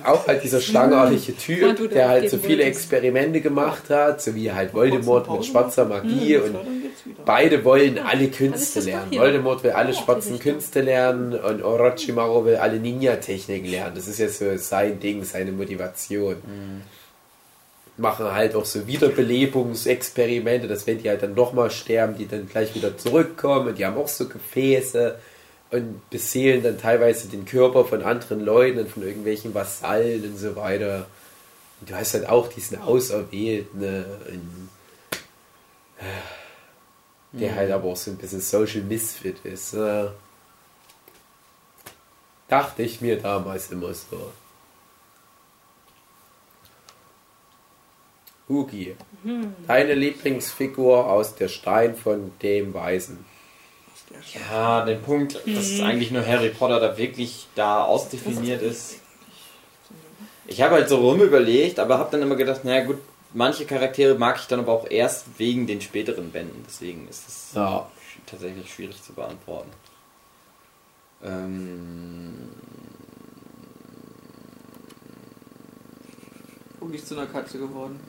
Auch 0.04 0.26
halt 0.26 0.42
dieser 0.42 0.60
schlangenartige 0.60 1.32
Ja, 1.32 1.72
Typ, 1.74 1.90
der 1.90 2.08
halt 2.08 2.30
so 2.30 2.38
viele. 2.38 2.62
Experimente 2.64 3.40
gemacht 3.42 3.90
hat, 3.90 4.22
so 4.22 4.34
wie 4.34 4.50
halt 4.50 4.72
Voldemort 4.72 5.30
mit 5.30 5.44
schwarzer 5.44 5.84
Magie 5.84 6.34
Ja, 6.34 6.40
und 6.40 6.56
beide 7.26 7.62
wollen 7.64 7.98
alle 7.98 8.28
Künste 8.28 8.80
lernen. 8.80 9.12
Voldemort 9.12 9.62
will 9.62 9.72
alle 9.72 9.90
Oh, 9.90 9.94
schwarzen. 9.94 10.38
Künste 10.38 10.80
lernen 10.80 11.34
und 11.34 11.62
Orochimaru 11.62 12.46
will 12.46 12.56
alle 12.56 12.78
Ninja-Techniken 12.78 13.66
lernen. 13.70 13.96
Das 13.96 14.08
ist 14.08 14.18
ja 14.18 14.28
so 14.28 14.56
sein 14.56 14.98
Ding, 15.00 15.24
seine 15.24 15.52
Motivation. 15.52 16.36
Machen 17.98 18.32
halt 18.32 18.54
auch 18.54 18.64
so 18.64 18.86
Wiederbelebungsexperimente, 18.86 20.68
dass 20.68 20.86
wenn 20.86 21.02
die 21.02 21.10
halt 21.10 21.22
dann 21.22 21.34
nochmal 21.34 21.70
sterben, 21.70 22.16
die 22.16 22.26
dann 22.26 22.48
gleich 22.48 22.74
wieder 22.74 22.96
zurückkommen 22.96 23.68
und 23.68 23.78
die 23.78 23.84
haben 23.84 23.98
auch 23.98 24.08
so 24.08 24.26
Gefäße 24.26 25.16
und 25.70 26.10
beseelen 26.10 26.62
dann 26.62 26.78
teilweise 26.78 27.28
den 27.28 27.44
Körper 27.44 27.84
von 27.84 28.02
anderen 28.02 28.40
Leuten 28.40 28.80
und 28.80 28.90
von 28.90 29.02
irgendwelchen 29.02 29.54
Vasallen 29.54 30.24
und 30.24 30.36
so 30.36 30.56
weiter. 30.56 31.06
Und 31.80 31.90
du 31.90 31.94
hast 31.94 32.14
halt 32.14 32.28
auch 32.28 32.48
diesen 32.48 32.80
Auserwählten, 32.80 33.80
ne, 33.80 34.04
der 37.32 37.54
halt 37.54 37.70
aber 37.70 37.84
auch 37.84 37.96
so 37.96 38.10
ein 38.10 38.16
bisschen 38.16 38.40
Social 38.40 38.82
Misfit 38.82 39.38
ist. 39.44 39.74
Ne? 39.74 40.12
Dachte 42.48 42.82
ich 42.82 43.00
mir 43.00 43.18
damals 43.20 43.70
immer 43.70 43.94
so. 43.94 44.32
Hugi, 48.48 48.96
deine 49.68 49.94
Lieblingsfigur 49.94 51.06
aus 51.08 51.36
der 51.36 51.46
Stein 51.46 51.94
von 51.94 52.32
dem 52.42 52.74
Weisen. 52.74 53.24
Ja, 54.34 54.84
den 54.84 55.00
Punkt, 55.02 55.38
dass 55.46 55.80
eigentlich 55.80 56.10
nur 56.10 56.26
Harry 56.26 56.50
Potter 56.50 56.80
da 56.80 56.96
wirklich 56.98 57.46
da 57.54 57.84
ausdefiniert 57.84 58.62
ist. 58.62 58.96
Ich 60.46 60.62
habe 60.62 60.74
halt 60.74 60.88
so 60.88 60.96
rum 60.98 61.20
überlegt, 61.22 61.78
aber 61.78 61.98
habe 61.98 62.10
dann 62.10 62.22
immer 62.22 62.36
gedacht, 62.36 62.64
naja 62.64 62.84
gut, 62.84 62.98
manche 63.34 63.64
Charaktere 63.66 64.16
mag 64.16 64.36
ich 64.40 64.46
dann 64.46 64.60
aber 64.60 64.72
auch 64.72 64.90
erst 64.90 65.26
wegen 65.38 65.66
den 65.66 65.80
späteren 65.80 66.30
Bänden. 66.32 66.64
Deswegen 66.66 67.06
ist 67.08 67.28
es 67.28 67.50
Ja. 67.54 67.88
tatsächlich 68.26 68.72
schwierig 68.72 69.02
zu 69.02 69.12
beantworten. 69.12 69.70
Ähm, 71.22 72.48
Guck 76.80 76.94
ich 76.94 77.04
zu 77.04 77.14
einer 77.16 77.26
Katze 77.26 77.58
geworden. 77.58 78.00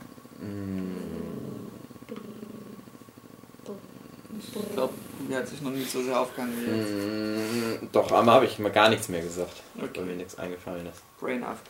Ich 4.40 4.74
glaube, 4.74 4.94
die 5.30 5.36
hat 5.36 5.48
sich 5.48 5.62
noch 5.62 5.72
nicht 5.72 5.92
so 5.92 6.02
sehr 6.04 6.20
aufgehangen 6.20 6.54
wie 6.58 6.72
jetzt. 6.72 7.82
mh, 7.82 7.88
doch, 7.92 8.12
einmal 8.12 8.36
habe 8.36 8.46
ich 8.46 8.58
mal 8.60 8.72
gar 8.72 8.90
nichts 8.90 9.10
mehr 9.10 9.22
gesagt, 9.22 9.62
weil 9.76 9.90
Okay. 9.90 10.02
mir 10.02 10.14
nichts 10.16 10.38
eingefallen 10.38 10.86
ist. 10.88 11.02
Brain 11.20 11.44
AFK. 11.44 11.68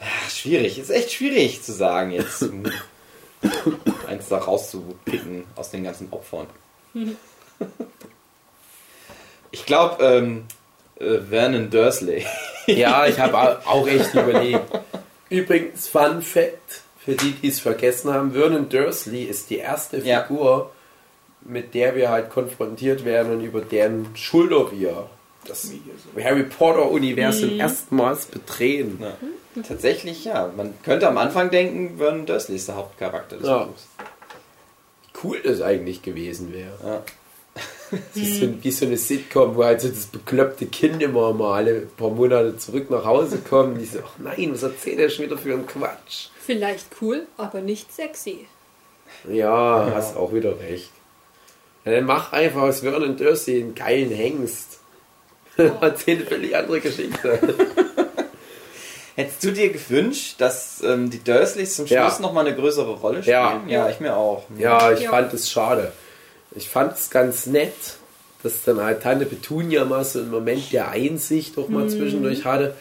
Ach, 0.00 0.30
schwierig, 0.30 0.78
ist 0.78 0.90
echt 0.90 1.12
schwierig 1.12 1.62
zu 1.62 1.72
sagen 1.72 2.10
jetzt. 2.12 2.44
Eins 4.06 4.28
da 4.28 4.38
rauszupicken 4.38 5.44
aus 5.56 5.70
den 5.70 5.84
ganzen 5.84 6.08
Opfern. 6.12 6.46
Ich 9.50 9.64
glaube, 9.64 10.04
ähm, 10.04 10.44
äh, 11.00 11.18
Vernon 11.20 11.70
Dursley. 11.70 12.24
Ja, 12.66 13.06
ich 13.06 13.18
habe 13.18 13.36
auch 13.66 13.86
echt 13.88 14.12
überlegt. 14.12 14.60
Übrigens, 15.30 15.88
Fun 15.88 16.20
Fact, 16.20 16.82
für 16.98 17.14
die, 17.14 17.32
die 17.32 17.48
es 17.48 17.58
vergessen 17.60 18.12
haben, 18.12 18.32
Vernon 18.32 18.68
Dursley 18.68 19.24
ist 19.24 19.48
die 19.50 19.56
erste 19.56 19.98
Ja. 19.98 20.26
Mit 21.42 21.74
der 21.74 21.94
wir 21.94 22.10
halt 22.10 22.30
konfrontiert 22.30 23.04
werden 23.04 23.32
und 23.32 23.40
über 23.44 23.60
deren 23.60 24.14
Schulter 24.14 24.70
wir 24.72 25.08
das 25.46 25.70
Wie 25.70 25.80
hier 25.84 25.94
so. 25.96 26.22
Harry 26.22 26.42
Potter-Universum 26.44 27.58
erstmals 27.58 28.26
betreten. 28.26 28.98
Ja. 29.00 29.62
Tatsächlich, 29.62 30.24
ja. 30.24 30.52
Man 30.56 30.74
könnte 30.82 31.08
am 31.08 31.16
Anfang 31.16 31.50
denken, 31.50 31.96
Vernon 31.98 32.26
Dursley 32.26 32.56
ist 32.56 32.68
der 32.68 32.76
Hauptcharakter 32.76 33.36
des 33.38 33.46
Ja. 33.46 33.64
Buchs. 33.64 33.86
Wie 33.98 35.18
cool 35.24 35.40
das 35.42 35.62
eigentlich 35.62 36.02
gewesen 36.02 36.52
wäre. 36.52 36.74
Ja. 36.84 37.02
Das 37.90 38.22
ist 38.22 38.40
so, 38.40 38.62
wie 38.62 38.70
so 38.70 38.84
eine 38.84 38.98
Sitcom, 38.98 39.56
wo 39.56 39.64
halt 39.64 39.80
so 39.80 39.88
das 39.88 40.06
bekloppte 40.06 40.66
Kind 40.66 41.02
immer 41.02 41.32
mal 41.32 41.54
alle 41.56 41.80
paar 41.80 42.10
Monate 42.10 42.58
zurück 42.58 42.90
nach 42.90 43.06
Hause 43.06 43.38
kommt 43.38 43.72
und 43.74 43.78
die 43.78 43.86
so, 43.86 44.00
ach 44.04 44.18
nein, 44.18 44.50
was 44.52 44.62
erzählt 44.62 44.98
er 44.98 45.08
schon 45.08 45.24
wieder 45.24 45.38
für 45.38 45.54
einen 45.54 45.66
Quatsch? 45.66 46.26
Vielleicht 46.44 46.86
cool, 47.00 47.26
aber 47.38 47.62
nicht 47.62 47.90
sexy. 47.90 48.46
Ja, 49.26 49.90
hast 49.94 50.16
auch 50.18 50.34
wieder 50.34 50.60
recht. 50.60 50.90
Ja, 51.88 51.96
dann 51.96 52.04
mach 52.04 52.32
einfach 52.32 52.62
aus 52.62 52.80
Vernon 52.80 53.16
Dursley 53.16 53.60
einen 53.62 53.74
geilen 53.74 54.10
Hengst. 54.10 54.78
Erzähl 55.56 56.16
eine 56.18 56.26
völlig 56.26 56.54
andere 56.56 56.80
Geschichte. 56.80 57.38
Hättest 59.16 59.42
du 59.42 59.50
dir 59.50 59.72
gewünscht, 59.72 60.36
dass 60.38 60.80
ähm, 60.82 61.10
die 61.10 61.22
Dursleys 61.24 61.74
zum 61.74 61.86
Ja. 61.86 62.06
Schluss 62.06 62.20
nochmal 62.20 62.46
eine 62.46 62.54
größere 62.54 62.92
Rolle 62.94 63.22
spielen? 63.22 63.34
Ja. 63.36 63.62
ja 63.66 63.90
ich 63.90 63.98
mir 63.98 64.16
auch. 64.16 64.44
Ja, 64.56 64.92
ich 64.92 65.00
Ja. 65.00 65.10
fand 65.10 65.32
es 65.34 65.50
schade. 65.50 65.92
Ich 66.54 66.68
fand 66.68 66.92
es 66.94 67.10
ganz 67.10 67.46
nett, 67.46 67.72
dass 68.44 68.62
dann 68.62 68.80
halt 68.80 69.02
Tante 69.02 69.26
Petunia 69.26 69.84
mal 69.84 70.04
so 70.04 70.20
einen 70.20 70.30
Moment 70.30 70.72
der 70.72 70.90
Einsicht 70.90 71.58
auch 71.58 71.68
mal 71.68 71.88
zwischendurch 71.88 72.44
hatte. 72.44 72.74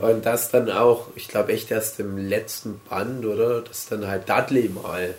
Und 0.00 0.24
das 0.24 0.50
dann 0.52 0.70
auch, 0.70 1.08
ich 1.16 1.26
glaube 1.26 1.52
echt 1.52 1.70
erst 1.72 1.98
im 1.98 2.16
letzten 2.16 2.80
Band, 2.88 3.24
oder? 3.26 3.60
Dass 3.62 3.86
dann 3.88 4.06
halt 4.06 4.28
Dudley 4.28 4.68
mal 4.68 5.14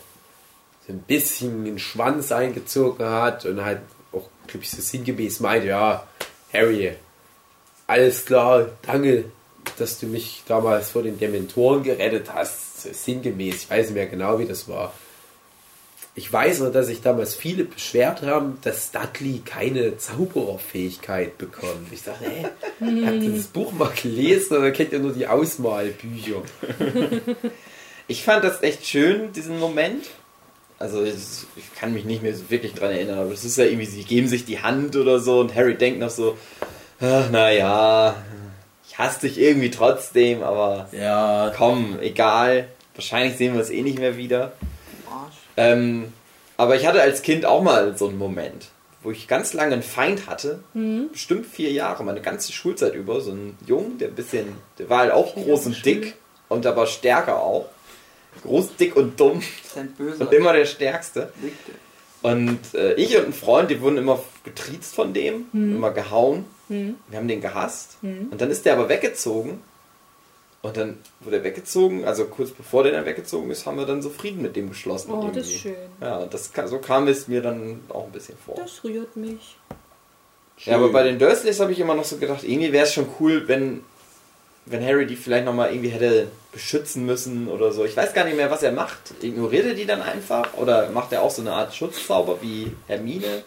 ein 0.92 1.04
bisschen 1.08 1.66
den 1.66 1.80
Schwanz 1.80 2.32
eingezogen 2.32 3.06
hat 3.06 3.46
und 3.46 3.64
halt 3.64 3.82
auch, 4.12 4.28
glaube 4.48 4.64
ich, 4.64 4.72
so 4.72 4.82
sinngemäß 4.82 5.40
meint, 5.40 5.66
ja, 5.66 6.08
Harry, 6.54 6.94
alles 7.88 8.26
klar, 8.26 8.70
danke, 8.82 9.26
dass 9.78 10.00
du 10.00 10.08
mich 10.08 10.44
damals 10.48 10.92
vor 10.92 11.04
den 11.04 11.20
Dementoren 11.20 11.84
gerettet 11.84 12.34
hast. 12.34 12.84
So 12.84 12.90
sinngemäß, 12.92 13.64
ich 13.64 13.70
weiß 13.70 13.88
nicht 13.88 13.96
mehr 13.96 14.08
genau, 14.08 14.40
wie 14.40 14.46
das 14.46 14.68
war. 14.68 14.94
Ich 16.14 16.32
weiß 16.32 16.60
nur, 16.60 16.72
dass 16.72 16.88
sich 16.88 17.02
damals 17.02 17.36
viele 17.36 17.64
beschwert 17.64 18.22
haben, 18.22 18.58
dass 18.64 18.92
Dudley 18.92 19.42
keine 19.46 19.98
Zaubererfähigkeit 19.98 21.38
bekommt. 21.38 21.92
Ich 21.92 22.04
dachte, 22.04 22.26
hä, 22.26 22.48
habt 23.06 23.24
ihr 23.24 23.32
das 23.32 23.48
Buch 23.48 23.72
mal 23.72 23.92
gelesen 24.02 24.58
oder 24.58 24.72
kennt 24.72 24.92
ihr 24.92 25.00
nur 25.00 25.14
die 25.14 25.28
Ausmalbücher? 25.28 26.42
Ich 28.12 28.26
fand 28.26 28.44
das 28.44 28.62
echt 28.62 28.86
schön, 28.86 29.32
diesen 29.32 29.58
Moment. 29.58 30.10
Also 30.82 31.02
es- 31.04 31.46
ich 31.56 31.74
kann 31.76 31.94
mich 31.94 32.06
nicht 32.06 32.24
mehr 32.24 32.36
so 32.36 32.50
wirklich 32.50 32.74
dran 32.74 32.92
erinnern, 32.92 33.20
aber 33.20 33.32
es 33.32 33.44
ist 33.46 33.58
ja 33.58 33.66
irgendwie, 33.66 33.86
sie 33.86 34.04
geben 34.04 34.28
sich 34.28 34.46
die 34.46 34.60
Hand 34.62 34.96
oder 34.96 35.20
so 35.20 35.40
und 35.40 35.54
Harry 35.56 35.76
denkt 35.76 36.00
noch 36.00 36.10
so, 36.10 36.38
ach 37.00 37.30
naja, 37.30 38.16
ich 38.88 38.98
hasse 38.98 39.22
dich 39.22 39.40
irgendwie 39.40 39.72
trotzdem, 39.72 40.44
aber 40.44 40.90
Ja, 40.92 41.52
komm, 41.56 41.98
egal. 42.02 42.68
Wahrscheinlich 42.96 43.38
sehen 43.38 43.54
wir 43.54 43.62
es 43.62 43.70
eh 43.70 43.82
nicht 43.84 44.00
mehr 44.00 44.18
wieder. 44.18 44.52
Arsch. 45.10 45.36
Ähm, 45.58 46.12
aber 46.58 46.76
ich 46.76 46.86
hatte 46.86 47.02
als 47.02 47.22
Kind 47.22 47.46
auch 47.46 47.62
mal 47.64 47.98
so 47.98 48.08
einen 48.08 48.18
Moment, 48.18 48.68
wo 49.04 49.12
ich 49.12 49.28
ganz 49.28 49.54
lange 49.54 49.74
einen 49.74 49.84
Feind 49.84 50.28
hatte, 50.28 50.60
bestimmt 51.12 51.46
vier 51.48 51.72
Jahre, 51.72 52.04
meine 52.04 52.22
ganze 52.22 52.52
Schulzeit 52.52 52.94
über, 52.94 53.22
so 53.22 53.32
einen 53.32 53.58
Jungen, 53.66 53.98
der 53.98 54.10
ein 54.10 54.16
bisschen, 54.16 54.48
der 54.78 54.90
war 54.90 55.00
halt 55.00 55.12
auch 55.12 55.34
groß 55.36 55.66
und 55.68 55.86
dick 55.86 56.14
und 56.50 56.66
aber 56.66 56.86
stärker 56.86 57.38
auch. 57.42 57.66
Groß, 58.44 58.76
dick 58.78 58.96
und 58.96 59.20
dumm 59.20 59.42
Sein 59.74 59.92
böser 59.92 60.22
und 60.22 60.34
immer 60.34 60.54
der 60.54 60.66
Stärkste. 60.66 61.32
Und 62.22 62.60
äh, 62.74 62.94
ich 62.94 63.18
und 63.18 63.28
ein 63.28 63.34
Freund, 63.34 63.70
die 63.72 63.82
wurden 63.82 63.98
immer 63.98 64.22
getriezt 64.44 64.96
von 64.96 65.14
dem, 65.14 65.48
immer 65.54 65.92
gehauen. 65.92 66.46
Wir 66.68 67.18
haben 67.18 67.28
den 67.28 67.42
gehasst. 67.42 67.98
Und 68.02 68.40
dann 68.40 68.50
ist 68.50 68.66
der 68.66 68.74
aber 68.74 68.88
weggezogen. 68.88 69.62
Und 70.62 70.78
dann 70.78 71.00
wurde 71.22 71.38
er 71.38 71.44
weggezogen, 71.44 72.06
also 72.06 72.26
kurz 72.26 72.52
bevor 72.52 72.84
der 72.84 72.92
dann 72.92 73.06
weggezogen 73.06 73.50
ist, 73.50 73.66
haben 73.66 73.78
wir 73.78 73.86
dann 73.86 74.04
so 74.04 74.12
Frieden 74.12 74.44
mit 74.44 74.56
dem 74.56 74.70
geschlossen. 74.70 75.12
Oh, 75.12 75.28
das 75.34 75.38
irgendwie. 75.38 75.54
ist 75.54 75.60
schön. 75.62 75.76
Ja, 76.00 76.26
das, 76.28 76.52
so 76.66 76.78
kam 76.78 77.08
es 77.08 77.28
mir 77.28 77.42
dann 77.42 77.80
auch 77.90 78.06
ein 78.06 78.12
bisschen 78.12 78.38
vor. 78.46 78.56
Das 78.56 78.84
rührt 78.84 79.16
mich. 79.16 79.58
Ja, 80.60 80.76
aber 80.76 80.90
bei 80.90 81.02
den 81.02 81.18
Dursleys 81.18 81.60
habe 81.60 81.72
ich 81.72 81.80
immer 81.80 81.96
noch 81.96 82.04
so 82.04 82.18
gedacht, 82.18 82.44
irgendwie 82.44 82.72
wäre 82.72 82.86
es 82.86 82.94
schon 82.94 83.08
cool, 83.20 83.48
wenn, 83.48 83.84
wenn 84.66 84.86
Harry 84.86 85.08
die 85.08 85.16
vielleicht 85.16 85.46
nochmal 85.46 85.72
irgendwie 85.72 85.90
hätte 85.90 86.28
beschützen 86.52 87.06
müssen 87.06 87.48
oder 87.48 87.72
so. 87.72 87.86
Ich 87.86 87.96
weiß 87.96 88.14
gar 88.14 88.26
nicht 88.26 88.36
mehr, 88.36 88.52
was 88.52 88.64
er 88.64 88.72
macht. 88.72 89.14
Ignoriert 89.22 89.66
er 89.66 89.74
die 89.74 89.86
dann 89.86 90.02
einfach? 90.02 90.54
Oder 90.58 90.90
macht 90.92 91.12
er 91.14 91.22
auch 91.22 91.32
so 91.32 91.42
eine 91.42 91.54
Art 91.54 91.74
Schutzzauber 91.74 92.42
wie 92.42 92.72
Hermine? 92.88 93.44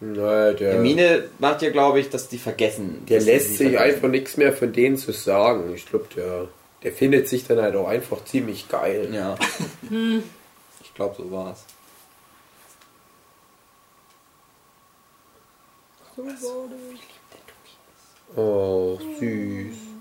Naja, 0.00 0.52
der, 0.52 0.72
Hermine 0.74 1.24
macht 1.38 1.62
ja, 1.62 1.70
glaube 1.70 2.00
ich, 2.00 2.10
dass 2.10 2.28
die 2.28 2.38
vergessen. 2.38 3.04
der 3.08 3.20
lässt 3.20 3.56
sich 3.56 3.72
vergessen. 3.72 3.82
einfach 3.82 4.08
nichts 4.08 4.36
mehr 4.36 4.52
von 4.52 4.72
denen 4.72 4.98
zu 4.98 5.12
sagen. 5.12 5.72
Ich 5.74 5.86
glaube, 5.86 6.06
der, 6.14 6.48
der 6.82 6.92
findet 6.92 7.28
sich 7.28 7.46
dann 7.46 7.60
halt 7.60 7.74
auch 7.74 7.88
einfach 7.88 8.24
ziemlich 8.24 8.68
geil. 8.68 9.08
Ja. 9.12 9.36
Ich 10.80 10.96
glaube, 10.96 11.16
so 11.18 11.32
war 11.32 11.50
es. 11.50 11.64
So 16.14 16.24
war 16.24 16.68
das. 16.70 18.36
Oh, 18.36 18.98
süß. 19.18 19.93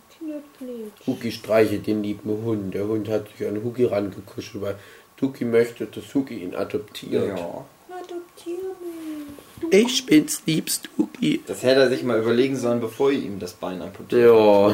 Huki 1.05 1.31
streichelt 1.31 1.87
den 1.87 2.03
lieben 2.03 2.29
Hund. 2.43 2.73
Der 2.73 2.87
Hund 2.87 3.09
hat 3.09 3.29
sich 3.29 3.47
an 3.47 3.63
Huki 3.63 3.85
rangekuschelt, 3.85 4.63
weil 4.63 4.75
Tuki 5.17 5.45
möchte, 5.45 5.85
dass 5.85 6.13
Huki 6.13 6.35
ihn 6.35 6.55
adoptiert. 6.55 7.37
Ja. 7.37 7.65
Adoptier 7.89 8.57
mich. 8.81 9.73
Ich 9.73 10.05
bin's 10.05 10.41
liebst, 10.45 10.89
Huki. 10.97 11.41
Das 11.47 11.63
hätte 11.63 11.81
er 11.81 11.89
sich 11.89 12.03
mal 12.03 12.19
überlegen 12.19 12.55
sollen, 12.55 12.79
bevor 12.81 13.11
ihr 13.11 13.21
ihm 13.23 13.39
das 13.39 13.53
Bein 13.53 13.81
amputiert. 13.81 14.21
Ja, 14.21 14.69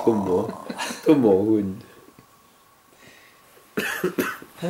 dummer, 0.04 0.66
dummer 1.04 1.32
Hund. 1.32 1.82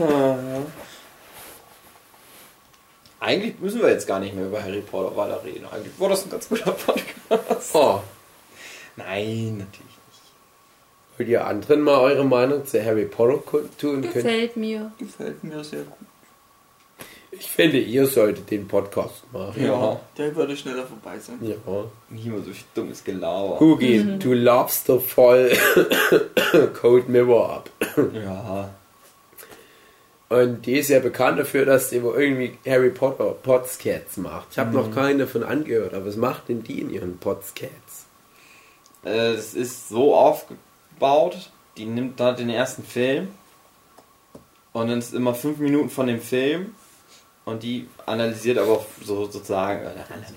Eigentlich 3.20 3.58
müssen 3.60 3.82
wir 3.82 3.90
jetzt 3.90 4.06
gar 4.06 4.20
nicht 4.20 4.34
mehr 4.34 4.46
über 4.46 4.62
Harry 4.62 4.80
Potter 4.80 5.14
weiter 5.16 5.44
reden. 5.44 5.66
Eigentlich 5.70 5.98
war 5.98 6.08
das 6.08 6.24
ein 6.24 6.30
ganz 6.30 6.48
guter 6.48 6.72
Podcast. 6.72 7.74
Oh, 7.74 8.00
Nein, 8.96 9.58
natürlich 9.58 9.89
wollt 11.20 11.28
ihr 11.28 11.46
anderen 11.46 11.82
mal 11.82 11.98
eure 12.00 12.24
Meinung 12.24 12.64
zu 12.64 12.82
Harry 12.82 13.04
Potter 13.04 13.36
kundtun 13.38 14.00
können? 14.00 14.12
Gefällt 14.14 14.56
mir. 14.56 14.90
Gefällt 14.98 15.44
mir 15.44 15.62
sehr 15.62 15.82
gut. 15.82 15.98
Ich 17.32 17.46
finde, 17.46 17.78
ihr 17.78 18.06
solltet 18.06 18.50
den 18.50 18.66
Podcast 18.66 19.22
machen. 19.30 19.62
Ja. 19.62 20.00
Der 20.16 20.34
würde 20.34 20.56
schneller 20.56 20.86
vorbei 20.86 21.18
sein. 21.18 21.38
Ja. 21.42 21.56
Nicht 22.08 22.26
immer 22.26 22.38
so 22.38 22.50
viel 22.50 22.64
dummes 22.74 23.04
Gelaber. 23.04 23.60
Hugi, 23.60 24.18
du 24.18 24.32
labst 24.32 24.88
doch 24.88 25.00
voll 25.02 25.52
Cold 26.80 27.08
Mirror 27.10 27.50
ab. 27.50 27.70
Ja. 28.14 28.70
Und 30.30 30.64
die 30.64 30.78
ist 30.78 30.88
ja 30.88 31.00
bekannt 31.00 31.38
dafür, 31.38 31.66
dass 31.66 31.90
die 31.90 31.96
immer 31.96 32.16
irgendwie 32.16 32.56
Harry 32.66 32.90
Potter 32.90 33.34
Potscats 33.42 34.16
macht. 34.16 34.48
Ich 34.52 34.58
habe 34.58 34.74
noch 34.74 34.90
keinen 34.92 35.18
davon 35.18 35.42
angehört, 35.42 35.92
aber 35.92 36.06
was 36.06 36.16
macht 36.16 36.48
denn 36.48 36.62
die 36.64 36.80
in 36.80 36.88
ihren 36.90 37.18
Potscats? 37.18 38.06
Äh, 39.04 39.34
Das 39.34 39.54
ist 39.54 39.88
so 39.90 40.16
aufgebaut, 41.04 41.50
die 41.76 41.86
nimmt 41.86 42.20
da 42.20 42.32
den 42.32 42.50
ersten 42.50 42.84
Film 42.84 43.28
und 44.72 44.88
dann 44.88 44.98
ist 44.98 45.14
immer 45.14 45.34
fünf 45.34 45.58
Minuten 45.58 45.88
von 45.90 46.06
dem 46.06 46.20
Film 46.20 46.74
und 47.46 47.62
die 47.62 47.88
analysiert 48.06 48.58
aber 48.58 48.84
so 49.02 49.24
sozusagen. 49.24 49.88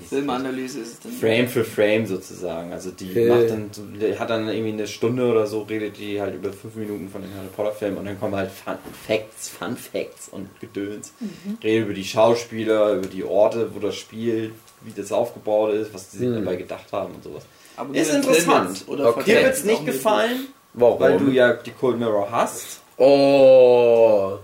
Filmanalyse 0.10 0.80
ist 0.80 0.94
es 0.94 1.00
dann. 1.02 1.12
Frame 1.12 1.48
für 1.50 1.66
Frame 1.66 2.06
sozusagen. 2.08 2.72
Also 2.72 2.92
die 2.92 3.12
Okay. 3.12 3.28
macht 3.30 3.50
dann, 3.50 3.70
die 4.00 4.18
hat 4.18 4.30
dann 4.30 4.48
irgendwie 4.48 4.72
eine 4.72 4.88
Stunde 4.88 5.30
oder 5.30 5.46
so, 5.46 5.64
redet 5.64 5.98
die 5.98 6.20
halt 6.22 6.34
über 6.36 6.52
fünf 6.54 6.76
Minuten 6.76 7.10
von 7.10 7.22
dem 7.22 7.34
Harry 7.36 7.48
Potter 7.56 7.74
Film 7.74 7.98
und 7.98 8.06
dann 8.06 8.20
kommen 8.20 8.36
halt 8.36 8.50
Fun 8.50 8.76
Facts, 9.06 9.50
Fun 9.50 9.76
Facts 9.76 10.30
und 10.30 10.48
Gedöns. 10.62 11.14
Redet 11.62 11.86
über 11.86 11.94
die 11.94 12.06
Schauspieler, 12.06 12.94
über 12.94 13.08
die 13.08 13.24
Orte, 13.26 13.76
wo 13.76 13.80
das 13.80 13.96
spielt, 13.96 14.54
wie 14.82 14.92
das 14.94 15.12
aufgebaut 15.12 15.74
ist, 15.74 15.94
was 15.94 16.10
die 16.10 16.18
sich 16.18 16.30
Mhm. 16.30 16.36
dabei 16.46 16.56
gedacht 16.56 16.92
haben 16.92 17.14
und 17.16 17.24
sowas. 17.24 17.44
Aber 17.76 17.94
Ist 17.96 18.14
interessant. 18.14 18.84
Oder 18.88 19.10
Okay. 19.10 19.24
Dir 19.26 19.44
wird 19.44 19.54
es 19.56 19.64
nicht 19.64 19.86
gefallen, 19.86 20.48
Warum? 20.74 21.00
weil 21.00 21.18
du 21.18 21.32
ja 21.32 21.54
die 21.54 21.72
Cold 21.72 21.98
Mirror 22.00 22.30
hast. 22.32 22.82
Oh. 22.98 24.38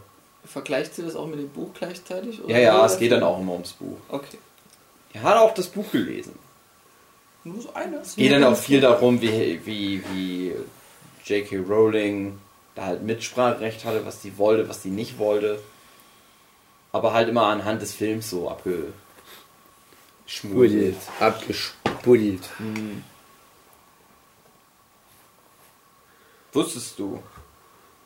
Vergleicht 0.46 0.96
sie 0.96 1.04
das 1.04 1.16
auch 1.16 1.28
mit 1.28 1.40
dem 1.40 1.50
Buch 1.50 1.70
gleichzeitig? 1.78 2.44
oder 2.44 2.54
Ja, 2.54 2.60
ja, 2.60 2.86
es 2.86 2.98
geht 2.98 3.12
dann 3.12 3.22
auch 3.24 3.40
immer 3.40 3.54
ums 3.54 3.74
Buch. 3.74 3.98
Okay. 4.10 4.38
Er 5.14 5.24
hat 5.24 5.38
auch 5.38 5.54
das 5.54 5.68
Buch 5.68 5.92
gelesen. 5.92 6.34
Nur 7.44 7.62
so 7.62 7.74
eine? 7.74 7.98
Es 7.98 8.16
geht 8.16 8.32
dann 8.32 8.44
auch 8.44 8.58
viel 8.58 8.82
darum, 8.82 9.22
wie, 9.22 9.62
wie, 9.66 10.04
wie 10.12 10.54
J.K. 11.26 11.58
Rowling 11.58 12.40
da 12.76 12.86
halt 12.86 13.04
Mitspracherecht 13.04 13.86
hatte, 13.86 14.06
was 14.06 14.22
die 14.22 14.38
wollte, 14.38 14.68
was 14.68 14.82
die 14.82 14.90
nicht 14.90 15.20
wollte. 15.20 15.60
Aber 16.92 17.14
halt 17.14 17.30
immer 17.30 17.44
anhand 17.46 17.82
des 17.82 17.94
Films 17.94 18.30
so 18.30 18.50
abgeschmudelt. 18.50 18.94
Spuddelt. 20.26 20.96
Abgespuddelt. 21.20 22.42
Wusstest 26.54 26.98
du, 27.00 27.22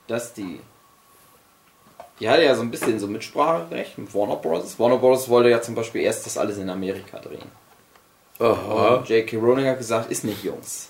dass 0.07 0.33
die. 0.33 0.59
Die 2.19 2.29
hatte 2.29 2.43
ja 2.43 2.55
so 2.55 2.61
ein 2.61 2.71
bisschen 2.71 2.99
so 2.99 3.07
Mitspracherecht 3.07 3.97
mit 3.97 4.13
Warner 4.13 4.35
Bros. 4.35 4.77
Warner 4.79 4.97
Bros. 4.97 5.29
wollte 5.29 5.49
ja 5.49 5.61
zum 5.61 5.75
Beispiel 5.75 6.01
erst 6.01 6.25
das 6.25 6.37
alles 6.37 6.57
in 6.57 6.69
Amerika 6.69 7.19
drehen. 7.19 7.49
Aha. 8.39 8.95
Und 8.95 9.09
J.K. 9.09 9.37
Rowling 9.37 9.65
hat 9.65 9.77
gesagt, 9.77 10.11
ist 10.11 10.23
nicht 10.23 10.43
Jungs. 10.43 10.89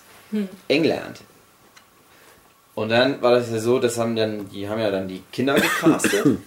England. 0.68 1.20
Und 2.74 2.88
dann 2.88 3.22
war 3.22 3.32
das 3.32 3.50
ja 3.50 3.58
so, 3.58 3.78
das 3.78 3.98
haben 3.98 4.16
dann, 4.16 4.48
die 4.48 4.68
haben 4.68 4.80
ja 4.80 4.90
dann 4.90 5.06
die 5.06 5.22
Kinder 5.32 5.54
gecastet. 5.54 6.38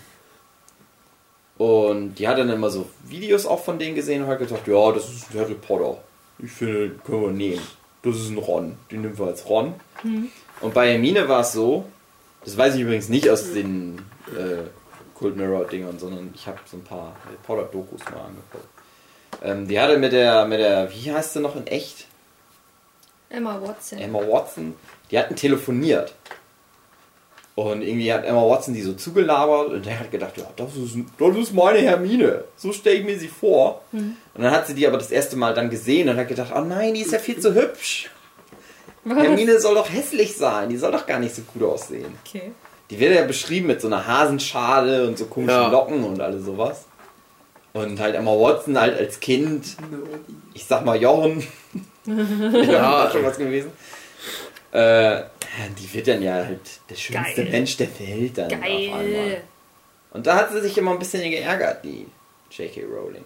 und 1.57 2.15
die 2.15 2.27
hat 2.27 2.38
dann 2.38 2.49
immer 2.49 2.69
so 2.69 2.89
Videos 3.05 3.45
auch 3.45 3.63
von 3.63 3.79
denen 3.79 3.95
gesehen 3.95 4.23
und 4.23 4.27
hat 4.27 4.39
gesagt, 4.39 4.67
ja, 4.67 4.91
das 4.91 5.09
ist 5.09 5.31
ein 5.31 5.39
Harry 5.39 5.55
Potter. 5.55 5.97
Ich 6.39 6.51
finde, 6.51 6.99
können 7.05 7.21
wir 7.21 7.31
nehmen. 7.31 7.61
Das 8.03 8.15
ist 8.15 8.29
ein 8.29 8.37
Ron. 8.37 8.77
Den 8.91 9.01
nehmen 9.01 9.17
wir 9.17 9.27
als 9.27 9.47
Ron. 9.49 9.73
Und 10.61 10.73
bei 10.73 10.91
Hermine 10.91 11.27
war 11.27 11.41
es 11.41 11.53
so, 11.53 11.85
das 12.43 12.57
weiß 12.57 12.75
ich 12.75 12.81
übrigens 12.81 13.09
nicht 13.09 13.29
aus 13.29 13.53
den 13.53 13.99
äh, 14.27 14.63
Cold 15.15 15.35
Mirror 15.35 15.65
Dingern, 15.65 15.99
sondern 15.99 16.31
ich 16.33 16.47
habe 16.47 16.59
so 16.65 16.77
ein 16.77 16.83
paar 16.83 17.15
Harry 17.25 17.37
Potter 17.43 17.63
Dokus 17.63 17.99
mal 18.05 18.21
angeguckt. 18.21 18.67
Ähm, 19.43 19.67
die 19.67 19.79
hatte 19.79 19.97
mit 19.97 20.13
der, 20.13 20.45
mit 20.45 20.59
der, 20.59 20.91
wie 20.91 21.11
heißt 21.11 21.33
sie 21.33 21.39
noch 21.39 21.55
in 21.55 21.67
echt? 21.67 22.07
Emma 23.29 23.59
Watson. 23.61 23.99
Emma 23.99 24.19
Watson, 24.19 24.75
die 25.11 25.19
hatten 25.19 25.35
telefoniert. 25.35 26.13
Und 27.57 27.81
irgendwie 27.81 28.13
hat 28.13 28.23
Emma 28.23 28.47
Watson 28.47 28.75
die 28.75 28.84
so 28.84 28.93
zugelabert 28.93 29.69
und 29.71 29.84
der 29.84 29.99
hat 29.99 30.11
gedacht, 30.11 30.38
ja, 30.38 30.43
das 30.55 30.75
ist, 30.75 30.95
das 31.17 31.35
ist 31.35 31.55
meine 31.55 31.79
Hermine. 31.79 32.43
So 32.55 32.71
stelle 32.71 32.97
ich 32.97 33.03
mir 33.03 33.17
sie 33.17 33.29
vor. 33.29 33.81
Und 33.91 34.15
dann 34.35 34.51
hat 34.51 34.67
sie 34.67 34.75
die 34.75 34.85
aber 34.85 34.99
das 34.99 35.09
erste 35.09 35.38
Mal 35.38 35.55
dann 35.55 35.71
gesehen 35.71 36.07
und 36.07 36.17
hat 36.17 36.27
gedacht, 36.27 36.53
oh 36.55 36.61
nein, 36.61 36.93
die 36.93 37.01
ist 37.01 37.13
ja 37.13 37.17
viel 37.17 37.39
zu 37.39 37.55
hübsch. 37.55 38.11
Was? 39.05 39.17
Hermine 39.23 39.59
soll 39.59 39.73
doch 39.73 39.91
hässlich 39.91 40.38
sein, 40.38 40.69
die 40.69 40.77
soll 40.77 40.91
doch 40.91 41.07
gar 41.07 41.17
nicht 41.17 41.34
so 41.34 41.41
gut 41.51 41.63
aussehen. 41.63 42.13
Okay. 42.23 42.51
Die 42.91 42.99
wird 42.99 43.15
ja 43.15 43.25
beschrieben 43.25 43.65
mit 43.65 43.81
so 43.81 43.88
einer 43.88 44.05
Hasenschale 44.05 45.07
und 45.07 45.17
so 45.17 45.25
komischen 45.25 45.59
Ja. 45.59 45.69
Locken 45.71 46.03
und 46.03 46.21
alles 46.21 46.45
sowas. 46.45 46.85
Und 47.73 47.99
halt 47.99 48.13
Emma 48.13 48.34
Watson 48.34 48.79
halt 48.79 48.99
als 48.99 49.19
Kind, 49.19 49.77
ich 50.53 50.65
sag 50.65 50.85
mal 50.85 51.01
Jochen, 51.01 51.41
ja, 52.05 53.09
schon 53.11 53.23
was 53.23 53.39
gewesen. 53.39 53.71
Äh, 54.71 55.21
die 55.79 55.93
wird 55.93 56.07
dann 56.07 56.21
ja 56.21 56.33
halt 56.45 56.59
der 56.89 56.95
schönste 56.95 57.43
Geil. 57.43 57.51
Mensch 57.51 57.77
der 57.77 57.87
Welt 57.99 58.37
dann 58.37 58.45
auf 58.53 58.61
einmal. 58.63 59.05
Geil. 59.11 59.43
Und 60.11 60.25
da 60.27 60.35
hat 60.35 60.51
sie 60.51 60.61
sich 60.61 60.77
immer 60.77 60.91
ein 60.91 60.99
bisschen 60.99 61.29
geärgert, 61.29 61.83
die 61.83 62.07
J.K. 62.51 62.83
Rowling. 62.85 63.23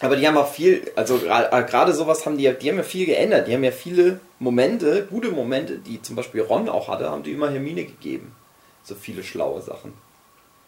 Aber 0.00 0.16
die 0.16 0.26
haben 0.26 0.36
auch 0.36 0.50
viel, 0.52 0.90
also 0.96 1.16
äh, 1.18 1.62
gerade 1.62 1.92
sowas 1.94 2.26
haben 2.26 2.36
die, 2.36 2.44
ja- 2.44 2.52
die 2.52 2.68
haben 2.68 2.76
ja 2.78 2.82
viel 2.82 3.06
geändert. 3.06 3.46
Die 3.46 3.54
haben 3.54 3.62
ja 3.64 3.70
viele 3.70 4.18
Momente, 4.40 5.06
gute 5.08 5.30
Momente, 5.30 5.78
die 5.78 6.02
zum 6.02 6.16
Beispiel 6.16 6.40
Ron 6.42 6.68
auch 6.68 6.88
hatte, 6.88 7.08
haben 7.10 7.22
die 7.22 7.32
immer 7.32 7.50
Hermine 7.50 7.84
gegeben. 7.84 8.34
So 8.82 8.94
viele 8.94 9.22
schlaue 9.22 9.62
Sachen. 9.62 9.92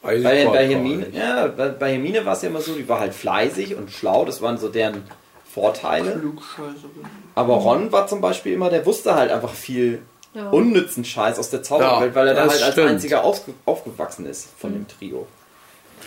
Bei, 0.01 0.45
bei 0.47 0.69
Hermine, 0.69 1.09
ja, 1.13 1.49
bei, 1.49 1.69
bei 1.71 1.93
Hermine 1.93 2.25
war 2.25 2.35
es 2.35 2.43
ja 2.43 2.49
immer 2.49 2.61
so, 2.61 2.75
die 2.75 2.89
war 2.89 3.01
halt 3.01 3.13
fleißig 3.15 3.75
und 3.75 3.91
schlau, 3.91 4.25
das 4.25 4.41
waren 4.41 4.57
so 4.59 4.69
deren 4.69 5.03
Vorteile. 5.57 6.21
Aber 7.35 7.55
Ron 7.55 7.91
war 7.91 8.07
zum 8.07 8.21
Beispiel 8.21 8.53
immer, 8.53 8.69
der 8.69 8.85
wusste 8.85 9.15
halt 9.15 9.31
einfach 9.33 9.55
viel 9.55 10.03
Ja. 10.35 10.51
unnützen 10.51 11.03
Scheiß 11.03 11.39
aus 11.39 11.49
der 11.49 11.63
Zauberwelt, 11.63 12.11
Ja, 12.11 12.15
weil 12.15 12.29
er 12.29 12.35
da 12.35 12.41
halt 12.43 12.63
als 12.63 12.73
stimmt. 12.75 12.91
einziger 12.91 13.25
aufge 13.25 13.55
aufgewachsen 13.65 14.27
ist 14.27 14.51
von 14.59 14.75
dem 14.75 14.87
Trio. 14.87 15.27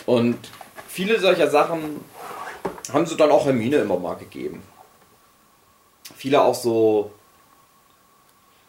Und 0.05 0.37
viele 0.87 1.19
solcher 1.19 1.49
Sachen 1.49 1.99
haben 2.93 3.07
sie 3.07 3.17
dann 3.17 3.31
auch 3.31 3.45
Hermine 3.45 3.77
immer 3.77 3.97
mal 3.97 4.13
gegeben. 4.17 4.61
Viele 6.15 6.41
auch 6.43 6.53
so, 6.53 7.11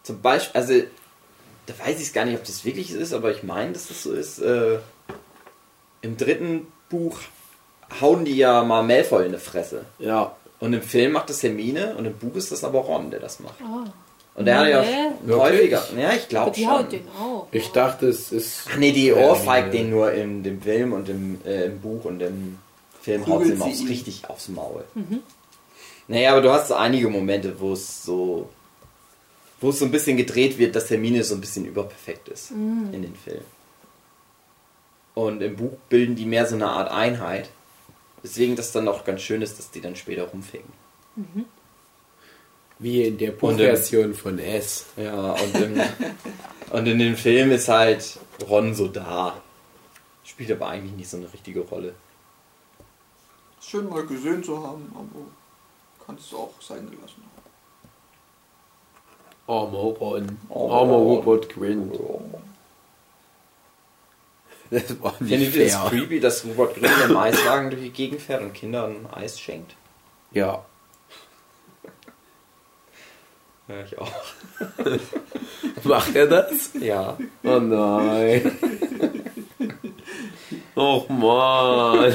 zum 0.02 0.23
Beispiel, 0.23 0.59
also, 0.59 0.74
da 1.66 1.74
weiß 1.86 2.01
ich 2.01 2.12
gar 2.15 2.24
nicht, 2.24 2.39
ob 2.39 2.44
das 2.47 2.65
wirklich 2.65 2.90
so 2.93 2.98
ist, 2.98 3.12
aber 3.12 3.31
ich 3.31 3.43
meine, 3.43 3.73
dass 3.73 3.89
das 3.89 4.02
so 4.02 4.12
ist. 4.15 4.39
Äh, 4.39 4.78
Im 6.01 6.16
dritten 6.16 6.66
Buch 6.89 7.19
hauen 8.01 8.24
die 8.24 8.36
ja 8.39 8.62
mal 8.65 8.82
Malfoy 8.82 9.27
in 9.27 9.32
die 9.32 9.39
Fresse. 9.39 9.85
Ja. 9.98 10.35
Und 10.61 10.73
im 10.74 10.82
Film 10.82 11.12
macht 11.12 11.31
das 11.31 11.43
Hermine 11.43 11.95
und 11.97 12.05
im 12.05 12.15
Buch 12.15 12.35
ist 12.37 12.53
das 12.53 12.62
aber 12.65 12.81
Ron, 12.81 13.11
der 13.11 13.20
das 13.20 13.41
macht. 13.41 13.55
Ah. 13.62 13.91
Und 14.35 14.45
der 14.45 14.59
hat 14.59 14.69
ja 14.69 14.82
Nee. 15.27 15.32
häufiger. 15.32 15.82
Ja, 15.99 16.12
ich 16.12 16.28
glaube 16.28 16.53
Die 16.53 16.62
schon. 16.65 16.70
haut 16.73 16.93
den 16.93 17.09
auch. 17.19 17.47
Ich 17.51 17.69
dachte, 17.73 18.09
es 18.09 18.31
ist. 18.31 18.66
Ach 18.70 18.77
nee, 18.77 18.93
die 18.93 19.12
ohrfeigt 19.12 19.74
den 19.74 19.91
nur 19.91 20.12
in 20.12 20.43
dem 20.43 20.61
Film 20.62 20.93
und 20.93 21.09
im, 21.09 21.41
äh, 21.45 21.65
im 21.66 21.81
Buch 21.81 22.05
und 22.05 22.20
im 22.23 22.59
Film 23.03 23.27
haut 23.27 23.39
Kugelt 23.41 23.51
ihm 23.55 23.57
sie 23.59 23.62
aufs, 23.65 23.81
ihn. 23.81 23.89
richtig 23.89 24.28
aufs 24.31 24.49
Maul. 24.49 24.85
Naja, 26.09 26.32
aber 26.32 26.43
du 26.43 26.51
hast 26.53 26.69
so 26.69 26.74
einige 26.74 27.09
Momente, 27.09 27.59
wo 27.59 27.73
es 27.73 28.05
so 28.05 28.49
wo 29.62 29.70
es 29.70 29.78
so 29.78 29.85
ein 29.85 29.91
bisschen 29.91 30.16
gedreht 30.16 30.57
wird, 30.59 30.74
dass 30.77 30.89
Hermine 30.91 31.23
so 31.24 31.35
ein 31.35 31.41
bisschen 31.41 31.66
überperfekt 31.66 32.28
ist 32.28 32.51
in 32.51 32.93
den 33.03 33.15
Film. 33.15 33.43
Und 35.15 35.43
im 35.43 35.57
Buch 35.57 35.73
bilden 35.89 36.16
die 36.16 36.24
mehr 36.24 36.47
so 36.47 36.55
eine 36.55 36.69
Art 36.69 36.91
Einheit. 36.91 37.51
Deswegen 38.23 38.57
das 38.57 38.73
dann 38.73 38.89
auch 38.89 39.05
ganz 39.05 39.23
schön 39.23 39.43
ist, 39.43 39.59
dass 39.59 39.71
die 39.71 39.81
dann 39.81 39.97
später 39.97 40.25
rumficken. 40.25 40.73
Wie 42.79 43.05
in 43.05 43.19
der 43.19 43.33
Buchversion 43.33 44.15
von 44.15 44.39
S. 44.39 44.87
Ja, 44.97 45.33
und, 45.33 45.55
im, 45.55 45.81
und 46.71 46.87
in 46.87 46.99
dem 46.99 47.17
Film 47.17 47.51
ist 47.53 47.69
halt 47.69 48.19
Ron 48.49 48.75
so 48.75 48.89
da. 48.89 49.41
Spielt 50.25 50.51
aber 50.53 50.69
eigentlich 50.69 50.97
nicht 50.97 51.09
so 51.09 51.17
eine 51.17 51.31
richtige 51.33 51.61
Rolle. 51.61 51.95
Schön 53.61 53.89
mal 53.89 54.07
gesehen 54.07 54.43
zu 54.43 54.67
haben, 54.67 54.91
aber 54.95 55.27
kannst 56.07 56.33
du 56.33 56.39
auch 56.39 56.55
sein 56.61 56.91
gelassen 56.91 57.23
haben. 57.23 57.31
Armer 59.47 59.99
Ron. 59.99 60.39
Armer 60.49 60.75
Armer 60.75 60.97
Ron. 60.97 62.49
Das 64.71 65.03
war 65.03 65.15
nicht 65.21 65.31
Findet 65.31 65.55
ihr 65.57 65.67
es 65.67 65.75
fair. 65.75 65.89
creepy, 65.91 66.21
dass 66.21 66.45
Rupert 66.45 66.77
Grint 66.77 66.93
im 67.09 67.17
Eiswagen 67.17 67.71
durch 67.71 67.83
die 67.83 67.91
Gegend 67.91 68.23
fährt 68.23 68.43
und 68.43 68.53
Kindern 68.55 69.07
Eis 69.13 69.39
schenkt? 69.41 69.75
Ja. 70.31 70.65
Ja, 73.69 73.85
ich 73.85 73.99
auch. 73.99 74.13
Macht 75.85 76.15
er 76.17 76.27
das? 76.27 76.71
Ja. 76.81 77.17
Oh 77.45 77.59
nein. 77.59 78.53
Och 80.77 81.09
man. 81.09 82.13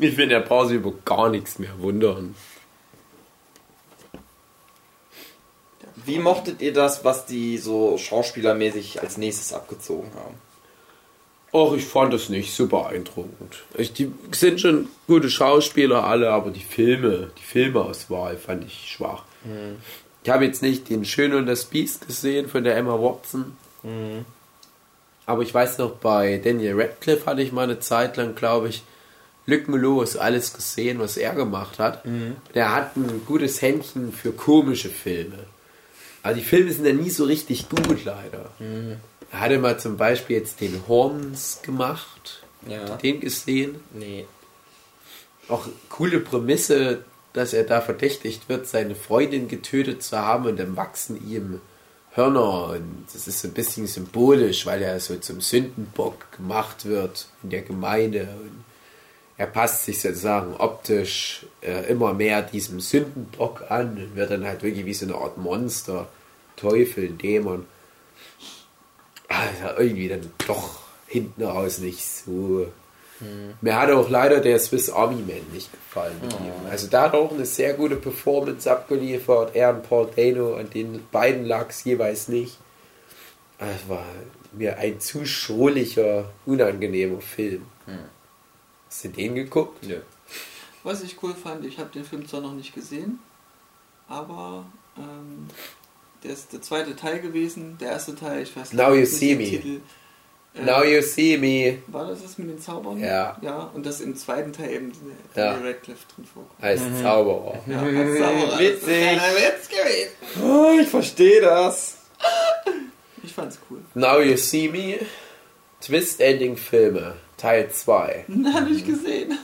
Ich 0.00 0.14
finde, 0.14 0.36
er 0.36 0.40
braucht 0.42 0.68
sich 0.68 0.76
über 0.76 0.92
gar 1.04 1.28
nichts 1.28 1.58
mehr 1.58 1.76
wundern. 1.78 2.34
Wie 6.04 6.18
mochtet 6.18 6.60
ihr 6.60 6.72
das, 6.72 7.04
was 7.04 7.26
die 7.26 7.58
so 7.58 7.98
schauspielermäßig 7.98 9.00
als 9.00 9.16
nächstes 9.16 9.52
abgezogen 9.52 10.10
haben? 10.14 10.34
Och, 11.52 11.74
ich 11.76 11.86
fand 11.86 12.12
das 12.12 12.28
nicht 12.28 12.54
so 12.54 12.66
beeindruckend. 12.66 13.62
Ich, 13.74 13.94
die 13.94 14.12
sind 14.32 14.60
schon 14.60 14.88
gute 15.06 15.30
Schauspieler 15.30 16.04
alle, 16.04 16.30
aber 16.30 16.50
die 16.50 16.60
Filme, 16.60 17.30
die 17.38 17.42
Filmauswahl 17.42 18.36
fand 18.36 18.66
ich 18.66 18.90
schwach. 18.90 19.24
Ich 20.22 20.30
habe 20.30 20.44
jetzt 20.44 20.60
nicht 20.60 20.90
den 20.90 21.06
Schön 21.06 21.32
und 21.32 21.46
das 21.46 21.64
Biest 21.64 22.06
gesehen 22.06 22.48
von 22.48 22.64
der 22.64 22.76
Emma 22.76 23.00
Watson. 23.00 23.56
Aber 25.24 25.42
ich 25.42 25.54
weiß 25.54 25.78
noch, 25.78 25.92
bei 25.92 26.38
Daniel 26.42 26.78
Radcliffe 26.78 27.24
hatte 27.24 27.40
ich 27.40 27.52
mal 27.52 27.62
eine 27.62 27.80
Zeit 27.80 28.18
lang, 28.18 28.34
glaube 28.34 28.68
ich, 28.68 28.82
lückenlos 29.46 30.16
alles 30.18 30.52
gesehen, 30.52 30.98
was 30.98 31.16
er 31.16 31.34
gemacht 31.34 31.78
hat. 31.78 32.02
Der 32.54 32.74
hat 32.74 32.96
ein 32.96 33.22
gutes 33.24 33.62
Händchen 33.62 34.12
für 34.12 34.32
komische 34.32 34.90
Filme. 34.90 35.38
Aber 36.28 36.36
die 36.36 36.44
Filme 36.44 36.70
sind 36.70 36.84
ja 36.84 36.92
nie 36.92 37.08
so 37.08 37.24
richtig 37.24 37.70
gut, 37.70 38.04
leider. 38.04 38.50
Er 39.32 39.40
hatte 39.40 39.58
mal 39.58 39.80
zum 39.80 39.96
Beispiel 39.96 40.36
jetzt 40.36 40.60
den 40.60 40.82
Horns 40.86 41.60
gemacht. 41.62 42.42
Ja. 42.68 42.98
Den 42.98 43.20
gesehen. 43.20 43.76
Nee. 43.94 44.26
Auch 45.48 45.66
coole 45.88 46.20
Prämisse, 46.20 47.02
dass 47.32 47.54
er 47.54 47.64
da 47.64 47.80
verdächtigt 47.80 48.50
wird, 48.50 48.66
seine 48.66 48.94
Freundin 48.94 49.48
getötet 49.48 50.02
zu 50.02 50.18
haben 50.18 50.44
und 50.44 50.58
dann 50.58 50.76
wachsen 50.76 51.26
ihm 51.26 51.62
Hörner. 52.12 52.72
Und 52.74 53.06
das 53.10 53.26
ist 53.26 53.40
so 53.40 53.48
ein 53.48 53.54
bisschen 53.54 53.86
symbolisch, 53.86 54.66
weil 54.66 54.82
er 54.82 55.00
so 55.00 55.16
zum 55.16 55.40
Sündenbock 55.40 56.30
gemacht 56.32 56.84
wird 56.84 57.28
in 57.42 57.48
der 57.48 57.62
Gemeinde. 57.62 58.28
Und 58.42 58.64
er 59.38 59.46
passt 59.46 59.86
sich 59.86 60.02
sozusagen 60.02 60.56
optisch 60.56 61.46
äh, 61.62 61.90
immer 61.90 62.12
mehr 62.12 62.42
diesem 62.42 62.80
Sündenbock 62.80 63.70
an 63.70 63.96
und 63.96 64.14
wird 64.14 64.30
dann 64.30 64.44
halt 64.44 64.62
wirklich 64.62 64.84
wie 64.84 64.92
so 64.92 65.06
eine 65.06 65.14
Art 65.14 65.38
Monster, 65.38 66.06
Teufel, 66.60 67.10
Dämon. 67.10 67.66
Also 69.28 69.78
irgendwie 69.78 70.08
dann 70.08 70.32
doch 70.46 70.80
hinten 71.06 71.42
raus 71.44 71.78
nicht 71.78 72.04
so. 72.04 72.66
Mir 73.60 73.76
hat 73.76 73.90
auch 73.90 74.08
leider 74.08 74.40
der 74.40 74.58
Swiss 74.60 74.90
Army 74.90 75.16
Man 75.16 75.42
nicht 75.52 75.72
gefallen. 75.72 76.20
ihm. 76.22 76.70
Also 76.70 76.86
da 76.86 77.02
hat 77.04 77.14
auch 77.14 77.32
eine 77.32 77.46
sehr 77.46 77.74
gute 77.74 77.96
Performance 77.96 78.70
abgeliefert. 78.70 79.56
Er 79.56 79.70
und 79.74 79.82
Paul 79.88 80.08
Dano, 80.14 80.54
an 80.54 80.70
den 80.70 81.04
beiden 81.10 81.44
lag 81.44 81.68
es 81.70 81.82
jeweils 81.82 82.28
nicht. 82.28 82.58
Es 83.58 83.88
war 83.88 84.04
mir 84.52 84.78
ein 84.78 85.00
zu 85.00 85.26
schrulliger, 85.26 86.30
unangenehmer 86.46 87.20
Film. 87.20 87.66
Hast 88.86 89.04
du 89.04 89.08
den 89.08 89.34
geguckt? 89.34 89.84
Nö. 89.84 90.00
Was 90.84 91.02
ich 91.02 91.20
cool 91.22 91.34
fand, 91.34 91.64
ich 91.64 91.78
habe 91.78 91.90
den 91.90 92.04
Film 92.04 92.26
zwar 92.28 92.40
noch 92.40 92.54
nicht 92.54 92.72
gesehen, 92.72 93.18
aber 94.06 94.64
ähm, 94.96 95.48
der 96.22 96.32
ist 96.32 96.52
der 96.52 96.60
zweite 96.62 96.96
Teil 96.96 97.20
gewesen. 97.20 97.78
Der 97.80 97.90
erste 97.92 98.14
Teil, 98.14 98.42
ich 98.42 98.56
weiß 98.56 98.72
Now 98.72 98.90
You 98.94 99.00
nicht 99.00 99.12
See 99.12 99.28
den 99.34 99.38
Me. 99.38 99.44
Titel. 99.44 99.80
Äh, 100.54 100.62
Now 100.64 100.82
you 100.82 101.02
see 101.02 101.36
me 101.36 101.78
War 101.88 102.06
das 102.08 102.22
das 102.22 102.38
mit 102.38 102.48
den 102.48 102.58
Zaubern? 102.58 102.98
Ja. 102.98 103.36
Ja, 103.42 103.70
und 103.74 103.84
dass 103.86 104.00
im 104.00 104.16
zweiten 104.16 104.52
Teil 104.52 104.70
eben 104.72 104.92
Ja. 105.34 105.52
Daniel 105.52 105.72
Radcliffe 105.72 106.04
drin 106.14 106.24
vorkommt. 106.24 106.62
als 106.64 106.80
Zauberer. 107.02 107.60
Ja, 107.66 107.80
als 107.80 108.18
Zauberer. 108.18 108.58
Witzig. 108.58 108.80
Das 108.80 108.88
ist 108.88 108.88
ein 108.88 109.18
kleiner 109.18 109.36
Witz 109.36 109.68
gewesen. 109.68 110.44
Oh, 110.44 110.78
ich 110.80 110.88
verstehe 110.88 111.40
das. 111.42 111.98
Ich 113.22 113.32
fand's 113.34 113.58
cool. 113.70 113.78
Now 113.94 114.20
you 114.20 114.36
see 114.36 114.68
me. 114.68 114.98
Twist 115.80 116.20
Ending 116.20 116.56
Filme, 116.56 117.14
Teil 117.36 117.70
2. 117.70 118.24
Hab 118.52 118.68
ich 118.68 118.84
gesehen. 118.84 119.38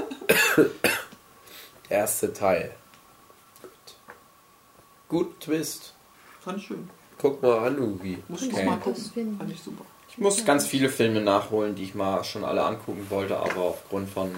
Erste 1.89 2.33
Teil. 2.33 2.73
Gut. 3.63 3.71
Gut 5.09 5.41
Twist. 5.41 5.94
Fand 6.45 6.59
ich 6.59 6.66
schön. 6.66 6.89
Guck 7.19 7.43
mal 7.43 7.66
an, 7.66 7.79
Ugi. 7.81 8.19
Muss 8.29 8.43
ich 8.43 8.53
Okay. 8.53 8.65
noch 8.65 8.73
mal 8.73 8.81
Das 8.93 9.09
gucken. 9.15 9.39
Fand 9.39 9.51
ich 9.51 9.61
super. 9.61 9.85
Ich 10.09 10.19
muss 10.19 10.45
ganz 10.45 10.66
viele 10.66 10.89
Filme 10.91 11.21
nachholen, 11.21 11.75
die 11.75 11.85
ich 11.85 11.95
mal 11.95 12.23
schon 12.25 12.45
alle 12.45 12.62
angucken 12.65 13.07
wollte, 13.09 13.37
aber 13.39 13.62
aufgrund 13.62 14.09
von 14.11 14.31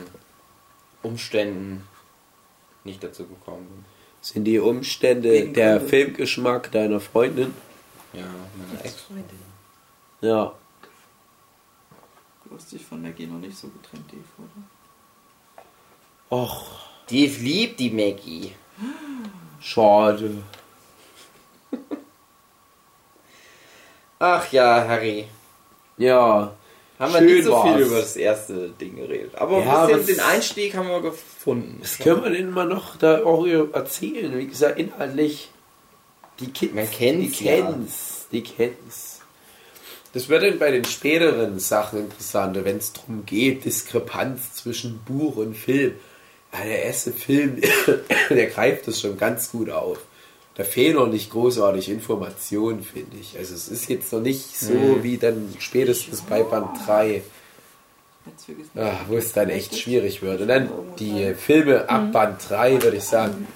Umständen 1.03 1.87
nicht 2.85 3.03
dazu 3.03 3.27
gekommen 3.27 3.67
bin. 3.67 3.85
Sind 4.23 4.45
die 4.45 4.59
Umstände 4.59 5.31
Wegen 5.33 5.55
der 5.55 5.75
Gründe. 5.77 5.89
Filmgeschmack 5.89 6.71
deiner 6.73 7.01
Freundin? 7.01 7.53
Ja, 8.13 8.25
meine 8.57 8.85
Ex-Freundin. 8.85 9.39
Ja. 10.21 10.53
Du 12.45 12.55
hast 12.57 12.73
dich 12.73 12.85
von 12.85 13.03
Maggie 13.03 13.27
noch 13.27 13.39
nicht 13.39 13.57
so 13.57 13.69
getrennt, 13.69 14.11
Dave, 14.11 14.23
oder? 14.39 16.43
Och, 16.43 16.71
Dave 17.11 17.41
liebt 17.43 17.79
die 17.81 17.91
Maggie. 17.91 18.53
schade. 19.61 20.43
Ach 24.19 24.51
ja, 24.53 24.87
Harry. 24.89 25.27
Ja. 25.99 26.55
Haben 26.99 27.13
wir 27.13 27.21
nicht 27.21 27.45
so 27.45 27.53
war's. 27.53 27.77
viel 27.77 27.87
über 27.87 27.97
das 27.99 28.17
erste 28.17 28.71
Ding 28.71 28.97
geredet. 28.97 29.35
Aber 29.35 29.63
Ja, 29.63 29.85
ein 29.85 29.99
bisschen 29.99 30.17
den 30.17 30.25
Einstieg 30.25 30.75
haben 30.75 30.89
wir 30.89 31.03
gefunden. 31.03 31.79
Was 31.83 31.99
können 31.99 32.25
wir 32.25 32.31
denn 32.31 32.51
mal 32.51 32.67
noch 32.67 32.97
da 32.97 33.23
auch 33.23 33.47
erzählen? 33.47 34.37
Wie 34.39 34.47
gesagt, 34.47 34.79
inhaltlich. 34.79 35.51
Die 36.41 36.51
Kids, 36.51 36.75
Man 36.75 36.91
kennt's 36.91 37.39
die 37.39 37.45
ja. 37.45 37.55
kennt's, 37.57 38.27
die 38.31 38.43
kennt's. 38.43 39.21
Das 40.13 40.29
wird 40.29 40.43
dann 40.43 40.59
bei 40.59 40.71
den 40.71 40.85
späteren 40.85 41.59
Sachen 41.59 42.01
interessanter, 42.01 42.65
wenn 42.65 42.79
es 42.79 42.93
darum 42.93 43.25
geht, 43.27 43.65
Diskrepanz 43.65 44.55
zwischen 44.55 45.01
Buch 45.05 45.37
und 45.37 45.55
Film. 45.55 45.95
Ja, 46.53 46.65
der 46.65 46.85
erste 46.85 47.13
Film, 47.13 47.61
der 48.31 48.47
greift 48.47 48.87
das 48.87 49.01
schon 49.01 49.19
ganz 49.19 49.51
gut 49.51 49.71
auf. 49.71 49.99
Da 50.57 50.65
fehlen 50.65 50.95
noch 50.97 51.07
nicht 51.07 51.31
großartig 51.31 51.91
Informationen, 51.91 52.83
finde 52.83 53.19
ich. 53.21 53.37
Also 53.37 53.55
es 53.55 53.69
ist 53.69 53.89
jetzt 53.91 54.13
noch 54.13 54.21
nicht 54.21 54.59
so 54.59 54.73
Mhm. 54.73 55.03
wie 55.03 55.19
dann 55.19 55.55
spätestens 55.59 56.23
bei 56.23 56.43
Band 56.43 56.69
3. 56.87 57.23
Jetzt 58.25 58.45
vergiss 58.47 58.67
nicht. 58.75 58.77
Ja, 58.85 59.01
wo 59.07 59.17
es 59.17 59.33
dann 59.33 59.51
echt 59.51 59.77
schwierig 59.79 60.23
wird. 60.23 60.41
Und 60.41 60.49
dann 60.49 60.71
die 60.99 61.35
Filme 61.35 61.89
ab 61.89 62.11
Band 62.11 62.41
3, 62.49 62.83
würde 62.83 62.97
ich 62.97 63.05
sagen, 63.05 63.47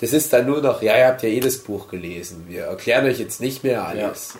das 0.00 0.12
ist 0.12 0.32
dann 0.32 0.46
nur 0.46 0.60
noch, 0.60 0.82
ja, 0.82 0.96
ihr 0.98 1.06
habt 1.06 1.22
ja 1.22 1.30
jedes 1.30 1.62
Buch 1.62 1.88
gelesen. 1.88 2.44
Wir 2.46 2.64
erklären 2.64 3.06
euch 3.06 3.18
jetzt 3.18 3.40
nicht 3.40 3.64
mehr 3.64 3.86
alles. 3.86 4.38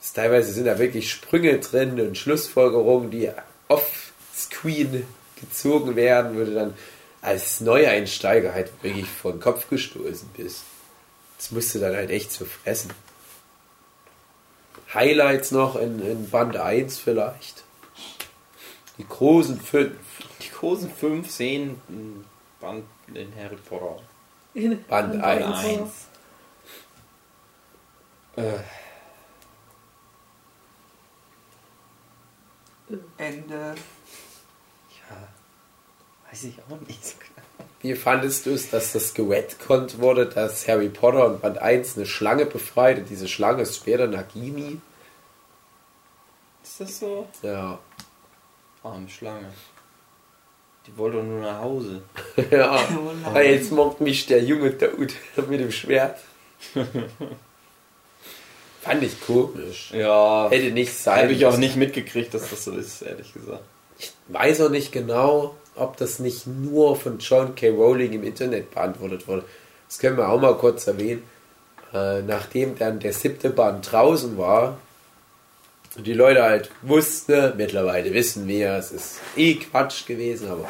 Es 0.00 0.12
teilweise 0.12 0.52
sind 0.52 0.66
da 0.66 0.78
wirklich 0.78 1.10
Sprünge 1.10 1.58
drin 1.58 1.98
und 2.00 2.18
Schlussfolgerungen, 2.18 3.10
die 3.10 3.30
off-screen 3.68 5.04
gezogen 5.40 5.96
werden, 5.96 6.36
du 6.36 6.54
dann 6.54 6.74
als 7.22 7.62
Neueinsteiger 7.62 8.52
halt 8.52 8.70
wirklich 8.82 9.06
vor 9.06 9.32
den 9.32 9.40
Kopf 9.40 9.68
gestoßen 9.70 10.28
bist. 10.36 10.64
Das 11.36 11.50
musst 11.50 11.74
du 11.74 11.78
dann 11.78 11.94
halt 11.94 12.10
echt 12.10 12.32
so 12.32 12.44
fressen. 12.44 12.92
Highlights 14.92 15.50
noch 15.50 15.76
in, 15.76 16.00
in 16.00 16.30
Band 16.30 16.56
1 16.56 16.98
vielleicht. 16.98 17.64
Die 18.98 19.06
großen 19.06 19.60
fünf. 19.60 19.96
Die 20.40 20.50
großen 20.50 20.90
fünf 20.90 21.30
Szenen 21.30 21.80
in 21.88 22.24
Band 22.60 22.84
in 23.12 23.34
Harry 23.36 23.56
Potter. 23.56 24.00
Band 24.88 25.22
1. 25.22 25.88
Äh, 28.36 28.58
Ende. 33.16 33.74
Weiß 36.34 36.44
ich 36.44 36.58
auch 36.68 36.80
nicht 36.88 37.06
so 37.06 37.14
genau. 37.16 37.43
Wie 37.84 37.94
fandest 37.94 38.46
du 38.46 38.50
es, 38.52 38.70
dass 38.70 38.94
das 38.94 39.12
geredconnt 39.12 39.98
wurde, 39.98 40.24
dass 40.24 40.66
Harry 40.66 40.88
Potter 40.88 41.26
in 41.26 41.38
Band 41.40 41.58
1 41.58 41.98
eine 41.98 42.06
Schlange 42.06 42.46
befreit 42.46 42.96
und 42.96 43.10
diese 43.10 43.28
Schlange 43.28 43.60
ist 43.60 43.76
später 43.76 44.06
Nagini? 44.06 44.80
Ist 46.62 46.80
das 46.80 46.98
so? 47.00 47.28
Ja. 47.42 47.78
Arme 48.82 49.06
Schlange. 49.10 49.52
Die 50.86 50.96
wollte 50.96 51.18
doch 51.18 51.24
nur 51.24 51.42
nach 51.42 51.60
Hause. 51.60 52.00
ja. 52.50 52.80
Ah, 53.34 53.40
Jetzt 53.40 53.70
mockt 53.70 54.00
mich 54.00 54.24
der 54.24 54.42
junge 54.42 54.70
Dude 54.70 55.12
mit 55.46 55.60
dem 55.60 55.70
Schwert. 55.70 56.20
Fand 58.80 59.02
ich 59.02 59.20
komisch. 59.20 59.90
Ja. 59.92 60.48
Hätte 60.48 60.70
nicht 60.70 60.94
sein 60.94 61.24
Habe 61.24 61.32
ich 61.34 61.44
auch 61.44 61.58
nicht 61.58 61.76
mitgekriegt, 61.76 62.32
dass 62.32 62.48
das 62.48 62.64
so 62.64 62.72
ist, 62.72 63.02
ehrlich 63.02 63.34
gesagt. 63.34 63.64
Ich 63.98 64.10
weiß 64.28 64.62
auch 64.62 64.70
nicht 64.70 64.90
genau, 64.90 65.54
ob 65.76 65.96
das 65.96 66.18
nicht 66.18 66.46
nur 66.46 66.96
von 66.96 67.18
John 67.18 67.54
K. 67.54 67.70
Rowling 67.70 68.12
im 68.12 68.24
Internet 68.24 68.70
beantwortet 68.70 69.26
wurde. 69.26 69.44
Das 69.88 69.98
können 69.98 70.16
wir 70.16 70.28
auch 70.28 70.40
mal 70.40 70.56
kurz 70.56 70.86
erwähnen. 70.86 71.22
Äh, 71.92 72.22
nachdem 72.22 72.76
dann 72.76 72.98
der 72.98 73.12
siebte 73.12 73.50
Band 73.50 73.92
draußen 73.92 74.36
war 74.36 74.78
und 75.96 76.06
die 76.06 76.12
Leute 76.12 76.42
halt 76.42 76.70
wussten, 76.82 77.56
mittlerweile 77.56 78.12
wissen 78.12 78.48
wir, 78.48 78.72
es 78.72 78.90
ist 78.90 79.20
eh 79.36 79.54
Quatsch 79.54 80.04
gewesen, 80.04 80.50
aber 80.50 80.68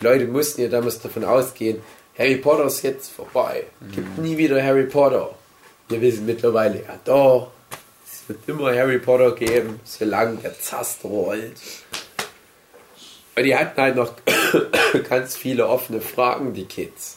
die 0.00 0.04
Leute 0.04 0.26
mussten 0.26 0.62
ja 0.62 0.68
damals 0.68 1.00
davon 1.00 1.24
ausgehen, 1.24 1.82
Harry 2.16 2.36
Potter 2.36 2.66
ist 2.66 2.82
jetzt 2.82 3.10
vorbei. 3.10 3.64
Gibt 3.92 4.18
nie 4.18 4.36
wieder 4.36 4.62
Harry 4.62 4.84
Potter. 4.84 5.34
Wir 5.88 6.00
wissen 6.00 6.24
mittlerweile, 6.24 6.76
ja 6.76 7.00
doch, 7.04 7.50
es 8.04 8.28
wird 8.28 8.38
immer 8.46 8.72
Harry 8.72 9.00
Potter 9.00 9.34
geben, 9.34 9.80
solange 9.82 10.36
der 10.36 10.56
Zast 10.60 11.02
rollt. 11.02 11.56
Und 13.40 13.46
die 13.46 13.56
hatten 13.56 13.80
halt 13.80 13.96
noch 13.96 14.12
ganz 15.08 15.34
viele 15.34 15.66
offene 15.66 16.02
Fragen, 16.02 16.52
die 16.52 16.66
Kids. 16.66 17.16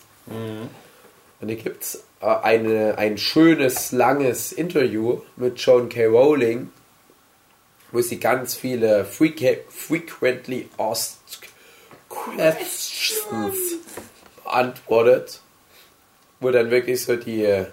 Und 1.41 1.49
da 1.49 1.53
gibt 1.53 1.83
es 1.83 2.01
eine, 2.21 2.97
ein 2.97 3.17
schönes, 3.17 3.91
langes 3.91 4.53
Interview 4.53 5.19
mit 5.35 5.59
Joan 5.59 5.89
K. 5.89 6.05
Rowling, 6.05 6.71
wo 7.91 7.99
sie 7.99 8.21
ganz 8.21 8.55
viele 8.55 9.03
freque- 9.03 9.63
frequently 9.67 10.69
asked 10.77 11.41
questions 12.07 13.57
beantwortet. 14.45 15.41
Wo 16.39 16.51
dann 16.51 16.71
wirklich 16.71 17.03
so 17.03 17.17
die 17.17 17.43
äh, 17.43 17.65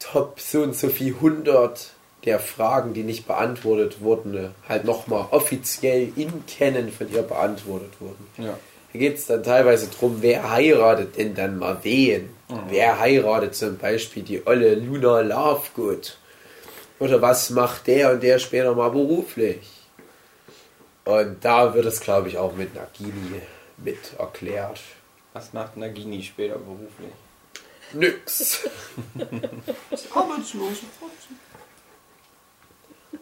Top 0.00 0.40
so 0.40 0.64
und 0.64 0.74
so 0.74 0.88
viel 0.88 1.14
100 1.14 1.92
der 2.24 2.38
Fragen, 2.38 2.94
die 2.94 3.02
nicht 3.02 3.26
beantwortet 3.26 4.00
wurden, 4.00 4.36
äh, 4.36 4.48
halt 4.68 4.84
nochmal 4.84 5.26
offiziell 5.30 6.12
in 6.16 6.46
Kennen 6.46 6.90
von 6.90 7.12
ihr 7.12 7.22
beantwortet 7.22 7.92
wurden. 8.00 8.26
Ja. 8.38 8.58
Da 8.92 8.98
geht 8.98 9.18
es 9.18 9.26
dann 9.26 9.42
teilweise 9.42 9.88
drum, 9.88 10.18
wer 10.20 10.50
heiratet 10.50 11.18
denn 11.18 11.34
dann 11.34 11.58
mal 11.58 11.78
wen? 11.82 12.30
Wer 12.68 13.00
heiratet 13.00 13.54
zum 13.56 13.78
Beispiel 13.78 14.22
die 14.22 14.46
olle 14.46 14.74
Luna 14.76 15.20
Lovegood? 15.20 16.18
Oder 17.00 17.20
was 17.20 17.50
macht 17.50 17.88
der 17.88 18.12
und 18.12 18.22
der 18.22 18.38
später 18.38 18.74
mal 18.74 18.90
beruflich? 18.90 19.68
Und 21.04 21.44
da 21.44 21.74
wird 21.74 21.86
es, 21.86 22.00
glaube 22.00 22.28
ich, 22.28 22.38
auch 22.38 22.54
mit 22.54 22.74
Nagini 22.74 23.40
mit 23.76 23.98
erklärt. 24.18 24.80
Was 25.32 25.52
macht 25.52 25.76
Nagini 25.76 26.22
später 26.22 26.58
beruflich? 26.58 27.10
Nix. 27.92 28.68
Arbeitslos. 30.14 30.78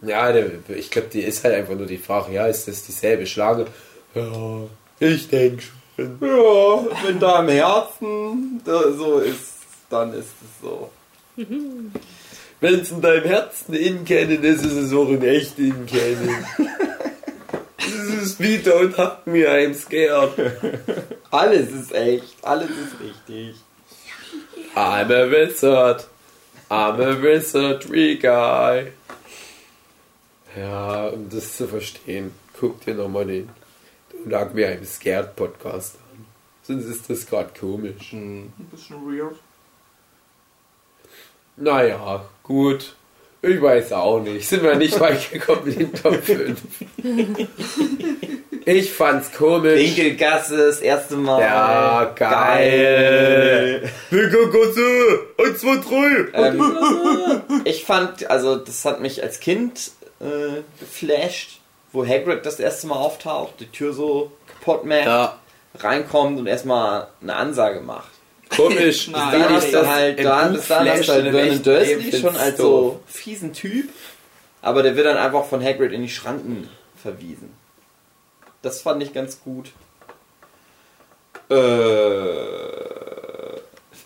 Ja, 0.01 0.35
ich 0.35 0.91
glaube, 0.91 1.09
die 1.13 1.21
ist 1.21 1.45
halt 1.45 1.55
einfach 1.55 1.75
nur 1.75 1.87
die 1.87 1.99
Frage, 1.99 2.33
ja, 2.33 2.47
ist 2.47 2.67
das 2.67 2.85
dieselbe 2.85 3.27
Schlange? 3.27 3.67
Ja, 4.15 4.63
ich 5.01 5.29
denke 5.29 5.63
schon. 5.63 6.19
Ja, 6.21 6.87
wenn 7.05 7.21
da 7.21 7.41
im 7.41 7.49
Herzen 7.49 8.61
da 8.65 8.91
so 8.93 9.19
ist, 9.19 9.59
dann 9.91 10.13
ist 10.15 10.31
es 10.41 10.63
so. 10.63 10.91
Wenn 11.37 12.75
es 12.81 12.91
in 12.91 13.01
deinem 13.01 13.25
Herzen 13.25 13.75
in 13.75 14.05
kennen 14.05 14.43
ist, 14.43 14.65
ist 14.65 14.73
es 14.73 14.93
auch 14.93 15.09
in 15.09 15.23
echt 15.23 15.59
in 15.59 15.87
kennen. 15.87 16.47
Das 17.77 18.23
ist 18.23 18.41
wie 18.41 18.57
Don't 18.57 18.97
Hug 18.97 19.27
Me, 19.27 19.49
I'm 19.49 19.75
scared. 19.75 20.33
Alles 21.31 21.71
ist 21.71 21.93
echt, 21.93 22.37
alles 22.43 22.71
ist 22.71 23.01
richtig. 23.01 23.57
I'm 24.75 25.13
a 25.13 25.31
wizard. 25.31 26.07
I'm 26.71 27.01
a 27.01 27.23
wizardry 27.23 28.17
guy. 28.17 28.93
Ja, 30.57 31.09
um 31.09 31.29
das 31.31 31.57
zu 31.57 31.67
verstehen, 31.67 32.33
guck 32.59 32.85
dir 32.85 32.95
nochmal 32.95 33.27
den 33.27 33.49
Don't 34.27 34.49
Hug 34.49 34.55
Me, 34.55 34.67
I'm 34.67 34.85
scared 34.85 35.35
Podcast 35.35 35.97
an. 35.97 36.27
Sonst 36.63 36.85
ist 36.85 37.09
das 37.09 37.27
gerade 37.27 37.51
komisch. 37.59 38.13
Ein 38.13 38.53
bisschen 38.71 38.97
weird. 39.07 39.37
Naja, 41.57 42.25
gut. 42.43 42.95
Ich 43.41 43.61
weiß 43.61 43.93
auch 43.93 44.21
nicht. 44.21 44.49
Sind 44.49 44.63
wir 44.63 44.77
nicht 44.77 44.99
weit 45.01 45.33
gekommen 45.33 45.63
mit 45.65 45.81
den 45.81 45.93
Top 45.93 46.23
5. 46.23 46.61
Ich 48.65 48.93
fand's 48.93 49.33
komisch. 49.33 49.77
Winkelgasse, 49.81 50.57
das 50.57 50.81
erste 50.81 51.17
Mal. 51.17 51.41
Ja, 51.41 52.13
geil. 52.15 53.91
Winkelgasse! 54.11 55.21
1, 55.39 55.59
2, 55.59 55.77
3! 55.77 56.47
Ähm, 56.47 57.43
ich 57.65 57.85
fand, 57.85 58.31
also 58.31 58.57
das 58.57 58.85
hat 58.85 59.01
mich 59.01 59.23
als 59.23 59.41
Kind 59.41 59.91
äh, 60.23 60.63
geflasht, 60.81 61.61
wo 61.93 62.07
Hagrid 62.07 62.47
das 62.47 62.59
erste 62.61 62.87
Mal 62.87 62.97
auftaucht, 62.97 63.55
die 63.61 63.67
Tür 63.71 63.93
so 63.93 64.33
kaputt 64.47 64.85
macht, 64.85 65.05
Ja, 65.07 65.39
reinkommt 65.79 66.39
und 66.39 66.47
erstmal 66.47 67.09
eine 67.21 67.35
Ansage 67.37 67.81
macht. 67.81 68.11
komisch. 68.57 69.09
Nein, 69.13 69.41
Da 69.41 69.51
hast 69.51 69.73
du 69.73 69.87
halt, 69.87 70.25
da 70.25 70.49
bis 70.49 70.69
dahin 70.69 70.93
hast 70.93 71.09
du 71.09 71.13
halt 71.13 71.31
Vernon 71.31 71.63
Dursley 71.63 72.13
schon 72.21 72.37
als 72.37 72.57
so 72.59 73.01
fiesen 73.07 73.53
Typ, 73.53 73.89
aber 74.63 74.83
der 74.83 74.97
wird 74.97 75.07
dann 75.07 75.17
einfach 75.17 75.45
von 75.47 75.63
Hagrid 75.65 75.93
in 75.93 76.03
die 76.03 76.09
Schranken 76.09 76.69
verwiesen. 77.01 77.55
Das 78.63 78.81
fand 78.81 79.03
ich 79.03 79.13
ganz 79.13 79.41
gut. 79.43 79.73
Äh, 81.51 81.57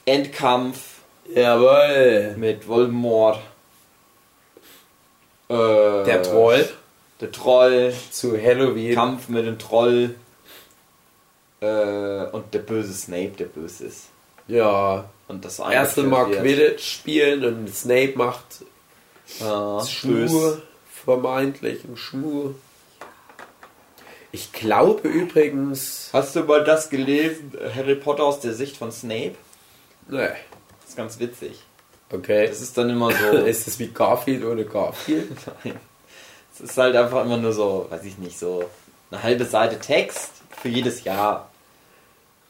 Endkampf 0.07 0.79
Jawohl. 1.35 2.35
mit 2.37 2.67
Voldemort. 2.67 3.39
Äh, 5.49 6.05
Der 6.05 6.23
Troll 6.23 6.69
Der 7.21 7.33
Troll. 7.33 7.95
zu 8.11 8.37
Halloween. 8.41 8.95
Kampf 8.95 9.29
mit 9.29 9.47
dem 9.47 9.59
Troll. 9.59 10.15
Äh, 11.61 12.27
und 12.33 12.53
der 12.53 12.59
böse 12.61 12.93
Snape, 12.93 13.31
der 13.39 13.47
böse 13.47 13.87
ist. 13.87 14.09
Ja. 14.49 15.09
Und 15.29 15.45
das 15.45 15.59
Erste 15.59 16.03
Mal 16.05 16.29
wird. 16.31 16.41
Quidditch 16.43 16.85
spielen 16.85 17.45
und 17.45 17.75
Snape 17.75 18.13
macht 18.17 18.45
Ja, 19.41 19.85
Schmur. 19.85 20.15
böse. 20.15 20.63
Vermeintlichen 21.05 21.97
Schmur. 21.97 22.55
Ich 24.33 24.53
glaube 24.53 25.09
übrigens. 25.09 26.11
Hast 26.13 26.37
du 26.37 26.43
mal 26.43 26.63
das 26.65 26.91
gelesen? 26.91 27.53
Harry 27.75 27.95
Potter 27.95 28.25
aus 28.25 28.41
der 28.41 28.53
Sicht 28.53 28.77
von 28.77 28.93
Snape? 28.93 29.35
Ne. 30.09 30.35
Das 30.81 30.91
ist 30.91 30.97
ganz 30.97 31.19
witzig. 31.19 31.63
Okay. 32.11 32.47
Das 32.47 32.61
ist 32.61 32.77
dann 32.79 32.91
immer 32.91 33.11
so. 33.11 33.37
Ist 33.47 33.67
das 33.67 33.79
wie 33.79 33.89
Garfield 33.89 34.45
ohne 34.45 34.65
Garfield? 34.65 35.31
Nein. 35.65 35.77
Es 36.55 36.71
ist 36.71 36.79
halt 36.79 36.97
einfach 36.97 37.25
immer 37.25 37.37
nur 37.37 37.53
so, 37.53 37.87
weiß 37.91 38.03
ich 38.05 38.17
nicht, 38.17 38.39
so 38.39 38.65
eine 39.11 39.23
halbe 39.23 39.45
Seite 39.45 39.79
Text 39.79 40.31
für 40.63 40.69
jedes 40.69 41.05
Jahr. 41.05 41.51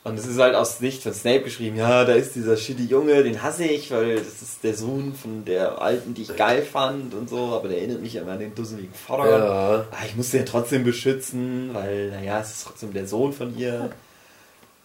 Und 0.04 0.16
es 0.16 0.26
ist 0.28 0.38
halt 0.38 0.54
aus 0.54 0.78
Sicht 0.78 1.02
von 1.02 1.12
Snape 1.12 1.42
geschrieben, 1.42 1.76
ja, 1.76 2.04
da 2.04 2.12
ist 2.12 2.36
dieser 2.36 2.56
shitty 2.56 2.84
Junge, 2.84 3.24
den 3.24 3.42
hasse 3.42 3.64
ich, 3.64 3.90
weil 3.90 4.14
das 4.14 4.40
ist 4.40 4.62
der 4.62 4.74
Sohn 4.74 5.12
von 5.12 5.44
der 5.44 5.82
Alten, 5.82 6.14
die 6.14 6.22
ich 6.22 6.36
geil 6.36 6.62
fand 6.62 7.12
und 7.14 7.28
so, 7.28 7.46
aber 7.46 7.66
der 7.66 7.78
erinnert 7.78 8.02
mich 8.02 8.14
immer 8.14 8.30
an 8.30 8.38
den 8.38 8.54
dusseligen 8.54 8.94
Vater. 8.94 9.38
Ja. 9.38 9.86
Ah, 9.90 10.04
ich 10.06 10.14
muss 10.14 10.30
den 10.30 10.46
trotzdem 10.46 10.84
beschützen, 10.84 11.70
weil, 11.72 12.12
naja, 12.12 12.38
es 12.38 12.52
ist 12.52 12.64
trotzdem 12.66 12.92
der 12.92 13.08
Sohn 13.08 13.32
von 13.32 13.58
ihr. 13.58 13.90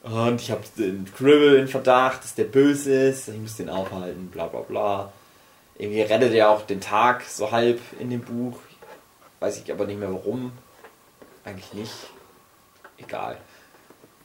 Und 0.03 0.41
ich 0.41 0.49
habe 0.49 0.63
den 0.77 1.05
Cribble 1.15 1.57
in 1.57 1.67
Verdacht, 1.67 2.23
dass 2.23 2.33
der 2.33 2.45
böse 2.45 3.09
ist, 3.09 3.27
ich 3.27 3.37
muss 3.37 3.57
den 3.57 3.69
aufhalten, 3.69 4.27
bla 4.27 4.47
bla 4.47 4.61
bla. 4.61 5.13
Irgendwie 5.77 6.01
rettet 6.01 6.33
er 6.33 6.49
auch 6.49 6.63
den 6.63 6.81
Tag 6.81 7.23
so 7.23 7.51
halb 7.51 7.79
in 7.99 8.09
dem 8.09 8.21
Buch. 8.21 8.57
Weiß 9.39 9.61
ich 9.61 9.71
aber 9.71 9.85
nicht 9.85 9.99
mehr 9.99 10.11
warum. 10.11 10.51
Eigentlich 11.43 11.73
nicht. 11.73 11.93
Egal. 12.97 13.37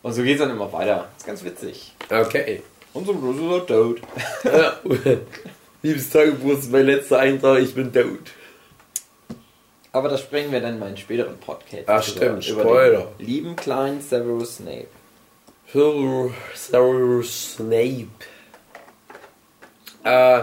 Und 0.02 0.12
so 0.12 0.22
geht 0.22 0.34
es 0.34 0.40
dann 0.40 0.50
immer 0.50 0.72
weiter. 0.72 1.08
ist 1.16 1.26
ganz 1.26 1.42
witzig. 1.44 1.94
Okay. 2.10 2.62
Und 2.92 3.06
zum 3.06 3.18
Schluss 3.18 3.36
ist 3.36 3.42
er 3.42 3.66
tot. 3.66 4.00
Liebes 5.82 6.10
Tagebuch, 6.10 6.52
ist 6.52 6.70
mein 6.70 6.86
letzter 6.86 7.18
Eintrag, 7.18 7.60
ich 7.60 7.74
bin 7.74 7.92
tot. 7.92 8.18
Aber 9.92 10.08
das 10.08 10.20
sprechen 10.20 10.52
wir 10.52 10.60
dann 10.60 10.74
in 10.74 10.78
meinen 10.78 10.96
späteren 10.96 11.38
Podcast. 11.38 11.84
Ach, 11.86 12.02
stimmt, 12.02 12.36
den 12.36 12.42
Spoiler. 12.42 13.12
lieben 13.18 13.56
kleinen 13.56 14.00
Severus 14.00 14.56
Snape. 14.56 14.88
Severus 15.72 17.54
Snape. 17.54 18.08
Äh, 20.04 20.42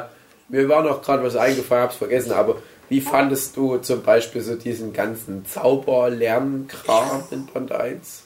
mir 0.50 0.70
war 0.70 0.84
noch 0.84 1.02
gerade 1.02 1.24
was 1.24 1.36
eingefallen, 1.36 1.84
hab's 1.84 1.96
vergessen, 1.96 2.34
aber 2.34 2.62
wie 2.90 3.02
fandest 3.02 3.56
du 3.56 3.78
zum 3.78 4.04
Beispiel 4.04 4.42
so 4.42 4.56
diesen 4.56 4.94
ganzen 4.94 5.46
Zauberlernkram 5.46 7.24
in 7.32 7.46
Band 7.48 7.72
1? 7.72 8.24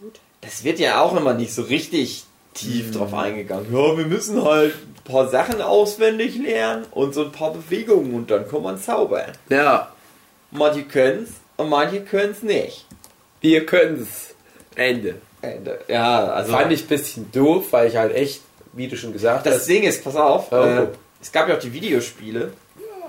gut. 0.00 0.20
das 0.42 0.64
wird 0.64 0.78
ja 0.78 1.00
auch 1.00 1.16
immer 1.16 1.34
nicht 1.34 1.54
so 1.54 1.62
richtig 1.62 2.24
tief 2.54 2.92
drauf 2.92 3.14
eingegangen. 3.14 3.72
Ja, 3.72 3.96
wir 3.96 4.06
müssen 4.06 4.44
halt 4.44 4.74
ein 4.74 4.94
paar 5.04 5.28
Sachen 5.28 5.62
auswendig 5.62 6.36
lernen 6.36 6.86
und 6.90 7.14
so 7.14 7.24
ein 7.24 7.32
paar 7.32 7.52
Bewegungen 7.52 8.14
und 8.14 8.30
dann 8.30 8.48
kann 8.48 8.62
man 8.62 8.78
zaubern. 8.78 9.32
Ja, 9.48 9.90
Manche 10.50 10.84
können's 10.84 11.30
und 11.56 11.70
manche 11.70 12.02
können's 12.04 12.42
nicht. 12.42 12.86
wir 13.40 13.64
können's. 13.64 14.34
Ende. 14.76 15.16
Ende. 15.40 15.80
Ja, 15.88 16.26
also 16.26 16.52
Fand 16.52 16.72
ich 16.72 16.82
ein 16.82 16.88
bisschen 16.88 17.30
doof, 17.32 17.66
weil 17.72 17.88
ich 17.88 17.96
halt 17.96 18.14
echt, 18.14 18.42
wie 18.72 18.88
du 18.88 18.96
schon 18.96 19.12
gesagt 19.12 19.44
das 19.46 19.54
hast, 19.56 19.68
Ding 19.68 19.82
ist, 19.82 20.04
pass 20.04 20.16
auf, 20.16 20.52
äh, 20.52 20.86
es 21.20 21.32
gab 21.32 21.48
ja 21.48 21.56
auch 21.56 21.60
die 21.60 21.72
Videospiele 21.72 22.52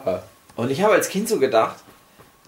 Ja. 0.05 0.23
und 0.55 0.71
ich 0.71 0.81
habe 0.81 0.93
als 0.93 1.09
Kind 1.09 1.29
so 1.29 1.39
gedacht, 1.39 1.75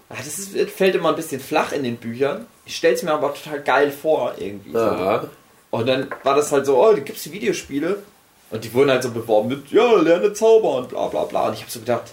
ah, 0.08 0.14
das 0.18 0.38
ist, 0.38 0.56
das 0.58 0.70
fällt 0.70 0.94
immer 0.96 1.10
ein 1.10 1.16
bisschen 1.16 1.40
flach 1.40 1.72
in 1.72 1.82
den 1.84 1.96
Büchern. 1.96 2.46
Ich 2.64 2.76
stell's 2.76 3.02
mir 3.02 3.12
aber 3.12 3.32
total 3.34 3.60
geil 3.62 3.92
vor 3.92 4.34
irgendwie. 4.38 4.72
so. 4.72 4.78
ja, 4.78 5.24
Und 5.70 5.86
dann 5.88 6.08
war 6.24 6.34
das 6.34 6.50
halt 6.50 6.66
so, 6.66 6.82
oh, 6.84 6.92
da 6.92 6.98
gibt's 7.00 7.22
die 7.22 7.32
Videospiele. 7.32 8.02
Und 8.50 8.62
die 8.64 8.72
wurden 8.74 8.90
halt 8.90 9.02
so 9.02 9.10
beworben 9.10 9.48
mit, 9.48 9.70
ja, 9.72 9.94
lerne 9.96 10.32
zaubern, 10.32 10.86
bla 10.88 11.06
bla 11.08 11.24
bla. 11.24 11.48
Und 11.48 11.54
ich 11.54 11.60
habe 11.62 11.70
so 11.70 11.80
gedacht, 11.80 12.04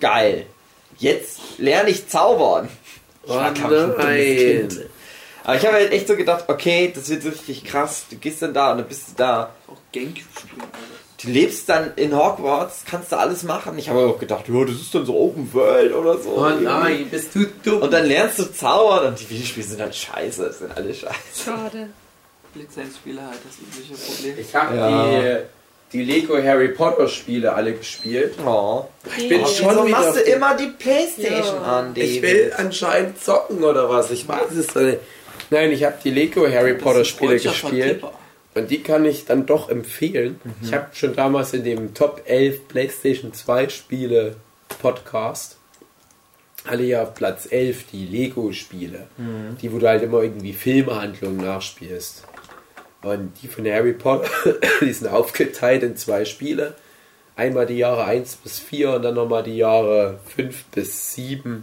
geil, 0.00 0.44
jetzt 0.98 1.40
lerne 1.58 1.88
ich 1.90 2.08
zaubern. 2.08 2.68
Ich 3.24 3.30
war, 3.30 3.50
Oh 3.50 3.54
glaub 3.54 3.70
ich, 3.70 4.04
ein 4.06 4.58
dummes. 4.68 4.76
Kind. 4.76 4.87
Aber 5.48 5.56
ich 5.56 5.64
habe 5.66 5.76
halt 5.76 5.92
echt 5.92 6.06
so 6.06 6.14
gedacht, 6.14 6.44
okay, 6.48 6.92
das 6.94 7.08
wird 7.08 7.22
so 7.22 7.30
richtig 7.30 7.64
krass. 7.64 8.04
Du 8.10 8.16
gehst 8.16 8.42
dann 8.42 8.52
da 8.52 8.72
und 8.72 8.78
dann 8.78 8.86
bist 8.86 9.08
du 9.08 9.12
da. 9.16 9.54
Auch 9.66 9.76
Gamecube-Spielen. 9.92 10.60
Alter. 10.60 10.74
Du 11.22 11.28
lebst 11.30 11.68
dann 11.70 11.92
in 11.96 12.14
Hogwarts, 12.16 12.82
kannst 12.88 13.12
du 13.12 13.16
alles 13.16 13.42
machen. 13.44 13.76
Ich 13.78 13.88
habe 13.88 14.00
auch 14.00 14.18
gedacht, 14.18 14.44
ja, 14.46 14.64
das 14.64 14.74
ist 14.76 14.94
dann 14.94 15.06
so 15.06 15.16
Open 15.18 15.52
World 15.54 15.94
oder 15.94 16.18
so. 16.18 16.30
Oh 16.36 16.48
nein, 16.50 17.08
bist 17.10 17.34
du 17.34 17.46
dumm. 17.64 17.80
Und 17.82 17.92
dann 17.92 18.04
lernst 18.04 18.38
du 18.38 18.44
zaubern 18.52 19.06
und 19.06 19.20
die 19.20 19.28
Videospiele 19.30 19.66
sind 19.66 19.80
halt 19.80 19.96
scheiße, 19.96 20.44
das 20.44 20.58
sind 20.58 20.76
alle 20.76 20.92
scheiße. 20.94 21.14
Schade. 21.46 21.88
Lizenzspieler 22.54 23.22
halt 23.22 23.38
das 23.48 23.58
übliche 23.58 23.94
Problem. 23.94 24.34
Ich 24.38 24.54
habe 24.54 24.76
Ja. 24.76 25.38
die, 25.92 25.98
die 25.98 26.04
Lego 26.04 26.36
Harry 26.42 26.68
Potter 26.68 27.08
Spiele 27.08 27.52
alle 27.54 27.72
gespielt. 27.74 28.34
Oh. 28.44 28.84
Ich 29.16 29.28
bin 29.28 29.44
Hey. 29.44 29.54
schon 29.54 29.70
Wieso 29.70 29.86
wieder 29.86 29.96
machst 29.98 30.08
auf 30.10 30.14
du 30.24 30.30
immer 30.30 30.56
die 30.56 30.66
Playstation 30.68 31.62
Ja. 31.62 31.78
an, 31.80 31.92
Ich 31.94 32.20
David? 32.20 32.22
will 32.22 32.52
anscheinend 32.56 33.22
zocken 33.24 33.64
oder 33.64 33.88
was. 33.88 34.10
Ich 34.10 34.28
weiß 34.28 34.52
es 34.52 34.66
doch 34.68 34.82
nicht. 34.82 34.98
Nein, 35.50 35.72
ich 35.72 35.84
habe 35.84 35.96
die 36.02 36.10
Lego 36.10 36.46
Harry 36.46 36.74
Potter 36.74 37.04
Spiele 37.04 37.38
gespielt. 37.38 38.02
Und 38.54 38.70
die 38.70 38.82
kann 38.82 39.04
ich 39.04 39.24
dann 39.24 39.46
doch 39.46 39.68
empfehlen. 39.68 40.40
Ich 40.62 40.72
habe 40.74 40.88
schon 40.92 41.14
damals 41.14 41.52
in 41.54 41.64
dem 41.64 41.94
Top 41.94 42.22
11 42.26 42.68
PlayStation 42.68 43.32
2 43.32 43.68
Spiele 43.68 44.36
Podcast 44.80 45.58
alle 46.68 46.84
ja 46.84 47.02
auf 47.02 47.14
Platz 47.14 47.48
11 47.50 47.86
die 47.92 48.06
Lego 48.06 48.52
Spiele. 48.52 49.06
Die, 49.60 49.72
wo 49.72 49.78
du 49.78 49.88
halt 49.88 50.02
immer 50.02 50.22
irgendwie 50.22 50.52
Filmhandlungen 50.52 51.38
nachspielst. 51.38 52.24
Und 53.02 53.32
die 53.42 53.48
von 53.48 53.64
Harry 53.66 53.92
Potter, 53.92 54.28
die 54.80 54.92
sind 54.92 55.08
aufgeteilt 55.08 55.82
in 55.82 55.96
zwei 55.96 56.24
Spiele. 56.24 56.74
Einmal 57.36 57.66
die 57.66 57.78
Jahre 57.78 58.04
1 58.04 58.36
bis 58.36 58.58
4 58.58 58.94
und 58.94 59.02
dann 59.02 59.14
nochmal 59.14 59.44
die 59.44 59.56
Jahre 59.56 60.18
5 60.36 60.64
bis 60.64 61.14
7. 61.14 61.62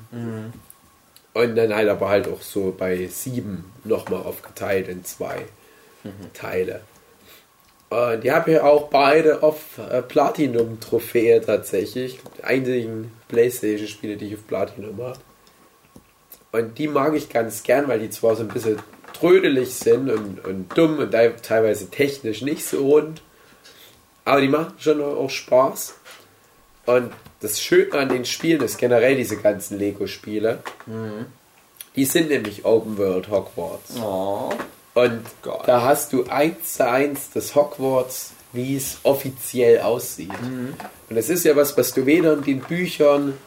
Und 1.35 1.55
dann 1.55 1.75
halt 1.75 1.89
aber 1.89 2.07
halt 2.09 2.27
auch 2.29 2.41
so 2.41 2.73
bei 2.75 3.05
7 3.07 3.65
nochmal 3.83 4.21
aufgeteilt 4.23 4.87
in 4.87 5.03
zwei 5.03 5.45
Teile. 6.33 6.81
Und 7.89 8.23
die 8.23 8.31
habe 8.31 8.51
ich 8.53 8.59
auch 8.61 8.89
beide 8.89 9.43
auf 9.43 9.77
äh, 9.77 10.01
Platinum-Trophäe 10.01 11.41
tatsächlich. 11.41 12.19
Die 12.37 12.43
einzigen 12.43 13.11
Playstation-Spiele, 13.27 14.15
die 14.17 14.27
ich 14.27 14.35
auf 14.35 14.47
Platinum 14.47 15.01
habe. 15.01 15.19
Und 16.51 16.77
die 16.77 16.87
mag 16.87 17.13
ich 17.15 17.27
ganz 17.29 17.63
gern, 17.63 17.87
weil 17.89 17.99
die 17.99 18.09
zwar 18.09 18.35
so 18.35 18.43
ein 18.43 18.47
bisschen 18.47 18.79
trödelig 19.13 19.73
sind 19.75 20.09
und, 20.09 20.45
und 20.45 20.77
dumm 20.77 20.99
und 20.99 21.11
te- 21.11 21.35
teilweise 21.41 21.89
technisch 21.89 22.41
nicht 22.43 22.65
so 22.65 22.85
rund. 22.87 23.21
Aber 24.23 24.39
die 24.41 24.47
machen 24.47 24.73
schon 24.77 25.01
auch 25.01 25.29
Spaß. 25.29 25.95
Und 26.85 27.11
das 27.45 27.61
Schöne 27.61 27.93
an 27.93 28.09
den 28.09 28.25
Spielen 28.25 28.61
ist 28.61 28.77
generell 28.77 29.15
diese 29.15 29.37
ganzen 29.37 29.77
Lego-Spiele. 29.77 30.63
Die 31.95 32.05
sind 32.05 32.29
nämlich 32.29 32.65
Open 32.65 32.97
World 32.97 33.29
Hogwarts. 33.29 33.97
Oh. 34.01 34.49
Und 34.95 35.21
Geil. 35.43 35.59
da 35.65 35.83
hast 35.83 36.11
du 36.13 36.25
eins 36.25 36.73
zu 36.73 36.89
eins 36.89 37.29
das 37.33 37.53
Hogwarts, 37.53 38.31
wie 38.51 38.75
es 38.75 38.97
offiziell 39.03 39.81
aussieht. 39.81 40.31
Und 41.09 41.15
das 41.15 41.29
ist 41.29 41.45
ja 41.45 41.55
was, 41.55 41.77
was 41.77 41.93
du 41.93 42.05
weder 42.05 42.33
in 42.33 42.43
den 42.43 42.59
Büchern 42.61 43.37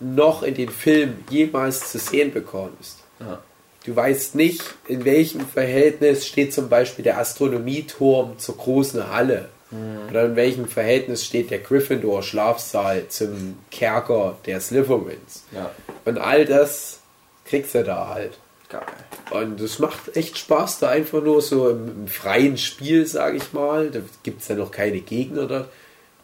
noch 0.00 0.42
in 0.42 0.54
den 0.54 0.68
Filmen 0.68 1.24
jemals 1.30 1.90
zu 1.90 1.98
sehen 1.98 2.32
bekommst. 2.32 2.98
Ja. 3.20 3.42
Du 3.84 3.96
weißt 3.96 4.34
nicht, 4.34 4.62
in 4.88 5.04
welchem 5.04 5.46
Verhältnis 5.46 6.26
steht 6.26 6.52
zum 6.52 6.68
Beispiel 6.68 7.04
der 7.04 7.18
Astronomieturm 7.18 8.38
zur 8.38 8.56
großen 8.58 9.10
Halle. 9.10 9.48
Oder 9.70 10.26
in 10.26 10.36
welchem 10.36 10.68
Verhältnis 10.68 11.24
steht 11.24 11.50
der 11.50 11.58
Gryffindor-Schlafsaal 11.58 13.08
zum 13.08 13.58
Kerker 13.70 14.36
der 14.46 14.60
Slytherins. 14.60 15.44
Ja. 15.52 15.70
Und 16.04 16.18
all 16.18 16.44
das 16.44 17.00
kriegst 17.44 17.74
du 17.74 17.82
da 17.82 18.08
halt. 18.08 18.38
Geil. 18.68 18.82
Und 19.30 19.60
es 19.60 19.78
macht 19.78 20.16
echt 20.16 20.38
Spaß, 20.38 20.78
da 20.80 20.88
einfach 20.88 21.22
nur 21.22 21.42
so 21.42 21.68
im, 21.70 21.88
im 21.88 22.08
freien 22.08 22.58
Spiel, 22.58 23.06
sage 23.06 23.38
ich 23.38 23.52
mal. 23.52 23.90
Da 23.90 24.00
gibt 24.22 24.42
es 24.42 24.48
ja 24.48 24.54
noch 24.54 24.70
keine 24.70 25.00
Gegner 25.00 25.46
da. 25.46 25.68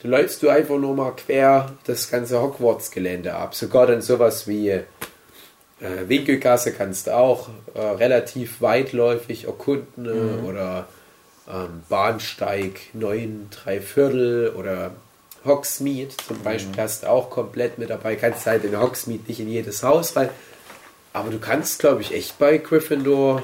Da 0.02 0.08
läufst 0.08 0.42
du 0.42 0.48
einfach 0.48 0.78
nur 0.78 0.94
mal 0.94 1.12
quer 1.12 1.72
das 1.84 2.10
ganze 2.10 2.40
Hogwarts-Gelände 2.40 3.34
ab. 3.34 3.54
Sogar 3.54 3.86
dann 3.86 4.02
sowas 4.02 4.48
wie 4.48 4.70
äh, 4.70 4.82
Winkelgasse 6.06 6.72
kannst 6.72 7.08
du 7.08 7.16
auch 7.16 7.48
äh, 7.74 7.80
relativ 7.80 8.60
weitläufig 8.60 9.44
erkunden 9.46 10.06
äh, 10.06 10.48
oder 10.48 10.86
ähm, 11.48 11.82
Bahnsteig 11.88 12.80
9 12.92 13.48
3 13.50 13.80
Viertel 13.80 14.52
oder 14.56 14.92
Hogsmeade 15.44 16.10
zum 16.26 16.40
Beispiel 16.42 16.80
hast 16.80 17.02
du 17.02 17.10
auch 17.10 17.30
komplett 17.30 17.78
mit 17.78 17.90
dabei. 17.90 18.16
Kannst 18.16 18.46
halt 18.46 18.64
in 18.64 18.78
Hogsmeade 18.78 19.24
nicht 19.26 19.40
in 19.40 19.48
jedes 19.48 19.82
Haus 19.82 20.14
rein. 20.16 20.30
Aber 21.12 21.30
du 21.30 21.38
kannst, 21.38 21.80
glaube 21.80 22.00
ich, 22.00 22.14
echt 22.14 22.38
bei 22.38 22.58
Gryffindor, 22.58 23.42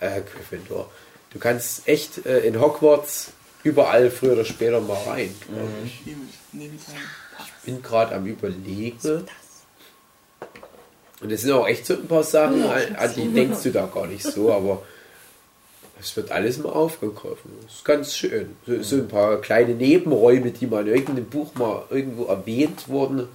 äh, 0.00 0.20
Gryffindor, 0.20 0.90
du 1.32 1.38
kannst 1.38 1.88
echt 1.88 2.24
äh, 2.24 2.40
in 2.40 2.60
Hogwarts 2.60 3.32
überall 3.64 4.10
früher 4.10 4.34
oder 4.34 4.44
später 4.44 4.80
mal 4.80 4.96
rein, 5.06 5.34
glaube 5.48 5.70
ich. 5.84 6.02
Seinem 6.78 6.78
Pass. 7.36 7.46
bin 7.64 7.82
gerade 7.82 8.14
am 8.14 8.26
überlegen. 8.26 9.26
Und 11.20 11.32
es 11.32 11.42
sind 11.42 11.50
auch 11.50 11.66
echt 11.66 11.84
so 11.84 11.94
ein 11.94 12.06
paar 12.06 12.22
Sachen, 12.22 12.62
an, 12.62 12.94
an 12.94 13.14
die 13.14 13.28
denkst 13.28 13.62
du 13.64 13.72
da 13.72 13.86
gar 13.86 14.06
nicht 14.06 14.22
so, 14.22 14.52
aber 14.52 14.82
es 16.00 16.16
wird 16.16 16.30
alles 16.30 16.58
mal 16.58 16.70
aufgegriffen. 16.70 17.50
Das 17.62 17.74
ist 17.76 17.84
ganz 17.84 18.16
schön. 18.16 18.56
So, 18.66 18.82
so 18.82 18.96
ein 18.96 19.08
paar 19.08 19.40
kleine 19.40 19.74
Nebenräume, 19.74 20.50
die 20.50 20.66
mal 20.66 20.86
in 20.86 20.94
irgendeinem 20.94 21.26
Buch 21.26 21.54
mal 21.54 21.84
irgendwo 21.90 22.24
erwähnt 22.24 22.88
wurden, 22.88 23.28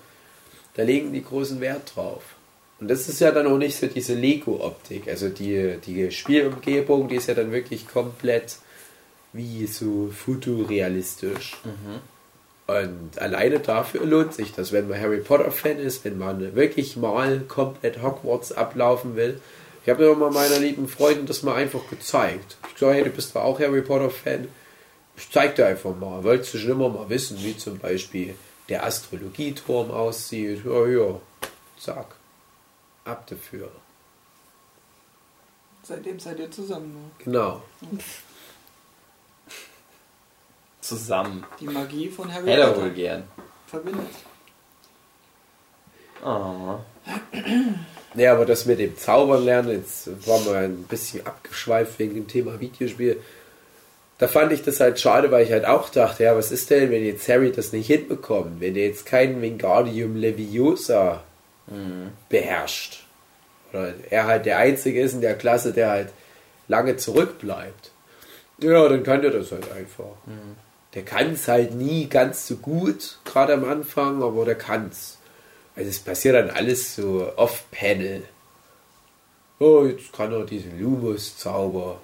da 0.75 0.83
legen 0.83 1.13
die 1.13 1.23
großen 1.23 1.59
Wert 1.59 1.95
drauf. 1.95 2.23
Und 2.79 2.89
das 2.89 3.07
ist 3.07 3.21
ja 3.21 3.31
dann 3.31 3.47
auch 3.47 3.57
nicht 3.57 3.77
so 3.77 3.87
diese 3.87 4.13
Lego-Optik. 4.13 5.07
Also 5.07 5.29
die, 5.29 5.77
die 5.85 6.11
Spielumgebung, 6.11 7.07
die 7.07 7.15
ist 7.15 7.27
ja 7.27 7.33
dann 7.33 7.51
wirklich 7.51 7.87
komplett 7.87 8.57
wie 9.31 9.67
so 9.67 10.09
fotorealistisch. 10.13 11.57
Und 12.67 13.21
alleine 13.21 13.59
dafür 13.59 14.05
lohnt 14.05 14.33
sich 14.33 14.53
das, 14.53 14.71
wenn 14.71 14.87
man 14.87 14.99
Harry 14.99 15.19
Potter-Fan 15.19 15.77
ist, 15.77 16.05
wenn 16.05 16.17
man 16.17 16.55
wirklich 16.55 16.95
mal 16.95 17.41
komplett 17.47 18.01
Hogwarts 18.01 18.51
ablaufen 18.51 19.15
will. 19.15 19.39
Ich 19.83 19.89
habe 19.89 20.15
mal 20.15 20.31
meiner 20.31 20.59
lieben 20.59 20.87
Freundin 20.87 21.25
das 21.25 21.43
mal 21.43 21.55
einfach 21.55 21.87
gezeigt. 21.89 22.57
Ich 22.67 22.75
gesagt, 22.75 22.93
hey, 22.95 23.03
du 23.03 23.09
bist 23.09 23.35
doch 23.35 23.43
auch 23.43 23.59
Harry 23.59 23.81
Potter-Fan. 23.81 24.47
Ich 25.17 25.29
zeig 25.29 25.55
dir 25.55 25.67
einfach 25.67 25.95
mal. 25.95 26.23
Wolltest 26.23 26.53
du 26.53 26.57
schon 26.57 26.71
immer 26.71 26.89
mal 26.89 27.09
wissen, 27.09 27.37
wie 27.43 27.57
zum 27.57 27.77
Beispiel 27.79 28.35
der 28.69 28.85
Astrologieturm 28.85 29.91
aussieht? 29.91 30.63
Ja, 30.65 30.87
ja. 30.87 31.19
Zack. 31.77 32.15
Ab 33.03 33.27
dafür. 33.27 33.69
Seitdem 35.83 36.17
seid 36.17 36.39
ihr 36.39 36.49
zusammen. 36.49 36.93
Ne? 36.93 37.11
Genau. 37.25 37.61
Zusammen. 40.79 41.45
Die 41.59 41.65
Magie 41.65 42.09
von 42.09 42.33
Harry 42.33 42.47
Hätte 42.47 42.61
er 42.61 42.67
Potter 42.69 42.81
wohl 42.83 42.91
gern. 42.91 43.23
verbindet. 43.67 44.15
Oh. 46.23 46.79
Ja, 48.15 48.33
aber 48.33 48.45
das 48.45 48.65
mit 48.65 48.79
dem 48.79 48.97
Zaubern 48.97 49.43
lernen, 49.43 49.71
jetzt 49.71 50.07
waren 50.27 50.45
wir 50.45 50.55
ein 50.55 50.83
bisschen 50.83 51.25
abgeschweift 51.25 51.97
wegen 51.99 52.13
dem 52.13 52.27
Thema 52.27 52.59
Videospiel. 52.59 53.19
Da 54.19 54.27
fand 54.27 54.51
ich 54.51 54.61
das 54.61 54.79
halt 54.79 54.99
schade, 54.99 55.31
weil 55.31 55.45
ich 55.45 55.51
halt 55.51 55.65
auch 55.65 55.89
dachte, 55.89 56.23
ja, 56.23 56.35
was 56.35 56.51
ist 56.51 56.69
denn, 56.69 56.91
wenn 56.91 57.03
jetzt 57.03 57.27
Harry 57.27 57.51
das 57.51 57.73
nicht 57.73 57.87
hinbekommt, 57.87 58.61
wenn 58.61 58.75
er 58.75 58.87
jetzt 58.87 59.05
keinen 59.05 59.41
Wingardium 59.41 60.15
Leviosa 60.15 61.23
beherrscht. 62.29 63.05
Oder 63.71 63.93
er 64.09 64.27
halt 64.27 64.45
der 64.45 64.59
Einzige 64.59 65.01
ist 65.01 65.13
in 65.13 65.21
der 65.21 65.35
Klasse, 65.35 65.73
der 65.73 65.89
halt 65.89 66.09
lange 66.67 66.97
zurückbleibt. 66.97 67.91
Ja, 68.59 68.87
dann 68.87 69.03
kann 69.03 69.23
er 69.23 69.31
das 69.31 69.51
halt 69.51 69.71
einfach. 69.71 70.15
Der 70.93 71.03
kann 71.03 71.33
es 71.33 71.47
halt 71.47 71.73
nie 71.73 72.07
ganz 72.07 72.47
so 72.47 72.57
gut, 72.57 73.17
gerade 73.25 73.53
am 73.53 73.63
Anfang, 73.63 74.21
aber 74.21 74.45
der 74.45 74.55
kann's. 74.55 75.17
Also 75.75 75.89
es 75.89 75.99
passiert 75.99 76.35
dann 76.35 76.49
alles 76.51 76.95
so 76.95 77.31
off-Panel. 77.35 78.23
oh, 79.59 79.85
jetzt 79.85 80.13
kann 80.13 80.31
er 80.31 80.45
diesen 80.45 80.79
Lumus-Zauber. 80.79 81.99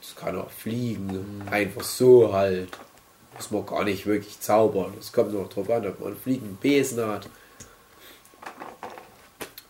Jetzt 0.00 0.16
kann 0.16 0.36
er 0.36 0.46
fliegen. 0.48 1.42
Einfach 1.50 1.82
so 1.82 2.32
halt. 2.32 2.68
Muss 3.34 3.50
man 3.50 3.66
gar 3.66 3.84
nicht 3.84 4.06
wirklich 4.06 4.40
zaubern. 4.40 4.94
Es 4.98 5.12
kommt 5.12 5.34
noch 5.34 5.48
drauf 5.48 5.68
an, 5.68 5.86
ob 5.86 6.00
man 6.00 6.08
einen 6.10 6.20
fliegenden 6.20 6.56
Besen 6.56 7.04
hat. 7.06 7.28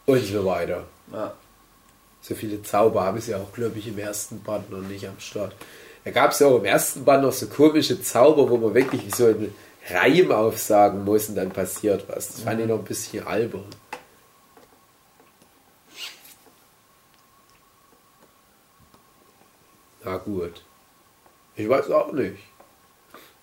Und 0.04 0.24
so 0.24 0.44
weiter. 0.44 0.84
Ja. 1.12 1.32
So 2.20 2.34
viele 2.34 2.62
Zauber 2.62 3.04
haben 3.04 3.20
sie 3.20 3.34
auch, 3.34 3.52
glaube 3.52 3.78
ich, 3.78 3.88
im 3.88 3.98
ersten 3.98 4.40
Band 4.42 4.70
noch 4.70 4.82
nicht 4.82 5.06
am 5.08 5.18
Start. 5.18 5.54
Da 6.04 6.10
gab 6.12 6.30
es 6.30 6.38
ja 6.38 6.46
auch 6.46 6.58
im 6.58 6.64
ersten 6.64 7.04
Band 7.04 7.22
noch 7.22 7.32
so 7.32 7.46
komische 7.46 8.00
Zauber, 8.00 8.48
wo 8.48 8.56
man 8.56 8.74
wirklich 8.74 9.12
so 9.14 9.26
einen 9.26 9.52
Reim 9.88 10.32
aufsagen 10.32 11.04
muss 11.04 11.28
und 11.28 11.36
dann 11.36 11.50
passiert 11.50 12.04
was. 12.08 12.28
Das 12.28 12.40
fand 12.40 12.60
ich 12.60 12.66
noch 12.66 12.78
ein 12.78 12.84
bisschen 12.84 13.26
albern. 13.26 13.64
Na 20.04 20.16
gut. 20.18 20.62
Ich 21.56 21.68
weiß 21.68 21.90
auch 21.90 22.12
nicht. 22.12 22.38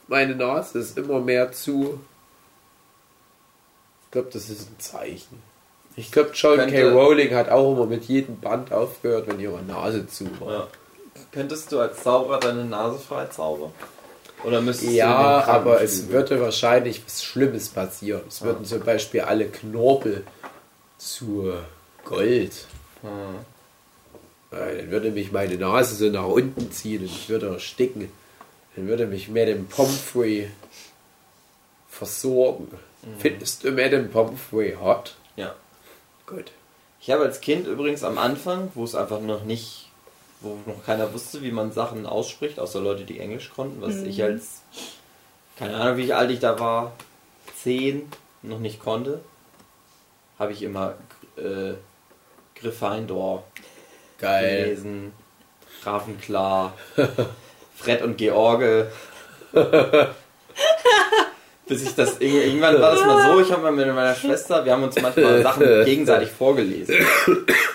Meine 0.08 0.36
Nase 0.36 0.80
ist 0.80 0.98
immer 0.98 1.20
mehr 1.20 1.52
zu. 1.52 2.00
Ich 4.06 4.12
glaube, 4.12 4.30
das 4.32 4.50
ist 4.50 4.70
ein 4.70 4.80
Zeichen. 4.80 5.42
Ich 5.96 6.12
glaube, 6.12 6.32
John 6.34 6.58
K. 6.58 6.64
Könnte- 6.66 6.94
Rowling 6.94 7.34
hat 7.36 7.50
auch 7.50 7.74
immer 7.76 7.86
mit 7.86 8.06
jedem 8.06 8.40
Band 8.40 8.72
aufgehört, 8.72 9.28
wenn 9.28 9.40
ihre 9.40 9.62
Nase 9.64 10.08
zu 10.08 10.26
war. 10.40 10.52
Ja. 10.52 10.68
Könntest 11.32 11.72
du 11.72 11.80
als 11.80 12.02
Zauberer 12.04 12.40
deine 12.40 12.66
Nase 12.66 13.00
frei 13.00 13.26
zaubern? 13.28 13.72
Oder 14.44 14.62
müsstest 14.62 14.92
du 14.92 14.96
Ja, 14.96 15.42
den 15.42 15.50
aber 15.50 15.82
es 15.82 16.10
würde 16.10 16.40
wahrscheinlich 16.42 17.04
was 17.06 17.24
Schlimmes 17.24 17.70
passieren. 17.70 18.22
Es 18.28 18.42
würden 18.42 18.66
zum 18.66 18.82
Beispiel 18.82 19.22
alle 19.22 19.48
Knorpel 19.48 20.24
zu 20.98 21.54
Gold. 22.06 22.52
Äh, 23.02 24.78
Dann 24.78 24.92
würde 24.92 25.12
mich 25.12 25.32
meine 25.32 25.56
Nase 25.58 25.96
so 25.96 26.06
nach 26.10 26.26
unten 26.28 26.72
ziehen 26.72 27.02
und 27.02 27.06
ich 27.08 27.30
würde 27.30 27.48
ersticken. 27.50 28.12
Dann 28.76 28.88
würde 28.88 29.06
mich 29.06 29.30
Madame 29.30 29.64
Pomfrey 29.70 30.50
versorgen. 31.90 32.68
Findest 33.20 33.64
du 33.64 33.72
Madame 33.72 34.06
Pomfrey 34.06 34.76
hot? 34.80 35.16
Ja. 35.36 35.54
Gut. 36.26 36.52
Ich 37.02 37.12
habe 37.12 37.24
als 37.24 37.42
Kind 37.42 37.68
übrigens 37.68 38.04
am 38.04 38.18
Anfang, 38.18 38.72
wo 38.76 38.84
es 38.86 38.96
einfach 38.96 39.20
noch 39.20 39.44
nicht, 39.44 39.90
wo 40.44 40.60
noch 40.66 40.86
keiner 40.86 41.12
wusste, 41.14 41.42
wie 41.42 41.52
man 41.52 41.72
Sachen 41.72 42.06
ausspricht, 42.06 42.60
außer 42.60 42.80
Leute, 42.82 43.06
die 43.06 43.20
Englisch 43.20 43.52
konnten, 43.54 43.82
was 43.82 43.98
ich 44.04 44.22
als, 44.22 44.62
keine 45.58 45.76
Ahnung, 45.76 45.98
wie 45.98 46.14
alt 46.14 46.30
ich 46.32 46.40
da 46.40 46.60
war, 46.60 46.94
zehn, 47.56 48.10
noch 48.42 48.60
nicht 48.60 48.80
konnte, 48.80 49.22
habe 50.38 50.52
ich 50.52 50.62
immer 50.62 50.96
äh, 51.38 51.74
Gryffindor 52.56 53.44
Geil. 54.20 54.64
gelesen, 54.66 55.14
Ravenklar, 55.84 56.74
Fred 57.76 58.02
und 58.02 58.18
George. 58.18 58.92
Bis 61.74 61.84
ich 61.90 61.96
das 61.96 62.20
irg- 62.22 62.44
irgendwann 62.46 62.80
war 62.82 62.92
das 62.96 63.06
mal 63.06 63.32
so, 63.34 63.42
ich 63.42 63.52
habe 63.52 63.62
mal 63.64 63.72
mit 63.72 63.88
meiner 63.88 64.16
Schwester, 64.16 64.64
wir 64.64 64.72
haben 64.74 64.84
uns 64.84 65.02
manchmal 65.02 65.42
Sachen 65.42 65.64
gegenseitig 65.86 66.30
vorgelesen. 66.30 66.96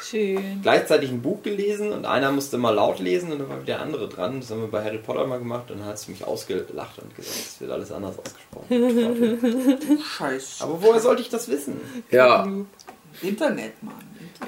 Schön. 0.09 0.61
Gleichzeitig 0.63 1.11
ein 1.11 1.21
Buch 1.21 1.43
gelesen 1.43 1.93
und 1.93 2.07
einer 2.07 2.31
musste 2.33 2.57
mal 2.59 2.71
laut 2.71 2.99
lesen 3.01 3.33
und 3.33 3.41
dann 3.41 3.49
war 3.49 3.57
wieder 3.57 3.67
der 3.75 3.81
andere 3.83 4.09
dran. 4.09 4.41
Das 4.41 4.51
haben 4.51 4.61
wir 4.61 4.69
bei 4.69 4.83
Harry 4.85 4.99
Potter 4.99 5.27
mal 5.27 5.39
gemacht 5.39 5.71
und 5.71 5.81
dann 5.81 5.87
hat 5.89 5.99
sie 5.99 6.11
mich 6.13 6.25
ausgelacht 6.25 6.99
und 6.99 7.15
gesagt, 7.15 7.37
es 7.37 7.61
wird 7.61 7.71
alles 7.71 7.93
anders 7.93 8.15
ausgesprochen. 8.19 9.99
Scheiß. 10.17 10.57
Aber 10.61 10.81
woher 10.81 11.01
sollte 11.01 11.23
ich 11.23 11.29
das 11.29 11.49
wissen? 11.49 11.81
Ja, 12.11 12.47
Internet, 13.23 13.83
Mann. 13.83 13.95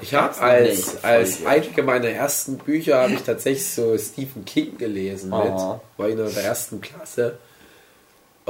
ich 0.01 0.13
habe 0.13 0.37
als, 0.39 0.93
nicht, 0.93 1.03
als 1.05 1.45
einige 1.45 1.83
meiner 1.83 2.07
ersten 2.07 2.57
Bücher 2.57 3.01
habe 3.01 3.13
ich 3.13 3.21
tatsächlich 3.23 3.67
so 3.69 3.97
Stephen 3.97 4.45
King 4.45 4.77
gelesen 4.77 5.29
mit. 5.29 5.39
Oh. 5.39 5.81
War 5.97 6.09
ich 6.09 6.15
noch 6.15 6.27
in 6.27 6.33
der 6.33 6.43
ersten 6.45 6.79
Klasse. 6.79 7.37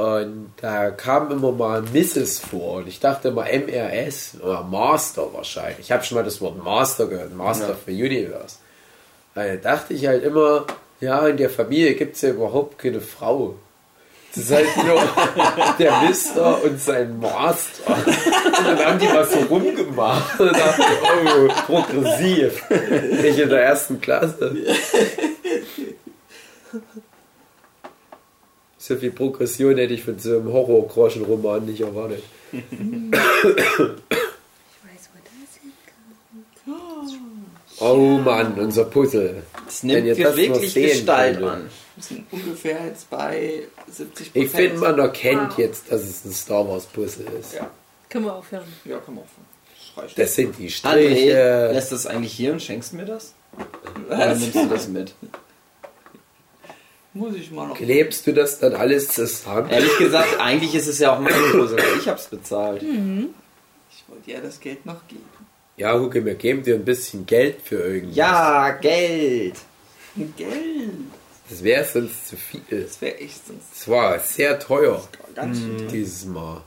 Und 0.02 0.52
da 0.60 0.90
kam 0.90 1.30
immer 1.30 1.52
mal 1.52 1.82
Mrs. 1.82 2.40
vor 2.40 2.78
und 2.78 2.88
ich 2.88 2.98
dachte 2.98 3.28
immer 3.28 3.44
MRS 3.44 4.38
oder 4.42 4.62
Master 4.64 5.32
wahrscheinlich. 5.32 5.78
Ich 5.80 5.92
habe 5.92 6.02
schon 6.02 6.16
mal 6.16 6.24
das 6.24 6.40
Wort 6.40 6.62
Master 6.62 7.06
gehört, 7.06 7.32
Master 7.36 7.68
Ja. 7.68 7.74
für 7.84 7.92
Universe. 7.92 8.56
Da 9.34 9.54
dachte 9.56 9.94
ich 9.94 10.06
halt 10.06 10.24
immer, 10.24 10.66
ja, 11.00 11.26
in 11.28 11.36
der 11.36 11.50
Familie 11.50 11.94
gibt 11.94 12.16
es 12.16 12.22
ja 12.22 12.30
überhaupt 12.30 12.78
keine 12.78 13.00
Frau. 13.00 13.54
Das 14.34 14.44
ist 14.44 14.50
halt 14.52 14.66
nur 14.78 15.00
der 15.78 16.00
Mister 16.08 16.64
und 16.64 16.80
sein 16.80 17.20
Master. 17.20 17.94
Und 17.94 18.66
dann 18.66 18.78
haben 18.84 18.98
die 18.98 19.06
was 19.06 19.30
so 19.32 19.38
rumgemacht 19.40 20.40
und 20.40 20.52
dachte, 20.52 20.82
oh, 21.26 21.48
progressiv. 21.66 22.62
Ich 23.22 23.38
in 23.38 23.48
der 23.50 23.62
ersten 23.62 24.00
Klasse. 24.00 24.56
So 28.84 28.96
viel 28.96 29.12
Progression 29.12 29.76
hätte 29.76 29.94
ich 29.94 30.02
von 30.02 30.18
so 30.18 30.30
einem 30.38 30.52
Horror-Groschen-Roman 30.52 31.64
nicht 31.66 31.80
erwartet. 31.82 32.24
Ich 32.50 32.58
weiß, 32.58 32.72
wo 35.12 35.18
das 35.22 35.60
hinkommt. 36.66 37.20
Oh 37.78 38.18
Mann, 38.18 38.58
unser 38.58 38.84
Puzzle. 38.86 39.44
Es 39.68 39.82
Wenn 39.86 40.04
nimmt 40.04 40.18
ihr 40.18 40.24
das 40.24 40.32
noch 40.32 40.36
wirklich 40.36 40.72
sehen 40.72 40.88
Gestalt 40.88 41.38
könntet. 41.38 41.52
an. 41.54 41.70
Wir 41.94 42.02
sind 42.02 42.26
ungefähr 42.32 42.86
jetzt 42.86 43.08
bei 43.08 43.62
70% 43.88 44.30
Ich 44.34 44.50
finde, 44.50 44.78
man 44.78 44.98
erkennt 44.98 45.58
jetzt, 45.58 45.92
dass 45.92 46.02
es 46.02 46.24
ein 46.24 46.32
Star 46.32 46.66
Wars-Puzzle 46.68 47.26
ist. 47.38 47.54
Ja, 47.54 47.70
Können 48.10 48.24
wir 48.24 48.34
aufhören. 48.34 48.64
ja, 48.84 48.98
komm 49.06 49.18
auf. 49.20 49.26
Das 49.94 50.04
reicht. 50.04 50.18
Das 50.18 50.34
sind 50.34 50.58
die 50.58 50.68
André, 50.68 50.72
Striche. 50.72 51.70
lässt 51.72 51.92
das 51.92 52.06
eigentlich 52.06 52.32
hier 52.32 52.52
und 52.52 52.60
schenkst 52.60 52.94
mir 52.94 53.04
das? 53.04 53.32
Oder 54.08 54.34
nimmst 54.34 54.56
du 54.56 54.66
das 54.66 54.88
mit? 54.88 55.14
Muss 57.14 57.34
ich 57.34 57.50
mal 57.50 57.68
noch. 57.68 57.76
Klebst 57.76 58.26
du 58.26 58.32
das 58.32 58.58
dann 58.58 58.74
alles 58.74 59.08
zusammen? 59.08 59.68
Ehrlich 59.70 59.96
gesagt, 59.98 60.40
eigentlich 60.40 60.74
ist 60.74 60.86
es 60.86 60.98
ja 60.98 61.14
auch 61.14 61.20
mein 61.20 61.34
Puzzle. 61.52 61.78
Ich 61.98 62.08
hab's 62.08 62.26
bezahlt. 62.28 62.82
Ich 62.82 64.04
wollte 64.08 64.30
ja 64.30 64.40
das 64.40 64.58
Geld 64.60 64.84
noch 64.86 65.06
geben. 65.08 65.24
Ja, 65.76 65.98
Hucke, 65.98 66.24
wir 66.24 66.34
geben 66.34 66.62
dir 66.62 66.74
ein 66.74 66.84
bisschen 66.84 67.26
Geld 67.26 67.56
für 67.62 67.76
irgendwas. 67.76 68.16
Ja, 68.16 68.70
Geld. 68.70 69.54
Geld. 70.36 70.90
Das 71.50 71.62
wäre 71.62 71.84
sonst 71.84 72.28
zu 72.28 72.36
viel. 72.36 72.60
Das 72.70 73.00
wäre 73.00 73.18
echt 73.18 73.46
sonst 73.46 73.64
Es 73.74 73.88
war 73.88 74.18
sehr 74.20 74.58
teuer 74.58 75.06
ganz 75.34 75.58
schön. 75.58 75.88
dieses 75.88 76.24
Mal. 76.24 76.62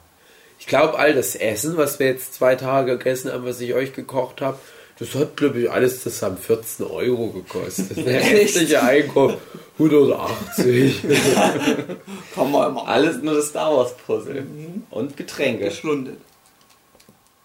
Ich 0.59 0.67
glaube, 0.67 0.97
all 0.97 1.13
das 1.13 1.35
Essen, 1.35 1.77
was 1.77 1.99
wir 1.99 2.07
jetzt 2.07 2.33
zwei 2.35 2.55
Tage 2.55 2.97
gegessen 2.97 3.31
haben, 3.31 3.45
was 3.45 3.61
ich 3.61 3.73
euch 3.73 3.93
gekocht 3.93 4.41
habe, 4.41 4.59
das 4.99 5.13
hat, 5.15 5.35
glaube 5.37 5.59
ich, 5.61 5.71
alles 5.71 6.01
zusammen 6.01 6.37
14 6.37 6.85
Euro 6.85 7.29
gekostet. 7.31 7.97
Der 8.05 8.21
restliche 8.21 8.81
Einkauf 8.81 9.35
180. 9.77 11.01
Kann 12.35 12.51
man 12.51 12.69
immer 12.71 12.87
Alles 12.87 13.21
nur 13.21 13.35
das 13.35 13.47
Star 13.49 13.75
Wars 13.75 13.95
Puzzle. 13.97 14.45
Und 14.89 15.17
Getränke. 15.17 15.65
geschlundet. 15.65 16.17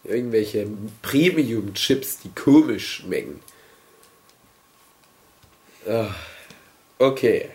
Irgendwelche 0.04 0.66
Premium-Chips, 1.02 2.20
die 2.20 2.30
komisch 2.30 2.96
schmecken. 2.96 3.40
Ah, 5.88 6.14
Okay. 6.98 7.48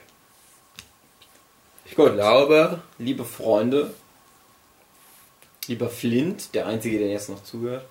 Ich 1.85 1.93
glaube, 1.93 2.81
Liebe 2.97 3.23
Freunde, 3.23 3.93
lieber 5.67 5.87
Flint, 5.87 6.55
der 6.55 6.65
Einzige, 6.65 6.97
der 6.97 7.09
jetzt 7.09 7.29
noch 7.29 7.43
zuhört, 7.43 7.85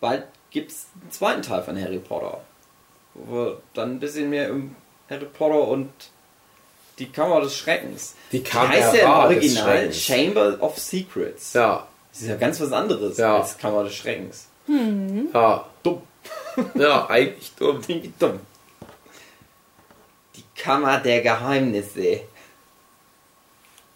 bald 0.00 0.24
gibt's 0.50 0.86
einen 1.00 1.10
zweiten 1.10 1.42
Teil 1.42 1.62
von 1.62 1.80
Harry 1.80 1.98
Potter. 1.98 2.40
Wo 3.14 3.32
wir 3.34 3.60
dann 3.74 3.92
ein 3.96 4.00
bisschen 4.00 4.30
mehr 4.30 4.50
um 4.52 4.74
Harry 5.10 5.26
Potter 5.26 5.66
und 5.68 5.90
die 6.98 7.10
Kammer 7.10 7.40
des 7.40 7.56
Schreckens. 7.56 8.14
die 8.32 8.38
Wie 8.40 8.42
Kamera 8.44 8.70
heißt 8.72 8.94
der 8.94 9.02
im 9.02 9.08
des 9.08 9.18
Original? 9.56 9.64
Schreckens. 9.92 10.02
Chamber 10.04 10.56
of 10.60 10.78
Secrets. 10.78 11.52
Ja, 11.52 11.86
Das 12.12 12.22
ist 12.22 12.28
ja 12.28 12.36
ganz 12.36 12.60
was 12.60 12.72
anderes 12.72 13.16
Ja. 13.18 13.36
als 13.38 13.56
Kammer 13.56 13.84
des 13.84 13.94
Schreckens. 13.94 14.48
ja. 14.66 15.64
Dumm. 15.82 16.02
Ja, 16.74 17.06
eigentlich 17.08 17.52
dumm. 17.54 17.80
Dumm. 18.18 18.40
Die 20.34 20.42
Kammer 20.60 20.98
der 20.98 21.22
Geheimnisse. 21.22 22.20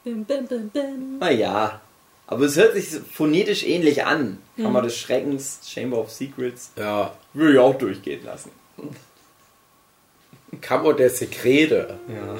Bim, 0.04 0.24
bim, 0.24 0.46
bim, 0.46 0.68
bim. 0.70 1.18
Naja, 1.18 1.80
aber 2.32 2.44
es 2.44 2.56
hört 2.56 2.74
sich 2.74 2.88
phonetisch 3.12 3.64
ähnlich 3.64 4.04
an. 4.04 4.38
Kammer 4.56 4.82
des 4.82 4.96
Schreckens, 4.96 5.60
Chamber 5.66 5.98
of 5.98 6.10
Secrets. 6.10 6.72
Ja, 6.76 7.12
Würde 7.32 7.52
ich 7.54 7.58
auch 7.58 7.76
durchgehen 7.76 8.24
lassen. 8.24 8.50
Kammer 10.60 10.92
der 10.94 11.10
Sekrete. 11.10 11.94
Ja. 12.08 12.38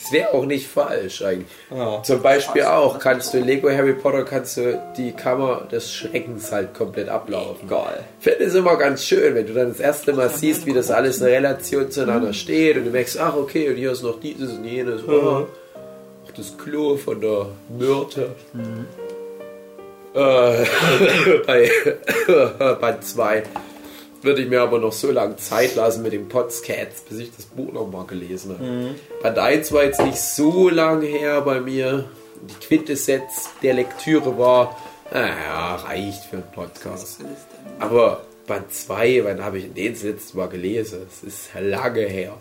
Das 0.00 0.12
wäre 0.12 0.34
auch 0.34 0.44
nicht 0.44 0.68
falsch 0.68 1.22
eigentlich. 1.22 1.48
ja. 1.70 2.00
Zum 2.04 2.22
Beispiel 2.22 2.62
auch, 2.62 2.98
kannst 3.00 3.34
du 3.34 3.38
in 3.38 3.44
Lego 3.44 3.68
Harry 3.68 3.94
Potter 3.94 4.24
kannst 4.24 4.56
du 4.56 4.80
die 4.96 5.10
Kammer 5.10 5.66
des 5.72 5.92
Schreckens 5.92 6.52
halt 6.52 6.74
komplett 6.74 7.08
ablaufen. 7.08 7.68
Geil. 7.68 8.04
Ich 8.20 8.24
finde 8.24 8.44
es 8.44 8.54
immer 8.54 8.76
ganz 8.76 9.04
schön, 9.04 9.34
wenn 9.34 9.46
du 9.46 9.54
dann 9.54 9.70
das 9.70 9.80
erste 9.80 10.12
Mal 10.12 10.30
siehst, 10.30 10.64
wie 10.66 10.72
das 10.72 10.92
alles 10.92 11.18
in 11.18 11.24
Relation 11.26 11.90
zueinander 11.90 12.32
steht 12.34 12.76
und 12.76 12.84
du 12.84 12.90
merkst, 12.90 13.18
ach 13.18 13.34
okay, 13.34 13.68
und 13.70 13.76
hier 13.76 13.90
ist 13.90 14.02
noch 14.04 14.20
dieses 14.20 14.52
und 14.52 14.64
jenes. 14.64 15.02
Oh, 15.08 15.10
auch 15.12 15.46
das 16.36 16.56
Klo 16.58 16.96
von 16.96 17.20
der 17.20 17.46
Myrte. 17.68 18.34
Äh, 20.14 20.64
bei 21.46 21.70
Band 22.80 23.04
2 23.04 23.42
würde 24.22 24.42
ich 24.42 24.48
mir 24.48 24.62
aber 24.62 24.78
noch 24.78 24.92
so 24.92 25.10
lange 25.10 25.36
Zeit 25.36 25.74
lassen 25.76 26.02
mit 26.02 26.12
dem 26.12 26.28
Potscats, 26.28 27.02
bis 27.02 27.18
ich 27.18 27.36
das 27.36 27.46
Buch 27.46 27.72
nochmal 27.72 28.06
gelesen 28.06 28.54
habe. 28.58 28.94
Band 29.22 29.38
1 29.38 29.72
war 29.72 29.84
jetzt 29.84 30.00
nicht 30.02 30.18
so 30.18 30.68
lange 30.68 31.06
her 31.06 31.40
bei 31.42 31.60
mir. 31.60 32.04
Die 32.42 32.66
Quintessenz 32.66 33.50
der 33.62 33.74
Lektüre 33.74 34.36
war, 34.38 34.76
naja, 35.12 35.76
reicht 35.76 36.24
für 36.24 36.36
einen 36.36 36.52
Podcast. 36.52 37.20
Aber 37.78 38.22
Band 38.46 38.72
2, 38.72 39.24
wann 39.24 39.44
habe 39.44 39.58
ich 39.58 39.72
den 39.72 39.92
das 39.92 40.02
letzte 40.02 40.36
Mal 40.36 40.48
gelesen? 40.48 41.06
Es 41.08 41.22
ist 41.26 41.50
lange 41.58 42.02
her. 42.02 42.34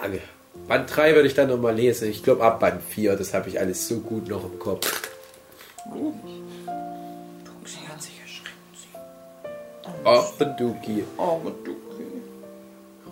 Lange. 0.00 0.20
Band 0.68 0.94
3 0.96 1.14
würde 1.14 1.26
ich 1.26 1.34
dann 1.34 1.48
nochmal 1.48 1.74
lesen. 1.74 2.08
Ich 2.08 2.22
glaube 2.22 2.44
ab 2.44 2.60
Band 2.60 2.82
4, 2.82 3.16
das 3.16 3.34
habe 3.34 3.48
ich 3.48 3.58
alles 3.58 3.88
so 3.88 3.98
gut 3.98 4.28
noch 4.28 4.44
im 4.44 4.58
Kopf. 4.58 5.10
Sie 7.64 7.88
hat 7.88 8.00
sich 8.02 8.20
erschreckt. 8.20 8.56
Ach, 10.04 10.30
Duki. 10.58 11.04
Oh, 11.18 11.38
du. 11.64 11.76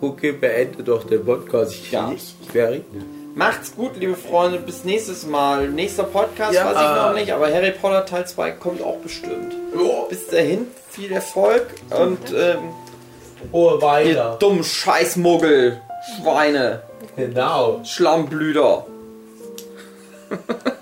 Okay, 0.01 0.31
beende 0.31 0.81
doch 0.83 1.03
den 1.05 1.25
Podcast. 1.25 1.73
Ich, 1.73 1.91
Ja. 1.91 2.11
ich, 2.15 2.33
ich 2.41 2.53
wäre 2.53 2.81
Macht's 3.35 3.75
gut, 3.75 3.97
liebe 3.97 4.15
Freunde. 4.15 4.59
Bis 4.59 4.85
nächstes 4.85 5.25
Mal. 5.25 5.67
Nächster 5.69 6.03
Podcast 6.05 6.53
Ja. 6.53 6.65
weiß 6.65 6.75
ich 6.75 7.03
noch 7.03 7.13
nicht, 7.13 7.33
aber 7.33 7.53
Harry 7.53 7.71
Potter 7.71 8.05
Teil 8.05 8.25
2 8.25 8.51
kommt 8.51 8.81
auch 8.81 8.97
bestimmt. 8.97 9.53
Bis 10.09 10.27
dahin, 10.27 10.67
viel 10.89 11.11
Erfolg 11.11 11.67
und 11.89 12.17
ähm, 12.33 12.59
Oh, 13.51 13.71
ihr 13.75 13.81
weiter. 13.81 14.37
dummen 14.39 14.63
Scheißmuggel, 14.63 15.79
Schweine, 16.17 16.81
Genau. 17.15 17.81
Schlammblüter. 17.83 18.85